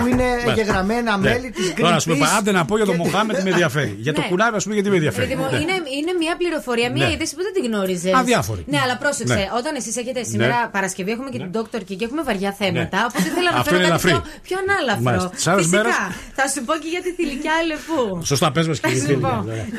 που 0.00 0.06
είναι 0.06 0.24
Ναι. 0.44 0.50
εγγεγραμμένα 0.50 1.16
Ναι. 1.16 1.28
μέλη 1.30 1.50
της 1.50 1.74
Τώρα, 1.80 1.94
ας 1.94 2.04
πούμε, 2.04 2.16
Greenpeace. 2.18 2.36
άντε 2.38 2.52
να 2.52 2.64
πω 2.64 2.76
για 2.76 2.86
τον 2.86 2.96
και- 2.96 3.02
Μοχάμετ 3.04 3.42
με 3.42 3.50
ενδιαφέρει. 3.50 3.96
Για 4.06 4.12
το 4.12 4.20
Ναι. 4.20 4.26
κουνάβι, 4.28 4.56
ας 4.56 4.62
πούμε, 4.62 4.74
γιατί 4.74 4.88
με 4.90 4.96
ενδιαφέρει. 5.00 5.26
Παιδί 5.26 5.40
μου, 5.40 5.46
Ναι. 5.50 5.56
είναι, 5.62 5.72
είναι 5.98 6.12
μια 6.22 6.34
πληροφορία, 6.40 6.88
μια 6.90 7.06
Ναι. 7.06 7.12
είδηση 7.12 7.32
που 7.36 7.42
δεν 7.46 7.52
την 7.56 7.64
γνώριζες. 7.68 8.14
Αδιάφορη. 8.14 8.62
Ναι, 8.72 8.78
αλλά 8.84 8.96
πρόσεξε. 9.02 9.34
Ναι. 9.34 9.46
Όταν 9.58 9.72
εσείς 9.80 9.96
έχετε 10.02 10.20
σήμερα 10.32 10.56
Ναι. 10.60 10.68
Παρασκευή, 10.76 11.10
έχουμε 11.16 11.30
και 11.34 11.38
την 11.44 11.50
Dr. 11.56 11.80
Key 11.86 11.96
και 11.98 12.04
έχουμε 12.08 12.22
βαριά 12.28 12.52
θέματα. 12.60 12.98
Οπότε 13.08 13.26
ήθελα 13.32 13.50
να 13.52 13.58
Αυτό 13.60 13.70
φέρω 13.70 13.82
είναι 13.82 13.90
κάτι 13.94 14.02
πιο, 14.06 14.10
ελαφρύ. 14.10 14.30
πιο 14.46 14.56
ανάλαφρο. 14.64 15.02
Μάλιστα. 15.08 15.28
Τις 15.36 15.46
άλλες 15.50 15.64
Φυσικά. 15.64 15.76
μέρες- 15.82 15.98
Θα 16.38 16.44
σου 16.52 16.60
πω 16.66 16.72
και 16.82 16.88
για 16.94 17.02
τη 17.06 17.10
θηλυκιά 17.18 17.52
αλεπού. 17.62 18.00
Σωστά, 18.30 18.46
πες 18.54 18.66
μας 18.70 18.78
Θα 18.78 18.88
και 18.88 18.94
σου 19.06 19.18
πω. 19.26 19.34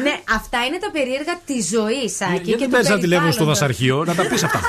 Ναι, 0.06 0.14
αυτά 0.40 0.60
είναι 0.68 0.80
τα 0.86 0.90
περίεργα 0.96 1.34
της 1.50 1.62
ζωής, 1.76 2.10
Σάκη. 2.20 2.32
Γιατί 2.32 2.50
και 2.52 2.56
δεν 2.58 2.68
του 2.70 2.74
παίρνει 2.76 2.88
ένα 2.94 3.00
τηλέφωνο 3.06 3.32
στο 3.38 3.44
περιβάλλοντος. 3.46 3.60
δασαρχείο 3.60 3.98
να 4.10 4.14
τα 4.20 4.24
πεις 4.30 4.44
αυτά. 4.48 4.60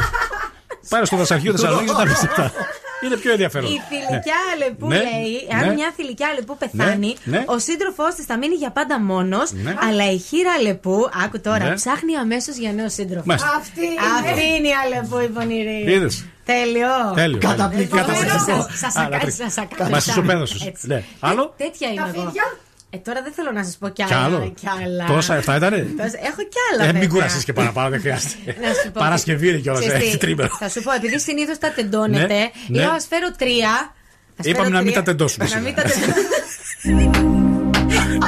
Πάρε 0.93 1.05
στο 1.11 1.17
δασαρχείο 1.23 1.51
Θεσσαλονίκη 1.57 1.91
να 1.93 1.99
τα 2.03 2.07
πεις 2.11 2.23
αυτά. 2.29 2.45
Είναι 3.05 3.17
πιο 3.17 3.31
ενδιαφέρον. 3.31 3.71
Η 3.73 3.81
θηλυκιά 3.89 4.37
αλεπού 4.55 4.87
Ναι. 4.87 4.97
λέει: 4.97 5.47
Εάν 5.51 5.67
Ναι. 5.69 5.75
μια 5.75 5.93
θηλυκιά 5.97 6.29
αλεπού 6.29 6.57
πεθάνει, 6.57 7.17
Ναι. 7.25 7.39
Ναι. 7.39 7.45
ο 7.47 7.59
σύντροφός 7.59 8.15
της 8.15 8.25
θα 8.25 8.37
μείνει 8.39 8.55
για 8.55 8.71
πάντα 8.71 9.01
μόνος. 9.01 9.53
Ναι. 9.53 9.75
Αλλά 9.89 10.11
η 10.13 10.19
χείρα 10.19 10.53
αλεπού, 10.59 11.09
άκου 11.25 11.41
τώρα, 11.41 11.65
Ναι. 11.69 11.75
ψάχνει 11.75 12.17
αμέσως 12.17 12.57
για 12.57 12.73
νέο 12.73 12.89
σύντροφο. 12.89 13.23
Μάλιστα. 13.27 13.51
Αυτή 13.61 13.81
είναι, 13.85 13.95
Αυτή 14.31 14.45
είναι 14.59 14.69
η 14.69 14.73
αλεπού 14.85 15.19
η 15.19 15.29
πονηρή. 15.29 15.85
Είδες. 15.87 16.25
Τέλειο. 16.45 16.89
Τέλειο. 17.15 17.39
Καταπληκτικό. 17.39 17.97
Καταπληκτικό. 17.97 18.67
Σας 18.75 18.97
Άρα, 18.97 19.17
ακάζει, 19.17 19.37
σας 19.37 19.59
ακάζει. 19.59 19.91
Μα 19.91 19.97
ισοπαίδωσε. 19.97 20.73
Ναι. 20.81 21.03
Άλλο; 21.21 21.55
Τέτοια 21.57 21.89
είμαι 21.89 22.11
εγώ. 22.15 22.33
Ε, 22.95 22.99
τώρα 22.99 23.23
δεν 23.23 23.33
θέλω 23.33 23.51
να 23.53 23.65
σας 23.65 23.77
πω 23.77 23.89
κι 23.89 24.03
Κι 24.05 24.15
άλλα. 24.15 24.25
άλλο. 24.25 24.53
Κι 24.61 24.69
άλλα. 24.85 25.05
Τόσα, 25.07 25.35
αυτά 25.35 25.57
ήτανε; 25.57 25.77
Τόσα- 25.77 26.19
Έχω 26.31 26.43
κι 26.53 26.59
άλλα. 26.73 26.83
Ε, 26.83 26.87
μην 26.87 26.93
βέβαια. 26.95 27.09
κουραστείς 27.09 27.45
και 27.45 27.53
παραπάνω, 27.53 27.89
δεν 27.91 28.01
χρειάζεται. 28.01 28.37
Να 28.47 28.69
σου 28.83 28.91
πω. 28.93 29.01
Παρασκευή 29.05 29.49
είναι 29.49 29.59
κιόλας, 29.59 29.81
Ξέρεις 29.81 30.01
τι, 30.03 30.07
έχει 30.09 30.17
τρίμερο. 30.17 30.49
Θα 30.59 30.69
σου 30.69 30.83
πω, 30.83 30.93
επειδή 30.93 31.19
συνήθως 31.21 31.59
τα 31.59 31.71
τεντώνετε, 31.73 32.27
Ναι, 32.35 32.51
ναι. 32.69 32.81
λέω 32.81 32.91
ας 32.91 33.07
φέρω 33.09 33.29
τρία. 33.39 33.95
Ας 34.39 34.47
Είπαμε 34.47 34.65
φέρω 34.65 34.77
να 34.77 34.83
μην 34.83 34.93
τρία. 34.93 35.03
τα 35.03 35.11
τεντώσουμε 35.11 35.45
Να 35.49 35.59
μην 35.59 35.75
σήμερα. 35.75 35.83
τα 35.83 35.95
τεντώσουμε. 36.01 37.11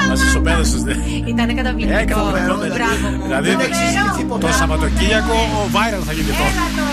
Μα 0.08 0.12
ισοπαίδωσε. 0.12 0.76
Ήταν 1.26 1.56
καταπληκτικό. 1.56 2.20
Μπράβο 2.74 3.08
μου. 3.16 3.22
Δηλαδή 3.22 3.56
το 4.40 4.48
Σαββατοκύριακο 4.58 5.32
ο 5.32 5.68
viral 5.74 6.02
θα 6.06 6.12
γίνει 6.12 6.30
αυτό. 6.30 6.44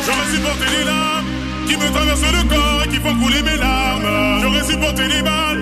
J'aurais 0.05 0.29
supporté 0.35 0.65
les 0.75 0.83
larmes 0.91 1.27
qui 1.67 1.73
me 1.81 1.87
traversent 1.95 2.31
le 2.37 2.43
corps 2.53 2.79
et 2.83 2.87
qui 2.91 2.99
font 3.05 3.15
couler 3.21 3.41
mes 3.49 3.57
larmes. 3.65 4.09
J'aurais 4.41 4.65
supporté 4.71 5.03
les 5.13 5.21
balles, 5.29 5.61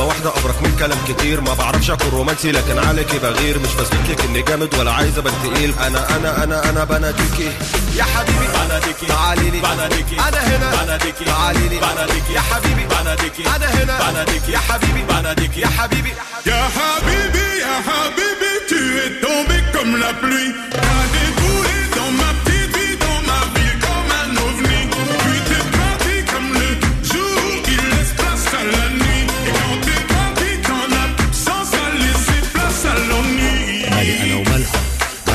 كلمة 0.00 0.08
واحدة 0.08 0.30
أبرك 0.30 0.62
من 0.62 0.76
كلام 0.78 0.98
كتير. 1.08 1.40
ما 1.40 1.54
بعرفش 1.54 1.90
أكون 1.90 2.08
رومانسي 2.10 2.52
لكن 2.52 2.78
عليكي 2.78 3.18
بغير. 3.18 3.58
مش 3.58 3.74
بثبت 3.74 4.10
لك 4.10 4.24
إني 4.24 4.42
جامد 4.42 4.74
ولا 4.74 4.92
عايز 4.92 5.18
أبان 5.18 5.32
تقيل. 5.44 5.74
أنا 5.86 6.16
أنا 6.16 6.44
أنا 6.44 6.70
أنا 6.70 6.84
بناديكي 6.84 7.52
يا 7.96 8.04
حبيبي 8.04 8.46
بناديكي 8.54 9.06
تعالي 9.06 9.50
لي. 9.50 9.60
بناديكي 9.60 10.16
أنا 10.28 10.38
هنا. 10.38 10.84
بناديكي 10.84 11.24
تعالي 11.24 11.68
لي. 11.68 11.78
بناديكي 11.78 12.32
يا 12.34 12.40
حبيبي. 12.40 12.84
بناديكي 12.84 13.42
أنا 13.56 13.66
هنا. 13.66 14.10
بناديكي 14.10 14.52
يا 14.52 14.58
حبيبي. 14.58 15.02
بناديكي 15.08 15.60
يا 15.60 15.68
حبيبي. 15.68 16.12
Ya 16.46 16.62
Habibi, 16.76 17.46
Ya 17.62 17.74
Habibi, 17.88 18.52
tu 18.70 18.80
es 19.04 19.10
tombé 19.24 19.56
comme 19.74 19.94
la 20.04 20.12
pluie. 20.22 20.52
T'as 20.74 21.04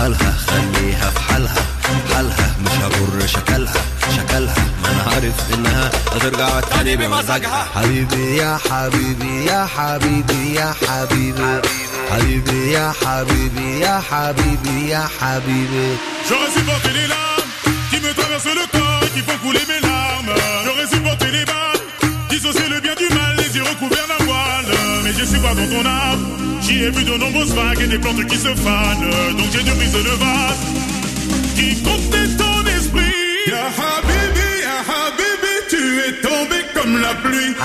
مالها 0.06 0.32
خليها 0.48 1.10
في 1.10 1.20
حالها 1.20 1.66
حالها 2.14 2.56
مش 2.66 2.72
هغر 2.72 3.28
شكلها 3.28 3.74
شكلها 4.18 4.66
ما 4.84 4.92
أنا 4.92 5.04
عارف 5.14 5.54
انها 5.54 5.92
هترجع 6.16 6.60
تاني 6.60 6.96
بمزاجها 6.96 7.68
حبيبي 7.76 8.38
يا 8.38 8.58
حبيبي 8.70 9.46
يا 9.46 9.68
حبيبي 9.78 10.54
يا 10.54 10.74
حبيبي 10.88 11.62
حبيبي 12.12 12.72
يا 12.72 12.94
حبيبي 13.06 13.80
يا 13.80 14.02
حبيبي 14.12 14.90
يا 14.90 15.08
حبيبي 15.22 15.98
J'aurais 16.30 16.52
supporté 16.58 16.90
les 17.00 17.08
larmes 17.14 17.52
qui 17.90 17.98
me 18.06 18.12
traversent 18.20 18.56
le 18.62 18.66
corps 18.78 19.02
et 19.08 19.10
qui 19.16 19.22
font 19.28 19.38
couler 19.46 19.66
mes 19.72 19.82
larmes. 19.88 20.32
J'aurais 20.66 20.90
supporté 20.96 21.28
les 21.38 21.46
balles, 21.52 21.84
dissocier 22.30 22.68
le 22.74 22.80
bien 22.86 22.96
du 23.04 23.08
mal, 23.18 23.32
les 23.42 23.52
yeux 23.58 23.64
recouverts 23.72 24.08
d'un 24.12 24.24
voile. 24.26 24.55
Je 25.26 25.32
suis 25.32 25.40
pas 25.40 25.56
dans 25.56 25.68
ton 25.68 25.84
âme. 25.84 26.24
J'y 26.62 26.84
ai 26.84 26.92
vu 26.92 27.04
de 27.04 27.18
nombreuses 27.18 27.56
vagues 27.56 27.82
et 27.82 27.88
des 27.88 27.98
plantes 27.98 28.24
qui 28.28 28.38
se 28.38 28.54
fanent. 28.54 29.36
Donc 29.36 29.48
j'ai 29.52 29.64
dû 29.64 29.72
briser 29.72 30.04
le 30.04 30.16
vase 30.24 30.62
qui 31.56 31.82
contenait 31.82 32.36
ton 32.38 32.62
esprit. 32.78 33.12
Ya 33.48 33.66
Habibi, 33.66 34.50
Ya 34.62 34.78
Habibi, 34.86 35.56
tu 35.68 36.00
es 36.08 36.22
tombé 36.22 36.58
comme 36.76 37.02
la 37.02 37.16
pluie. 37.16 37.56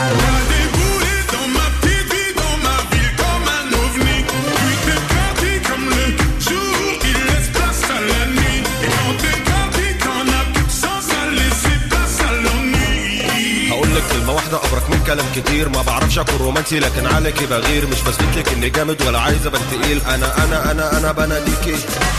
كلام 15.11 15.27
كتير 15.37 15.69
ما 15.69 15.83
بعرفش 15.83 16.19
أكون 16.19 16.37
رومانسي 16.37 16.79
لكن 16.79 17.07
عليكي 17.07 17.47
بغير. 17.47 17.87
مش 17.87 18.01
بثبت 18.03 18.37
لك 18.37 18.49
إني 18.49 18.71
جامد 18.71 19.03
ولا 19.03 19.21
عايز 19.21 19.47
أبان 19.47 19.61
تقيل 19.71 20.01
أنا 20.15 20.45
أنا 20.45 20.71
أنا 20.71 20.99
أنا 20.99 21.13
بناديكي 21.13 21.77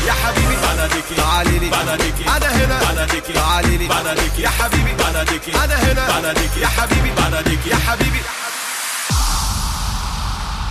يا 0.07 0.13
حبيبي 0.13 0.55
بناديكي 0.63 1.15
تعالي 1.18 1.59
لي. 1.59 1.69
بناديكي 1.69 2.23
أنا 2.38 2.47
هنا. 2.47 2.80
بناديكي 2.91 3.34
تعالي 3.34 3.77
لي. 3.77 3.88
بناديكي 3.88 4.41
يا 4.41 4.49
حبيبي. 4.49 4.93
بناديكي 4.99 5.51
أنا 5.63 5.76
هنا. 5.76 6.19
بناديكي 6.19 6.59
يا 6.61 6.68
حبيبي. 6.68 7.11
بناديكي 7.18 7.69
يا 7.69 7.76
حبيبي. 7.76 8.22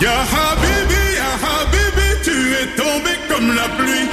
Ya 0.07 0.17
Habibi, 0.33 1.03
Ya 1.21 1.31
Habibi, 1.45 2.09
tu 2.27 2.37
es 2.61 2.69
tombé 2.81 3.13
comme 3.29 3.49
la 3.59 3.67
pluie. 3.77 4.09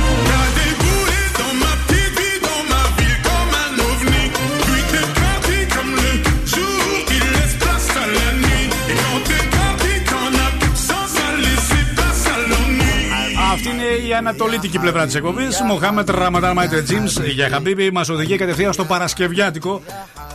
Αυτή 13.58 13.70
είναι 13.70 14.08
η 14.08 14.14
ανατολίτικη 14.14 14.80
πλευρά 14.80 15.06
της 15.06 15.16
εκπομπής. 15.16 15.62
Μοχάμετ 15.62 16.10
Ραματάν 16.10 16.54
Μάιτερ 16.54 16.84
Τζιμ 16.84 17.04
για 17.34 17.50
Χαμπίμπι 17.50 17.92
μας 17.92 18.10
οδηγεί 18.10 18.36
κατευθείαν 18.36 18.74
στο 18.74 18.86
Παρασκευιάτικο. 18.86 19.82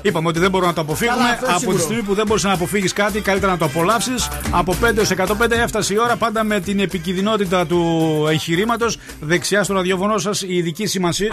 Είπαμε 0.03 0.29
ότι 0.29 0.39
δεν 0.39 0.51
μπορούμε 0.51 0.69
να 0.69 0.75
το 0.75 0.81
αποφύγουμε. 0.81 1.17
Καλά, 1.17 1.31
αυτό 1.31 1.45
είναι 1.45 1.55
Από 1.55 1.61
τη 1.61 1.67
σίγουρο. 1.67 1.83
στιγμή 1.85 2.03
που 2.03 2.15
δεν 2.15 2.27
μπορείς 2.27 2.43
να 2.43 2.53
αποφύγεις 2.53 2.93
κάτι, 2.93 3.21
καλύτερα 3.21 3.53
να 3.53 3.59
το 3.59 3.65
απολαύσεις. 3.65 4.29
Από 4.51 4.75
5 4.81 4.97
έως 4.97 5.11
105 5.11 5.51
έφτασε 5.51 5.95
η 5.95 5.99
ώρα, 5.99 6.17
πάντα 6.17 6.45
με 6.45 6.61
την 6.61 6.81
επικινδυνότητα 6.81 7.67
του 7.67 7.83
εγχειρήματος. 8.31 8.99
Δεξιά 9.21 9.63
στο 9.63 9.75
ραδιόφωνο 9.75 10.19
σας 10.19 10.43
η 10.43 10.55
ειδική 10.57 10.87
σημασία 10.87 11.29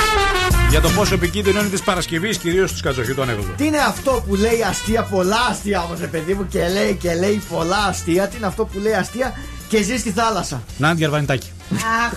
για 0.70 0.82
το 0.82 0.90
πόσο 0.90 1.14
επικίνδυνο 1.14 1.60
είναι 1.60 1.70
της 1.70 1.82
Παρασκευής, 1.82 2.38
κυρίως 2.38 2.74
του 2.74 2.80
κατσοχητών 2.84 3.30
έβδομων. 3.30 3.56
Τι 3.58 3.66
είναι 3.66 3.78
αυτό 3.88 4.24
που 4.28 4.36
λέει 4.36 4.64
αστεία, 4.70 5.04
πολλά 5.04 5.48
αστεία 5.50 5.82
όμως, 5.82 6.00
παιδί 6.12 6.34
μου, 6.34 6.48
και 6.48 6.68
λέει 6.74 6.98
και 7.02 7.14
λέει 7.14 7.42
πολλά 7.50 7.86
αστεία. 7.90 8.28
Τι 8.28 8.38
είναι 8.38 8.46
αυτό 8.46 8.66
που 8.66 8.80
λέει 8.80 8.94
αστεία; 8.94 9.34
Και 9.70 9.82
ζεις 9.84 10.00
στη 10.00 10.12
θάλασσα. 10.12 10.62
Νάντια 10.78 11.06
Αρβανιτάκη. 11.06 11.48
Αχ, 11.74 12.12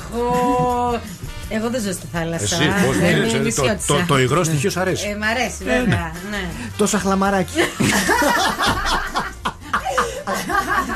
Εγώ 1.49 1.69
δεν 1.71 1.81
ζω 1.83 1.93
στη 1.93 2.07
θάλασσα. 2.13 2.45
Εσύ, 2.45 2.57
πώς 2.87 2.97
Δεν 2.97 3.01
δεν 3.07 3.17
είμαι 3.17 3.27
είσαι, 3.27 3.37
το- 3.37 3.43
νησιώτισσα. 3.43 3.87
το- 3.87 4.05
το 4.07 4.19
υγρό 4.19 4.45
στοιχείο 4.45 4.71
σ' 4.71 4.77
αρέσει. 4.77 5.09
Ε, 5.09 5.17
μ' 5.17 5.23
αρέσει, 5.23 5.57
Ε, 5.61 5.65
βέβαια. 5.65 6.13
Ναι. 6.31 6.43
Τόσα 6.77 6.99
χλαμαράκι. 6.99 7.53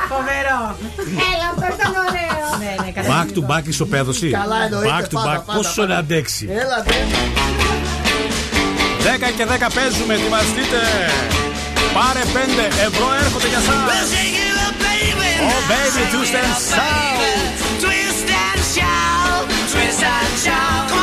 Φοβερό. 0.09 0.77
Έλα, 1.33 1.47
αυτό 1.53 1.67
ήταν 1.79 1.93
ωραίο. 2.09 2.45
Ναι, 2.59 2.75
ναι, 2.85 3.09
Back 3.13 3.29
to 3.37 3.57
back 3.57 3.67
ισοπαίδωση. 3.69 4.31
Καλά 4.31 4.57
εννοείται, 4.65 4.89
Back 4.99 5.03
to 5.05 5.09
πάντα, 5.13 5.33
back. 5.41 5.43
πάντα, 5.47 5.57
Πόσο 5.57 5.73
πάντα. 5.81 5.93
να 5.93 5.99
αντέξει. 5.99 6.49
Έλα, 6.51 6.79
ναι. 6.87 7.07
10 9.03 9.31
και 9.37 9.45
10 9.45 9.71
παίζουμε, 9.75 10.15
ετοιμαστείτε. 10.15 10.81
Πάρε 11.95 12.21
5 12.35 12.65
ευρώ 12.89 13.07
έρχονται 13.25 13.49
για 13.49 13.59
σας. 13.61 13.75
Oh 15.39 15.61
baby, 15.69 16.11
twist 16.11 16.35
and 16.35 16.47
shout. 16.57 17.21
Twist 17.81 18.29
and 18.29 18.61
shout, 18.61 19.49
twist 19.71 20.03
and 20.03 20.39
shout. 20.39 20.96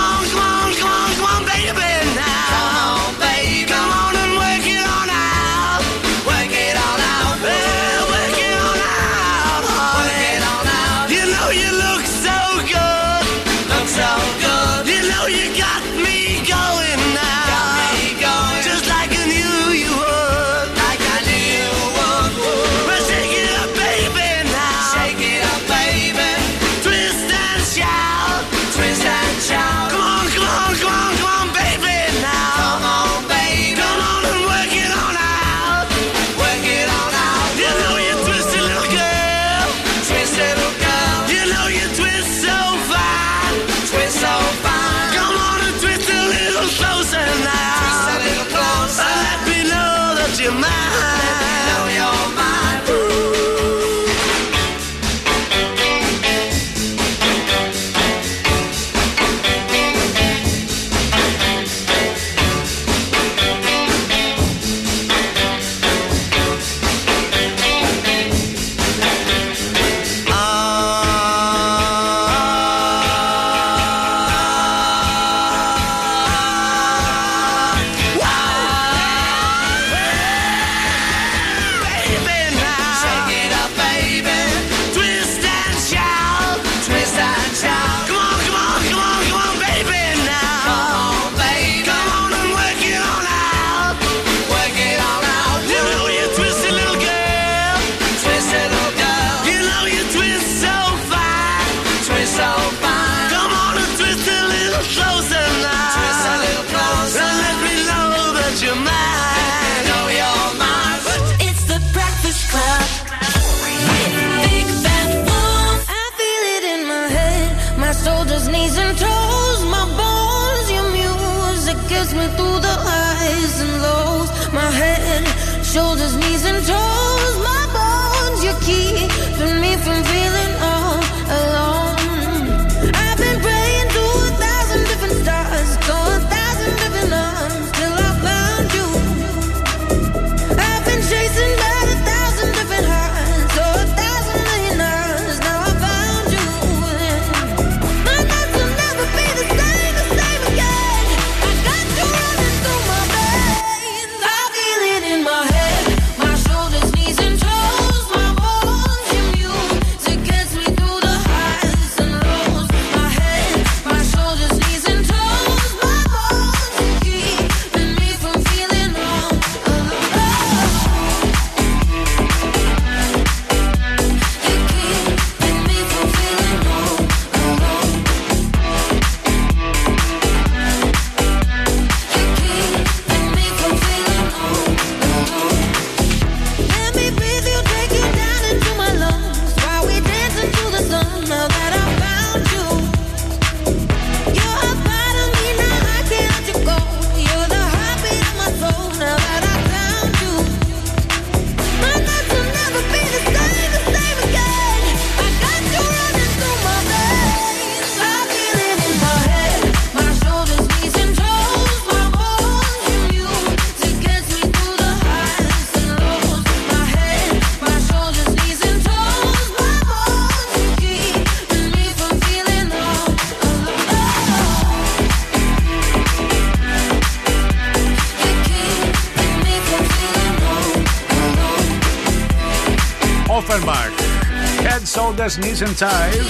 Head, 235.23 235.29
shoulders, 235.29 235.37
knees 235.45 235.61
and 235.67 235.75
thighs. 235.83 236.25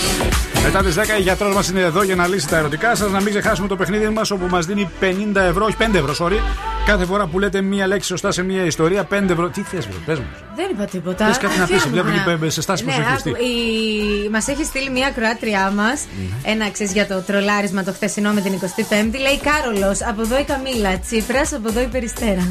Μετά 0.64 0.84
τις 0.84 0.96
10 0.96 1.02
η 1.20 1.22
γιατρός 1.22 1.56
μας 1.56 1.70
είναι 1.70 1.80
εδώ 1.82 2.04
για 2.04 2.16
να 2.16 2.28
λύσει 2.28 2.48
τα 2.48 2.58
ερωτικά 2.58 2.96
σας. 2.96 3.12
Να 3.12 3.22
μην 3.22 3.30
ξεχάσουμε 3.34 3.68
το 3.68 3.76
παιχνίδι 3.76 4.10
μας 4.10 4.32
όπου 4.32 4.46
μας 4.50 4.66
δίνει 4.66 4.90
50 5.02 5.42
ευρώ, 5.42 5.66
όχι 5.66 5.76
5 5.80 5.98
ευρώ, 5.98 6.16
sorry. 6.28 6.40
Κάθε 6.86 7.06
φορά 7.06 7.28
που 7.28 7.40
λέτε 7.40 7.62
μία 7.62 7.88
λέξη 7.88 8.08
σωστά 8.08 8.32
σε 8.32 8.44
μία 8.44 8.66
ιστορία, 8.66 9.04
5 9.04 9.30
ευρώ. 9.30 9.50
Τι 9.50 9.62
θες, 9.62 9.88
πες 10.06 10.20
μου. 10.20 10.26
Δεν 10.56 10.66
είπα 10.72 10.86
τίποτα. 10.86 11.26
Πες 11.26 11.38
κάτι 11.38 11.58
να 11.60 11.66
πεις, 11.66 11.82
Φύγουμε. 11.82 12.02
βλέπω 12.02 12.44
και 12.46 12.50
σε 12.50 12.62
στάση 12.62 12.86
Ναι, 12.86 12.92
προσευχιστή. 12.94 13.30
άκου, 13.30 13.38
η... 13.44 14.30
Μας 14.30 14.48
έχει 14.48 14.64
στείλει 14.64 14.90
μια 14.90 15.10
κροάτριά 15.16 15.72
μας. 15.76 16.06
Ένα 16.44 16.70
ξέρεις 16.70 16.92
για 16.94 17.08
το 17.08 17.20
τρολάρισμα 17.22 17.84
το 17.84 17.92
χθεσινό 17.94 18.32
με 18.32 18.42
την 18.42 18.54
25η. 18.54 19.18
Λέει 19.22 19.40
Κάρολος, 19.44 20.02
από 20.02 20.22
εδώ 20.22 20.40
η 20.40 20.44
Καμίλα. 20.44 21.00
Τσίπρας, 21.00 21.54
από 21.54 21.68
εδώ 21.70 21.82
η 21.82 21.86
Περιστέρα. 21.88 22.48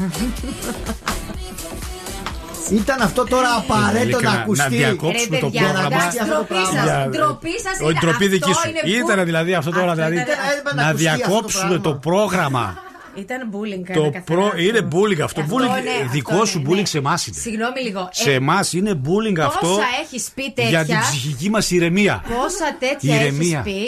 Ήταν 2.81 3.01
αυτό 3.01 3.23
τώρα 3.25 3.47
απαραίτητο 3.57 3.97
να 3.97 4.01
Ειλικρινά, 4.01 4.31
ακουστεί. 4.31 4.63
να 4.63 4.69
διακόψουμε 4.77 5.35
Ρε, 5.35 5.41
το 5.41 5.49
παιδιά, 5.49 5.61
πρόγραμμα. 5.61 5.95
εντάξει, 5.95 6.17
ντροπή 6.29 6.55
σας, 6.75 6.83
Για- 6.83 7.07
ντροπή 7.11 7.53
σας 7.65 7.75
Όχι, 7.81 7.91
ήταν. 7.91 8.01
ντροπή 8.09 8.27
δική 8.27 8.49
Αυτό 8.51 8.61
σου. 8.61 8.69
είναι 8.69 8.79
που- 9.01 9.09
Ήταν 9.11 9.25
δηλαδή 9.25 9.53
αυτό 9.53 9.71
τώρα, 9.71 9.91
Αυτό 9.91 9.95
δηλαδή. 9.95 10.13
ήταν- 10.15 10.27
έπρεπε 10.57 10.75
να 10.75 10.81
Να 10.81 10.87
ακουστεί 10.89 11.07
αυτό 11.07 11.19
το 11.19 11.25
διακόψουμε 11.27 11.77
το 11.87 11.93
πρόγραμμα. 11.93 12.65
Ήταν 13.15 13.49
bullying. 13.51 13.83
Το 13.93 14.01
κατά 14.01 14.21
προ... 14.25 14.35
καθαρά 14.43 14.61
Είναι 14.61 14.77
αυτό. 14.77 14.97
bullying 14.99 15.19
αυτό. 15.23 15.41
Αυτό, 15.41 15.55
bullying, 15.55 15.83
ναι, 15.83 15.89
αυτό 16.01 16.11
δικό 16.11 16.35
είναι, 16.35 16.45
σου 16.45 16.59
ναι. 16.59 16.69
bullying 16.69 16.87
σε 16.87 16.97
εμάς 16.97 17.27
είναι. 17.27 17.37
Συγγνώμη 17.39 17.79
λίγο. 17.81 18.09
Σε 18.11 18.31
Ε, 18.31 18.33
εμάς 18.33 18.73
είναι 18.73 19.01
bullying 19.05 19.39
αυτό 19.39 19.67
Πόσα 19.67 19.81
έχεις 20.03 20.29
πει 20.35 20.51
τέτοια. 20.55 20.69
για 20.69 20.85
την 20.85 20.99
ψυχική 20.99 21.49
μας 21.49 21.71
ηρεμία. 21.71 22.23
Πόσα 22.27 22.67
τέτοια 22.79 23.15
έχεις 23.15 23.25
Ηρεμία. 23.27 23.61
πει, 23.61 23.81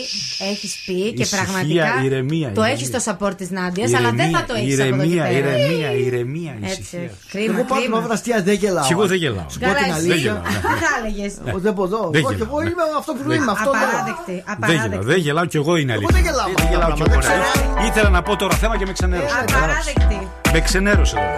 έχεις 0.52 0.84
πει 0.85 1.14
και 1.14 1.22
Ησυχία, 1.22 1.43
πραγματικά 1.43 2.03
ηρεμία, 2.03 2.52
το 2.52 2.61
ηρεμία. 2.61 2.72
έχεις 2.73 2.88
στο 2.88 2.99
support 3.11 3.35
της 3.38 3.49
Νάντιας, 3.49 3.93
αλλά 3.93 4.11
δεν 4.11 4.30
θα 4.35 4.43
το 4.47 4.53
έχεις 4.57 4.80
από 4.80 4.88
εδώ 4.88 4.95
και 5.03 5.07
Ηρεμία, 5.07 5.23
πέρα. 5.23 5.38
ηρεμία, 5.57 5.91
ηρεμία, 5.91 6.53
Έτσι. 6.61 6.81
ησυχία. 6.81 7.10
Κρίμα, 7.31 7.53
Εγώ 7.53 7.64
πάω 7.69 7.80
κρίμα. 7.80 8.02
την 8.02 8.11
αστεία 8.11 8.41
δεν 8.43 8.53
γελάω. 8.56 8.85
Και 8.88 8.93
εγώ 8.93 9.06
δεν 9.07 9.18
γελάω. 9.18 9.45
Σου 9.49 9.60
πω 9.60 9.65
την 9.65 9.73
Καλά, 9.73 9.97
εσύ. 9.97 10.10
αλήθεια. 10.11 10.41
Θα 10.84 10.89
έλεγες; 10.99 11.34
Εγώ 11.45 11.60
δεν 11.60 11.73
μπορώ. 11.73 12.10
Δεν 12.11 12.19
Εγώ 12.22 12.30
και 12.30 12.35
γελάω, 12.35 12.49
εγώ 12.52 12.61
ναι. 12.61 12.69
είμαι 12.69 12.84
αυτό 13.02 13.11
που 13.14 13.23
Δεν- 13.27 13.38
είμαι. 13.41 13.52
Αυτό 13.52 13.69
λέω. 13.72 13.81
Απαράδεκτη. 13.81 14.23
Δεν 14.26 14.35
γελάω, 14.35 14.56
Απαράδεκτη. 14.56 15.06
δεν 15.11 15.19
γελάω 15.26 15.45
κι 15.45 15.57
εγώ 15.57 15.73
είναι 15.81 15.91
αλήθεια. 15.95 16.15
δεν 16.18 16.23
γελάω 16.27 16.47
με 16.47 16.53
Δεν 16.56 16.64
αυτά 16.64 16.72
γελάω 16.73 16.89
τα 16.89 16.95
κι 16.95 17.02
εγώ. 17.02 17.19
πράγματα. 17.19 17.81
ρε. 17.81 17.88
Ήθελα 17.88 18.10
να 18.18 18.22
πω 18.27 18.35
τώρα 18.35 18.56
θέμα 18.56 18.77
και 18.80 18.85
με 18.85 18.93
ξενέρωσε. 19.24 19.56
Απαράδεκτη. 19.58 20.28
Με 20.52 20.60
ξενέρωσε 20.60 21.16
τώρα. 21.16 21.38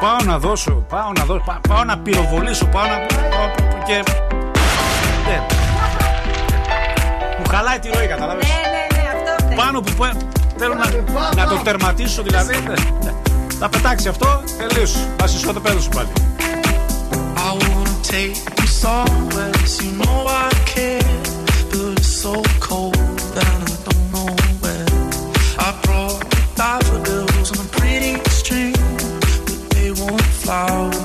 Πάω 0.00 0.16
να 0.24 0.38
δώσω, 0.38 0.70
πάω 0.88 1.12
να 1.18 1.24
δώσω, 1.24 1.42
πά- 1.46 1.60
πάω 1.68 1.84
να 1.84 1.98
πυροβολήσω, 1.98 2.66
πάω 2.66 2.82
να. 2.86 2.96
και. 3.86 4.02
Δεν. 5.28 5.40
Μου 7.38 7.44
χαλάει 7.50 7.78
τη 7.78 7.88
ροή, 7.94 8.06
καταλάβες. 8.06 8.46
Ναι, 8.48 8.54
ναι, 8.54 9.00
ναι, 9.02 9.08
αυτό 9.30 9.44
φταίει. 9.44 9.56
Πάνω 9.56 9.80
που 9.80 9.92
πέ- 9.92 10.16
θέλω 10.56 10.74
να, 10.74 10.84
να 11.44 11.48
το 11.48 11.56
τερματίσω, 11.64 12.22
δηλαδή. 12.22 12.54
ναι, 12.66 12.74
ναι. 13.04 13.12
Θα 13.58 13.68
πετάξει 13.68 14.08
αυτό, 14.08 14.42
τελείωσε. 14.68 14.98
Θα 15.16 15.26
σε 15.26 15.38
σκοτωπέδο 15.38 15.80
σου 15.80 15.88
πάλι. 15.88 16.08
I 17.48 17.50
wanna 17.62 17.96
take 18.12 18.36
you 18.58 18.66
somewhere, 18.84 19.54
you 19.80 19.90
know 20.00 20.18
I 20.44 20.48
care, 20.74 21.20
but 21.70 21.98
it's 21.98 22.10
so 22.22 22.34
cold 22.66 22.85
out 30.56 30.95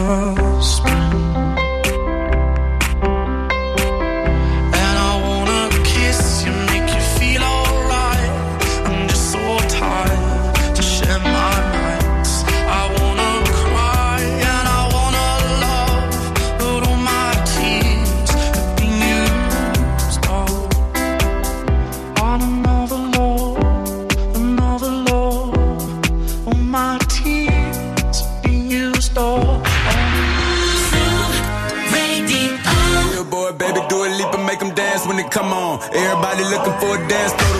lost. 0.00 1.09
For 36.80 36.96
a 36.96 37.08
dance, 37.08 37.59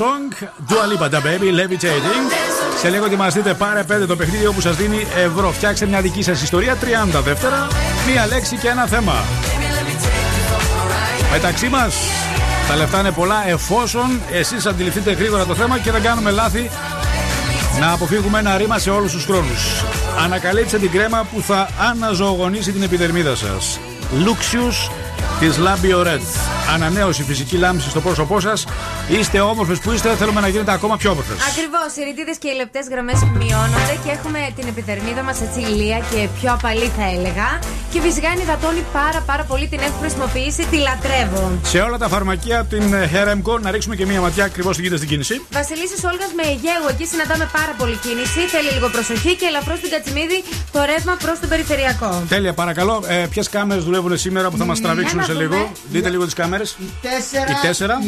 song. 0.00 0.28
Dua 0.70 0.84
Lipa, 0.90 1.08
Da 1.14 1.20
Baby, 1.26 1.48
Levitating. 1.58 2.26
Σε 2.80 2.88
λίγο 2.88 3.04
ετοιμαστείτε 3.04 3.54
πάρε 3.54 3.84
5 4.02 4.06
το 4.06 4.16
παιχνίδι 4.16 4.46
όπου 4.46 4.60
σας 4.60 4.76
δίνει 4.76 5.06
ευρώ. 5.16 5.50
Φτιάξτε 5.50 5.86
μια 5.86 6.00
δική 6.00 6.22
σας 6.22 6.42
ιστορία. 6.42 6.76
30 7.14 7.20
δεύτερα, 7.20 7.66
μία 8.06 8.26
λέξη 8.26 8.56
και 8.56 8.68
ένα 8.68 8.86
θέμα. 8.86 9.14
Μεταξύ 11.32 11.68
μας, 11.68 11.94
τα 12.68 12.76
λεφτά 12.76 13.00
είναι 13.00 13.10
πολλά 13.10 13.48
εφόσον 13.48 14.20
εσείς 14.32 14.66
αντιληφθείτε 14.66 15.12
γρήγορα 15.12 15.44
το 15.44 15.54
θέμα 15.54 15.78
και 15.78 15.90
δεν 15.90 16.02
κάνουμε 16.02 16.30
λάθη 16.30 16.70
να 17.80 17.92
αποφύγουμε 17.92 18.38
ένα 18.38 18.56
ρήμα 18.56 18.78
σε 18.78 18.90
όλους 18.90 19.12
τους 19.12 19.24
χρόνους. 19.24 19.84
Ανακαλύψτε 20.24 20.78
την 20.78 20.90
κρέμα 20.90 21.26
που 21.34 21.40
θα 21.40 21.68
αναζωογονήσει 21.90 22.72
την 22.72 22.82
επιδερμίδα 22.82 23.36
σας. 23.36 23.78
Luxius 24.24 24.90
της 25.40 25.56
Labio 25.58 26.06
Red. 26.06 26.20
Ανανέωση 26.74 27.22
φυσική 27.22 27.56
λάμψη 27.56 27.90
στο 27.90 28.00
πρόσωπό 28.00 28.40
σας. 28.40 28.66
Είστε 29.08 29.40
όμορφες 29.40 29.78
που 29.78 29.90
είστε, 29.92 30.14
θέλουμε 30.16 30.40
να 30.40 30.48
γίνετε 30.48 30.72
ακόμα 30.72 30.96
πιο 30.96 31.10
όμορφες. 31.10 31.36
Ακριβώς. 31.50 31.90
Οι 31.98 32.02
ρητίδες 32.08 32.36
και 32.42 32.48
οι 32.52 32.56
λεπτές 32.62 32.84
γραμμές 32.92 33.18
μειώνονται 33.40 33.94
και 34.04 34.10
έχουμε 34.16 34.38
την 34.56 34.66
επιδερμίδα 34.72 35.22
μας 35.22 35.38
έτσι 35.46 35.60
ηλία 35.60 35.98
και 36.10 36.20
πιο 36.40 36.48
απαλή, 36.52 36.88
θα 36.98 37.04
έλεγα. 37.14 37.48
Και 37.92 38.00
φυσικά 38.06 38.28
ενυδατώνει 38.36 38.82
πάρα 38.92 39.20
πάρα 39.30 39.44
πολύ. 39.50 39.66
Την 39.72 39.80
έχω 39.86 39.96
χρησιμοποιήσει, 40.02 40.62
τη 40.72 40.76
λατρεύω. 40.86 41.44
Σε 41.72 41.78
όλα 41.86 41.98
τα 41.98 42.08
φαρμακεία 42.08 42.56
από 42.60 42.68
την 42.74 42.84
Heremco 43.12 43.54
να 43.64 43.70
ρίξουμε 43.70 43.94
και 43.96 44.06
μία 44.06 44.20
ματιά 44.20 44.44
ακριβώς 44.44 44.72
τι 44.76 44.80
γίνεται 44.82 44.96
στην 45.02 45.08
κίνηση. 45.12 45.34
Βασιλίση 45.58 45.96
Όλγας 46.10 46.30
με 46.38 46.42
Αιγαίου. 46.50 46.84
Εκεί 46.92 47.04
συναντάμε 47.12 47.46
πάρα 47.58 47.72
πολύ 47.80 47.96
κίνηση. 48.04 48.40
Θέλει 48.54 48.70
λίγο 48.76 48.88
προσοχή 48.96 49.32
και 49.40 49.46
ελαφρώς 49.50 49.78
στην 49.78 49.90
Κατσιμίδη 49.94 50.38
το 50.74 50.80
ρεύμα 50.90 51.14
προς 51.24 51.36
τον 51.42 51.48
περιφερειακό. 51.48 52.10
Τέλεια, 52.28 52.52
παρακαλώ. 52.62 52.96
Ε, 53.06 53.26
Ποιες 53.32 53.48
κάμερες 53.48 53.84
δουλεύουν 53.84 54.12
σήμερα 54.18 54.46
που 54.50 54.56
θα 54.56 54.64
μας 54.64 54.80
τραβήξουν 54.80 55.18
να 55.18 55.24
σε 55.24 55.32
δούμε. 55.32 55.44
λίγο; 55.44 55.72
Δείτε 55.90 56.08
λίγο 56.08 56.24
τις 56.24 56.34
κάμερες. 56.34 56.76
Η 56.80 56.88
4, 57.62 58.00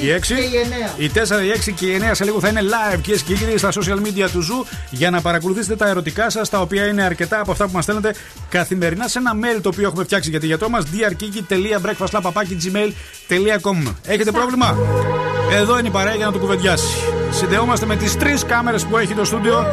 η 0.00 0.10
6, 0.10 0.43
η 0.44 0.48
6 0.96 1.00
η 1.00 1.10
4, 1.14 1.18
η 1.44 1.50
6 1.70 1.74
και 1.74 1.86
η 1.86 2.00
9 2.02 2.04
σε 2.12 2.24
λίγο 2.24 2.40
θα 2.40 2.48
είναι 2.48 2.60
live 2.62 2.98
κυρίες 3.00 3.22
και 3.22 3.34
κύριοι 3.34 3.58
στα 3.58 3.68
social 3.72 3.98
media 4.06 4.28
του 4.32 4.40
Zoo 4.40 4.64
για 4.90 5.10
να 5.10 5.20
παρακολουθήσετε 5.20 5.76
τα 5.76 5.88
ερωτικά 5.88 6.30
σας, 6.30 6.48
τα 6.48 6.60
οποία 6.60 6.86
είναι 6.86 7.02
αρκετά 7.02 7.40
από 7.40 7.50
αυτά 7.50 7.64
που 7.64 7.70
μας 7.72 7.84
στέλνετε 7.84 8.14
καθημερινά 8.48 9.08
σε 9.08 9.18
ένα 9.18 9.32
mail 9.34 9.58
το 9.62 9.68
οποίο 9.68 9.86
έχουμε 9.86 10.04
φτιάξει 10.04 10.30
για 10.30 10.40
τη 10.40 10.46
γιατρό 10.46 10.68
μας 10.68 10.84
drkiki.breakfastclub 10.84 12.61
παπάκι 12.61 13.14
gmail.com 13.14 13.94
Έχετε 14.06 14.30
πρόβλημα; 14.30 14.76
Εδώ 15.52 15.78
είναι 15.78 15.88
η 15.88 15.90
παρέα 15.90 16.14
για 16.14 16.26
να 16.26 16.32
το 16.32 16.38
κουβεντιάσει. 16.38 16.86
Συνδεόμαστε 17.30 17.86
με 17.86 17.96
τις 17.96 18.16
τρεις 18.16 18.44
κάμερες 18.44 18.84
που 18.84 18.98
έχει 18.98 19.14
το 19.14 19.24
στούντιο 19.24 19.66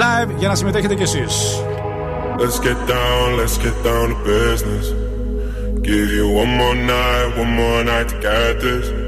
live 0.00 0.28
για 0.38 0.48
να 0.48 0.54
συμμετέχετε 0.54 0.94
κι 0.94 1.02
εσείς. 1.02 1.62
Let's 2.38 2.60
get 2.60 2.86
down, 2.86 3.36
let's 3.40 3.56
get 3.58 3.82
down 3.82 4.10
to 4.12 4.16
business. 4.34 4.86
Give 5.88 6.08
you 6.18 6.26
one 6.42 6.52
more 6.60 6.74
night, 6.74 7.28
one 7.42 7.52
more 7.60 7.80
night 7.82 8.08
to 8.10 8.16
get 8.26 8.60
this. 8.60 9.07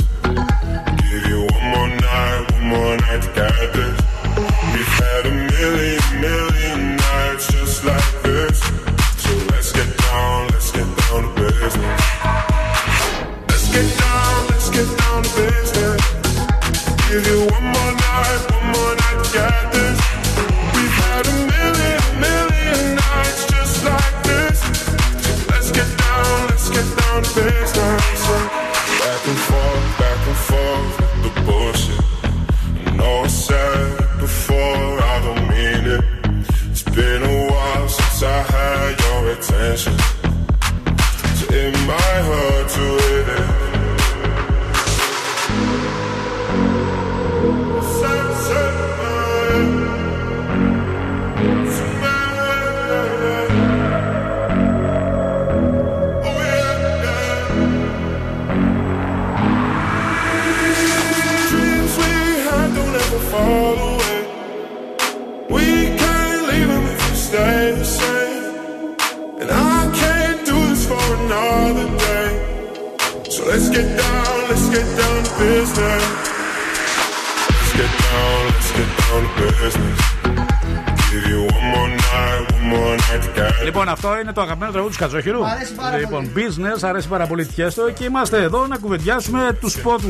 Το 85.01 85.17
αγαπημένο 85.17 85.39
τραγούδι 85.39 85.39
του 85.39 85.39
Κατζόχυρου. 85.39 85.39
Μ' 85.39 85.45
αρέσει 85.45 85.73
πάρα 85.73 85.97
λοιπόν, 85.97 86.31
business, 86.35 86.79
αρέσει 86.81 87.07
πάρα 87.07 87.27
πολύ 87.27 87.45
τυχαίστο 87.45 87.91
και 87.91 88.03
είμαστε 88.03 88.43
εδώ 88.43 88.67
να 88.67 88.77
κουβεντιάσουμε 88.77 89.57
τους 89.61 89.81
πρώτου 89.81 90.09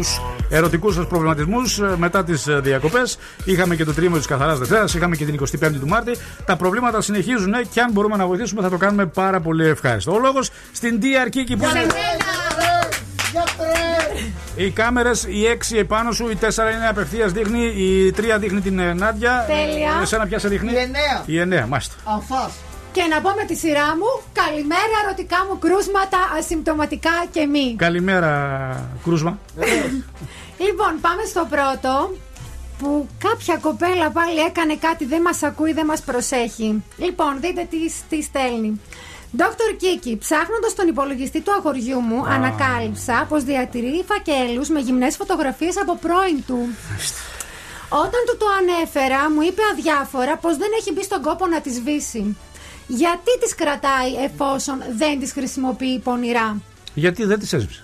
ερωτικούς 0.50 0.96
σας 0.96 1.08
προβληματισμούς 1.08 1.80
μετά 1.96 2.24
τις 2.24 2.48
διακοπές. 2.50 3.18
Είχαμε 3.46 3.76
και 3.76 3.86
το 3.86 3.94
τρίμηνο 3.94 4.18
της 4.18 4.28
Καθαράς 4.28 4.60
Δευτέρας, 4.60 4.94
είχαμε 4.94 5.16
και 5.16 5.26
την 5.26 5.34
25η 5.36 5.80
του 5.80 5.88
Μάρτη. 5.88 6.18
Τα 6.46 6.56
προβλήματα 6.56 7.02
συνεχίζουν 7.02 7.54
και 7.74 7.82
αν 7.82 7.92
μπορούμε 7.92 8.16
να 8.16 8.26
βοηθήσουμε 8.26 8.62
θα 8.62 8.70
το 8.70 8.78
κάνουμε 8.78 9.06
πάρα 9.06 9.40
πολύ 9.40 9.68
ευχάριστο. 9.68 10.12
Ο 10.12 10.20
λόγος 10.20 10.50
στην 10.72 11.00
DR 11.02 11.28
Kiki 11.28 11.56
που 11.58 11.66
είναι; 11.66 11.86
Οι 14.56 14.70
κάμερες, 14.70 15.24
η 15.24 15.46
6 15.46 15.78
επάνω 15.78 16.12
σου, 16.12 16.30
η 16.30 16.38
4 16.42 16.46
είναι 16.76 16.88
απευθείας 16.90 17.32
δείχνει, 17.32 17.64
η 17.66 18.14
3 18.18 18.40
δείχνει 18.40 18.62
την 18.62 18.80
ε, 18.80 18.94
Νάντια. 18.94 19.46
Τέλεια. 19.48 20.00
Εσένα 20.02 20.26
ποια 20.26 20.40
σε 20.40 20.48
δείχνει; 20.48 20.72
Η 20.72 20.78
εννέα. 20.78 21.24
Η 21.26 21.64
9, 21.64 21.68
μάλιστα. 21.68 21.96
Αφάς. 22.04 22.52
Και 22.92 23.02
να 23.10 23.22
πω 23.22 23.30
με 23.30 23.46
τη 23.46 23.56
σειρά 23.56 23.88
μου, 23.96 24.21
καλημέρα 24.46 24.96
ερωτικά 25.06 25.38
μου 25.50 25.60
κρούσματα, 25.60 26.18
ασυμπτωματικά 26.38 27.26
και 27.32 27.46
μη. 27.46 27.76
Καλημέρα, 27.78 28.32
κρούσμα. 29.04 29.40
Λοιπόν, 30.66 31.00
πάμε 31.02 31.24
στο 31.26 31.48
πρώτο 31.50 32.14
που 32.80 33.08
κάποια 33.18 33.58
κοπέλα 33.58 34.10
πάλι 34.10 34.40
έκανε 34.40 34.76
κάτι, 34.76 35.06
δεν 35.06 35.22
μας 35.22 35.44
ακούει, 35.44 35.74
δεν 35.74 35.86
μας 35.86 36.02
προσέχει. 36.02 36.84
Λοιπόν, 36.98 37.40
δείτε 37.40 37.68
τι, 37.70 37.78
τι 38.10 38.22
στέλνει. 38.22 38.82
Δόκτωρ 39.32 39.76
Κίκη, 39.78 40.18
ψάχνοντας 40.18 40.76
τον 40.76 40.88
υπολογιστή 40.88 41.42
του 41.42 41.52
αγοριού 41.52 42.00
μου, 42.00 42.26
ανακάλυψα 42.26 43.26
πως 43.30 43.44
διατηρεί 43.44 44.06
φακέλους 44.08 44.70
με 44.70 44.80
γυμνές 44.80 45.16
φωτογραφίες 45.16 45.78
από 45.82 45.96
πρώην 45.96 46.44
του. 46.48 46.60
Όταν 47.90 48.22
του 48.28 48.38
το 48.38 48.46
ανέφερα, 48.60 49.32
μου 49.32 49.42
είπε 49.42 49.62
αδιάφορα 49.72 50.38
πως 50.38 50.58
δεν 50.58 50.70
έχει 50.80 50.94
μπει 50.94 51.04
στον 51.04 51.22
κόπο 51.22 51.48
να 51.48 51.62
τις 51.62 51.74
σβήσει. 51.76 52.38
Γιατί 52.88 53.40
τις 53.40 53.56
κρατάει 53.56 54.12
εφόσον 54.24 54.78
δεν 54.98 55.20
τις 55.20 55.32
χρησιμοποιεί 55.32 56.00
πονηρά; 56.00 56.58
Γιατί 56.94 57.26
δεν 57.26 57.40
τη 57.40 57.48
έσβησε. 57.58 57.84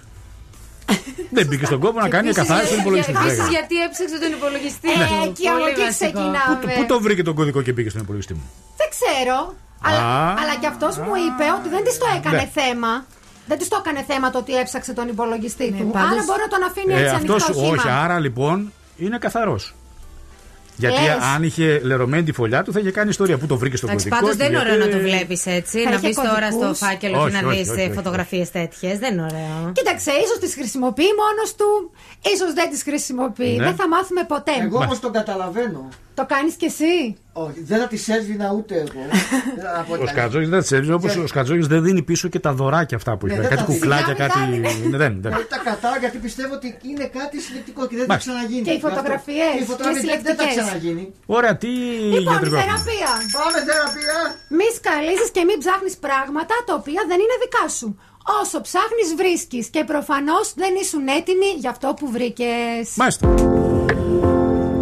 δεν 1.29 1.47
μπήκε 1.47 1.65
στον 1.65 1.79
κόπο 1.79 1.99
να 1.99 2.09
κάνει 2.09 2.31
καθάριση 2.31 2.67
στον 2.67 2.79
υπολογιστή. 2.79 3.11
Επίσης, 3.11 3.37
Λέγα. 3.37 3.49
γιατί 3.49 3.75
έψαξε 3.81 4.19
τον 4.19 4.31
υπολογιστή; 4.31 4.89
Ε, 4.89 4.93
του. 4.93 5.29
εκεί 5.29 5.47
από 5.47 5.57
Πολύ 5.57 5.71
εκεί 5.71 5.81
βασικό. 5.81 6.11
ξεκινάμε. 6.11 6.55
Πού, 6.61 6.67
πού 6.77 6.85
το 6.87 6.99
βρήκε 7.01 7.23
τον 7.23 7.35
κωδικό 7.35 7.61
και 7.61 7.71
μπήκε 7.71 7.89
στον 7.89 8.01
υπολογιστή 8.01 8.33
μου; 8.33 8.45
Δεν 8.77 8.87
ξέρω. 8.95 9.55
Αλλά, 9.81 9.99
Α. 9.99 10.29
αλλά 10.41 10.55
και 10.61 10.67
αυτός 10.67 10.97
μου 10.97 11.13
είπε 11.25 11.45
ότι 11.59 11.69
δεν 11.69 11.83
της 11.83 11.97
το 11.97 12.05
έκανε 12.17 12.37
Ναι. 12.37 12.49
θέμα. 12.61 13.05
Δεν 13.47 13.57
της 13.57 13.67
το 13.67 13.77
έκανε 13.85 14.03
θέμα 14.07 14.29
το 14.29 14.37
ότι 14.37 14.55
έψαξε 14.57 14.93
τον 14.93 15.07
υπολογιστή 15.07 15.67
του. 15.77 15.89
πάντως- 15.93 16.11
Άρα 16.11 16.23
μπορεί 16.27 16.41
να 16.47 16.47
τον 16.47 16.63
αφήνει 16.69 16.93
Ε, 16.93 17.01
έτσι 17.01 17.15
ανοιχτό 17.15 17.33
αυτός, 17.35 17.55
χήμα. 17.55 17.67
όχι, 17.69 17.89
άρα 17.89 18.19
λοιπόν 18.19 18.71
είναι 18.97 19.17
καθαρός. 19.17 19.73
Γιατί 20.77 21.01
Λες. 21.01 21.17
αν 21.35 21.43
είχε 21.43 21.79
λερωμένη 21.83 22.23
τη 22.23 22.31
φωλιά 22.31 22.63
του 22.63 22.71
θα 22.71 22.79
είχε 22.79 22.91
κάνει 22.91 23.09
ιστορία. 23.09 23.37
Πού 23.37 23.45
το 23.45 23.57
βρήκες 23.57 23.77
στο 23.79 23.87
Εντάξει, 23.87 24.09
κωδικό. 24.09 24.25
πάντως 24.27 24.37
και 24.37 24.43
δεν 24.43 24.53
είναι 24.53 24.63
γιατί- 24.63 24.81
ωραίο 24.83 24.91
να 24.91 24.97
το 24.97 25.03
βλέπεις 25.09 25.45
έτσι. 25.45 25.77
Θα 25.83 25.89
να 25.89 25.95
είχε 25.95 26.07
μπεις 26.07 26.15
τώρα 26.15 26.47
στο 26.51 26.57
κωδικούς. 26.59 26.77
φάκελο 26.77 27.13
και 27.17 27.23
Όχι, 27.23 27.33
να 27.41 27.47
όχι, 27.49 27.63
δει 27.63 27.69
όχι, 27.69 27.81
όχι. 27.81 27.91
φωτογραφίες 27.93 28.51
τέτοιες. 28.51 28.97
Δεν 28.99 29.13
είναι 29.13 29.21
ωραίο. 29.31 29.71
Κοίταξε, 29.73 30.11
ίσως 30.23 30.37
τις 30.39 30.53
χρησιμοποιεί 30.53 31.09
μόνος 31.23 31.55
του, 31.55 31.91
ίσως 32.33 32.53
δεν 32.53 32.69
τις 32.69 32.83
χρησιμοποιεί. 32.83 33.55
Ναι. 33.57 33.63
Δεν 33.63 33.75
θα 33.75 33.87
μάθουμε 33.87 34.23
ποτέ. 34.33 34.51
Εγώ 34.61 34.77
όμως 34.77 34.99
τον 34.99 35.11
καταλαβαίνω. 35.11 35.89
Το 36.19 36.25
κάνεις 36.33 36.53
κι 36.61 36.65
εσύ; 36.73 36.93
Όχι, 37.45 37.59
δεν 37.69 37.77
θα 37.81 37.87
τη 37.93 37.97
έσβηνα 38.17 38.47
ούτε 38.57 38.73
εγώ. 38.85 39.03
Από 39.81 39.93
Ο 39.93 39.97
τα- 39.97 40.07
Σκατζόγης 40.13 40.49
δεν 40.49 40.61
ξέρει, 40.67 40.91
όπως 40.91 41.15
ο 41.15 41.27
Σκατζόγης 41.27 41.67
δεν 41.73 41.81
δίνει 41.83 42.01
πίσω 42.09 42.27
και 42.33 42.39
τα 42.45 42.51
δωράκια 42.59 42.97
αυτά 42.97 43.11
που 43.17 43.25
Ναι, 43.25 43.31
είχε. 43.33 43.41
δεν 43.41 43.49
κάτι 43.49 43.61
τα 43.61 43.67
δίνει. 43.67 43.79
κουκλάκια, 43.79 44.13
Σιγά 44.15 44.27
κάτι. 44.27 44.39
μην 44.51 44.61
Ναι, 44.61 44.97
δεν, 45.03 45.13
δεν. 45.23 45.31
Δεν 45.37 45.47
τα 45.53 45.57
κρατάω 45.63 45.95
γιατί 46.03 46.17
πιστεύω 46.27 46.53
ότι 46.59 46.67
είναι 46.91 47.05
κάτι 47.19 47.35
συλλεκτικό 47.45 47.81
και 47.89 47.95
δεν 47.99 48.05
θα 48.05 48.11
Μάλιστα. 48.11 48.31
ξαναγίνει. 48.31 48.63
Και 48.67 48.73
οι 48.77 48.81
φωτογραφίες, 48.87 49.51
Και 49.55 49.61
οι 49.63 49.67
φωτογραφίες 49.71 50.03
και 50.03 50.19
δεν 50.27 50.35
θα 50.39 50.43
συλλεκτικές. 50.43 50.55
ξαναγίνει. 50.63 51.03
Ωραία, 51.37 51.53
τι 51.61 51.67
Λοιπόν, 51.67 52.21
γιατρικό 52.31 52.55
έχουμε; 52.55 52.61
θεραπεία. 52.63 53.11
Πάμε 53.37 53.57
θεραπεία. 53.69 54.17
Μη 54.57 54.67
σκαλίζεις 54.79 55.29
και 55.35 55.41
μην 55.49 55.57
ψάχνεις 55.63 55.95
πράγματα 56.05 56.55
τα 56.67 56.73
οποία 56.79 57.01
δεν 57.09 57.17
είναι 57.23 57.37
δικά 57.45 57.65
σου. 57.77 57.87
Όσο 58.41 58.57
ψάχνεις, 58.67 59.09
βρίσκεις. 59.21 59.65
Και 59.73 59.81
προφανώς 59.91 60.45
δεν 60.61 60.71
ήσουν 60.83 61.03
έτοιμοι 61.19 61.49
για 61.63 61.69
αυτό 61.75 61.87
που 61.99 62.05
βρήκες. 62.15 62.83
Μάλιστα. 63.01 63.23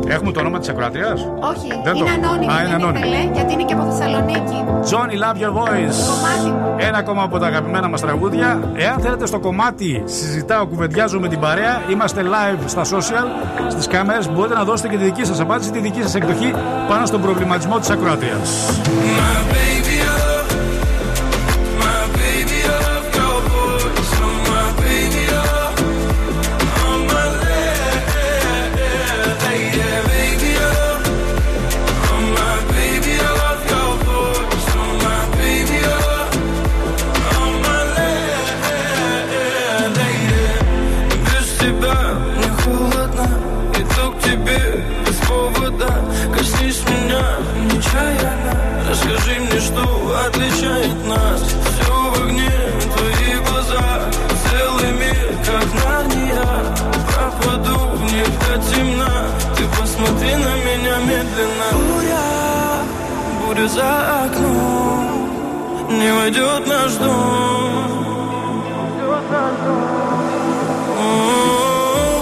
Έχουμε 0.07 0.31
το 0.31 0.39
όνομα 0.39 0.59
της 0.59 0.69
ακροατριάς; 0.69 1.19
Όχι, 1.21 1.67
Δεν 1.83 1.93
το 1.93 1.99
είναι 1.99 2.09
έχουμε. 2.09 2.27
ανώνυμη. 2.27 2.51
Α, 2.53 2.59
είναι 2.59 2.67
δεν 2.67 2.73
ανώνυμη. 2.73 2.99
ήθελε, 3.07 3.29
γιατί 3.33 3.53
είναι 3.53 3.63
και 3.63 3.73
από 3.73 3.83
Θεσσαλονίκη. 3.91 4.57
Johnny 4.89 5.15
Love 5.23 5.37
Your 5.43 5.53
Voice. 5.59 5.97
Κομμάτι 6.13 6.47
μου. 6.49 6.75
Ένα 6.77 6.97
ακόμα 6.97 7.23
από 7.23 7.39
τα 7.39 7.45
αγαπημένα 7.47 7.87
μας 7.89 8.01
τραγούδια. 8.01 8.59
Εάν 8.75 8.99
θέλετε 8.99 9.25
στο 9.25 9.39
κομμάτι 9.39 10.03
συζητάω, 10.05 10.65
κουβεντιάζω 10.65 11.19
με 11.19 11.27
την 11.27 11.39
παρέα, 11.39 11.81
είμαστε 11.91 12.21
live 12.23 12.59
στα 12.65 12.81
social, 12.83 13.27
στις 13.67 13.87
κάμερες. 13.87 14.29
Μπορείτε 14.29 14.55
να 14.55 14.63
δώσετε 14.63 14.87
και 14.89 14.97
τη 14.97 15.03
δική 15.03 15.23
σας 15.25 15.39
απάντηση, 15.39 15.71
τη 15.71 15.79
δική 15.79 16.01
σας 16.01 16.15
εκδοχή 16.15 16.53
πάνω 16.89 17.05
στον 17.05 17.21
προβληματισμό 17.21 17.79
της 17.79 17.89
ακροατρία. 17.89 18.37
Расскажи 49.05 49.39
мне, 49.39 49.59
что 49.59 49.83
отличает 50.25 51.05
нас? 51.05 51.41
Все 51.41 51.93
в 51.93 52.23
огне, 52.23 52.51
твои 52.95 53.35
глаза. 53.47 54.09
Целый 54.49 54.91
мир, 54.93 55.37
как 55.45 55.67
Нарния. 55.85 56.45
Пропаду 57.13 57.77
в 57.97 58.01
них 58.11 58.27
до 58.39 58.57
темна. 58.67 59.11
Ты 59.55 59.63
посмотри 59.79 60.35
на 60.35 60.55
меня 60.65 60.97
медленно. 61.01 61.67
Буря, 61.71 62.25
буря 63.41 63.67
за 63.67 64.23
окном. 64.25 65.29
Не 65.99 66.11
войдет 66.11 66.67
наш 66.67 66.93
дом. 66.93 68.73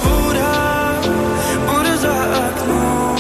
Буря, 0.04 0.56
буря 1.66 1.98
за 1.98 2.14
окном. 2.50 3.18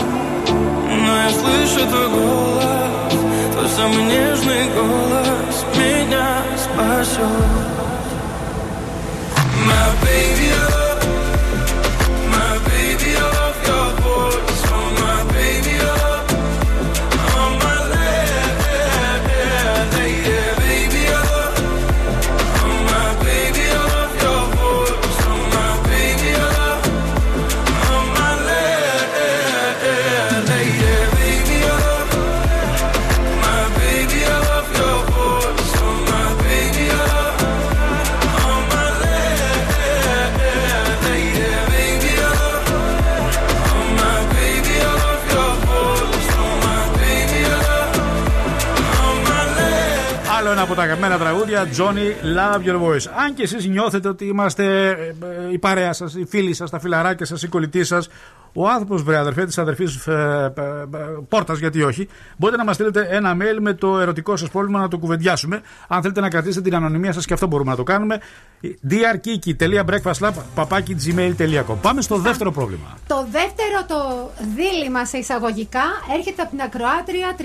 Но 0.89 1.17
я 1.17 1.29
слышу 1.29 1.87
твой 1.87 2.09
голос 2.09 2.92
самый 3.75 4.03
нежный 4.03 4.65
голос 4.75 5.65
Меня 5.75 6.43
спасет. 6.57 7.19
My 9.65 9.87
baby, 10.03 10.42
αγαπημένα 50.83 51.17
τραγούδια, 51.17 51.67
Johnny 51.77 52.13
Love 52.37 52.61
Your 52.67 52.81
Voice. 52.81 53.07
Αν 53.23 53.33
και 53.33 53.43
εσείς 53.43 53.67
νιώθετε 53.67 54.07
ότι 54.07 54.25
είμαστε 54.25 54.87
ε, 54.87 54.91
ε, 54.91 55.15
η 55.51 55.57
παρέα 55.57 55.93
σας, 55.93 56.15
οι 56.15 56.25
φίλοι 56.25 56.53
σας, 56.53 56.69
τα 56.69 56.79
φιλαράκια 56.79 57.25
σας, 57.25 57.43
οι 57.43 57.47
κολλητοί 57.47 57.83
σας, 57.83 58.09
ο 58.53 58.69
άνθρωπος, 58.69 59.03
βρε 59.03 59.17
αδερφέ 59.17 59.45
της 59.45 59.57
αδερφής 59.57 60.07
πόρτας, 61.29 61.59
γιατί 61.59 61.83
όχι, 61.83 62.07
μπορείτε 62.37 62.57
να 62.57 62.65
μας 62.65 62.75
στείλετε 62.75 63.07
ένα 63.09 63.37
mail 63.39 63.57
με 63.59 63.73
το 63.73 63.99
ερωτικό 63.99 64.35
σας 64.35 64.49
πρόβλημα 64.49 64.79
να 64.79 64.87
το 64.87 64.97
κουβεντιάσουμε. 64.97 65.61
Αν 65.87 66.01
θέλετε 66.01 66.21
να 66.21 66.29
κρατήσετε 66.29 66.61
την 66.61 66.75
ανωνυμία 66.75 67.13
σας 67.13 67.25
και 67.25 67.33
αυτό 67.33 67.47
μπορούμε 67.47 67.71
να 67.71 67.77
το 67.77 67.83
κάνουμε. 67.83 68.19
drkiki.breakfastlab.gmail.com 68.89 71.75
Πάμε 71.81 72.01
στο 72.01 72.17
δεύτερο 72.17 72.51
πρόβλημα. 72.51 72.97
Το 73.07 73.27
δεύτερο 73.31 73.85
το 73.87 74.29
δίλημα 74.55 75.05
σε 75.05 75.17
εισαγωγικά 75.17 75.83
έρχεται 76.17 76.41
από 76.41 76.51
την 76.51 76.61
ακροάτρια 76.61 77.35
33 77.37 77.41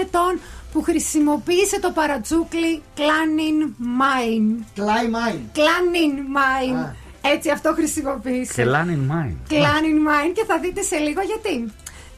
ετών 0.00 0.38
που 0.72 0.82
χρησιμοποίησε 0.82 1.80
το 1.80 1.90
παρατσούκλι 1.90 2.82
Κλάνιν 2.94 3.74
Μάιν. 3.76 4.64
Κλάι 4.74 5.08
Μάιν. 5.08 5.40
Κλάνιν 5.52 6.24
Μάιν. 6.28 6.76
Α. 6.76 6.94
Έτσι 7.20 7.50
αυτό 7.50 7.72
χρησιμοποίησε. 7.74 8.52
Και 8.62 8.68
Lan 8.68 8.88
in 8.96 9.12
mind. 9.12 9.52
Clan 9.52 9.84
in 9.90 9.98
mind 10.08 10.32
και 10.34 10.44
θα 10.46 10.58
δείτε 10.58 10.82
σε 10.82 10.96
λίγο 10.96 11.20
γιατί. 11.20 11.72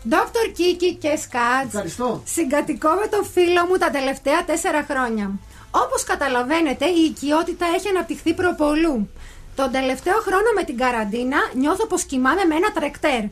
Dr. 0.08 0.46
Kiki 0.58 0.96
και 0.98 1.16
Σκάτς 1.16 1.92
Συγκατοικώ 2.24 2.88
με 2.88 3.06
τον 3.06 3.24
φίλο 3.24 3.66
μου 3.68 3.76
τα 3.76 3.90
τελευταία 3.90 4.44
τέσσερα 4.44 4.86
χρόνια 4.90 5.30
Όπως 5.70 6.04
καταλαβαίνετε 6.04 6.86
η 6.86 7.00
οικειότητα 7.04 7.66
έχει 7.76 7.88
αναπτυχθεί 7.88 8.34
προπολού 8.34 9.10
Τον 9.54 9.70
τελευταίο 9.70 10.14
χρόνο 10.14 10.50
με 10.56 10.64
την 10.64 10.76
καραντίνα 10.76 11.38
νιώθω 11.54 11.86
πως 11.86 12.02
κοιμάμαι 12.04 12.44
με 12.44 12.54
ένα 12.54 12.72
τρεκτέρ 12.72 13.22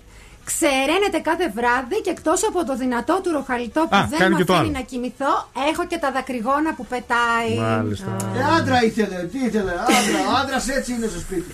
Ξεραίνεται 0.50 1.18
κάθε 1.28 1.46
βράδυ 1.56 1.96
και 2.04 2.10
εκτός 2.16 2.40
από 2.48 2.60
το 2.68 2.74
δυνατό 2.82 3.20
του 3.22 3.30
ροχαλιτό 3.32 3.80
που 3.90 3.96
Α, 3.96 4.06
δεν 4.10 4.18
κάνει 4.18 4.32
με 4.34 4.38
και 4.40 4.44
το 4.44 4.52
αφήνει 4.54 4.68
άλλο. 4.68 4.78
να 4.78 4.84
κοιμηθώ 4.90 5.32
Έχω 5.70 5.82
και 5.90 5.98
τα 6.04 6.10
δακρυγόνα 6.16 6.70
που 6.76 6.84
πετάει 6.92 7.50
Μάλιστα. 7.58 8.16
Ε, 8.38 8.40
άντρα 8.58 8.78
ήθελε, 8.88 9.16
τι 9.32 9.38
ήθελε, 9.48 9.70
άντρα. 9.70 10.18
Ο 10.30 10.32
άντρας 10.42 10.68
έτσι 10.68 10.90
είναι 10.92 11.06
στο 11.12 11.18
σπίτι. 11.26 11.50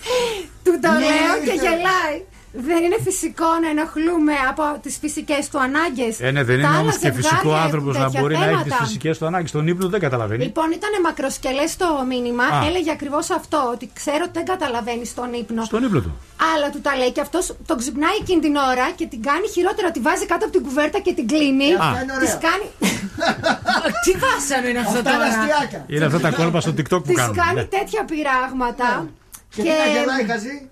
Του 0.63 0.73
το 0.83 0.89
Ναι, 0.91 0.97
λέω 0.99 1.33
και 1.45 1.51
ήθελε. 1.55 1.61
γελάει. 1.69 2.17
Δεν 2.57 2.83
είναι 2.83 2.97
φυσικό 3.03 3.45
να 3.61 3.69
ενοχλούμε 3.69 4.33
από 4.49 4.63
τις 4.81 4.97
φυσικές 5.01 5.49
του 5.49 5.59
ανάγκες. 5.59 6.19
Ε, 6.19 6.31
ναι, 6.31 6.43
δεν 6.43 6.59
είναι 6.59 6.77
όμως 6.77 6.97
και 6.97 7.11
φυσικό 7.11 7.53
άνθρωπος 7.53 7.97
να 7.97 8.09
μπορεί 8.09 8.37
να 8.37 8.45
έχει 8.45 8.63
τις 8.63 8.75
φυσικές 8.79 9.17
του 9.17 9.25
ανάγκες. 9.25 9.51
Τον 9.51 9.67
ύπνο 9.67 9.87
δεν 9.89 9.99
καταλαβαίνει. 9.99 10.43
Λοιπόν, 10.43 10.71
ήταν 10.71 10.89
μακροσκελές 11.03 11.77
το 11.77 11.87
μήνυμα. 12.07 12.43
Α. 12.43 12.65
Έλεγε 12.65 12.91
ακριβώς 12.91 13.29
αυτό. 13.29 13.69
Ότι 13.73 13.89
ξέρω 13.93 14.21
ότι 14.23 14.31
δεν 14.33 14.45
καταλαβαίνει 14.45 15.11
τον 15.15 15.33
ύπνο. 15.33 15.63
Στον 15.63 15.83
ύπνο 15.83 15.99
του. 16.01 16.17
Αλλά 16.55 16.69
του 16.69 16.81
τα 16.81 16.95
λέει 16.97 17.11
και 17.11 17.21
αυτός 17.21 17.55
τον 17.65 17.77
ξυπνάει 17.77 18.15
εκείνη 18.21 18.41
την 18.41 18.55
ώρα 18.55 18.91
και 18.95 19.05
την 19.05 19.21
κάνει 19.21 19.47
χειρότερα. 19.47 19.91
Τη 19.91 19.99
βάζει 19.99 20.25
κάτω 20.25 20.45
από 20.45 20.53
την 20.57 20.63
κουβέρτα 20.67 20.99
και 20.99 21.13
την 21.13 21.27
κλείνει. 21.27 21.73
Α. 21.73 21.87
Της 22.19 22.37
κάνει. 22.45 22.67
Τι 24.05 24.11
βάσανο 24.23 24.67
είναι 24.67 24.79
αυτό 24.79 24.97
Αυτά 24.97 25.09
είναι 25.11 25.19
τώρα; 25.19 25.39
αστιάκια. 25.41 25.85
Είναι 25.87 26.05
αυτά 26.05 26.19
τα 26.19 26.31
κόλπα 26.31 26.59
στο 26.61 26.71
TikTok 26.71 27.01
που 27.03 27.11
Της 27.11 27.15
κάνουν. 27.15 27.35
κάνει 27.35 27.53
Ναι. 27.53 27.63
τέτοια 27.63 28.05
πειράγματα. 28.05 29.07
Και 29.55 29.61
τι 29.61 29.67
να 29.67 29.99
γελάει 29.99 30.23
χαζή. 30.31 30.69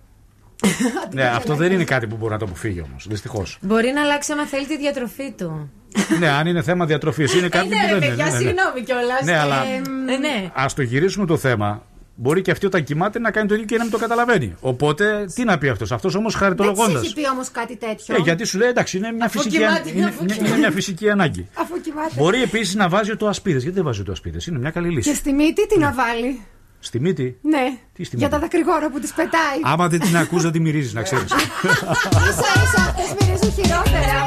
Ναι, 1.14 1.24
αυτό 1.24 1.56
δεν 1.56 1.72
είναι 1.72 1.84
κάτι 1.84 2.08
που 2.08 2.16
μπορεί 2.16 2.32
να 2.32 2.40
το 2.40 2.46
αποφύγει 2.46 2.82
όμως. 2.82 3.06
Δυστυχώς. 3.10 3.58
Μπορεί 3.62 3.92
να 3.96 4.02
αλλάξει 4.02 4.32
άμα 4.32 4.46
θέλει 4.46 4.66
τη 4.68 4.78
διατροφή 4.78 5.32
του. 5.38 5.72
ναι, 6.20 6.30
αν 6.30 6.48
είναι 6.48 6.62
θέμα 6.62 6.86
διατροφής. 6.86 7.34
Είναι 7.34 7.50
κάτι 7.50 7.68
ναι, 7.68 7.76
που 7.76 7.82
ρε 7.94 8.00
δεν 8.00 8.10
παιδιά, 8.10 8.14
είναι. 8.14 8.24
ναι, 8.24 8.40
ναι. 8.44 8.46
συγγνώμη 8.50 8.82
κιόλας. 8.86 9.22
Ναι, 9.24 9.38
αλλά- 9.38 9.64
Ε, 9.66 10.18
ναι. 10.18 10.52
Α 10.54 10.66
το 10.76 10.82
γυρίσουμε 10.82 11.26
το 11.26 11.38
θέμα. 11.38 11.84
Μπορεί 12.16 12.42
και 12.42 12.52
αυτή 12.52 12.66
όταν 12.66 12.84
κοιμάται 12.84 13.20
να 13.20 13.32
κάνει 13.32 13.48
το 13.48 13.54
ίδιο 13.54 13.66
και 13.66 13.78
να 13.78 13.84
μην 13.84 13.92
το 13.92 13.98
καταλαβαίνει. 13.98 14.56
Οπότε 14.60 15.26
τι 15.36 15.44
να 15.44 15.58
πει 15.58 15.68
αυτός; 15.70 15.92
Αυτός 15.92 16.16
όμως 16.16 16.32
Δεν 16.34 16.40
τη 16.42 16.46
χαριτολογώντας. 16.46 17.04
έχει 17.04 17.14
πει 17.14 17.30
όμως 17.30 17.52
κάτι 17.52 17.76
τέτοιο. 17.76 18.16
Ε, 18.16 18.18
γιατί 18.20 18.46
σου 18.46 18.58
λέει 18.58 18.70
εντάξει, 18.70 18.98
είναι 18.98 19.12
μια, 19.12 19.26
Αφού 19.26 19.38
φυσική, 19.38 19.58
κοιμάται, 19.58 19.90
είναι, 19.96 20.06
αφού 20.06 20.24
είναι- 20.24 20.34
κοιμάται. 20.34 20.50
είναι 20.50 20.58
μια 20.60 20.72
φυσική 20.72 21.10
ανάγκη. 21.10 21.48
Αφού 21.54 21.82
κοιμάται. 21.82 22.12
Μπορεί 22.16 22.42
επίσης 22.42 22.76
να 22.76 22.90
βάζει 22.90 23.16
το 23.16 23.28
ασπίδες. 23.28 23.62
Γιατί 23.62 23.76
δεν 23.76 23.86
βάζει 23.86 24.04
το 24.04 24.12
ασπίδες, 24.12 24.46
είναι 24.48 24.60
μια 24.60 24.70
καλή 24.72 24.88
Και 24.90 24.96
λύση. 24.96 25.16
στη 25.16 25.34
μύτη 25.34 25.68
τι 25.68 25.80
να 25.80 25.92
βάλει; 25.94 26.42
Στη 26.86 27.00
μύτη; 27.00 27.38
Ναι. 27.42 27.78
Τι 27.94 28.04
στη 28.04 28.16
Για 28.18 28.28
μύτη; 28.28 28.40
τα 28.40 28.40
δακρυγόνα 28.48 28.90
που 28.92 29.00
τη 29.00 29.10
πετάει. 29.16 29.60
Άμα 29.64 29.88
δεν 29.88 30.00
την 30.00 30.18
ακούς 30.18 30.42
δεν 30.44 30.52
τη 30.52 30.60
μυρίζεις, 30.60 30.94
να 30.94 31.02
ξέρεις. 31.02 31.30
σα 31.30 32.62
ίσα 32.64 32.82
αυτές 32.90 33.10
μυρίζουν 33.20 33.52
χειρότερα. 33.52 34.26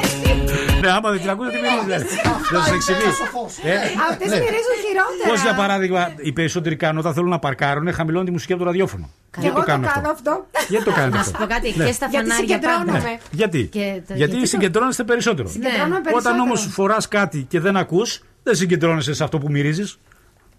ναι, 0.81 0.89
άμα 0.91 1.09
δεν 1.11 1.19
την 1.21 1.29
ακούς 1.29 1.45
δεν 1.51 1.55
τη 1.55 1.59
μυρίζεις. 1.61 1.87
ναι. 1.87 2.31
Δεν 2.51 2.61
σου 2.63 2.73
εξηγεί. 2.73 2.97
Ε, 3.63 3.73
Αυτές 4.09 4.29
ναι. 4.29 4.35
μυρίζουν 4.35 4.75
χειρότερα. 4.87 5.29
Πώς 5.29 5.41
για 5.41 5.55
παράδειγμα 5.55 6.11
οι 6.17 6.31
περισσότεροι 6.33 6.75
κάνουν 6.75 6.97
όταν 6.97 7.13
θέλουν 7.13 7.29
να 7.29 7.39
παρκάρουν, 7.39 7.93
χαμηλώνουν 7.93 8.25
τη 8.25 8.31
μουσική 8.31 8.51
από 8.53 8.61
το 8.61 8.67
ραδιόφωνο. 8.67 9.09
Και 9.31 9.39
Γιατί 9.39 9.47
εγώ 9.55 9.59
το 9.59 9.65
κάνουν 9.71 9.83
το 9.83 9.89
αυτό; 9.89 10.01
κάνω 10.01 10.13
αυτό. 10.13 10.45
Γιατί 10.69 10.85
το 10.85 10.91
κάνετε 10.91 11.15
Να 11.15 11.19
αυτό; 11.21 11.31
σου 11.37 11.41
πω 11.47 11.53
κάτι, 11.53 11.73
Ναι. 11.77 11.85
και 11.85 11.91
στα 11.91 12.07
Γιατί 12.07 12.27
φανάρια 12.29 12.57
πάντα. 12.59 12.69
συγκεντρώνομαι. 12.77 13.09
Ναι. 13.09 13.17
Γιατί, 13.31 13.61
Και 13.71 13.79
το- 13.79 13.85
γιατί 13.85 14.13
γιατί 14.15 14.39
το- 14.39 14.45
συγκεντρώνεστε 14.45 15.03
περισσότερο. 15.03 15.47
Συγκεντρώνομαι 15.49 15.95
Όταν 15.95 16.03
περισσότερο. 16.03 16.41
όμω 16.43 16.55
φοράς 16.55 17.07
κάτι 17.07 17.45
και 17.49 17.59
δεν 17.59 17.77
ακούς, 17.77 18.21
δεν 18.43 18.55
συγκεντρώνεσαι 18.55 19.13
σε 19.13 19.23
αυτό 19.23 19.37
που 19.37 19.51
μυρίζεις. 19.51 19.97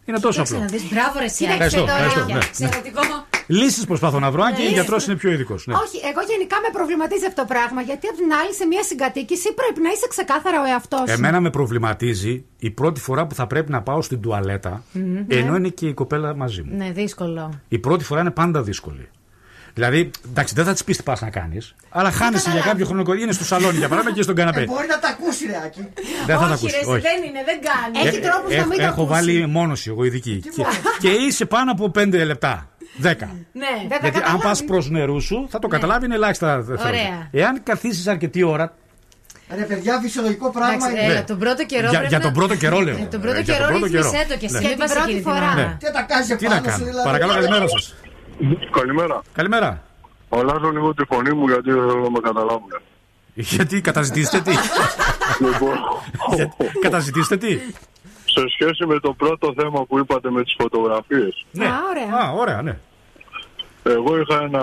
Είναι 0.09 0.18
τόσο 0.18 0.43
Κοίταξε 0.43 0.55
απλό. 0.55 0.64
να 0.64 0.70
δεις, 0.72 0.85
μπράβο 0.93 1.18
ρε 1.18 1.24
εσύ. 1.24 1.36
Κοίταξε 1.44 1.64
Ευχαριστώ, 1.64 1.80
τώρα. 1.93 2.05
ευχαριστώ, 2.05 2.32
ναι. 2.35 2.66
Εξαιρετικό. 2.66 3.01
Λύσεις 3.47 3.85
προσπαθώ 3.86 4.18
να 4.18 4.30
βρω, 4.30 4.43
αν 4.43 4.55
και 4.55 4.62
Ναι. 4.62 4.68
γιατρός 4.68 5.06
είναι 5.06 5.16
πιο 5.16 5.30
ειδικός. 5.32 5.66
Ναι. 5.66 5.74
Όχι, 5.74 5.97
εγώ 6.10 6.20
γενικά 6.32 6.56
με 6.64 6.68
προβληματίζει 6.72 7.26
αυτό 7.26 7.40
το 7.43 7.47
πράγμα. 7.55 7.80
Γιατί 7.82 8.06
απ' 8.06 8.16
την 8.16 8.30
άλλη, 8.40 8.52
σε 8.55 8.66
μια 8.66 8.82
συγκατοίκηση 8.82 9.48
πρέπει 9.60 9.80
να 9.80 9.90
είσαι 9.94 10.06
ξεκάθαρα 10.09 10.60
ο 10.62 10.64
εαυτός 10.64 11.01
σου. 11.09 11.14
Εμένα 11.16 11.40
με 11.40 11.51
προβληματίζει 11.51 12.44
η 12.59 12.70
πρώτη 12.70 13.01
φορά 13.01 13.26
που 13.26 13.35
θα 13.35 13.47
πρέπει 13.47 13.70
να 13.70 13.82
πάω 13.82 14.02
στην 14.02 14.20
τουαλέτα, 14.20 14.82
Μμμ. 14.93 15.24
ενώ 15.28 15.51
Ναι. 15.52 15.56
είναι 15.59 15.68
και 15.68 15.86
η 15.86 15.94
κοπέλα 15.94 16.35
μαζί 16.36 16.62
μου. 16.62 16.76
Ναι, 16.76 16.90
δύσκολο. 16.90 17.60
Η 17.68 17.78
πρώτη 17.78 18.05
φορά 18.05 18.20
είναι 18.20 18.30
πάντα 18.30 18.62
δύσκολη. 18.62 19.09
Δηλαδή, 19.74 20.11
εντάξει, 20.31 20.55
δεν 20.55 20.65
θα 20.65 20.73
τη 20.74 20.85
πεις 20.85 20.97
τι 20.97 21.03
πας 21.03 21.20
να 21.20 21.31
κάνεις, 21.31 21.74
αλλά 21.90 22.11
χάνεσαι 22.11 22.51
για 22.51 22.61
κάποιο 22.61 22.86
χρονικό. 22.86 23.15
Είναι 23.15 23.32
στο 23.32 23.45
σαλόνι 23.45 23.78
για 23.78 23.89
παράδειγμα 23.89 24.16
και 24.16 24.23
στον 24.23 24.35
Ε, 24.36 24.40
καναπέ. 24.40 24.65
μπορεί 24.65 24.86
να 24.86 24.99
τα 24.99 25.09
ακούσει, 25.09 25.47
ρε 25.47 25.57
Άκη. 25.65 25.89
Δεν 26.27 26.39
θα 26.39 26.47
τα 26.47 26.53
όχι, 26.53 26.53
ακούσει. 26.55 26.74
ρε, 26.74 26.81
εσύ, 26.81 26.90
όχι. 26.90 27.01
δεν 27.01 27.23
είναι, 27.28 27.43
δεν 27.45 27.59
κάνει. 27.69 28.07
Έχει 28.09 28.16
Ε, 28.16 28.20
τρόπους 28.28 28.51
να 28.51 28.57
έχω- 28.57 28.69
μην 28.69 28.78
το 28.78 28.85
Έχω 28.85 28.93
ακούσει. 29.03 29.09
βάλει 29.12 29.47
μόνωση 29.47 29.90
εγώ 29.90 30.05
ειδική. 30.05 30.43
Και, 30.57 30.65
και 30.99 31.09
είσαι 31.11 31.45
πάνω 31.45 31.70
από 31.73 31.90
5 31.90 32.24
λεπτά. 32.24 32.69
10. 33.03 33.05
Ναι, 33.53 33.66
Δεν 33.89 33.99
θα 34.01 34.09
Γιατί 34.09 34.19
αν 34.19 34.23
πας 34.24 34.32
καταλάβει. 34.40 34.65
προς 34.65 34.90
νερού 34.90 35.20
σου, 35.20 35.47
θα 35.51 35.59
το 35.59 35.69
καταλάβει 35.69 36.05
είναι 36.05 36.15
ελάχιστα 36.15 36.57
δευτερόλεπτα. 36.62 36.89
Ωραία. 37.09 37.28
Εάν 37.32 37.62
καθίσεις 37.62 38.07
αρκετή 38.07 38.43
ώρα. 38.43 38.73
Ρε 39.57 39.62
παιδιά, 39.62 39.99
φυσιολογικό 40.03 40.51
πράγμα 40.51 40.73
Εντάξει, 40.74 40.90
είναι. 41.05 41.12
έλα, 41.12 41.24
τον 41.24 41.39
πρώτο 41.39 41.65
καιρό. 41.65 41.81
Για, 41.89 41.99
πρέπει 41.99 42.07
για 42.09 42.19
να- 42.19 42.24
τον 42.24 42.32
πρώτο 42.32 42.55
καιρό 42.57 42.81
λέω. 42.81 42.97
Ε, 42.97 43.09
Τον 43.11 43.20
πρώτο 43.20 43.36
Ε, 43.39 43.40
για 43.40 43.55
καιρό 43.55 43.66
τον 43.69 43.78
πρώτο 43.78 43.89
καιρό. 43.95 44.11
ρύθμισέ 44.11 44.27
το 44.28 44.36
και 44.40 44.45
εσύ. 44.45 44.55
Ναι. 44.55 44.61
Μην 44.61 44.69
Για 44.69 44.77
πας 44.77 44.90
την 44.93 45.01
εκείνη 45.01 45.20
πρώτη 45.23 45.23
την 45.23 45.23
φορά. 45.28 45.53
ώρα. 45.53 45.55
Ναι. 45.69 45.77
Τι 45.82 45.86
τα 45.97 46.03
κάνεις 46.11 46.27
Τι 46.27 46.32
να 46.32 46.55
επάνω 46.55 46.61
σου, 46.62 46.70
κάνω. 46.70 46.85
δηλαδή. 46.90 47.07
Παρακαλώ, 47.09 47.32
καλημέρα 47.39 47.66
σας. 47.74 47.95
Καλημέρα. 48.70 49.23
Καλημέρα. 49.32 49.82
Αλλάζω 50.28 50.70
λίγο 50.70 50.94
τη 50.94 51.05
φωνή 51.05 51.32
μου 51.32 51.47
γιατί 51.48 51.70
δεν 51.70 51.81
θέλω 51.89 52.01
να 52.01 52.10
με 52.10 52.19
καταλάβουν. 52.23 52.70
Γιατί 53.35 53.81
καταζητήσετε 53.81 54.51
τι; 54.51 54.56
Λοιπόν, 55.44 55.77
Γιατί- 56.35 56.78
Καταζητήσετε 56.81 57.36
τι; 57.36 57.59
σε 58.24 58.44
σχέση 58.55 58.86
με 58.86 59.01
το 59.01 59.12
πρώτο 59.12 59.55
θέμα 59.56 59.85
που 59.85 59.98
είπατε 59.98 60.31
με 60.31 60.43
τις 60.43 60.55
φωτογραφίες. 60.59 61.47
Ναι. 61.52 61.65
Α, 61.66 61.70
ωραία. 61.90 62.24
Α, 62.27 62.32
ωραία, 62.32 62.62
ναι. 62.62 62.78
Εγώ 63.82 64.19
είχα 64.20 64.43
ένα, 64.43 64.62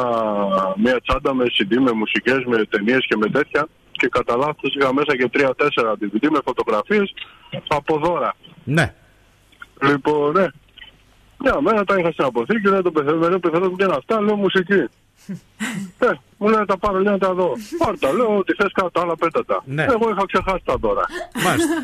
μια 0.77 1.01
τσάντα 1.01 1.33
με 1.33 1.43
CD, 1.45 1.75
με 1.79 1.91
μουσικές, 1.91 2.43
με 2.45 2.65
ταινίες 2.65 3.05
και 3.07 3.15
με 3.17 3.29
τέτοια 3.29 3.67
και 3.91 4.07
κατά 4.07 4.35
λάθος 4.35 4.75
είχα 4.79 4.93
μέσα 4.93 5.17
και 5.17 5.29
τρία-τέσσερα 5.29 5.93
DVD 5.93 6.27
με 6.31 6.39
φωτογραφίες 6.45 7.13
από 7.67 7.97
δώρα. 7.97 8.35
Ναι. 8.63 8.93
Λοιπόν, 9.81 10.31
ναι. 10.33 10.45
Μια 11.45 11.61
μέρα 11.61 11.83
τα 11.83 11.95
είχα 11.97 12.11
στην 12.11 12.25
αποθήκη, 12.25 12.67
λέει 12.67 12.81
το 12.81 12.91
πεθερό, 12.91 13.39
πεθερό 13.39 13.69
μου 13.69 13.75
και 13.75 13.83
είναι 13.83 13.95
αυτά, 13.97 14.21
λέω 14.21 14.35
μουσική. 14.35 14.81
ε, 16.07 16.11
μου 16.37 16.47
λέει 16.49 16.65
τα 16.65 16.77
πάρω, 16.77 16.99
λέει 16.99 17.13
να 17.13 17.19
τα 17.19 17.33
δω. 17.33 17.51
Πάρτα, 17.83 18.13
λέω 18.13 18.37
ότι 18.37 18.53
θες 18.57 18.71
κάτω, 18.73 19.01
άλλα 19.01 19.15
πέτατα. 19.15 19.63
Ναι. 19.65 19.83
Εγώ 19.83 20.09
είχα 20.09 20.23
ξεχάσει 20.31 20.63
τα 20.65 20.75
δώρα. 20.83 21.05
Μάλιστα. 21.45 21.77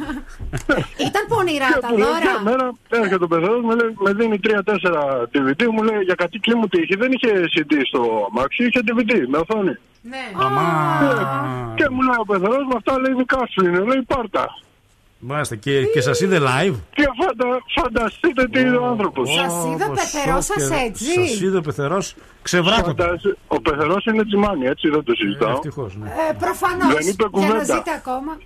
Ήταν 1.07 1.23
πονηρά 1.27 1.67
Και 1.73 1.79
τα 1.79 1.88
που 1.88 1.97
λέει, 1.97 2.07
μια 2.07 2.33
δώρα. 2.38 2.41
μέρα 2.43 2.65
έρχεται 2.89 3.23
ο 3.23 3.27
παιδό 3.27 3.51
μου, 3.59 3.69
λέει, 3.79 3.93
με 4.05 4.13
δίνει 4.13 4.39
τρία-τέσσερα 4.39 5.01
DVD, 5.33 5.61
μου 5.75 5.83
λέει 5.83 6.01
για 6.01 6.15
κατοίκη 6.15 6.55
μου 6.55 6.67
τι 6.67 6.81
είχε. 6.81 6.95
Δεν 6.95 7.11
είχε 7.11 7.31
CD 7.53 7.73
στο 7.88 8.01
αμάξι, 8.29 8.63
είχε 8.63 8.81
DVD 8.88 9.13
με 9.27 9.38
οθόνη. 9.38 9.77
Ναι. 10.01 10.23
Αμά. 10.45 11.73
Και 11.75 11.89
μου 11.89 12.01
λέει 12.01 12.19
ο 12.19 12.25
παιδό 12.25 12.49
μου, 12.67 12.75
αυτά 12.77 12.99
λέει 12.99 13.13
δικά 13.13 13.41
σου 13.51 13.65
είναι, 13.65 13.79
λέει 13.79 14.01
πάρτα. 14.07 14.45
Μάλιστα. 15.23 15.56
Και, 15.56 15.85
και 15.85 16.02
σας 16.02 16.19
είδε 16.22 16.39
live. 16.39 16.73
Και 16.93 17.07
φαντα, 17.19 17.45
φανταστείτε 17.81 18.48
τι 18.48 18.60
είναι 18.60 18.77
ο 18.77 18.85
άνθρωπος. 18.85 19.30
Σας 19.34 19.53
είδε 19.65 19.85
ο 19.85 19.91
πεθερός 19.91 20.45
σας 20.45 20.69
έτσι; 20.85 21.03
Σας 21.27 21.41
είδε 21.41 21.57
ο 21.57 21.61
πεθερός 21.61 22.15
ξεβράκοντα. 22.41 23.19
Ο 23.48 23.61
πεθερός 23.61 24.06
είναι 24.06 24.26
τσιμάνι, 24.26 24.65
έτσι 24.65 24.89
δεν 24.89 25.03
το 25.03 25.14
συζητάω. 25.15 25.52
Ευτυχώς, 25.52 25.95
ναι. 25.95 26.07
Ε, 26.30 26.34
Προφανώς. 26.34 26.93
Δεν 26.93 27.07
είπε 27.07 27.26
Για 27.30 27.39
να 27.41 27.48
κουβέντα. 27.48 27.64
ζείτε 27.64 27.91
ακόμα. 27.95 28.38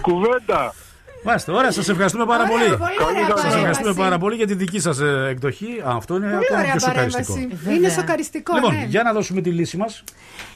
Κουβέντα. 0.00 0.74
Μάλιστα, 1.24 1.52
ωραία, 1.52 1.70
σας 1.72 1.88
ευχαριστούμε 1.88 2.26
πάρα 2.26 2.42
Ωραία, 2.42 2.56
πολύ. 2.58 2.76
πολύ 2.76 2.96
ωραία 3.10 3.26
Σας 3.26 3.40
Σας 3.40 3.54
ευχαριστούμε 3.54 3.70
παρέμβαση. 3.72 3.98
πάρα 4.04 4.18
πολύ 4.18 4.34
για 4.36 4.46
τη 4.46 4.54
δική 4.54 4.80
σας 4.80 4.98
εκδοχή. 5.32 5.72
Α, 5.88 5.90
αυτό 6.00 6.16
είναι 6.16 6.26
Πολύ 6.26 6.36
ακόμα 6.44 6.60
ωραία 6.60 6.70
πιο 6.76 6.80
σοκαριστικό. 6.88 7.32
παρέμβαση. 7.32 7.74
Είναι 7.76 7.88
σοκαριστικό, 7.88 8.54
Λοιπόν, 8.54 8.74
ναι. 8.74 8.84
για 8.88 9.02
να 9.02 9.12
δώσουμε 9.12 9.40
τη 9.40 9.50
λύση 9.50 9.76
μας. 9.76 10.04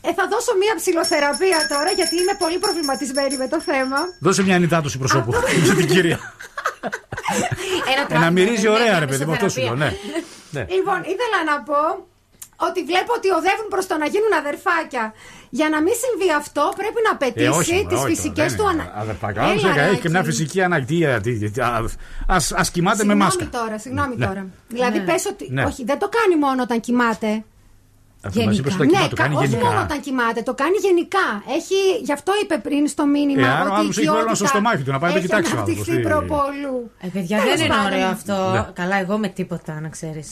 Ε, 0.01 0.13
θα 0.19 0.25
δώσω 0.33 0.53
μία 0.63 0.75
ψηλοθεραπεία 0.81 1.59
τώρα 1.73 1.91
γιατί 1.99 2.15
είμαι 2.21 2.35
πολύ 2.39 2.59
προβληματισμένη 2.59 3.37
με 3.37 3.49
το 3.49 3.59
θέμα. 3.61 3.99
Δώσε 4.21 4.43
μια 4.43 4.55
ανιτάτωση 4.57 4.99
προσώπου 4.99 5.33
για 5.65 5.75
την 5.81 5.87
κυρία. 5.87 6.19
Ε, 8.09 8.19
να 8.19 8.31
μυρίζει 8.31 8.69
ωραία, 8.69 8.99
ρε 8.99 9.07
παιδί 9.07 9.25
μου, 9.25 9.33
αυτό 9.33 9.49
σου 9.49 9.61
λέω. 9.61 9.75
Ναι. 9.75 9.91
Ναι. 10.51 10.63
Λοιπόν, 10.77 10.99
ήθελα 11.15 11.39
να 11.51 11.57
πω 11.69 11.79
ότι 12.67 12.81
βλέπω 12.91 13.13
ότι 13.19 13.29
οδεύουν 13.39 13.69
προς 13.75 13.87
το 13.87 13.95
να 14.03 14.07
γίνουν 14.07 14.33
αδερφάκια. 14.43 15.05
Για 15.59 15.69
να 15.69 15.79
μην 15.85 15.95
συμβεί 16.05 16.29
αυτό, 16.43 16.65
πρέπει 16.81 17.01
να 17.09 17.11
Ε, 17.11 17.17
απαιτήσει 17.17 17.59
όχι, 17.61 17.87
τις 17.89 17.99
όχι, 17.99 18.09
φυσικές 18.15 18.49
δεν 18.55 18.57
του 18.59 18.63
είναι 18.73 18.83
ανάγκε. 18.83 19.01
Αδερφάκια. 19.05 19.43
Άλλος 19.43 19.65
έκανε, 19.65 19.89
έχει 19.93 20.01
και 20.01 20.09
μια 20.15 20.23
φυσική 20.31 20.63
ανάγκη. 20.63 21.05
Α 22.27 22.37
ας 22.63 22.71
κοιμάται 22.71 22.97
με 22.97 23.13
Συγγνώμη 23.13 23.23
μάσκα. 23.23 23.49
τώρα, 23.59 23.79
συγγνώμη 23.79 24.15
Ναι. 24.17 24.27
τώρα. 24.27 24.47
Δηλαδή, 24.69 24.99
Ναι. 24.99 25.05
πες 25.05 25.27
ότι. 25.27 25.45
Ναι. 25.51 25.65
Όχι, 25.65 25.85
δεν 25.85 25.99
το 25.99 26.09
κάνει 26.17 26.35
μόνο 26.45 26.63
όταν 26.63 26.81
κοιμάται. 26.81 27.45
Αυτό 28.27 28.43
μας 28.45 28.59
είπες 28.59 28.75
όταν 28.75 28.87
Ναι, 28.87 28.93
κοιμάται, 28.93 29.09
το 29.15 29.17
κάνει 29.23 29.35
κα- 29.35 29.41
όχι 29.41 29.49
γενικά. 29.49 29.69
μόνο 29.69 29.81
όταν 29.81 30.01
κοιμάται, 30.01 30.43
το 30.43 30.55
κάνει 30.55 30.77
γενικά. 30.87 31.27
Έχει, 31.57 31.79
γι' 32.03 32.13
αυτό 32.13 32.33
είπε 32.43 32.59
πριν 32.59 32.89
στο 32.89 33.07
μήνυμα. 33.07 33.47
Ε, 33.47 33.51
άρα 33.51 33.61
ο 33.61 33.65
ότι 33.65 33.73
η 33.73 33.77
άνθρωπος 33.77 33.97
έχει 33.99 34.07
πρόβλημα 34.07 34.35
στο 34.35 34.45
οικειότητα 34.45 34.47
στομάχι 34.49 34.83
του, 34.83 34.91
να 34.91 34.99
πάει 34.99 35.11
να 35.13 35.17
το 35.17 35.23
έχει 35.23 35.27
κοιτάξει 35.29 35.51
ο 35.53 35.57
αναπτυχθεί 35.57 35.91
άνθρωπος, 35.91 36.03
τι- 36.03 36.29
προπολού. 36.29 36.91
Ε, 37.01 37.07
παιδιά, 37.15 37.37
Τέλος 37.39 37.55
δεν 37.57 37.65
είναι 37.65 37.75
πάντων. 37.75 37.93
ωραίο 37.93 38.07
αυτό. 38.17 38.37
Ναι. 38.53 38.67
Καλά, 38.81 38.97
εγώ 39.05 39.15
με 39.19 39.29
τίποτα, 39.29 39.81
να 39.81 39.89
ξέρεις. 39.89 40.29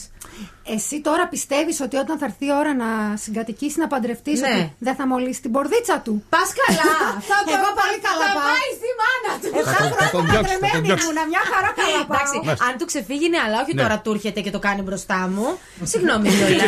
Εσύ 0.76 0.96
τώρα 1.08 1.24
πιστεύεις 1.34 1.76
ότι 1.86 1.96
όταν 2.04 2.14
θα 2.20 2.24
έρθει 2.30 2.44
η 2.50 2.52
ώρα 2.60 2.72
να 2.82 2.88
συγκατοικήσει, 3.24 3.76
να 3.82 3.86
παντρευτείς, 3.92 4.40
Ναι. 4.40 4.46
ότι 4.48 4.74
δεν 4.86 4.94
θα 4.98 5.04
μολύσει 5.10 5.40
την 5.44 5.52
πορδίτσα 5.56 5.96
του; 6.04 6.12
Πας 6.34 6.48
καλά! 6.60 6.90
θα 7.30 7.38
το 7.46 7.50
Εγώ 7.56 7.68
πολύ 7.80 7.98
καλά 8.08 8.26
θα 8.28 8.34
πάω. 8.38 8.46
πάει 8.50 8.68
στη 8.78 8.88
μάνα 9.00 9.32
του. 9.40 9.48
Επτά 9.58 9.72
Θα 9.72 9.82
τον- 9.82 9.96
θα 10.00 10.06
τον 10.16 10.22
χρόνια 10.26 10.32
διώξει, 10.32 10.52
θα 10.54 10.58
τον 10.60 10.62
παντρεμένη 10.64 10.86
διώξει. 10.86 11.04
ήμουνα, 11.04 11.22
μια 11.32 11.42
χαρά 11.50 11.70
καλά 11.80 11.98
Εντάξει, 12.04 12.34
πάω. 12.36 12.44
Μάλιστα. 12.46 12.64
αν 12.66 12.72
του 12.78 12.86
ξεφύγει, 12.90 13.26
ναι, 13.34 13.40
αλλά 13.46 13.56
όχι 13.62 13.72
Ναι. 13.74 13.80
τώρα 13.82 13.96
του 14.02 14.10
έρχεται 14.16 14.40
και 14.44 14.52
το 14.56 14.60
κάνει 14.66 14.80
μπροστά 14.86 15.20
μου. 15.34 15.46
Συγγνώμη 15.92 16.26
κιόλα. 16.36 16.64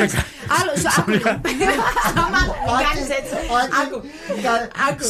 Άλλο, 0.59 0.73
σου- 0.81 0.95
άκου 0.99 1.13
Κάνεις 2.85 3.09
έτσι. 3.19 3.35
Άκου. 3.83 3.99
Άκου. 4.89 5.07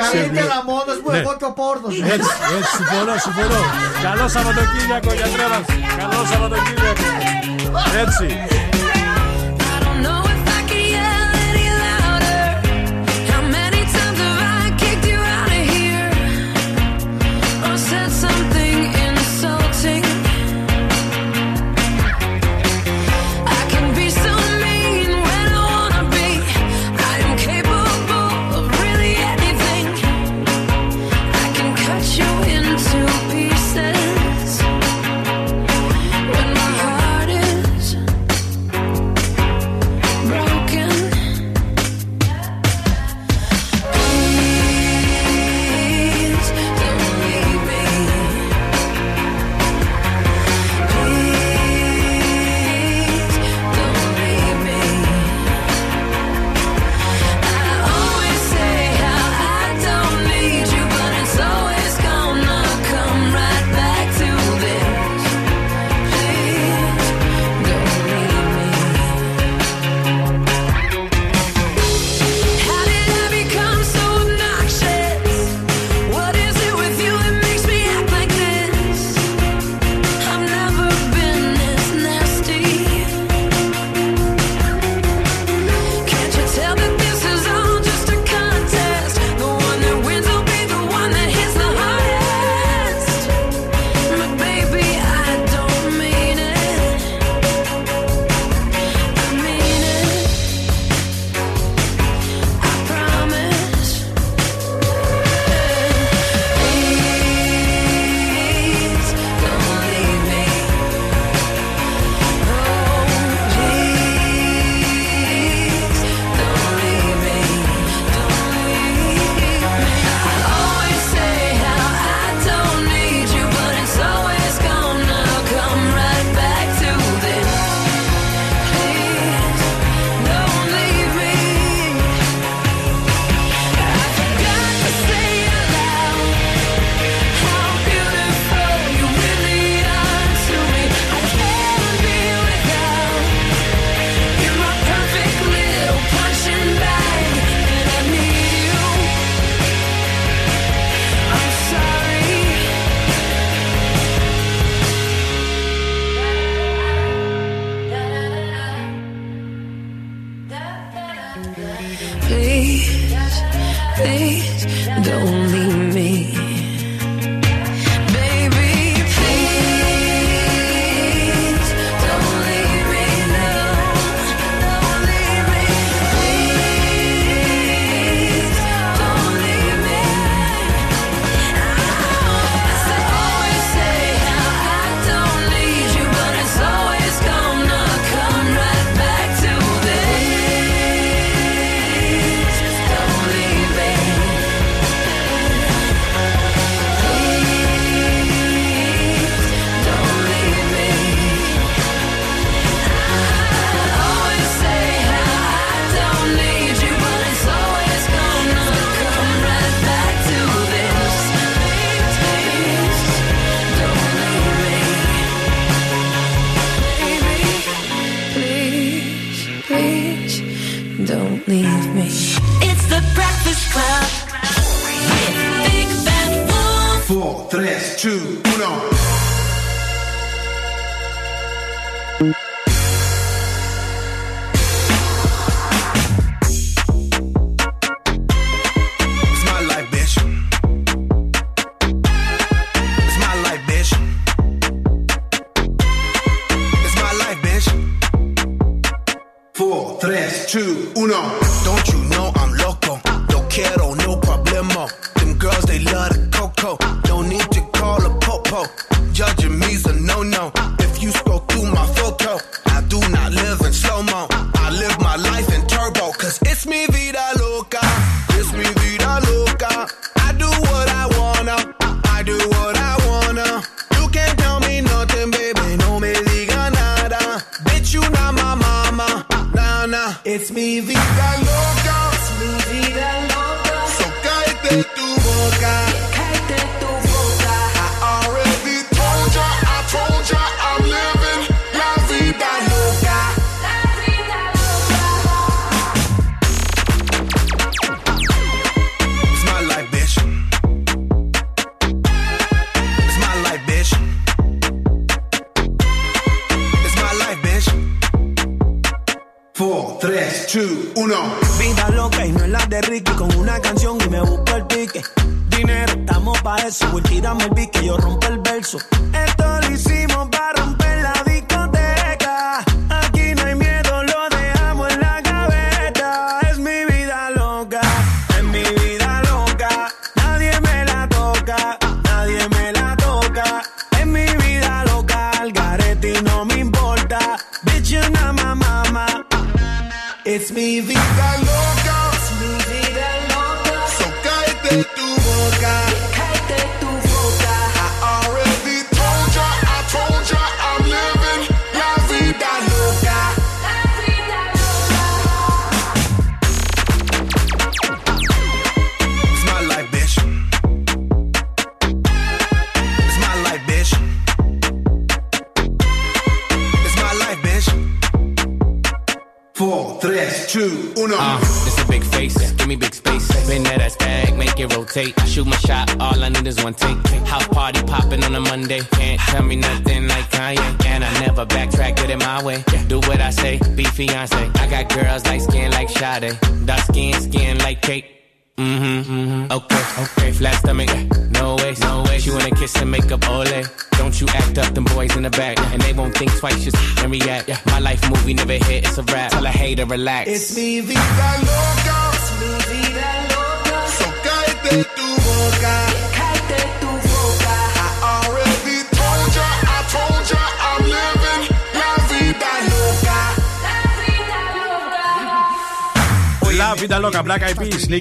Καλύτερα 0.00 0.56
μόνος 0.70 0.96
μου, 1.02 1.10
Ναι. 1.12 1.18
εγώ 1.22 1.32
και 1.40 1.46
ο 1.50 1.52
πόρνος 1.60 1.92
μου. 1.98 2.06
Έτσι, 2.14 2.30
έτσι, 2.56 2.70
συμφωνώ, 2.78 3.14
συμφωνώ. 3.26 3.60
Καλό 4.06 4.24
Σαββατοκύριακο, 4.34 5.10
γιατρέ 5.18 5.46
μας. 5.52 5.64
Καλό 6.00 6.18
Σαββατοκύριακο. 6.30 7.04
Έτσι. 8.00 8.26
I 8.26 8.79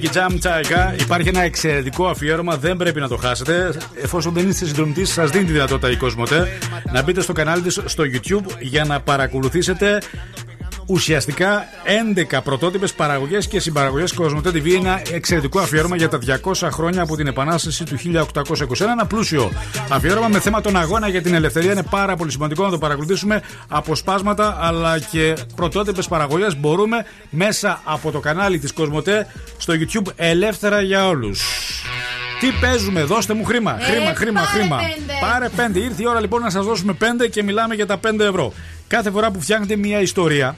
Nicky 0.02 0.18
Jam, 0.18 0.36
Τσάικα. 0.40 0.96
Υπάρχει 1.00 1.28
ένα 1.28 1.42
εξαιρετικό 1.42 2.08
αφιέρωμα, 2.08 2.58
δεν 2.58 2.78
πρέπει 2.78 3.00
να 3.00 3.08
το 3.08 3.18
χάσετε. 3.18 3.78
Εφόσον 4.02 4.34
δεν 4.34 4.50
είστε 4.50 4.66
συνδρομητής, 4.66 5.12
σας 5.12 5.30
δίνει 5.30 5.46
τη 5.46 5.52
δυνατότητα 5.52 5.92
η 5.92 5.96
Κοσμοτέ 5.96 6.48
να 6.92 7.04
μπείτε 7.04 7.22
στο 7.22 7.34
κανάλι 7.34 7.62
της 7.62 7.82
στο 7.86 8.04
YouTube 8.04 8.46
για 8.60 8.86
να 8.86 9.02
παρακολουθήσετε 9.02 10.00
ουσιαστικά 10.90 11.66
11 12.32 12.40
πρωτότυπες 12.44 12.94
παραγωγές 12.94 13.48
και 13.48 13.60
συμπαραγωγές 13.60 14.14
Κοσμοτέ 14.14 14.50
TV. 14.50 14.74
Ένα 14.74 15.02
εξαιρετικό 15.12 15.60
αφιέρωμα 15.60 15.96
για 15.96 16.10
τα 16.10 16.20
200 16.44 16.70
χρόνια 16.72 17.02
από 17.02 17.16
την 17.16 17.28
Επανάσταση 17.28 17.84
του 17.84 17.98
1821. 17.98 18.82
Ένα 18.82 19.06
πλούσιο 19.06 19.52
αφιέρωμα 19.90 20.28
με 20.28 20.40
θέμα 20.40 20.62
τον 20.62 20.76
αγώνα 20.76 21.08
για 21.08 21.22
την 21.22 21.34
ελευθερία. 21.34 21.72
Είναι 21.72 21.84
πάρα 21.90 22.16
πολύ 22.16 22.32
σημαντικό 22.32 22.64
να 22.64 22.70
το 22.70 22.78
παρακολουθήσουμε. 22.78 23.42
Αποσπάσματα 23.68 24.58
αλλά 24.60 25.00
και 25.00 25.38
πρωτότυπες 25.56 26.08
παραγωγές 26.08 26.60
μπορούμε 26.60 27.06
μέσα 27.30 27.82
από 27.84 28.12
το 28.12 28.20
κανάλι 28.20 28.60
της 28.60 28.74
Κοσμοτέ 28.74 29.28
στο 29.70 29.78
YouTube 29.80 30.14
ελεύθερα 30.16 30.82
για 30.82 31.08
όλους. 31.08 31.41
Τι 32.40 32.48
παίζουμε, 32.62 33.04
δώστε 33.04 33.34
μου 33.34 33.44
χρήμα. 33.44 33.78
Ε, 33.80 33.84
χρήμα, 33.84 34.14
χρήμα, 34.16 34.41
πάρε 34.41 34.60
χρήμα. 34.60 34.78
πέντε. 34.78 35.14
Πάρε 35.22 35.50
πέντε. 35.50 35.80
Ήρθε 35.80 36.02
η 36.02 36.08
ώρα 36.08 36.20
λοιπόν 36.20 36.41
να 36.41 36.50
σας 36.50 36.66
δώσουμε 36.66 36.94
πέντε 36.94 37.28
και 37.28 37.44
μιλάμε 37.44 37.76
για 37.76 37.86
τα 37.86 38.00
5 38.08 38.20
ευρώ. 38.20 38.54
Κάθε 38.88 39.12
φορά 39.12 39.32
που 39.32 39.41
φτιάχνετε 39.41 39.76
μια 39.76 40.02
ιστορία, 40.02 40.56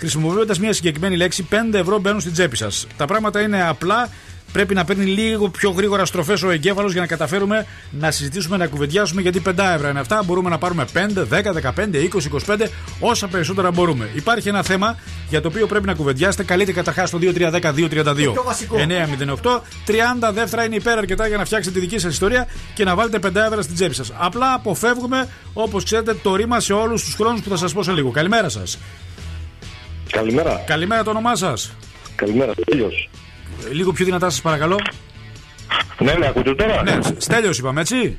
χρησιμοποιώντας 0.00 0.58
μια 0.58 0.72
συγκεκριμένη 0.72 1.16
λέξη, 1.16 1.42
5 1.50 1.78
ευρώ 1.78 1.98
μπαίνουν 1.98 2.20
στην 2.20 2.32
τσέπη 2.32 2.56
σας. 2.56 2.86
Τα 2.96 3.06
πράγματα 3.06 3.40
είναι 3.40 3.68
απλά. 3.68 4.08
Πρέπει 4.52 4.74
να 4.74 4.84
παίρνει 4.84 5.04
λίγο 5.04 5.48
πιο 5.48 5.70
γρήγορα 5.70 6.04
στροφές 6.04 6.42
ο 6.42 6.50
εγκέφαλος 6.50 6.92
για 6.92 7.00
να 7.00 7.06
καταφέρουμε 7.06 7.66
να 7.90 8.10
συζητήσουμε, 8.10 8.56
να 8.56 8.66
κουβεντιάσουμε. 8.66 9.20
Γιατί 9.20 9.40
5 9.40 9.74
ευρώ 9.74 9.88
είναι 9.88 10.00
αυτά. 10.00 10.22
Μπορούμε 10.24 10.50
να 10.50 10.58
πάρουμε 10.58 10.84
5, 10.92 11.24
10, 11.24 11.52
15, 11.52 11.98
20, 11.98 12.28
25, 12.28 12.70
όσα 13.00 13.28
περισσότερα 13.28 13.70
μπορούμε. 13.70 14.10
Υπάρχει 14.14 14.48
ένα 14.48 14.62
θέμα 14.62 14.96
για 15.28 15.40
το 15.40 15.48
οποίο 15.48 15.66
πρέπει 15.66 15.86
να 15.86 15.94
κουβεντιάσετε. 15.94 16.44
Καλείτε 16.44 16.72
καταρχάς 16.72 17.08
στο 17.08 17.18
2310-232 17.18 18.14
πιο 18.14 18.42
βασικό. 18.44 18.76
908. 19.42 19.62
30 19.86 20.32
δεύτερα 20.32 20.64
είναι 20.64 20.74
υπέρ 20.74 20.98
αρκετά 20.98 21.26
για 21.26 21.36
να 21.36 21.44
φτιάξετε 21.44 21.78
τη 21.78 21.86
δική 21.86 21.98
σας 21.98 22.12
ιστορία 22.12 22.46
και 22.74 22.84
να 22.84 22.94
βάλετε 22.94 23.18
5 23.18 23.46
ευρώ 23.46 23.62
στην 23.62 23.74
τσέπη 23.74 23.94
σας. 23.94 24.12
Απλά 24.16 24.54
αποφεύγουμε, 24.54 25.28
όπως 25.52 25.84
ξέρετε, 25.84 26.14
το 26.14 26.34
ρήμα 26.34 26.60
σε 26.60 26.72
όλους 26.72 27.04
τους 27.04 27.14
χρόνους 27.14 27.40
που 27.40 27.48
θα 27.48 27.56
σας 27.56 27.72
πω 27.72 27.82
σε 27.82 27.92
λίγο. 27.92 28.10
Καλημέρα 28.10 28.48
σας. 28.48 28.78
Καλημέρα. 30.10 30.62
Καλημέρα 30.66 31.02
το 31.02 31.10
όνομά 31.10 31.36
σας. 31.36 31.72
Καλημέρα, 32.14 32.52
Στέλιος. 32.52 33.08
Λίγο 33.72 33.92
πιο 33.92 34.04
δυνατά 34.04 34.30
σας 34.30 34.40
παρακαλώ. 34.40 34.80
Ναι, 35.98 36.12
ναι, 36.12 36.26
ακούτε 36.26 36.54
τώρα. 36.54 36.82
Ναι, 36.82 36.98
Στέλιος 37.18 37.58
είπαμε 37.58 37.80
έτσι. 37.80 38.18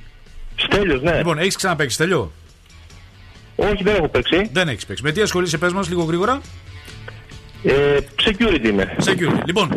Στέλιος, 0.55 1.01
ναι. 1.01 1.17
Λοιπόν, 1.17 1.37
έχεις 1.37 1.55
ξαναπέξει 1.55 1.95
Στέλιο; 1.95 2.31
Όχι, 3.55 3.83
δεν 3.83 3.95
έχω 3.95 4.07
παίξει. 4.07 4.49
Δεν 4.53 4.67
έχεις 4.67 4.85
παίξει. 4.85 5.03
Με 5.03 5.11
τι 5.11 5.21
ασχολείσαι, 5.21 5.57
πες 5.57 5.73
μας 5.73 5.89
λίγο 5.89 6.03
γρήγορα. 6.03 6.41
Ε, 7.63 7.97
security 8.23 8.65
είμαι. 8.65 8.95
Security. 9.05 9.41
Λοιπόν, 9.45 9.69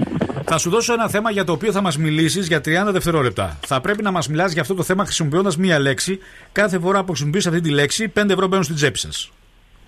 θα 0.44 0.58
σου 0.58 0.70
δώσω 0.70 0.92
ένα 0.92 1.08
θέμα 1.08 1.30
για 1.30 1.44
το 1.44 1.52
οποίο 1.52 1.72
θα 1.72 1.80
μας 1.80 1.98
μιλήσεις 1.98 2.46
για 2.46 2.60
30 2.60 2.92
δευτερόλεπτα. 2.92 3.58
Θα 3.66 3.80
πρέπει 3.80 4.02
να 4.02 4.10
μας 4.10 4.28
μιλάς 4.28 4.52
για 4.52 4.62
αυτό 4.62 4.74
το 4.74 4.82
θέμα 4.82 5.04
χρησιμοποιώντας 5.04 5.56
μία 5.56 5.78
λέξη. 5.78 6.18
Κάθε 6.52 6.78
φορά 6.78 7.00
που 7.00 7.06
χρησιμοποιείς 7.06 7.46
αυτή 7.46 7.60
τη 7.60 7.70
λέξη, 7.70 8.08
5 8.08 8.30
ευρώ 8.30 8.46
μπαίνουν 8.46 8.64
στην 8.64 8.76
τσέπη 8.76 8.98
σας. 8.98 9.30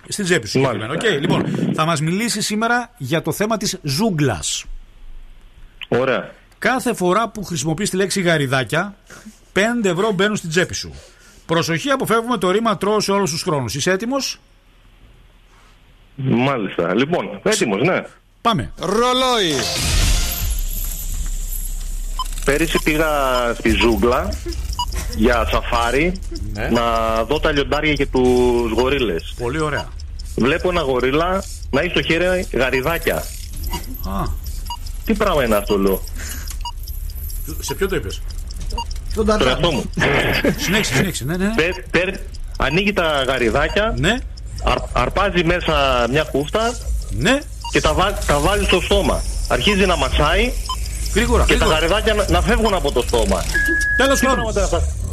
Στην 0.09 0.24
τσέπη 0.24 0.47
σου. 0.47 0.59
συγκεκριμένα. 0.59 0.93
Οκ, 0.93 1.03
λοιπόν, 1.20 1.45
θα 1.74 1.85
μας 1.85 2.01
μιλήσει 2.01 2.41
σήμερα 2.43 2.91
για 2.97 3.23
το 3.23 3.33
θέμα 3.33 3.57
της 3.57 3.78
ζούγκλας. 3.83 4.65
Ωραία. 5.89 6.31
Κάθε 6.59 6.95
φορά 6.95 7.28
που 7.28 7.45
χρησιμοποιείς 7.45 7.91
τη 7.91 7.97
λέξη 7.97 8.20
γαριδάκια, 8.20 8.95
5 9.53 9.89
ευρώ 9.89 10.12
μπαίνουν 10.12 10.37
στην 10.37 10.51
τσέπη 10.51 10.74
σου. 10.74 10.95
Προσοχή, 11.47 11.91
αποφεύγουμε 11.91 12.37
το 12.39 12.51
ρήμα 12.51 12.77
τρώω 12.77 13.01
σε 13.01 13.12
όλους 13.12 13.31
τους 13.31 13.43
χρόνους. 13.43 13.74
Είσαι 13.74 13.91
έτοιμος; 13.91 14.39
Μάλιστα. 16.16 16.95
Λοιπόν, 16.95 17.41
έτοιμος, 17.43 17.83
ναι. 17.83 18.03
Πάμε. 18.41 18.73
Ρολόι. 18.78 19.53
Πέρυσι 22.45 22.78
πήγα 22.85 23.07
στη 23.59 23.70
ζούγκλα 23.70 24.33
για 25.16 25.49
σαφάρι 25.51 26.12
Ναι. 26.53 26.69
να 26.69 26.83
δω 27.24 27.41
τα 27.41 27.53
λιοντάρια 27.53 27.93
και 27.93 28.07
τους 28.07 28.70
γορίλες. 28.73 29.35
Πολύ 29.39 29.61
ωραία. 29.61 29.89
Βλέπω 30.37 30.69
ένα 30.69 30.81
γορίλα 30.81 31.43
να 31.71 31.81
έχει 31.81 31.91
στο 31.91 32.03
χέρι 32.03 32.47
γαριδάκια. 32.53 33.17
Α, 33.17 34.23
Τι 35.05 35.15
πράγμα 35.15 35.45
είναι 35.45 35.57
αυτό, 35.57 35.79
λέω; 35.79 36.03
σε 37.61 37.75
ποιο 37.75 37.89
το 37.89 37.97
είπες; 37.97 38.23
Στον 39.11 39.27
Το 39.27 39.47
εαυτό 39.47 39.73
μου. 39.73 39.85
Συνέχισε, 40.57 40.95
συνέχισε. 40.97 41.25
Ναι, 41.25 41.37
ναι. 41.37 41.53
Πε- 41.57 41.89
πε- 41.91 42.19
ανοίγει 42.59 42.93
τα 42.93 43.23
γαριδάκια. 43.27 43.95
Ναι. 43.99 44.17
αρπάζει 44.93 45.45
μέσα 45.45 46.07
μια 46.11 46.23
κούφτα. 46.23 46.75
Ναι. 47.11 47.41
Και 47.73 47.81
τα, 47.81 47.93
βά- 47.93 48.25
τα 48.27 48.39
βάζει 48.39 48.65
στο 48.65 48.81
στόμα. 48.81 49.23
Αρχίζει 49.49 49.87
να 49.87 49.97
μασάει. 49.97 50.53
Γρήγορα, 51.15 51.45
Και 51.45 51.55
γρήγορα. 51.55 51.75
τα 51.79 51.87
γαριδάκια 51.87 52.15
να, 52.15 52.27
να 52.31 52.43
φεύγουν 52.43 52.75
από 52.75 52.93
το 52.93 53.03
στόμα. 53.07 53.45
Τέλος 53.97 54.19
Τι 54.19 54.27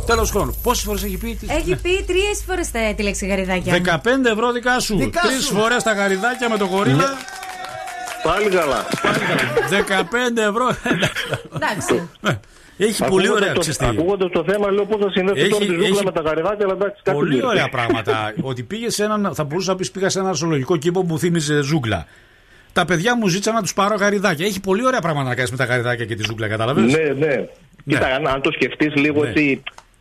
χρόνου. 0.05 0.11
πράγματα 0.11 0.11
είναι 0.11 0.11
αυτά. 0.11 0.13
Τέλος 0.13 0.29
χρόνου. 0.29 0.55
Πόσες 0.63 0.83
φορές 0.83 1.03
έχει 1.03 1.17
πει. 1.17 1.39
Έχει 1.47 1.75
πει 1.81 2.03
τρεις 2.07 2.43
φορές 2.47 2.71
τη 2.95 3.03
λέξη 3.03 3.27
γαριδάκια. 3.27 3.73
15 3.73 4.31
ευρώ 4.31 4.51
δικά 4.51 4.79
σου. 4.79 4.97
Δικά 4.97 5.21
Τρεις 5.21 5.43
σου. 5.45 5.53
φορές 5.55 5.83
τα 5.83 5.93
γαριδάκια 5.93 6.49
με 6.49 6.57
το 6.57 6.65
γορίλα. 6.65 7.17
Πάλι 8.23 8.49
καλά. 8.49 8.85
15 9.69 10.41
ευρώ. 10.49 10.75
Εντάξει. 11.55 12.09
Έχει 12.77 13.03
πολύ 13.05 13.29
ωραία 13.31 13.53
ξεστή. 13.59 13.85
Ακούγοντα 13.85 14.29
το 14.29 14.43
θέμα, 14.47 14.71
λέω 14.71 14.85
πώς 14.85 15.01
θα 15.01 15.11
συνδέσω 15.11 15.39
Έχει- 15.39 15.49
τώρα 15.49 15.65
τη 15.65 15.71
ζούγκλα 15.71 15.87
έχει 15.87 16.03
με 16.05 16.11
τα 16.11 16.21
γαριδάκια, 16.21 16.65
αλλά 16.65 16.73
εντάξει, 16.73 17.01
κάτι 17.03 17.17
Πολύ 17.17 17.33
λείπει. 17.33 17.45
ωραία 17.45 17.69
πράγματα. 17.69 18.33
Ότι 18.51 18.63
πήγε 18.63 18.89
σε 18.89 19.03
έναν. 19.03 19.31
Θα 19.35 19.43
μπορούσα 19.43 19.71
να 19.71 19.77
πεις 19.77 19.91
πήγα 19.91 20.09
σε 20.09 20.19
ένα 20.19 20.31
ζωολογικό 20.31 20.77
κήπο 20.77 20.99
που 21.01 21.05
μου 21.09 21.19
θύμιζε 21.19 21.61
ζούγκλα. 21.61 22.05
Τα 22.73 22.85
παιδιά 22.85 23.17
μου 23.17 23.27
ζήτησαν 23.27 23.53
να 23.53 23.61
τους 23.61 23.73
πάρω 23.73 23.95
γαριδάκια. 23.95 24.45
Έχει 24.45 24.59
πολύ 24.59 24.85
ωραία 24.85 25.01
πράγματα 25.01 25.29
να 25.29 25.35
κάνεις 25.35 25.51
με 25.51 25.57
τα 25.57 25.63
γαριδάκια 25.65 26.05
και 26.05 26.15
τη 26.15 26.23
ζούγκλα, 26.23 26.47
κατάλαβε. 26.47 26.81
Ναι, 26.81 27.25
ναι. 27.25 27.35
Κοίτα, 27.87 28.07
αν, 28.07 28.27
αν 28.27 28.41
το 28.41 28.51
σκεφτείς 28.51 28.95
λίγο, 28.95 29.23
Ναι 29.23 29.31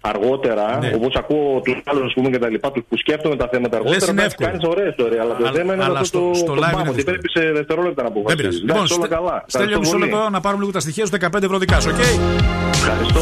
αργότερα, 0.04 0.78
ναι. 0.78 0.92
όπως 0.94 1.14
ακούω 1.14 1.60
τους 1.64 1.82
άλλους 1.84 2.12
πούμε 2.14 2.30
και 2.30 2.38
τα 2.38 2.48
λοιπά, 2.48 2.72
τους 2.72 2.82
που 2.88 2.96
σκέφτομαι 2.96 3.36
τα 3.36 3.48
θέματα 3.52 3.76
αργότερα. 3.76 4.10
Είναι. 4.10 4.26
Κάνεις 4.36 4.64
ωραίες 4.64 4.94
τώρα, 4.94 5.22
αλλά 5.22 5.36
το 5.36 5.52
θέμα 5.52 5.74
είναι 5.74 5.84
αυτό 5.84 6.30
στο, 6.34 6.44
το 6.44 6.54
live. 6.62 6.88
ότι 6.88 7.04
πρέπει 7.04 7.30
σε 7.30 7.52
δευτερόλεπτα 7.52 8.02
να 8.02 8.08
αποφασίσει. 8.08 8.64
Λοιπόν, 8.64 8.86
όλα 8.98 9.08
καλά. 9.08 9.44
Στέλνει 9.46 9.78
μισό 9.78 9.98
λεπτό 9.98 10.28
να 10.30 10.40
πάρουμε 10.40 10.60
λίγο 10.60 10.72
τα 10.72 10.80
στοιχεία 10.80 11.06
σου 11.06 11.12
15 11.20 11.42
ευρώ 11.42 11.58
δικά 11.58 11.80
σου, 11.80 11.90
οκ. 11.92 12.00
Ευχαριστώ. 12.74 13.20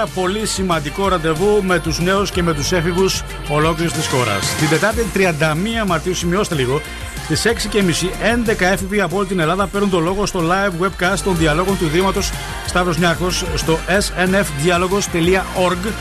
Πάρα 0.00 0.12
πολύ 0.14 0.46
σημαντικό 0.46 1.08
ραντεβού 1.08 1.62
με 1.62 1.78
τους 1.78 2.00
νέους 2.00 2.30
και 2.30 2.42
με 2.42 2.54
τους 2.54 2.72
έφηβους 2.72 3.22
ολόκληρης 3.48 3.92
της 3.92 4.06
χώρας. 4.06 4.56
Την 4.58 4.68
Τετάρτη 4.68 5.06
31 5.14 5.86
Μαρτίου, 5.86 6.14
σημειώστε 6.14 6.54
λίγο, 6.54 6.80
στις 7.24 7.44
6.30 7.44 8.10
11 8.20 8.60
έφηβοι 8.60 9.00
από 9.00 9.16
όλη 9.16 9.26
την 9.26 9.40
Ελλάδα 9.40 9.66
παίρνουν 9.66 9.90
το 9.90 10.00
λόγο 10.00 10.26
στο 10.26 10.40
live 10.40 10.72
webcast 10.84 11.18
των 11.24 11.36
διαλόγων 11.36 11.78
του 11.78 11.84
Ιδρύματος 11.84 12.30
Σταύρος 12.66 12.98
Νιάρχος 12.98 13.44
στο 13.54 13.78
snfdialogos.org 13.88 15.92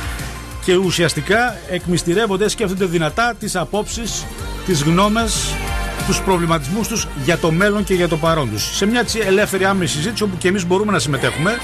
και 0.66 0.76
ουσιαστικά 0.76 1.58
εκμυστηρεύονται, 1.70 2.50
σκέφτονται 2.50 2.86
δυνατά 2.86 3.36
τις 3.40 3.56
απόψεις, 3.56 4.26
τις 4.66 4.84
γνώμες, 4.84 5.54
τους 6.08 6.22
προβληματισμούς 6.22 6.88
τους 6.88 7.08
για 7.24 7.38
το 7.38 7.52
μέλλον 7.52 7.84
και 7.84 7.94
για 7.94 8.08
το 8.08 8.18
παρόν 8.18 8.52
τους. 8.52 8.76
Σε 8.76 8.86
μια 8.86 9.00
έτσι 9.00 9.20
ελεύθερη 9.20 9.66
άμεση 9.66 9.96
συζήτηση 9.96 10.24
όπου 10.24 10.38
και 10.38 10.48
εμείς 10.48 10.66
μπορούμε 10.66 10.92
να 10.92 11.00
συμμετέχουμε. 11.00 11.58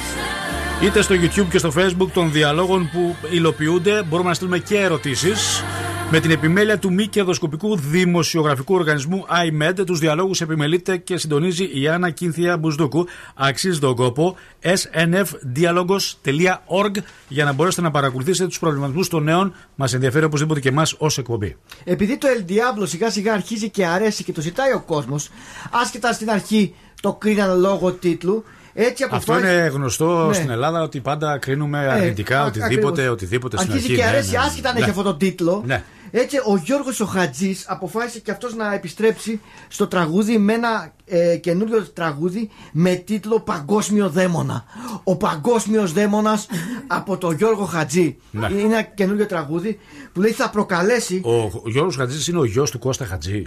Είτε 0.84 1.02
στο 1.02 1.16
YouTube 1.16 1.48
και 1.50 1.58
στο 1.58 1.72
Facebook 1.78 2.10
των 2.14 2.32
διαλόγων 2.32 2.90
που 2.94 3.16
υλοποιούνται, 3.32 4.04
μπορούμε 4.04 4.30
να 4.30 4.36
στείλουμε 4.36 4.60
και 4.60 4.78
ερωτήσεις. 4.78 5.64
Με 6.12 6.20
την 6.20 6.32
επιμέλεια 6.32 6.80
του 6.80 6.94
μη 6.94 7.08
κερδοσκοπικού 7.08 7.78
δημοσιογραφικού 7.78 8.74
οργανισμού 8.74 9.26
IMED, 9.30 9.86
τους 9.86 10.00
διαλόγους 10.00 10.42
επιμελείται 10.42 10.98
και 10.98 11.18
συντονίζει 11.18 11.82
η 11.82 11.88
Άννα 11.88 12.10
Κίνθια 12.10 12.58
Μπουσδούκου. 12.58 13.06
Αξίζει 13.36 13.80
τον 13.80 13.96
κόπο 13.96 14.36
snfdialogos.org 14.62 16.92
για 17.28 17.46
να 17.46 17.54
μπορέσετε 17.54 17.82
να 17.82 17.92
παρακολουθήσετε 17.92 18.48
τους 18.48 18.60
προβληματισμούς 18.60 19.08
των 19.08 19.24
νέων. 19.24 19.54
Μας 19.76 19.94
ενδιαφέρει 19.94 20.26
οπωσδήποτε 20.26 20.60
και 20.60 20.70
εμάς 20.70 20.96
ως 20.98 21.18
εκπομπή. 21.18 21.58
Επειδή 21.84 22.18
το 22.18 22.28
El 22.38 22.42
Diablo 22.52 22.88
σιγά 22.88 23.10
σιγά 23.10 23.34
αρχίζει 23.34 23.70
και 23.70 23.86
αρέσει 23.86 24.24
και 24.24 24.32
το 24.32 24.42
ζητάει 24.42 24.74
ο 24.74 24.82
κόσμος, 24.82 25.30
άσχετα 25.72 26.14
στην 26.14 26.30
αρχή 26.30 26.76
το 27.02 27.14
κρίναν 27.14 27.60
λόγω 27.60 27.92
τίτλου, 27.92 28.44
έτσι 28.78 29.04
Αυτό 29.04 29.16
αποφάσισε. 29.16 29.54
είναι 29.54 29.68
γνωστό 29.68 30.26
Ναι. 30.28 30.34
στην 30.34 30.50
Ελλάδα 30.50 30.82
ότι 30.82 31.00
πάντα 31.00 31.38
κρίνουμε 31.38 31.78
αρνητικά 31.80 32.42
α- 32.42 32.46
οτιδήποτε, 32.46 32.88
ακριβώς. 32.92 33.12
οτιδήποτε 33.12 33.58
στην 33.58 33.72
Αρχίζει 33.72 33.92
αρχή. 33.92 34.02
και 34.02 34.04
Ναι, 34.08 34.10
αρέσει 34.16 34.32
ναι, 34.32 34.38
ναι. 34.38 34.44
άσχετα 34.46 34.70
αν 34.70 34.76
Ναι. 34.76 34.82
έχει 34.82 34.90
αυτό 34.90 35.02
το 35.04 35.16
τίτλο. 35.16 35.64
Ναι. 35.66 35.84
Έτσι, 36.12 36.38
ο 36.38 36.58
Γιώργος 36.64 37.00
ο 37.00 37.06
Χατζής 37.06 37.66
αποφάσισε 37.68 38.20
και 38.20 38.32
αυτός 38.32 38.56
να 38.56 38.74
επιστρέψει 38.74 39.42
στο 39.68 39.88
τραγούδι 39.88 40.38
με 40.38 40.54
ένα 40.54 40.94
ε, 41.06 41.36
καινούριο 41.38 41.84
τραγούδι 41.84 42.50
με 42.72 42.96
τίτλο 42.96 43.40
Παγκόσμιο 43.40 44.10
Δαίμονα. 44.10 44.64
Ο 45.04 45.16
Παγκόσμιος 45.16 45.94
Δαίμονας 45.94 46.48
από 46.88 47.18
τον 47.18 47.36
Γιώργο 47.36 47.66
Χατζή. 47.66 48.18
Ναι. 48.32 48.48
Είναι 48.52 48.62
ένα 48.62 48.82
καινούριο 48.82 49.26
τραγούδι 49.26 49.80
που 50.14 50.22
λέει 50.22 50.32
θα 50.32 50.50
προκαλέσει. 50.50 51.22
Ο 51.64 51.70
Γιώργος 51.70 51.96
Χατζής 51.96 52.28
είναι 52.28 52.40
ο 52.40 52.46
γιος 52.46 52.72
του 52.72 52.80
Κώστα 52.80 53.06
Χατζή. 53.06 53.44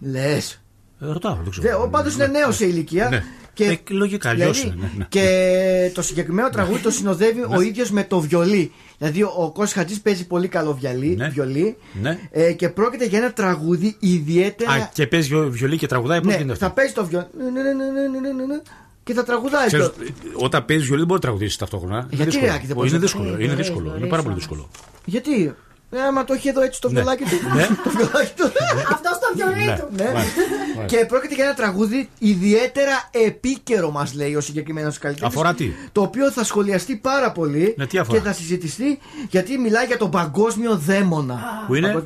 Λες. 0.00 0.60
Ε, 1.00 1.06
ρωτάω, 1.06 1.34
δεν 1.42 1.50
ξέρω. 1.50 1.82
Ο 1.82 1.88
πάντως 1.88 2.14
είναι 2.14 2.26
νέος 2.26 2.56
σε 2.56 2.64
ηλικία. 2.66 3.08
Ναι. 3.08 3.22
Και, 3.54 3.64
Ε, 3.64 3.78
λογικά, 3.88 4.28
αλλιώς 4.30 4.60
δηλαδή, 4.60 4.78
είναι, 4.78 4.86
ναι, 4.92 4.98
ναι. 4.98 5.06
και 5.08 5.90
το 5.94 6.02
συγκεκριμένο 6.02 6.48
τραγούδι 6.50 6.80
το 6.82 6.90
συνοδεύει 6.90 7.40
Ναι. 7.40 7.56
ο 7.56 7.60
ίδιος 7.60 7.90
με 7.90 8.04
το 8.04 8.20
βιολί. 8.20 8.72
Δηλαδή 8.98 9.22
ο 9.22 9.50
Κώστας 9.54 9.72
Χατζής 9.72 10.00
παίζει 10.00 10.26
πολύ 10.26 10.48
καλό 10.48 10.74
βιολί, 10.80 11.18
βιολί 11.30 11.76
Ναι. 12.02 12.18
ε, 12.30 12.52
και 12.52 12.68
πρόκειται 12.68 13.04
για 13.06 13.18
ένα 13.18 13.32
τραγούδι 13.32 13.96
ιδιαίτερα. 13.98 14.70
Α, 14.72 14.88
και 14.94 15.06
παίζει 15.06 15.28
βιο- 15.28 15.48
βιολί 15.50 15.76
και 15.76 15.86
τραγουδάει, 15.86 16.18
πώς 16.18 16.26
ναι, 16.26 16.32
γίνεται 16.34 16.52
αυτό; 16.52 16.64
θα 16.66 16.72
παίζει 16.72 16.92
το 16.92 17.06
βιολί 17.06 17.26
ναι, 17.38 17.44
ναι, 17.50 17.60
ναι, 17.62 17.72
ναι, 17.72 18.18
ναι, 18.20 18.32
ναι, 18.32 18.44
ναι, 18.46 18.60
και 19.04 19.12
θα 19.14 19.24
τραγουδάει. 19.24 19.66
Ξέρεις, 19.66 19.86
το- 19.86 19.92
όταν 20.34 20.64
παίζεις 20.64 20.84
βιολί 20.84 20.98
δεν 21.00 21.08
μπορεί 21.08 21.20
να 21.22 21.26
τραγουδίσει 21.28 21.58
ταυτόχρονα. 21.58 21.96
Είναι 21.96 22.06
Γιατί, 22.10 22.30
δύσκολο. 22.30 22.52
Άκη, 22.52 22.66
δεν 22.66 22.72
Ω, 22.72 22.74
μπορείς 22.78 22.90
είναι 22.90 23.00
να- 23.00 23.04
δύσκολο. 23.06 23.28
Ε, 23.38 23.42
Είναι 23.44 23.52
ε, 23.52 23.56
δύσκολο. 23.56 23.94
Είναι 23.98 24.06
πάρα 24.06 24.22
πολύ 24.22 24.34
δύσκολο. 24.34 24.68
Γιατί, 25.04 25.54
ε, 25.94 26.00
άμα 26.08 26.24
το 26.24 26.32
έχει 26.32 26.48
εδώ 26.48 26.62
έτσι 26.62 26.80
το 26.80 26.88
Ναι. 26.88 26.94
βιολάκι 26.94 27.22
του. 27.24 27.36
Ναι. 27.54 27.66
το 27.84 27.90
βιολάκι 27.90 28.32
του. 28.36 28.44
Αυτό 28.92 29.08
στο 29.14 29.28
βιολί 29.34 29.64
Ναι. 29.64 29.76
του. 29.78 29.88
Ναι. 29.96 30.10
Μάλιστα. 30.14 30.40
Και 30.86 31.04
πρόκειται 31.08 31.34
για 31.34 31.44
ένα 31.44 31.54
τραγούδι 31.54 32.08
ιδιαίτερα 32.18 33.08
επίκαιρο, 33.10 33.90
μας 33.90 34.14
λέει 34.14 34.34
ο 34.34 34.40
συγκεκριμένος 34.40 34.98
καλλιτέχνης. 34.98 35.34
Αφορά 35.34 35.54
τι; 35.54 35.70
Το 35.92 36.00
οποίο 36.02 36.30
θα 36.30 36.44
σχολιαστεί 36.44 36.96
πάρα 36.96 37.32
πολύ 37.32 37.74
Ναι, 37.78 37.86
τι 37.86 37.98
αφορά; 37.98 38.18
και 38.18 38.24
θα 38.24 38.32
συζητηθεί 38.32 38.98
γιατί 39.28 39.58
μιλάει 39.58 39.86
για 39.86 39.96
τον 39.96 40.10
παγκόσμιο 40.10 40.76
δαίμονα. 40.76 41.64
Που 41.66 41.74
είναι; 41.74 42.02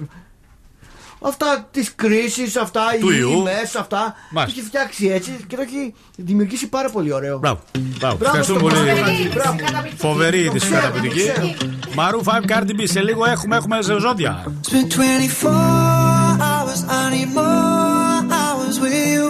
Παγκόσμιο- 1.21 1.29
Αυτά 1.29 1.69
της 1.71 1.95
κρίσης, 1.95 2.57
αυτά 2.57 2.81
Του 3.01 3.11
οι 3.11 3.17
ιού. 3.21 3.31
ΙΜΕΣ, 3.31 3.75
αυτά. 3.75 4.03
Το 4.05 4.15
Μάλιστα. 4.31 4.59
έχει 4.61 4.67
φτιάξει 4.69 5.07
έτσι 5.09 5.31
και 5.47 5.57
το 5.57 5.63
έχει 5.63 5.95
δημιουργήσει 6.17 6.69
πάρα 6.69 6.91
πολύ 6.91 7.13
ωραίο. 7.13 7.39
Μπράβο. 7.39 7.61
Μπράβο. 7.99 8.17
Μπράβο 8.17 8.25
Ευχαριστούμε 8.25 8.59
στον 8.59 8.71
πολύ. 8.71 8.91
Κώστα 8.91 9.05
Χατζή, 9.05 9.29
μπράβο. 9.29 9.57
Φοβερή 9.97 10.39
Το 10.39 10.45
είδηση 10.45 10.67
ξέρω, 10.67 10.81
καταπληκτική. 10.81 11.27
το 11.27 11.33
ξέρω. 11.33 11.73
Μαρού 11.95 12.21
5 12.25 12.45
Cardi 12.49 12.71
B. 12.81 12.83
Σε 12.85 13.01
λίγο 13.03 13.25
έχουμε, 13.25 13.57
έχουμε 13.57 13.79
ζώδια. 13.83 14.45
Spent 14.71 14.93
24 14.93 16.41
hours, 16.49 16.81
I 16.99 17.03
need 17.15 17.31
more 17.39 18.23
hours 18.39 18.75
with 18.83 18.97
you. 19.15 19.25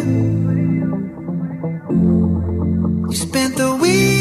You 3.11 3.17
spent 3.27 3.53
the 3.63 3.71
weekend 3.83 4.18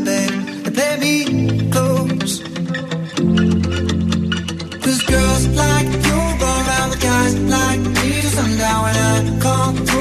babe, 0.00 0.66
and 0.66 1.00
me 1.00 1.70
close. 1.70 2.40
Cause 4.84 5.02
girls 5.02 5.46
like 5.48 5.88
you 6.06 6.18
around 6.42 6.90
with 6.90 7.02
guys 7.02 7.34
like 7.38 7.80
me 7.80 8.12
when 8.84 8.96
I 8.96 9.38
come 9.40 9.91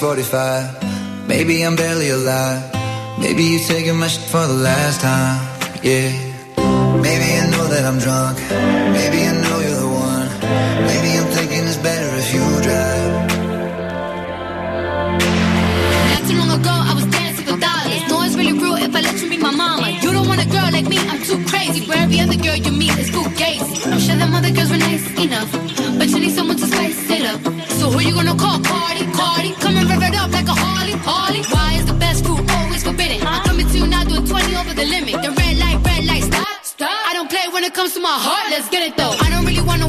45. 0.00 1.28
Maybe 1.28 1.60
I'm 1.62 1.76
barely 1.76 2.08
alive. 2.08 2.72
Maybe 3.18 3.42
you're 3.44 3.68
taking 3.68 3.98
my 3.98 4.08
shit 4.08 4.24
for 4.30 4.46
the 4.46 4.54
last 4.54 5.02
time. 5.02 5.36
Yeah. 5.82 6.08
Maybe 7.04 7.28
I 7.36 7.44
know 7.52 7.68
that 7.68 7.84
I'm 7.84 7.98
drunk. 7.98 8.38
Maybe 8.96 9.18
I 9.28 9.32
know 9.44 9.56
you're 9.60 9.80
the 9.84 9.92
one. 10.08 10.28
Maybe 10.88 11.10
I'm 11.20 11.28
thinking 11.36 11.68
it's 11.68 11.76
better 11.76 12.08
if 12.16 12.32
you 12.32 12.40
drive. 12.64 13.12
Not 16.12 16.22
too 16.28 16.36
long 16.40 16.52
ago, 16.58 16.72
I 16.72 16.92
was 16.96 17.04
dancing 17.12 17.44
for 17.44 17.58
dollars. 17.60 18.02
No 18.08 18.16
one's 18.24 18.36
really 18.38 18.54
rude 18.54 18.80
if 18.80 18.96
I 18.96 19.00
let 19.02 19.20
you 19.20 19.28
meet 19.28 19.42
my 19.42 19.50
mama. 19.52 19.90
You 20.00 20.12
don't 20.16 20.26
want 20.26 20.40
a 20.40 20.48
girl 20.48 20.70
like 20.72 20.88
me, 20.88 20.96
I'm 20.96 21.20
too 21.28 21.44
crazy. 21.44 21.84
For 21.84 21.92
every 21.92 22.20
other 22.20 22.36
girl 22.36 22.56
you 22.56 22.72
meet, 22.72 22.96
It's 22.96 23.10
too 23.10 23.28
gazy. 23.36 23.92
I'm 23.92 24.00
sure 24.00 24.16
them 24.16 24.32
other 24.32 24.50
girls 24.50 24.70
were 24.70 24.78
nice 24.78 25.04
enough 25.20 25.69
who 28.00 28.06
you 28.06 28.14
gonna 28.14 28.34
call? 28.34 28.58
Cardi, 28.64 29.04
Cardi, 29.12 29.52
come 29.60 29.76
and 29.76 29.86
rev 29.86 30.00
it 30.00 30.16
up 30.16 30.32
like 30.32 30.48
a 30.48 30.56
Harley, 30.56 30.96
Harley. 31.04 31.42
Why 31.52 31.76
is 31.76 31.84
the 31.84 31.92
best 31.92 32.24
food 32.24 32.40
always 32.48 32.82
forbidden? 32.82 33.20
I'm 33.26 33.44
coming 33.44 33.68
to 33.68 33.76
you 33.76 33.86
now 33.86 34.04
doing 34.04 34.24
20 34.24 34.56
over 34.56 34.72
the 34.72 34.86
limit. 34.86 35.20
The 35.20 35.30
red 35.36 35.58
light, 35.58 35.84
red 35.84 36.06
light, 36.06 36.24
stop, 36.24 36.64
stop. 36.64 36.88
I 36.88 37.12
don't 37.12 37.28
play 37.28 37.44
when 37.52 37.62
it 37.62 37.74
comes 37.74 37.92
to 37.92 38.00
my 38.00 38.16
heart. 38.16 38.48
Let's 38.48 38.70
get 38.70 38.88
it 38.88 38.96
though. 38.96 39.12
I 39.20 39.28
don't 39.28 39.44
really 39.44 39.60
want 39.60 39.82
a 39.82 39.88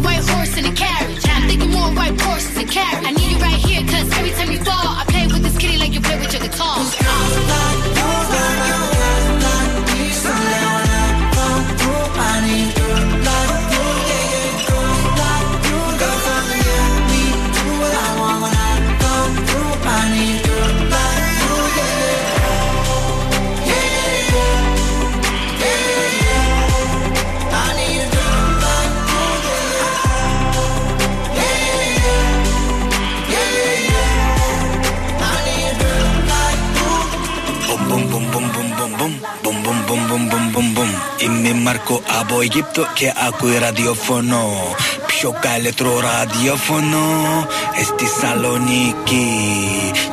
Είμαι 41.24 41.53
Μάρκο 41.53 42.01
από 42.19 42.42
Αιγύπτο 42.42 42.85
και 42.93 43.14
ακούει 43.27 43.58
ραδιοφωνό. 43.58 44.76
Πιο 45.08 45.35
καλύτερο 45.40 46.00
ραδιοφωνό 46.00 47.48
ες, 47.80 47.85
στη 47.85 48.06
Σαλονίκη. 48.06 49.27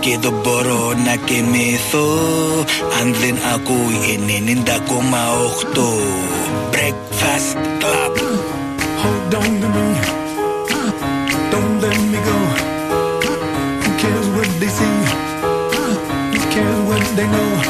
Και 0.01 0.19
δεν 0.19 0.33
μπορώ 0.43 0.93
να 1.05 1.15
κοιμηθώ 1.15 2.09
αν 3.01 3.15
δεν 3.21 3.39
ακούει 3.55 4.21
90,8. 5.75 5.81
Breakfast 6.73 7.59
Club. 7.81 8.15
Hold 9.03 9.35
on 9.41 9.51
to 9.63 9.69
me. 9.75 9.87
Don't 11.53 11.75
let 11.83 11.99
me 12.13 12.19
go. 12.29 12.39
Who 13.83 13.89
cares 14.01 14.29
what 14.37 14.51
they 14.61 14.71
see? 14.79 14.97
Who 16.33 16.41
cares 16.55 16.81
what 16.89 17.05
they 17.17 17.29
know? 17.35 17.68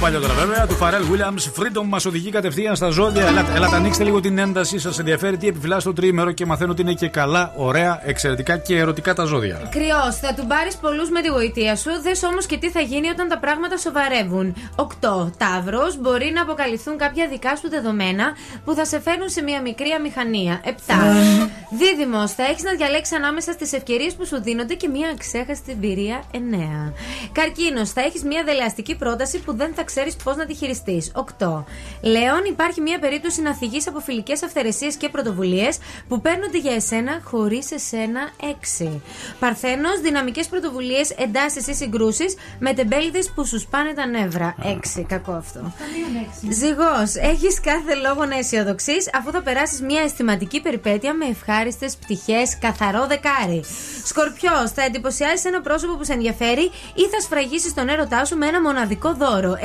Παλιότερα 0.00 0.32
βέβαια, 0.32 0.66
του 0.66 0.74
Φαρέλ 0.74 1.02
Williams. 1.12 1.60
Freedom 1.60 1.84
μας 1.84 2.04
οδηγεί 2.04 2.30
κατευθείαν 2.30 2.76
στα 2.76 2.88
ζώδια. 2.88 3.26
Ελάτε, 3.26 3.52
ελάτε, 3.54 3.76
ανοίξτε 3.76 4.04
λίγο 4.04 4.20
την 4.20 4.38
ένταση. 4.38 4.78
Σας 4.78 4.98
ενδιαφέρει 4.98 5.36
τι 5.36 5.48
επιφυλάσσει 5.48 5.86
το 5.86 5.92
τρίμερο 5.92 6.32
και 6.32 6.46
μαθαίνω 6.46 6.72
ότι 6.72 6.82
είναι 6.82 6.92
και 6.92 7.08
καλά, 7.08 7.52
ωραία, 7.56 8.00
εξαιρετικά 8.04 8.56
και 8.56 8.76
ερωτικά 8.76 9.14
τα 9.14 9.24
ζώδια. 9.24 9.68
Κρυός, 9.70 10.16
θα 10.20 10.34
του 10.34 10.46
πάρεις 10.46 10.76
πολλούς 10.76 11.10
με 11.10 11.20
τη 11.20 11.28
γοητεία 11.28 11.76
σου. 11.76 11.90
Δες 12.02 12.22
όμως 12.22 12.46
και 12.46 12.58
τι 12.58 12.70
θα 12.70 12.80
γίνει 12.80 13.08
όταν 13.08 13.28
τα 13.28 13.38
πράγματα 13.38 13.76
σοβαρεύουν. 13.76 14.54
8. 14.76 15.30
Ταύρος, 15.36 16.00
μπορεί 16.00 16.30
να 16.34 16.42
αποκαλυφθούν 16.42 16.98
κάποια 16.98 17.28
δικά 17.28 17.56
σου 17.56 17.68
δεδομένα 17.68 18.24
που 18.64 18.74
θα 18.74 18.84
σε 18.84 19.00
φέρουν 19.00 19.28
σε 19.28 19.42
μια 19.42 19.60
μικρή 19.60 19.90
αμηχανία. 19.98 20.60
7. 20.64 21.49
Δίδυμος, 21.72 22.32
θα 22.32 22.42
έχεις 22.42 22.62
να 22.62 22.74
διαλέξεις 22.74 23.16
ανάμεσα 23.16 23.52
στις 23.52 23.72
ευκαιρίες 23.72 24.14
που 24.14 24.26
σου 24.26 24.42
δίνονται 24.42 24.74
και 24.74 24.88
μια 24.88 25.08
αξέχαστη 25.08 25.72
εμπειρία. 25.72 26.22
9. 26.32 26.92
Καρκίνος, 27.32 27.90
θα 27.90 28.00
έχεις 28.00 28.22
μια 28.24 28.42
δελεαστική 28.44 28.96
πρόταση 28.96 29.38
που 29.38 29.56
δεν 29.56 29.74
θα 29.74 29.84
ξέρεις 29.84 30.16
πώς 30.16 30.36
να 30.36 30.46
τη 30.46 30.54
χειριστείς. 30.54 31.12
8. 31.14 31.64
Λέων, 32.00 32.44
υπάρχει 32.48 32.80
μια 32.80 32.98
περίπτωση 32.98 33.42
να 33.42 33.54
θυγεί 33.54 33.80
από 33.88 34.00
φιλικές 34.00 34.42
αυθαιρεσίες 34.42 34.96
και 34.96 35.08
πρωτοβουλίες 35.08 35.78
που 36.08 36.20
παίρνονται 36.20 36.58
για 36.58 36.74
εσένα 36.74 37.20
χωρίς 37.24 37.70
εσένα. 37.70 38.20
6. 38.40 39.00
Παρθένος, 39.38 40.00
δυναμικές 40.00 40.48
πρωτοβουλίες, 40.48 41.10
εντάσεις 41.10 41.66
ή 41.66 41.74
συγκρούσεις 41.74 42.34
με 42.58 42.72
τεμπέληδες 42.72 43.32
που 43.34 43.46
σου 43.46 43.58
σπάνε 43.58 43.92
τα 43.92 44.06
νεύρα. 44.06 44.54
6. 44.62 45.02
Κακό 45.08 45.32
αυτό. 45.32 45.72
Ζυγός, 46.50 47.14
έχεις 47.14 47.60
κάθε 47.60 47.94
λόγο 47.94 48.24
να 48.24 48.36
αισιοδοξείς 48.36 49.10
αφού 49.14 49.30
θα 49.30 49.42
περάσεις 49.42 49.80
μια 49.80 50.02
αισθηματική 50.02 50.60
περιπέτεια 50.60 51.14
με 51.14 51.24
ευχάριστε 51.60 51.98
πτυχές, 52.00 52.58
καθαρό 52.58 53.06
δεκάρι. 53.06 53.62
Σκορπιός, 54.04 54.70
θα 54.74 54.82
εντυπωσιάσεις 54.82 55.44
ένα 55.44 55.60
πρόσωπο 55.60 55.96
που 55.96 56.04
σε 56.04 56.12
ενδιαφέρει 56.12 56.70
ή 56.94 57.04
θα 57.12 57.20
σφραγίσεις 57.20 57.74
τον 57.74 57.88
έρωτά 57.88 58.24
σου 58.24 58.36
με 58.36 58.46
ένα 58.46 58.60
μοναδικό 58.60 59.14
δώρο. 59.14 59.56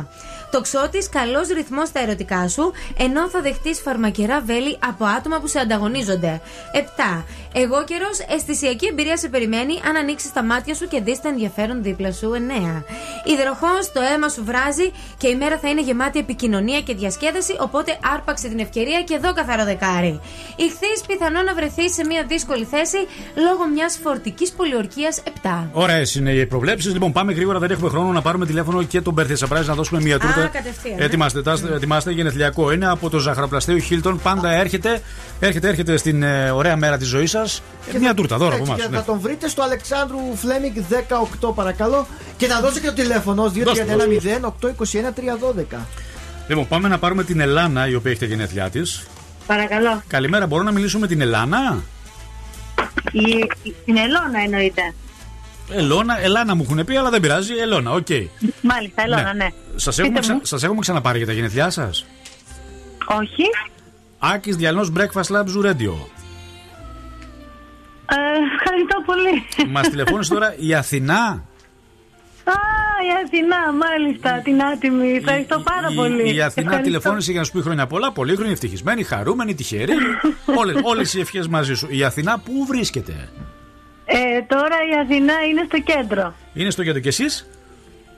9. 0.00 0.06
Τοξότης, 0.54 1.08
καλός 1.08 1.48
ρυθμός 1.48 1.88
στα 1.88 2.00
ερωτικά 2.00 2.48
σου, 2.48 2.72
ενώ 2.98 3.28
θα 3.28 3.40
δεχτείς 3.40 3.80
φαρμακερά 3.80 4.40
βέλη 4.40 4.78
από 4.88 5.04
άτομα 5.04 5.40
που 5.40 5.46
σε 5.46 5.58
ανταγωνίζονται. 5.58 6.40
7. 6.72 7.24
Εγώ 7.52 7.84
καιρός, 7.84 8.18
αισθησιακή 8.28 8.86
εμπειρία 8.86 9.16
σε 9.16 9.28
περιμένει 9.28 9.80
αν 9.88 9.96
ανοίξεις 9.96 10.32
τα 10.32 10.42
μάτια 10.42 10.74
σου 10.74 10.88
και 10.88 11.00
δεις 11.00 11.20
τα 11.20 11.28
ενδιαφέρον 11.28 11.82
δίπλα 11.82 12.12
σου. 12.12 12.32
9. 12.32 12.84
Υδροχό, 13.24 13.74
το 13.92 14.00
αίμα 14.14 14.28
σου 14.28 14.44
βράζει 14.44 14.92
και 15.18 15.28
η 15.28 15.36
μέρα 15.36 15.58
θα 15.58 15.68
είναι 15.68 15.82
γεμάτη 15.82 16.18
επικοινωνία 16.18 16.80
και 16.80 16.94
διασκέδαση, 16.94 17.56
οπότε 17.58 17.98
άρπαξε 18.14 18.48
την 18.48 18.58
ευκαιρία 18.58 19.02
και 19.02 19.14
εδώ 19.14 19.32
καθαρό 19.32 19.64
δεκάρι. 19.64 20.20
Ηχθείς, 20.56 21.00
πιθανό 21.06 21.42
να 21.42 21.54
βρεθείς 21.54 21.94
σε 21.94 22.04
μια 22.04 22.24
δύσκολη 22.28 22.64
θέση 22.64 22.98
λόγω 23.46 23.68
μιας 23.74 23.98
φορτικής 24.02 24.52
πολιορκίας 24.52 25.22
7. 25.42 25.68
Ωραίες 25.72 26.14
είναι 26.14 26.30
οι 26.30 26.46
προβλέψεις. 26.46 26.92
Λοιπόν, 26.92 27.12
πάμε 27.12 27.32
γρήγορα, 27.32 27.58
δεν 27.58 27.70
έχουμε 27.70 27.88
χρόνο 27.88 28.12
να 28.12 28.22
πάρουμε 28.22 28.46
τηλέφωνο 28.46 28.82
και 28.82 29.00
τον 29.00 29.14
Birthday 29.18 29.48
Surprise 29.48 29.64
να 29.64 29.74
δώσουμε 29.74 30.00
μια 30.00 30.18
τούρτα. 30.18 30.43
Κατευθείαν, 30.48 30.98
ε. 31.00 31.04
Ετοιμάστε, 31.04 31.42
τάστε- 31.42 31.70
ετοιμάστε, 31.74 32.10
γενεθλιακό 32.10 32.72
είναι 32.72 32.86
από 32.90 33.10
το 33.10 33.18
ζαχαροπλαστείο 33.18 33.78
Χίλτον. 33.78 34.20
Πάντα 34.22 34.50
έρχεται, 34.50 35.00
έρχεται, 35.40 35.68
έρχεται 35.68 35.96
στην 35.96 36.22
ε, 36.22 36.50
ωραία 36.50 36.76
μέρα 36.76 36.96
της 36.98 37.08
ζωής 37.08 37.30
σας. 37.30 37.62
Μια 37.98 38.14
τούρτα 38.14 38.36
δώρα 38.36 38.54
από 38.54 38.62
Έτσι, 38.62 38.72
εμάς. 38.76 38.86
και 38.86 38.96
θα 38.96 39.02
τον 39.04 39.18
βρείτε 39.20 39.48
στο 39.48 39.62
Αλεξάνδρου 39.62 40.18
Φλέμιγκ 40.36 40.74
18 41.46 41.54
παρακαλώ 41.54 42.06
και 42.36 42.46
θα 42.46 42.60
δώσω 42.60 42.78
και 42.80 42.86
το 42.86 42.92
τηλέφωνο 42.92 43.52
231 43.54 44.52
312. 45.12 45.76
Λοιπόν, 46.48 46.68
πάμε 46.68 46.88
να 46.88 46.98
πάρουμε 46.98 47.24
την 47.24 47.40
Ελάνα, 47.40 47.88
η 47.88 47.94
οποία 47.94 48.10
έχει 48.10 48.20
τα 48.20 48.26
γενέθλιά 48.26 48.70
της. 48.70 49.06
Παρακαλώ. 49.46 50.02
Καλημέρα, 50.06 50.46
μπορώ 50.46 50.62
να 50.62 50.70
μιλήσω 50.72 50.98
με 50.98 51.06
την 51.06 51.20
Ελάνα; 51.20 51.82
Η, 53.12 53.46
την 53.84 53.96
Ελώνα 53.96 54.38
εννοείται. 54.44 54.94
Ελώνα, 55.70 56.20
Ελάνα 56.20 56.54
μου 56.54 56.62
έχουν 56.70 56.84
πει, 56.84 56.96
αλλά 56.96 57.10
δεν 57.10 57.20
πειράζει. 57.20 57.54
Ελώνα, 57.54 57.90
οκ. 57.90 58.06
Μάλιστα, 58.62 59.02
Ελώνα, 59.02 59.34
ναι. 59.34 59.48
Σας 59.76 59.98
έχουμε, 59.98 60.20
Πείτε 60.20 60.32
μου. 60.32 60.40
ξα... 60.40 60.48
σας 60.56 60.62
έχουμε 60.62 60.80
ξαναπάρει 60.80 61.18
για 61.18 61.26
τα 61.26 61.32
γενέθλιά 61.32 61.70
σας. 61.70 62.06
Όχι. 63.06 63.44
Άκης 64.18 64.56
Διαλυνό 64.56 64.86
Breakfast 64.96 65.34
Club 65.36 65.44
Zoo 65.44 65.64
Radio. 65.66 65.94
Ε, 68.06 68.16
ευχαριστώ 68.54 69.02
πολύ. 69.06 69.68
Μας 69.70 69.88
τηλεφώνησε 69.88 70.32
τώρα 70.32 70.54
η 70.58 70.74
Αθηνά. 70.74 71.44
Α, 72.44 72.52
η 73.06 73.10
Αθηνά, 73.24 73.72
μάλιστα, 73.86 74.40
την 74.44 74.62
άτιμη. 74.62 75.12
Ευχαριστώ 75.12 75.58
πάρα 75.60 75.88
πολύ. 75.94 76.22
Η 76.22 76.40
Αθηνά 76.40 76.46
Ευχαριστώ. 76.46 76.82
τηλεφώνησε 76.82 77.30
για 77.30 77.40
να 77.40 77.46
σου 77.46 77.52
πει 77.52 77.62
χρόνια 77.62 77.86
πολλά, 77.86 78.12
πολύχρονη, 78.12 78.52
ευτυχισμένη, 78.52 79.02
χαρούμενη, 79.02 79.54
τυχερή. 79.54 79.92
όλες, 80.60 80.76
όλες 80.82 81.14
οι 81.14 81.20
ευχές 81.20 81.48
μαζί 81.48 81.74
σου. 81.74 81.86
Η 81.90 82.04
Αθηνά 82.04 82.38
πού 82.38 82.64
βρίσκεται, 82.68 83.28
Ε, 84.06 84.42
τώρα 84.48 84.76
η 84.90 84.98
Αθηνά 85.02 85.34
είναι 85.50 85.62
στο 85.66 85.78
κέντρο. 85.80 86.34
είναι 86.54 86.70
στο 86.70 86.82
κέντρο 86.84 87.00
και 87.00 87.08
εσείς, 87.08 87.46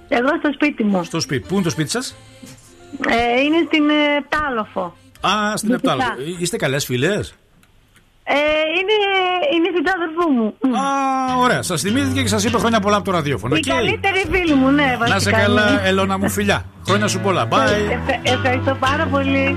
Εγώ 0.09 0.29
στο 0.39 0.53
σπίτι 0.53 0.85
μου. 0.85 1.05
στο 1.05 1.21
σπίτι. 1.21 1.49
Πού 1.49 1.55
είναι 1.55 1.63
το 1.63 1.71
σπίτι 1.71 1.91
σας, 1.91 2.17
Ε, 3.09 3.41
είναι 3.41 3.57
στην 3.67 3.89
ε, 3.91 4.25
Πτάλοφο. 4.29 4.97
Α, 5.21 5.57
στην 5.57 5.71
Δυτικά. 5.71 5.93
Επτάλο. 5.93 6.13
Είστε 6.41 6.57
καλές 6.57 6.85
φιλές. 6.85 7.35
Ε, 8.29 8.35
είναι, 8.79 8.93
είναι 9.55 9.69
η 9.79 9.83
αδερφού 9.97 10.31
μου. 10.33 10.55
Α, 10.79 11.37
ωραία. 11.39 11.63
Σας 11.63 11.81
θυμήθηκε 11.81 12.23
και 12.23 12.29
σας 12.29 12.45
είπε 12.45 12.59
χρόνια 12.59 12.81
πολλά 12.81 12.97
από 12.97 13.05
το 13.05 13.11
ραδιόφωνο. 13.11 13.55
Η 13.57 13.59
Οκ. 13.59 13.75
καλύτερη 13.75 14.25
φίλη 14.31 14.55
μου, 14.55 14.71
ναι, 14.71 14.97
βασικά. 14.99 15.15
Να 15.15 15.19
σε 15.21 15.31
καλά, 15.31 15.71
ναι. 15.71 15.89
Ελώνα 15.89 16.19
μου 16.19 16.31
φιλιά. 16.31 16.65
Χρόνια 16.87 17.09
σου 17.09 17.21
πολλά. 17.21 17.49
Bye. 17.51 17.55
Ευχα- 17.91 18.21
ευχαριστώ 18.35 18.75
πάρα 18.81 19.07
πολύ. 19.07 19.57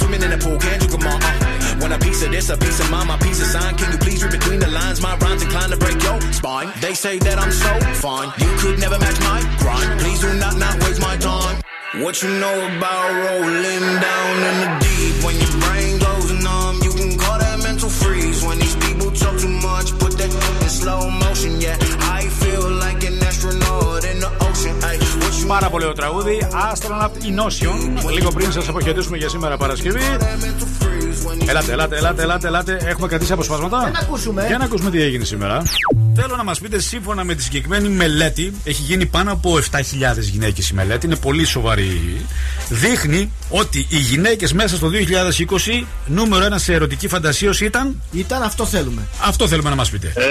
swimming 0.00 0.22
in 0.22 0.30
the 0.30 0.38
pool, 0.38 0.58
can't 0.58 0.82
you 0.82 0.88
come 0.88 1.06
on? 1.06 1.20
Uh, 1.22 1.76
when 1.80 1.92
a 1.92 1.98
piece 1.98 2.22
of 2.24 2.30
this, 2.30 2.48
a 2.48 2.56
piece 2.56 2.80
of 2.80 2.90
mine, 2.90 3.06
my 3.06 3.18
piece 3.18 3.40
of 3.40 3.48
sign. 3.48 3.76
Can 3.76 3.92
you 3.92 3.98
please 3.98 4.22
read 4.22 4.32
between 4.32 4.60
the 4.60 4.68
lines? 4.68 5.00
My 5.00 5.16
rhymes 5.18 5.42
inclined 5.42 5.72
to 5.72 5.78
break 5.78 6.02
your 6.02 6.20
spine. 6.32 6.72
They 6.80 6.94
say 6.94 7.18
that 7.18 7.38
I'm 7.38 7.52
so 7.52 7.72
fine. 8.00 8.28
You 8.38 8.50
could 8.58 8.78
never 8.78 8.98
match 8.98 9.18
my 9.20 9.40
grind. 9.58 10.00
Please 10.00 10.20
do 10.20 10.32
not 10.34 10.56
not 10.56 10.74
waste 10.82 11.00
my 11.00 11.16
time. 11.16 11.56
What 12.02 12.22
you 12.22 12.30
know 12.42 12.56
about 12.76 13.08
rolling 13.24 13.86
down 14.06 14.34
in 14.48 14.56
the 14.62 14.68
deep? 14.80 14.89
Πάρα 25.50 25.70
πολύ 25.70 25.84
ωραίο 25.84 25.96
τραγούδι. 25.96 26.38
Astronaut 26.72 27.08
in 27.08 27.44
Ocean. 27.44 28.10
Λίγο 28.12 28.30
πριν 28.30 28.52
σας 28.52 28.68
αποχαιρετήσουμε 28.68 29.16
για 29.16 29.28
σήμερα 29.28 29.56
Παρασκευή. 29.56 30.02
Ελάτε, 31.46 31.72
ελάτε, 31.72 31.96
ελάτε, 31.96 32.22
ελάτε, 32.22 32.46
ελάτε. 32.46 32.78
Έχουμε 32.84 33.08
κρατήσει 33.08 33.32
αποσπάσματα. 33.32 33.78
Για 33.78 33.90
να 33.90 33.98
ακούσουμε. 33.98 34.46
Για 34.46 34.58
να 34.58 34.64
ακούσουμε 34.64 34.90
τι 34.90 35.02
έγινε 35.02 35.24
σήμερα. 35.24 35.62
Θέλω 36.14 36.36
να 36.36 36.44
μας 36.44 36.60
πείτε, 36.60 36.80
σύμφωνα 36.80 37.24
με 37.24 37.34
τη 37.34 37.42
συγκεκριμένη 37.42 37.88
μελέτη, 37.88 38.54
έχει 38.64 38.82
γίνει 38.82 39.06
πάνω 39.06 39.32
από 39.32 39.58
7.000 39.70 40.18
γυναίκες 40.18 40.68
η 40.68 40.74
μελέτη, 40.74 41.06
είναι 41.06 41.16
πολύ 41.16 41.44
σοβαρή. 41.44 42.26
Δείχνει 42.68 43.32
ότι 43.48 43.86
οι 43.88 43.96
γυναίκες 43.96 44.52
μέσα 44.52 44.76
στο 44.76 44.90
2020 44.90 45.86
νούμερο 46.06 46.44
ένα 46.44 46.58
σε 46.58 46.72
ερωτική 46.72 47.08
φαντασίωση 47.08 47.64
ήταν; 47.64 48.02
Ήταν 48.12 48.42
αυτό 48.42 48.66
θέλουμε. 48.66 49.02
Αυτό 49.24 49.48
θέλουμε 49.48 49.68
να 49.70 49.74
μας 49.76 49.90
πείτε. 49.90 50.12
Ε, 50.16 50.22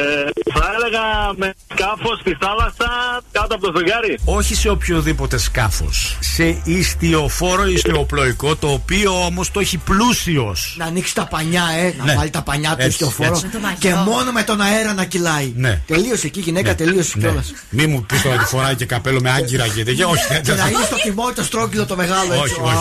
θα 0.53 0.71
έλεγα 0.75 1.33
με 1.35 1.53
σκάφος 1.73 2.19
στη 2.19 2.37
θάλασσα 2.39 3.21
κάτω 3.31 3.55
από 3.55 3.71
το 3.71 3.77
ζευγάρι. 3.77 4.19
Όχι 4.25 4.55
σε 4.55 4.69
οποιοδήποτε 4.69 5.37
σκάφος. 5.37 6.17
Σε 6.19 6.61
ιστιοφόρο 6.63 7.65
ιστιοπλοϊκό, 7.67 8.55
το 8.55 8.67
οποίο 8.67 9.25
όμως 9.25 9.51
το 9.51 9.59
έχει 9.59 9.77
πλούσιος. 9.77 10.75
Να 10.80 10.85
ανοίξει 10.85 11.16
τα 11.16 11.25
πανιά, 11.25 11.64
ε, 11.80 11.93
να 11.98 12.03
Ναι. 12.06 12.14
βάλει 12.16 12.30
τα 12.30 12.41
πανιά 12.41 12.69
του 12.69 12.75
Έτσι, 12.82 12.98
στο 12.98 13.09
φόρο 13.09 13.30
έτσι. 13.30 13.45
Με 13.45 13.59
το 13.59 13.67
και 13.80 13.93
μόνο 13.93 14.32
με 14.32 14.43
τον 14.43 14.61
αέρα 14.61 14.93
να 14.93 15.06
κυλάει. 15.06 15.53
Ναι. 15.56 15.82
Τελείωσε 15.88 16.27
εκεί 16.27 16.40
η 16.40 16.41
γυναίκα, 16.41 16.75
τελείωσε 16.75 17.11
Ναι. 17.17 17.24
κιόλας. 17.24 17.53
Μη 17.69 17.85
μου 17.88 18.03
πεις 18.06 18.22
τώρα 18.22 18.35
ότι 18.35 18.45
φοράει 18.45 18.75
και 18.75 18.85
καπέλο 18.85 19.22
με 19.22 19.32
άγκυρα 19.32 19.67
και 19.67 19.83
τέτοια. 19.83 20.08
Όχι, 20.08 20.24
δεν 20.30 20.43
Και 20.43 20.51
θα- 20.51 20.58
να 20.64 20.67
είναι 20.69 20.83
στο 20.85 20.95
τιμόνι 20.95 21.33
το 21.33 21.43
στρόγγυλο 21.43 21.85
το 21.85 21.95
μεγάλο 21.95 22.33
έτσι. 22.33 22.43
Όχι, 22.43 22.61
όχι. 22.61 22.74
Α. 22.74 22.80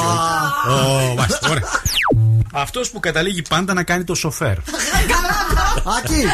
όχι. 0.68 1.10
Ω, 1.10 1.14
μάλιστα, 1.14 1.48
ωραία. 1.50 1.68
Αυτός 2.52 2.90
που 2.90 3.00
καταλήγει 3.00 3.42
πάντα 3.48 3.72
να 3.74 3.82
κάνει 3.82 4.04
το 4.04 4.14
σοφέρ. 4.14 4.56
Άκη, 5.98 6.24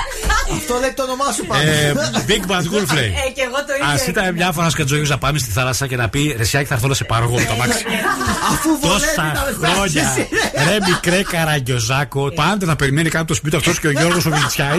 αυτό 0.61 0.75
λέει 0.81 0.93
το 0.97 1.03
όνομά 1.03 1.33
σου 1.37 1.45
πάντα. 1.47 1.63
Ε, 1.63 1.93
Big 2.29 2.43
Bad 2.51 2.65
Wolf 2.73 2.95
λέει. 2.95 3.07
Ε, 3.27 3.31
και 3.37 3.43
εγώ 3.49 3.59
το 3.67 3.73
ίδιο. 3.75 3.87
Α 3.89 3.93
έκανα. 3.95 4.11
ήταν 4.11 4.35
μια 4.35 4.53
φορά 4.53 4.71
σκατζόγιο 4.71 5.07
να 5.09 5.19
πάμε 5.19 5.39
στη 5.39 5.51
θάλασσα 5.51 5.87
και 5.87 5.97
να 5.97 6.09
πει 6.09 6.35
Ρεσιάκι 6.39 6.67
θα 6.67 6.75
έρθω 6.75 6.89
να 6.89 6.95
σε 6.95 7.05
πάρω 7.05 7.25
εγώ 7.25 7.35
με 7.35 7.45
το 7.45 7.55
μάξι. 7.55 7.85
Αφού 8.53 8.69
βολεύει 8.81 9.05
Τόσα 9.15 9.23
να 9.23 9.45
με 9.47 9.53
φτάσει 9.59 9.73
χρόνια. 9.75 10.03
εσύ. 10.17 10.29
Ρε 10.69 10.77
μικρέ 10.89 11.23
καραγκιόζάκο. 11.23 12.33
Πάντα 12.35 12.67
να 12.67 12.77
περιμένει 12.77 13.09
κάτω 13.09 13.25
το 13.25 13.35
σπίτι 13.35 13.57
αυτός 13.57 13.81
και 13.81 13.87
ο 13.87 13.91
Γιώργος 13.91 14.27
ο 14.27 14.31
Βιλτσιάη. 14.31 14.79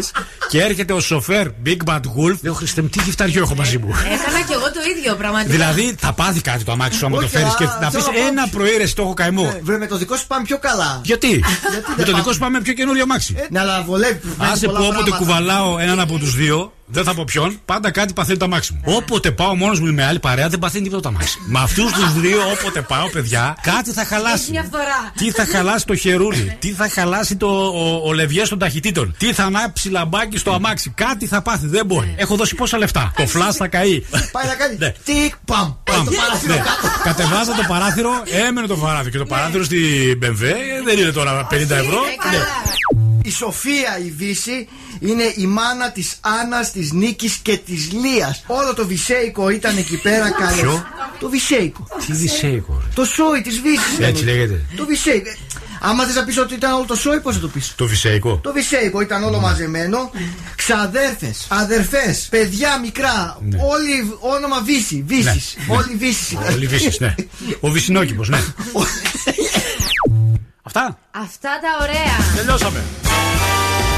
Και 0.50 0.62
έρχεται 0.62 0.94
ο 0.94 1.00
σοφέρ 1.00 1.48
Big 1.66 1.78
Bad 1.86 2.00
Wolf. 2.00 2.38
Λέω 2.42 2.54
Χριστέ 2.54 2.82
μου, 2.82 2.88
τι 2.88 3.02
γυφταριό 3.04 3.42
έχω 3.42 3.56
μαζί 3.56 3.78
μου. 3.78 3.88
Έκανα 3.88 4.40
και 4.48 4.54
εγώ 4.54 4.64
το 4.72 4.80
ίδιο 4.98 5.16
πραγματικά. 5.16 5.52
Δηλαδή 5.52 5.96
θα 6.00 6.14
πάθει 6.14 6.42
κάτι 6.42 6.64
το 6.64 6.72
αμάξι 6.72 6.98
σου 6.98 7.06
άμα 7.06 7.18
το 7.18 7.24
Όχι, 7.26 7.36
φέρεις 7.36 7.54
α, 7.54 7.56
και 7.58 7.64
να 7.64 7.90
πεις 7.90 8.04
θέλω 8.04 8.06
να 8.06 8.12
πω- 8.24 8.28
ένα 8.28 8.48
πρωί 8.52 8.78
ρε, 8.78 8.88
το 8.88 9.02
έχω 9.02 9.14
καημό. 9.14 9.58
Βρε 9.62 9.78
με 9.78 9.88
το 9.88 9.98
δικό 9.98 10.16
σου 10.16 10.28
πάμε 10.28 10.44
πιο 10.44 10.58
καλά. 10.60 11.02
Γιατί; 11.04 11.28
Με 11.28 11.74
δεν 11.96 12.06
το 12.06 12.12
πάμε. 12.12 12.18
δικό 12.18 12.32
σου 12.34 12.40
πάμε 12.40 12.62
πιο 12.62 12.74
καινούριο 12.74 13.04
αμάξι. 13.04 13.36
Ναι, 13.50 13.60
αλλά 13.60 13.84
βολεύει. 13.84 14.20
βγάζει 14.38 14.52
Άσε 14.52 14.66
πολλά 14.66 14.78
που 14.80 14.84
όποτε 14.86 15.10
πράγματα. 15.10 15.18
Κουβαλάω 15.66 15.80
έναν 15.80 16.00
από 16.00 16.18
τους 16.18 16.36
δύο, 16.36 16.74
δεν 16.86 17.04
θα 17.04 17.14
πω 17.14 17.24
ποιον, 17.24 17.60
πάντα 17.66 17.92
κάτι 17.92 18.14
παθαίνει 18.14 18.38
το 18.38 18.46
αμάξι 18.46 18.74
μου. 18.74 18.82
Όποτε 18.96 19.32
πάω 19.32 19.56
μόνος 19.56 19.80
μου 19.80 19.94
με 19.94 20.06
άλλη 20.06 20.20
παρέα, 20.20 20.50
δεν 20.50 20.60
παθαίνει 20.60 20.84
τίποτα 20.84 21.02
το 21.02 21.10
αμάξι. 21.10 21.38
Με 21.48 21.60
αυτούς 21.60 21.92
τους 21.92 22.14
δύο, 22.14 22.38
όποτε 22.52 22.82
πάω, 22.82 23.10
παιδιά, 23.10 23.58
κάτι 23.62 23.92
θα 23.92 24.06
χαλάσει. 24.06 24.52
Μια 24.52 24.68
φορά. 24.72 25.12
Τι 25.18 25.32
θα 25.32 25.46
χαλάσει 25.46 25.86
το 25.86 25.96
χερούλι, 25.96 26.56
τι 26.60 26.72
θα 26.72 26.90
χαλάσει 26.90 27.36
το, 27.36 27.48
ο, 27.48 28.02
ο 28.06 28.14
λευγέ 28.14 28.42
των 28.48 28.60
ταχυτήτων, 28.60 29.16
τι 29.18 29.34
θα 29.34 29.44
ανάψει 29.44 29.90
λαμπάκι 29.90 30.38
στο 30.38 30.52
αμάξι, 30.52 30.90
κάτι 30.90 31.28
θα 31.28 31.42
πάθει, 31.42 31.68
δεν 31.68 31.86
μπορεί. 31.86 32.14
Έχω 32.18 32.36
δώσει 32.36 32.56
πόσα 32.56 32.78
λεφτά. 32.78 33.12
Το 33.18 33.28
φλάσ 33.28 33.56
θα 33.56 33.68
καεί. 33.68 34.04
Πάει 34.32 34.46
να 34.48 34.56
κάνει. 34.56 34.76
Ναι. 34.80 34.94
Τικ, 35.06 35.34
παμ. 35.46 35.74
Πάει 35.84 35.96
Παμ. 35.98 36.06
το 36.06 36.12
παράθυρο 36.12 36.54
Ναι. 36.54 36.60
κάτω. 36.60 36.94
Κατεβάζα 37.04 37.52
το 37.52 37.64
παράθυρο, 37.68 38.12
έμενε 38.48 38.68
το 38.68 38.76
παράθυρο. 38.76 39.10
Και 39.10 39.18
το 39.18 39.26
παράθυρο 39.26 39.64
στην 39.64 39.80
BMW 40.22 40.42
δεν 40.86 40.98
είναι 41.00 41.12
τώρα 41.12 41.48
50 41.52 41.54
ευρώ. 41.54 42.00
Ναι. 43.26 43.32
Η 43.32 43.34
Σοφία 43.34 44.00
η 44.06 44.14
Βύση 44.18 44.68
είναι 45.00 45.34
η 45.36 45.46
μάνα 45.46 45.92
της 45.92 46.16
Άννας, 46.22 46.72
της 46.72 46.92
Νίκης 46.92 47.36
και 47.42 47.58
της 47.58 47.92
Λίας. 47.92 48.44
Όλο 48.48 48.74
το 48.74 48.88
Βυσέικο 48.88 49.50
ήταν 49.50 49.78
εκεί 49.78 49.98
πέρα 49.98 50.32
καλές. 50.32 50.60
Ποιο; 50.60 50.86
Το 51.20 51.30
Βυσέικο. 51.30 51.88
Τι 52.06 52.14
δυσέικο. 52.14 52.82
Το 52.96 53.06
σόι 53.06 53.42
της 53.42 53.60
Βύσης. 53.62 54.00
Έτσι 54.00 54.24
ήταν. 54.24 54.36
λέγεται. 54.36 54.66
Το 54.76 54.86
Βυσέικο. 54.86 55.30
Άμα 55.80 56.06
θες 56.06 56.16
να 56.16 56.24
πεις 56.24 56.38
ότι 56.38 56.54
ήταν 56.54 56.74
όλο 56.74 56.86
το 56.86 56.96
σόι, 56.96 57.20
πώς 57.20 57.34
θα 57.36 57.40
το 57.42 57.48
πεις; 57.48 57.74
Το 57.76 57.88
φυσαϊκό. 57.88 58.40
Το 58.44 58.54
Βυσέικο 58.54 59.02
ήταν 59.02 59.24
όλο 59.24 59.40
μαζεμένο. 59.40 60.12
Ξαδέρφες, 60.56 61.46
αδερφές, 61.50 62.28
παιδιά 62.30 62.80
μικρά. 62.80 63.38
Ναι. 63.42 63.58
Όλοι 63.62 64.18
όνομα 64.20 64.62
Βύση. 64.62 65.04
Βύσης. 65.08 65.56
Όλοι 65.68 65.96
Βύσης 65.98 66.32
ήταν. 66.32 66.54
Όλοι 66.54 66.68
βύσεις, 66.68 67.00
ναι. 67.00 67.16
Ο 67.60 67.70
Βυσινόκηπος, 67.70 68.30
ναι. 68.30 68.44
Αυτά; 70.64 71.00
Αυτά 71.12 71.50
τα 71.62 71.84
ωραία. 71.84 72.36
Τελειώσαμε. 72.36 72.84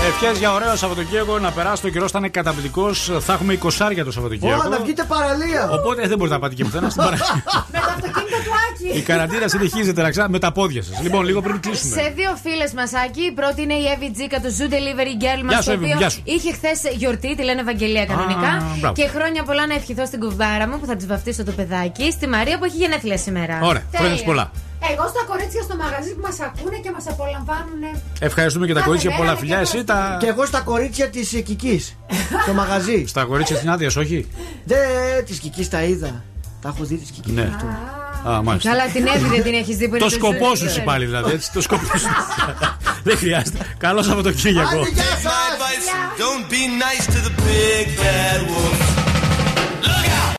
Ευχές 0.08 0.38
για 0.38 0.54
ωραίο 0.54 0.76
Σαββατοκύριακο 0.76 1.40
να 1.40 1.52
περάσει 1.52 1.82
το 1.82 1.90
καιρό, 1.90 2.08
θα 2.10 2.18
είναι 2.20 2.30
καταπληκτικός. 2.30 3.12
Θα 3.20 3.34
έχουμε 3.34 3.54
20 3.54 4.04
το 4.06 4.12
Σαββατοκύριακο. 4.12 4.62
Ω, 4.66 4.70
να 4.70 4.80
βγείτε 4.80 5.04
παραλία. 5.04 5.70
Οπότε 5.72 6.08
δεν 6.08 6.18
μπορείτε 6.18 6.36
να 6.36 6.42
πάτε 6.42 6.54
και 6.54 6.64
πουθενά 6.64 6.90
στην 6.90 7.04
παραλία. 7.04 7.44
Με 7.74 7.80
το 7.80 7.86
αυτοκίνητο 7.96 8.38
του 8.46 8.52
Άκη. 8.70 8.98
Η 8.98 9.02
καραντίνα 9.02 9.48
συνεχίζεται 9.48 10.02
να 10.02 10.10
ξά- 10.10 10.30
με 10.30 10.40
τα 10.40 10.52
πόδια 10.52 10.84
σας. 10.84 11.02
Λοιπόν, 11.02 11.26
λίγο 11.26 11.42
πριν 11.42 11.60
κλείσουμε. 11.60 12.02
Σε 12.02 12.14
δύο 12.16 12.36
φίλες 12.44 12.74
μας, 12.74 12.92
Άκη. 13.06 13.22
Η 13.22 13.32
πρώτη 13.32 13.62
είναι 13.62 13.74
η 13.74 13.86
Εύη 13.96 14.12
Τζίκα, 14.12 14.42
το 14.42 14.50
Zoo 14.58 14.72
Delivery 14.74 15.14
Girl 15.24 15.42
μας. 15.44 15.52
Γεια 15.54 15.62
σου, 15.62 15.68
Το 15.68 15.72
Εύη, 15.72 15.84
οποίο 15.86 15.98
γεια 15.98 16.10
σου. 16.10 16.22
είχε 16.24 16.52
χθες 16.54 16.80
γιορτή, 16.96 17.36
τη 17.36 17.44
λένε 17.44 17.62
Ευαγγελία 17.62 18.06
κανονικά. 18.06 18.52
μπράβο. 18.80 18.94
και 18.96 19.08
χρόνια 19.16 19.44
πολλά 19.44 19.68
να 19.68 19.74
ευχηθώ 19.74 20.06
στην 20.06 20.20
κουβάρα 20.20 20.68
μου 20.68 20.80
που 20.80 20.86
θα 20.86 20.96
της 20.96 21.08
βαφτίσω 21.08 21.44
το 21.44 21.52
παιδάκι. 21.52 22.12
Στη 22.12 22.28
Μαρία 22.28 22.58
που 22.58 22.66
έχει 22.66 22.78
γενέθλια 22.78 23.18
σήμερα. 23.18 23.56
Ωραία, 23.62 23.84
χρόνια 23.96 24.10
Τέλεια. 24.16 24.24
πολλά. 24.26 24.52
Εγώ 24.92 25.08
στα 25.14 25.22
κορίτσια 25.28 25.62
στο 25.68 25.76
μαγαζί 25.84 26.12
που 26.16 26.22
μας 26.28 26.38
ακούνε 26.48 26.78
και 26.84 26.92
μας 26.96 27.06
απολαμβάνουν. 27.14 27.82
Ευχαριστούμε 28.20 28.66
και 28.66 28.74
τα 28.74 28.80
Κάθε 28.80 28.88
κορίτσια. 28.90 29.10
μέρα 29.12 29.22
Πολλά 29.22 29.34
και 29.34 29.40
φιλιά. 29.40 29.56
τώρα 29.58 29.68
Εσύ 29.70 29.84
τα. 29.84 30.18
Και 30.22 30.28
εγώ 30.28 30.46
στα 30.46 30.60
κορίτσια 30.62 31.08
της 31.10 31.28
Κικής. 31.46 31.98
στο 32.44 32.54
μαγαζί. 32.54 33.00
Στα 33.14 33.24
κορίτσια 33.24 33.56
της 33.56 33.66
Νάντιας, 33.66 33.96
όχι; 33.96 34.28
Δεν 34.66 35.26
της 35.26 35.38
Κικής 35.40 35.70
τα 35.70 35.82
είδα. 35.84 36.24
Τα 36.62 36.70
έχω 36.76 36.84
δει 36.84 36.96
της 36.96 37.10
Κικής. 37.10 37.34
Ναι. 37.34 37.50
Α, 38.30 38.42
μάλιστα. 38.44 38.70
Καλά, 38.70 38.86
την 38.86 39.08
Εύη 39.08 39.28
δεν 39.30 39.44
την 39.44 39.54
έχεις 39.54 39.78
δει 39.78 39.88
που 39.90 39.96
είναι 39.96 40.04
Το 40.04 40.10
το 40.10 40.16
σκοπό 40.16 40.50
Zoo 40.52 40.58
σου 40.58 40.66
Delivery. 40.66 40.84
πάλι 40.86 41.06
δηλαδή. 41.06 41.32
Έτσι, 41.32 41.52
το 41.52 41.62
σκοπό 41.62 41.98
σου. 41.98 42.08
Δεν 43.08 43.18
χρειάζεται. 43.18 43.58
Καλό 43.78 44.02
Σαββατοκύριακο. 44.04 44.80
Take 44.82 44.86
my 44.86 45.44
advice 45.52 45.88
and 45.96 46.20
don't 46.24 46.46
be 46.54 46.62
nice 46.86 47.06
to 47.14 47.20
the 47.28 47.34
big 47.48 47.86
bad 48.02 48.40
wolf. 48.50 49.07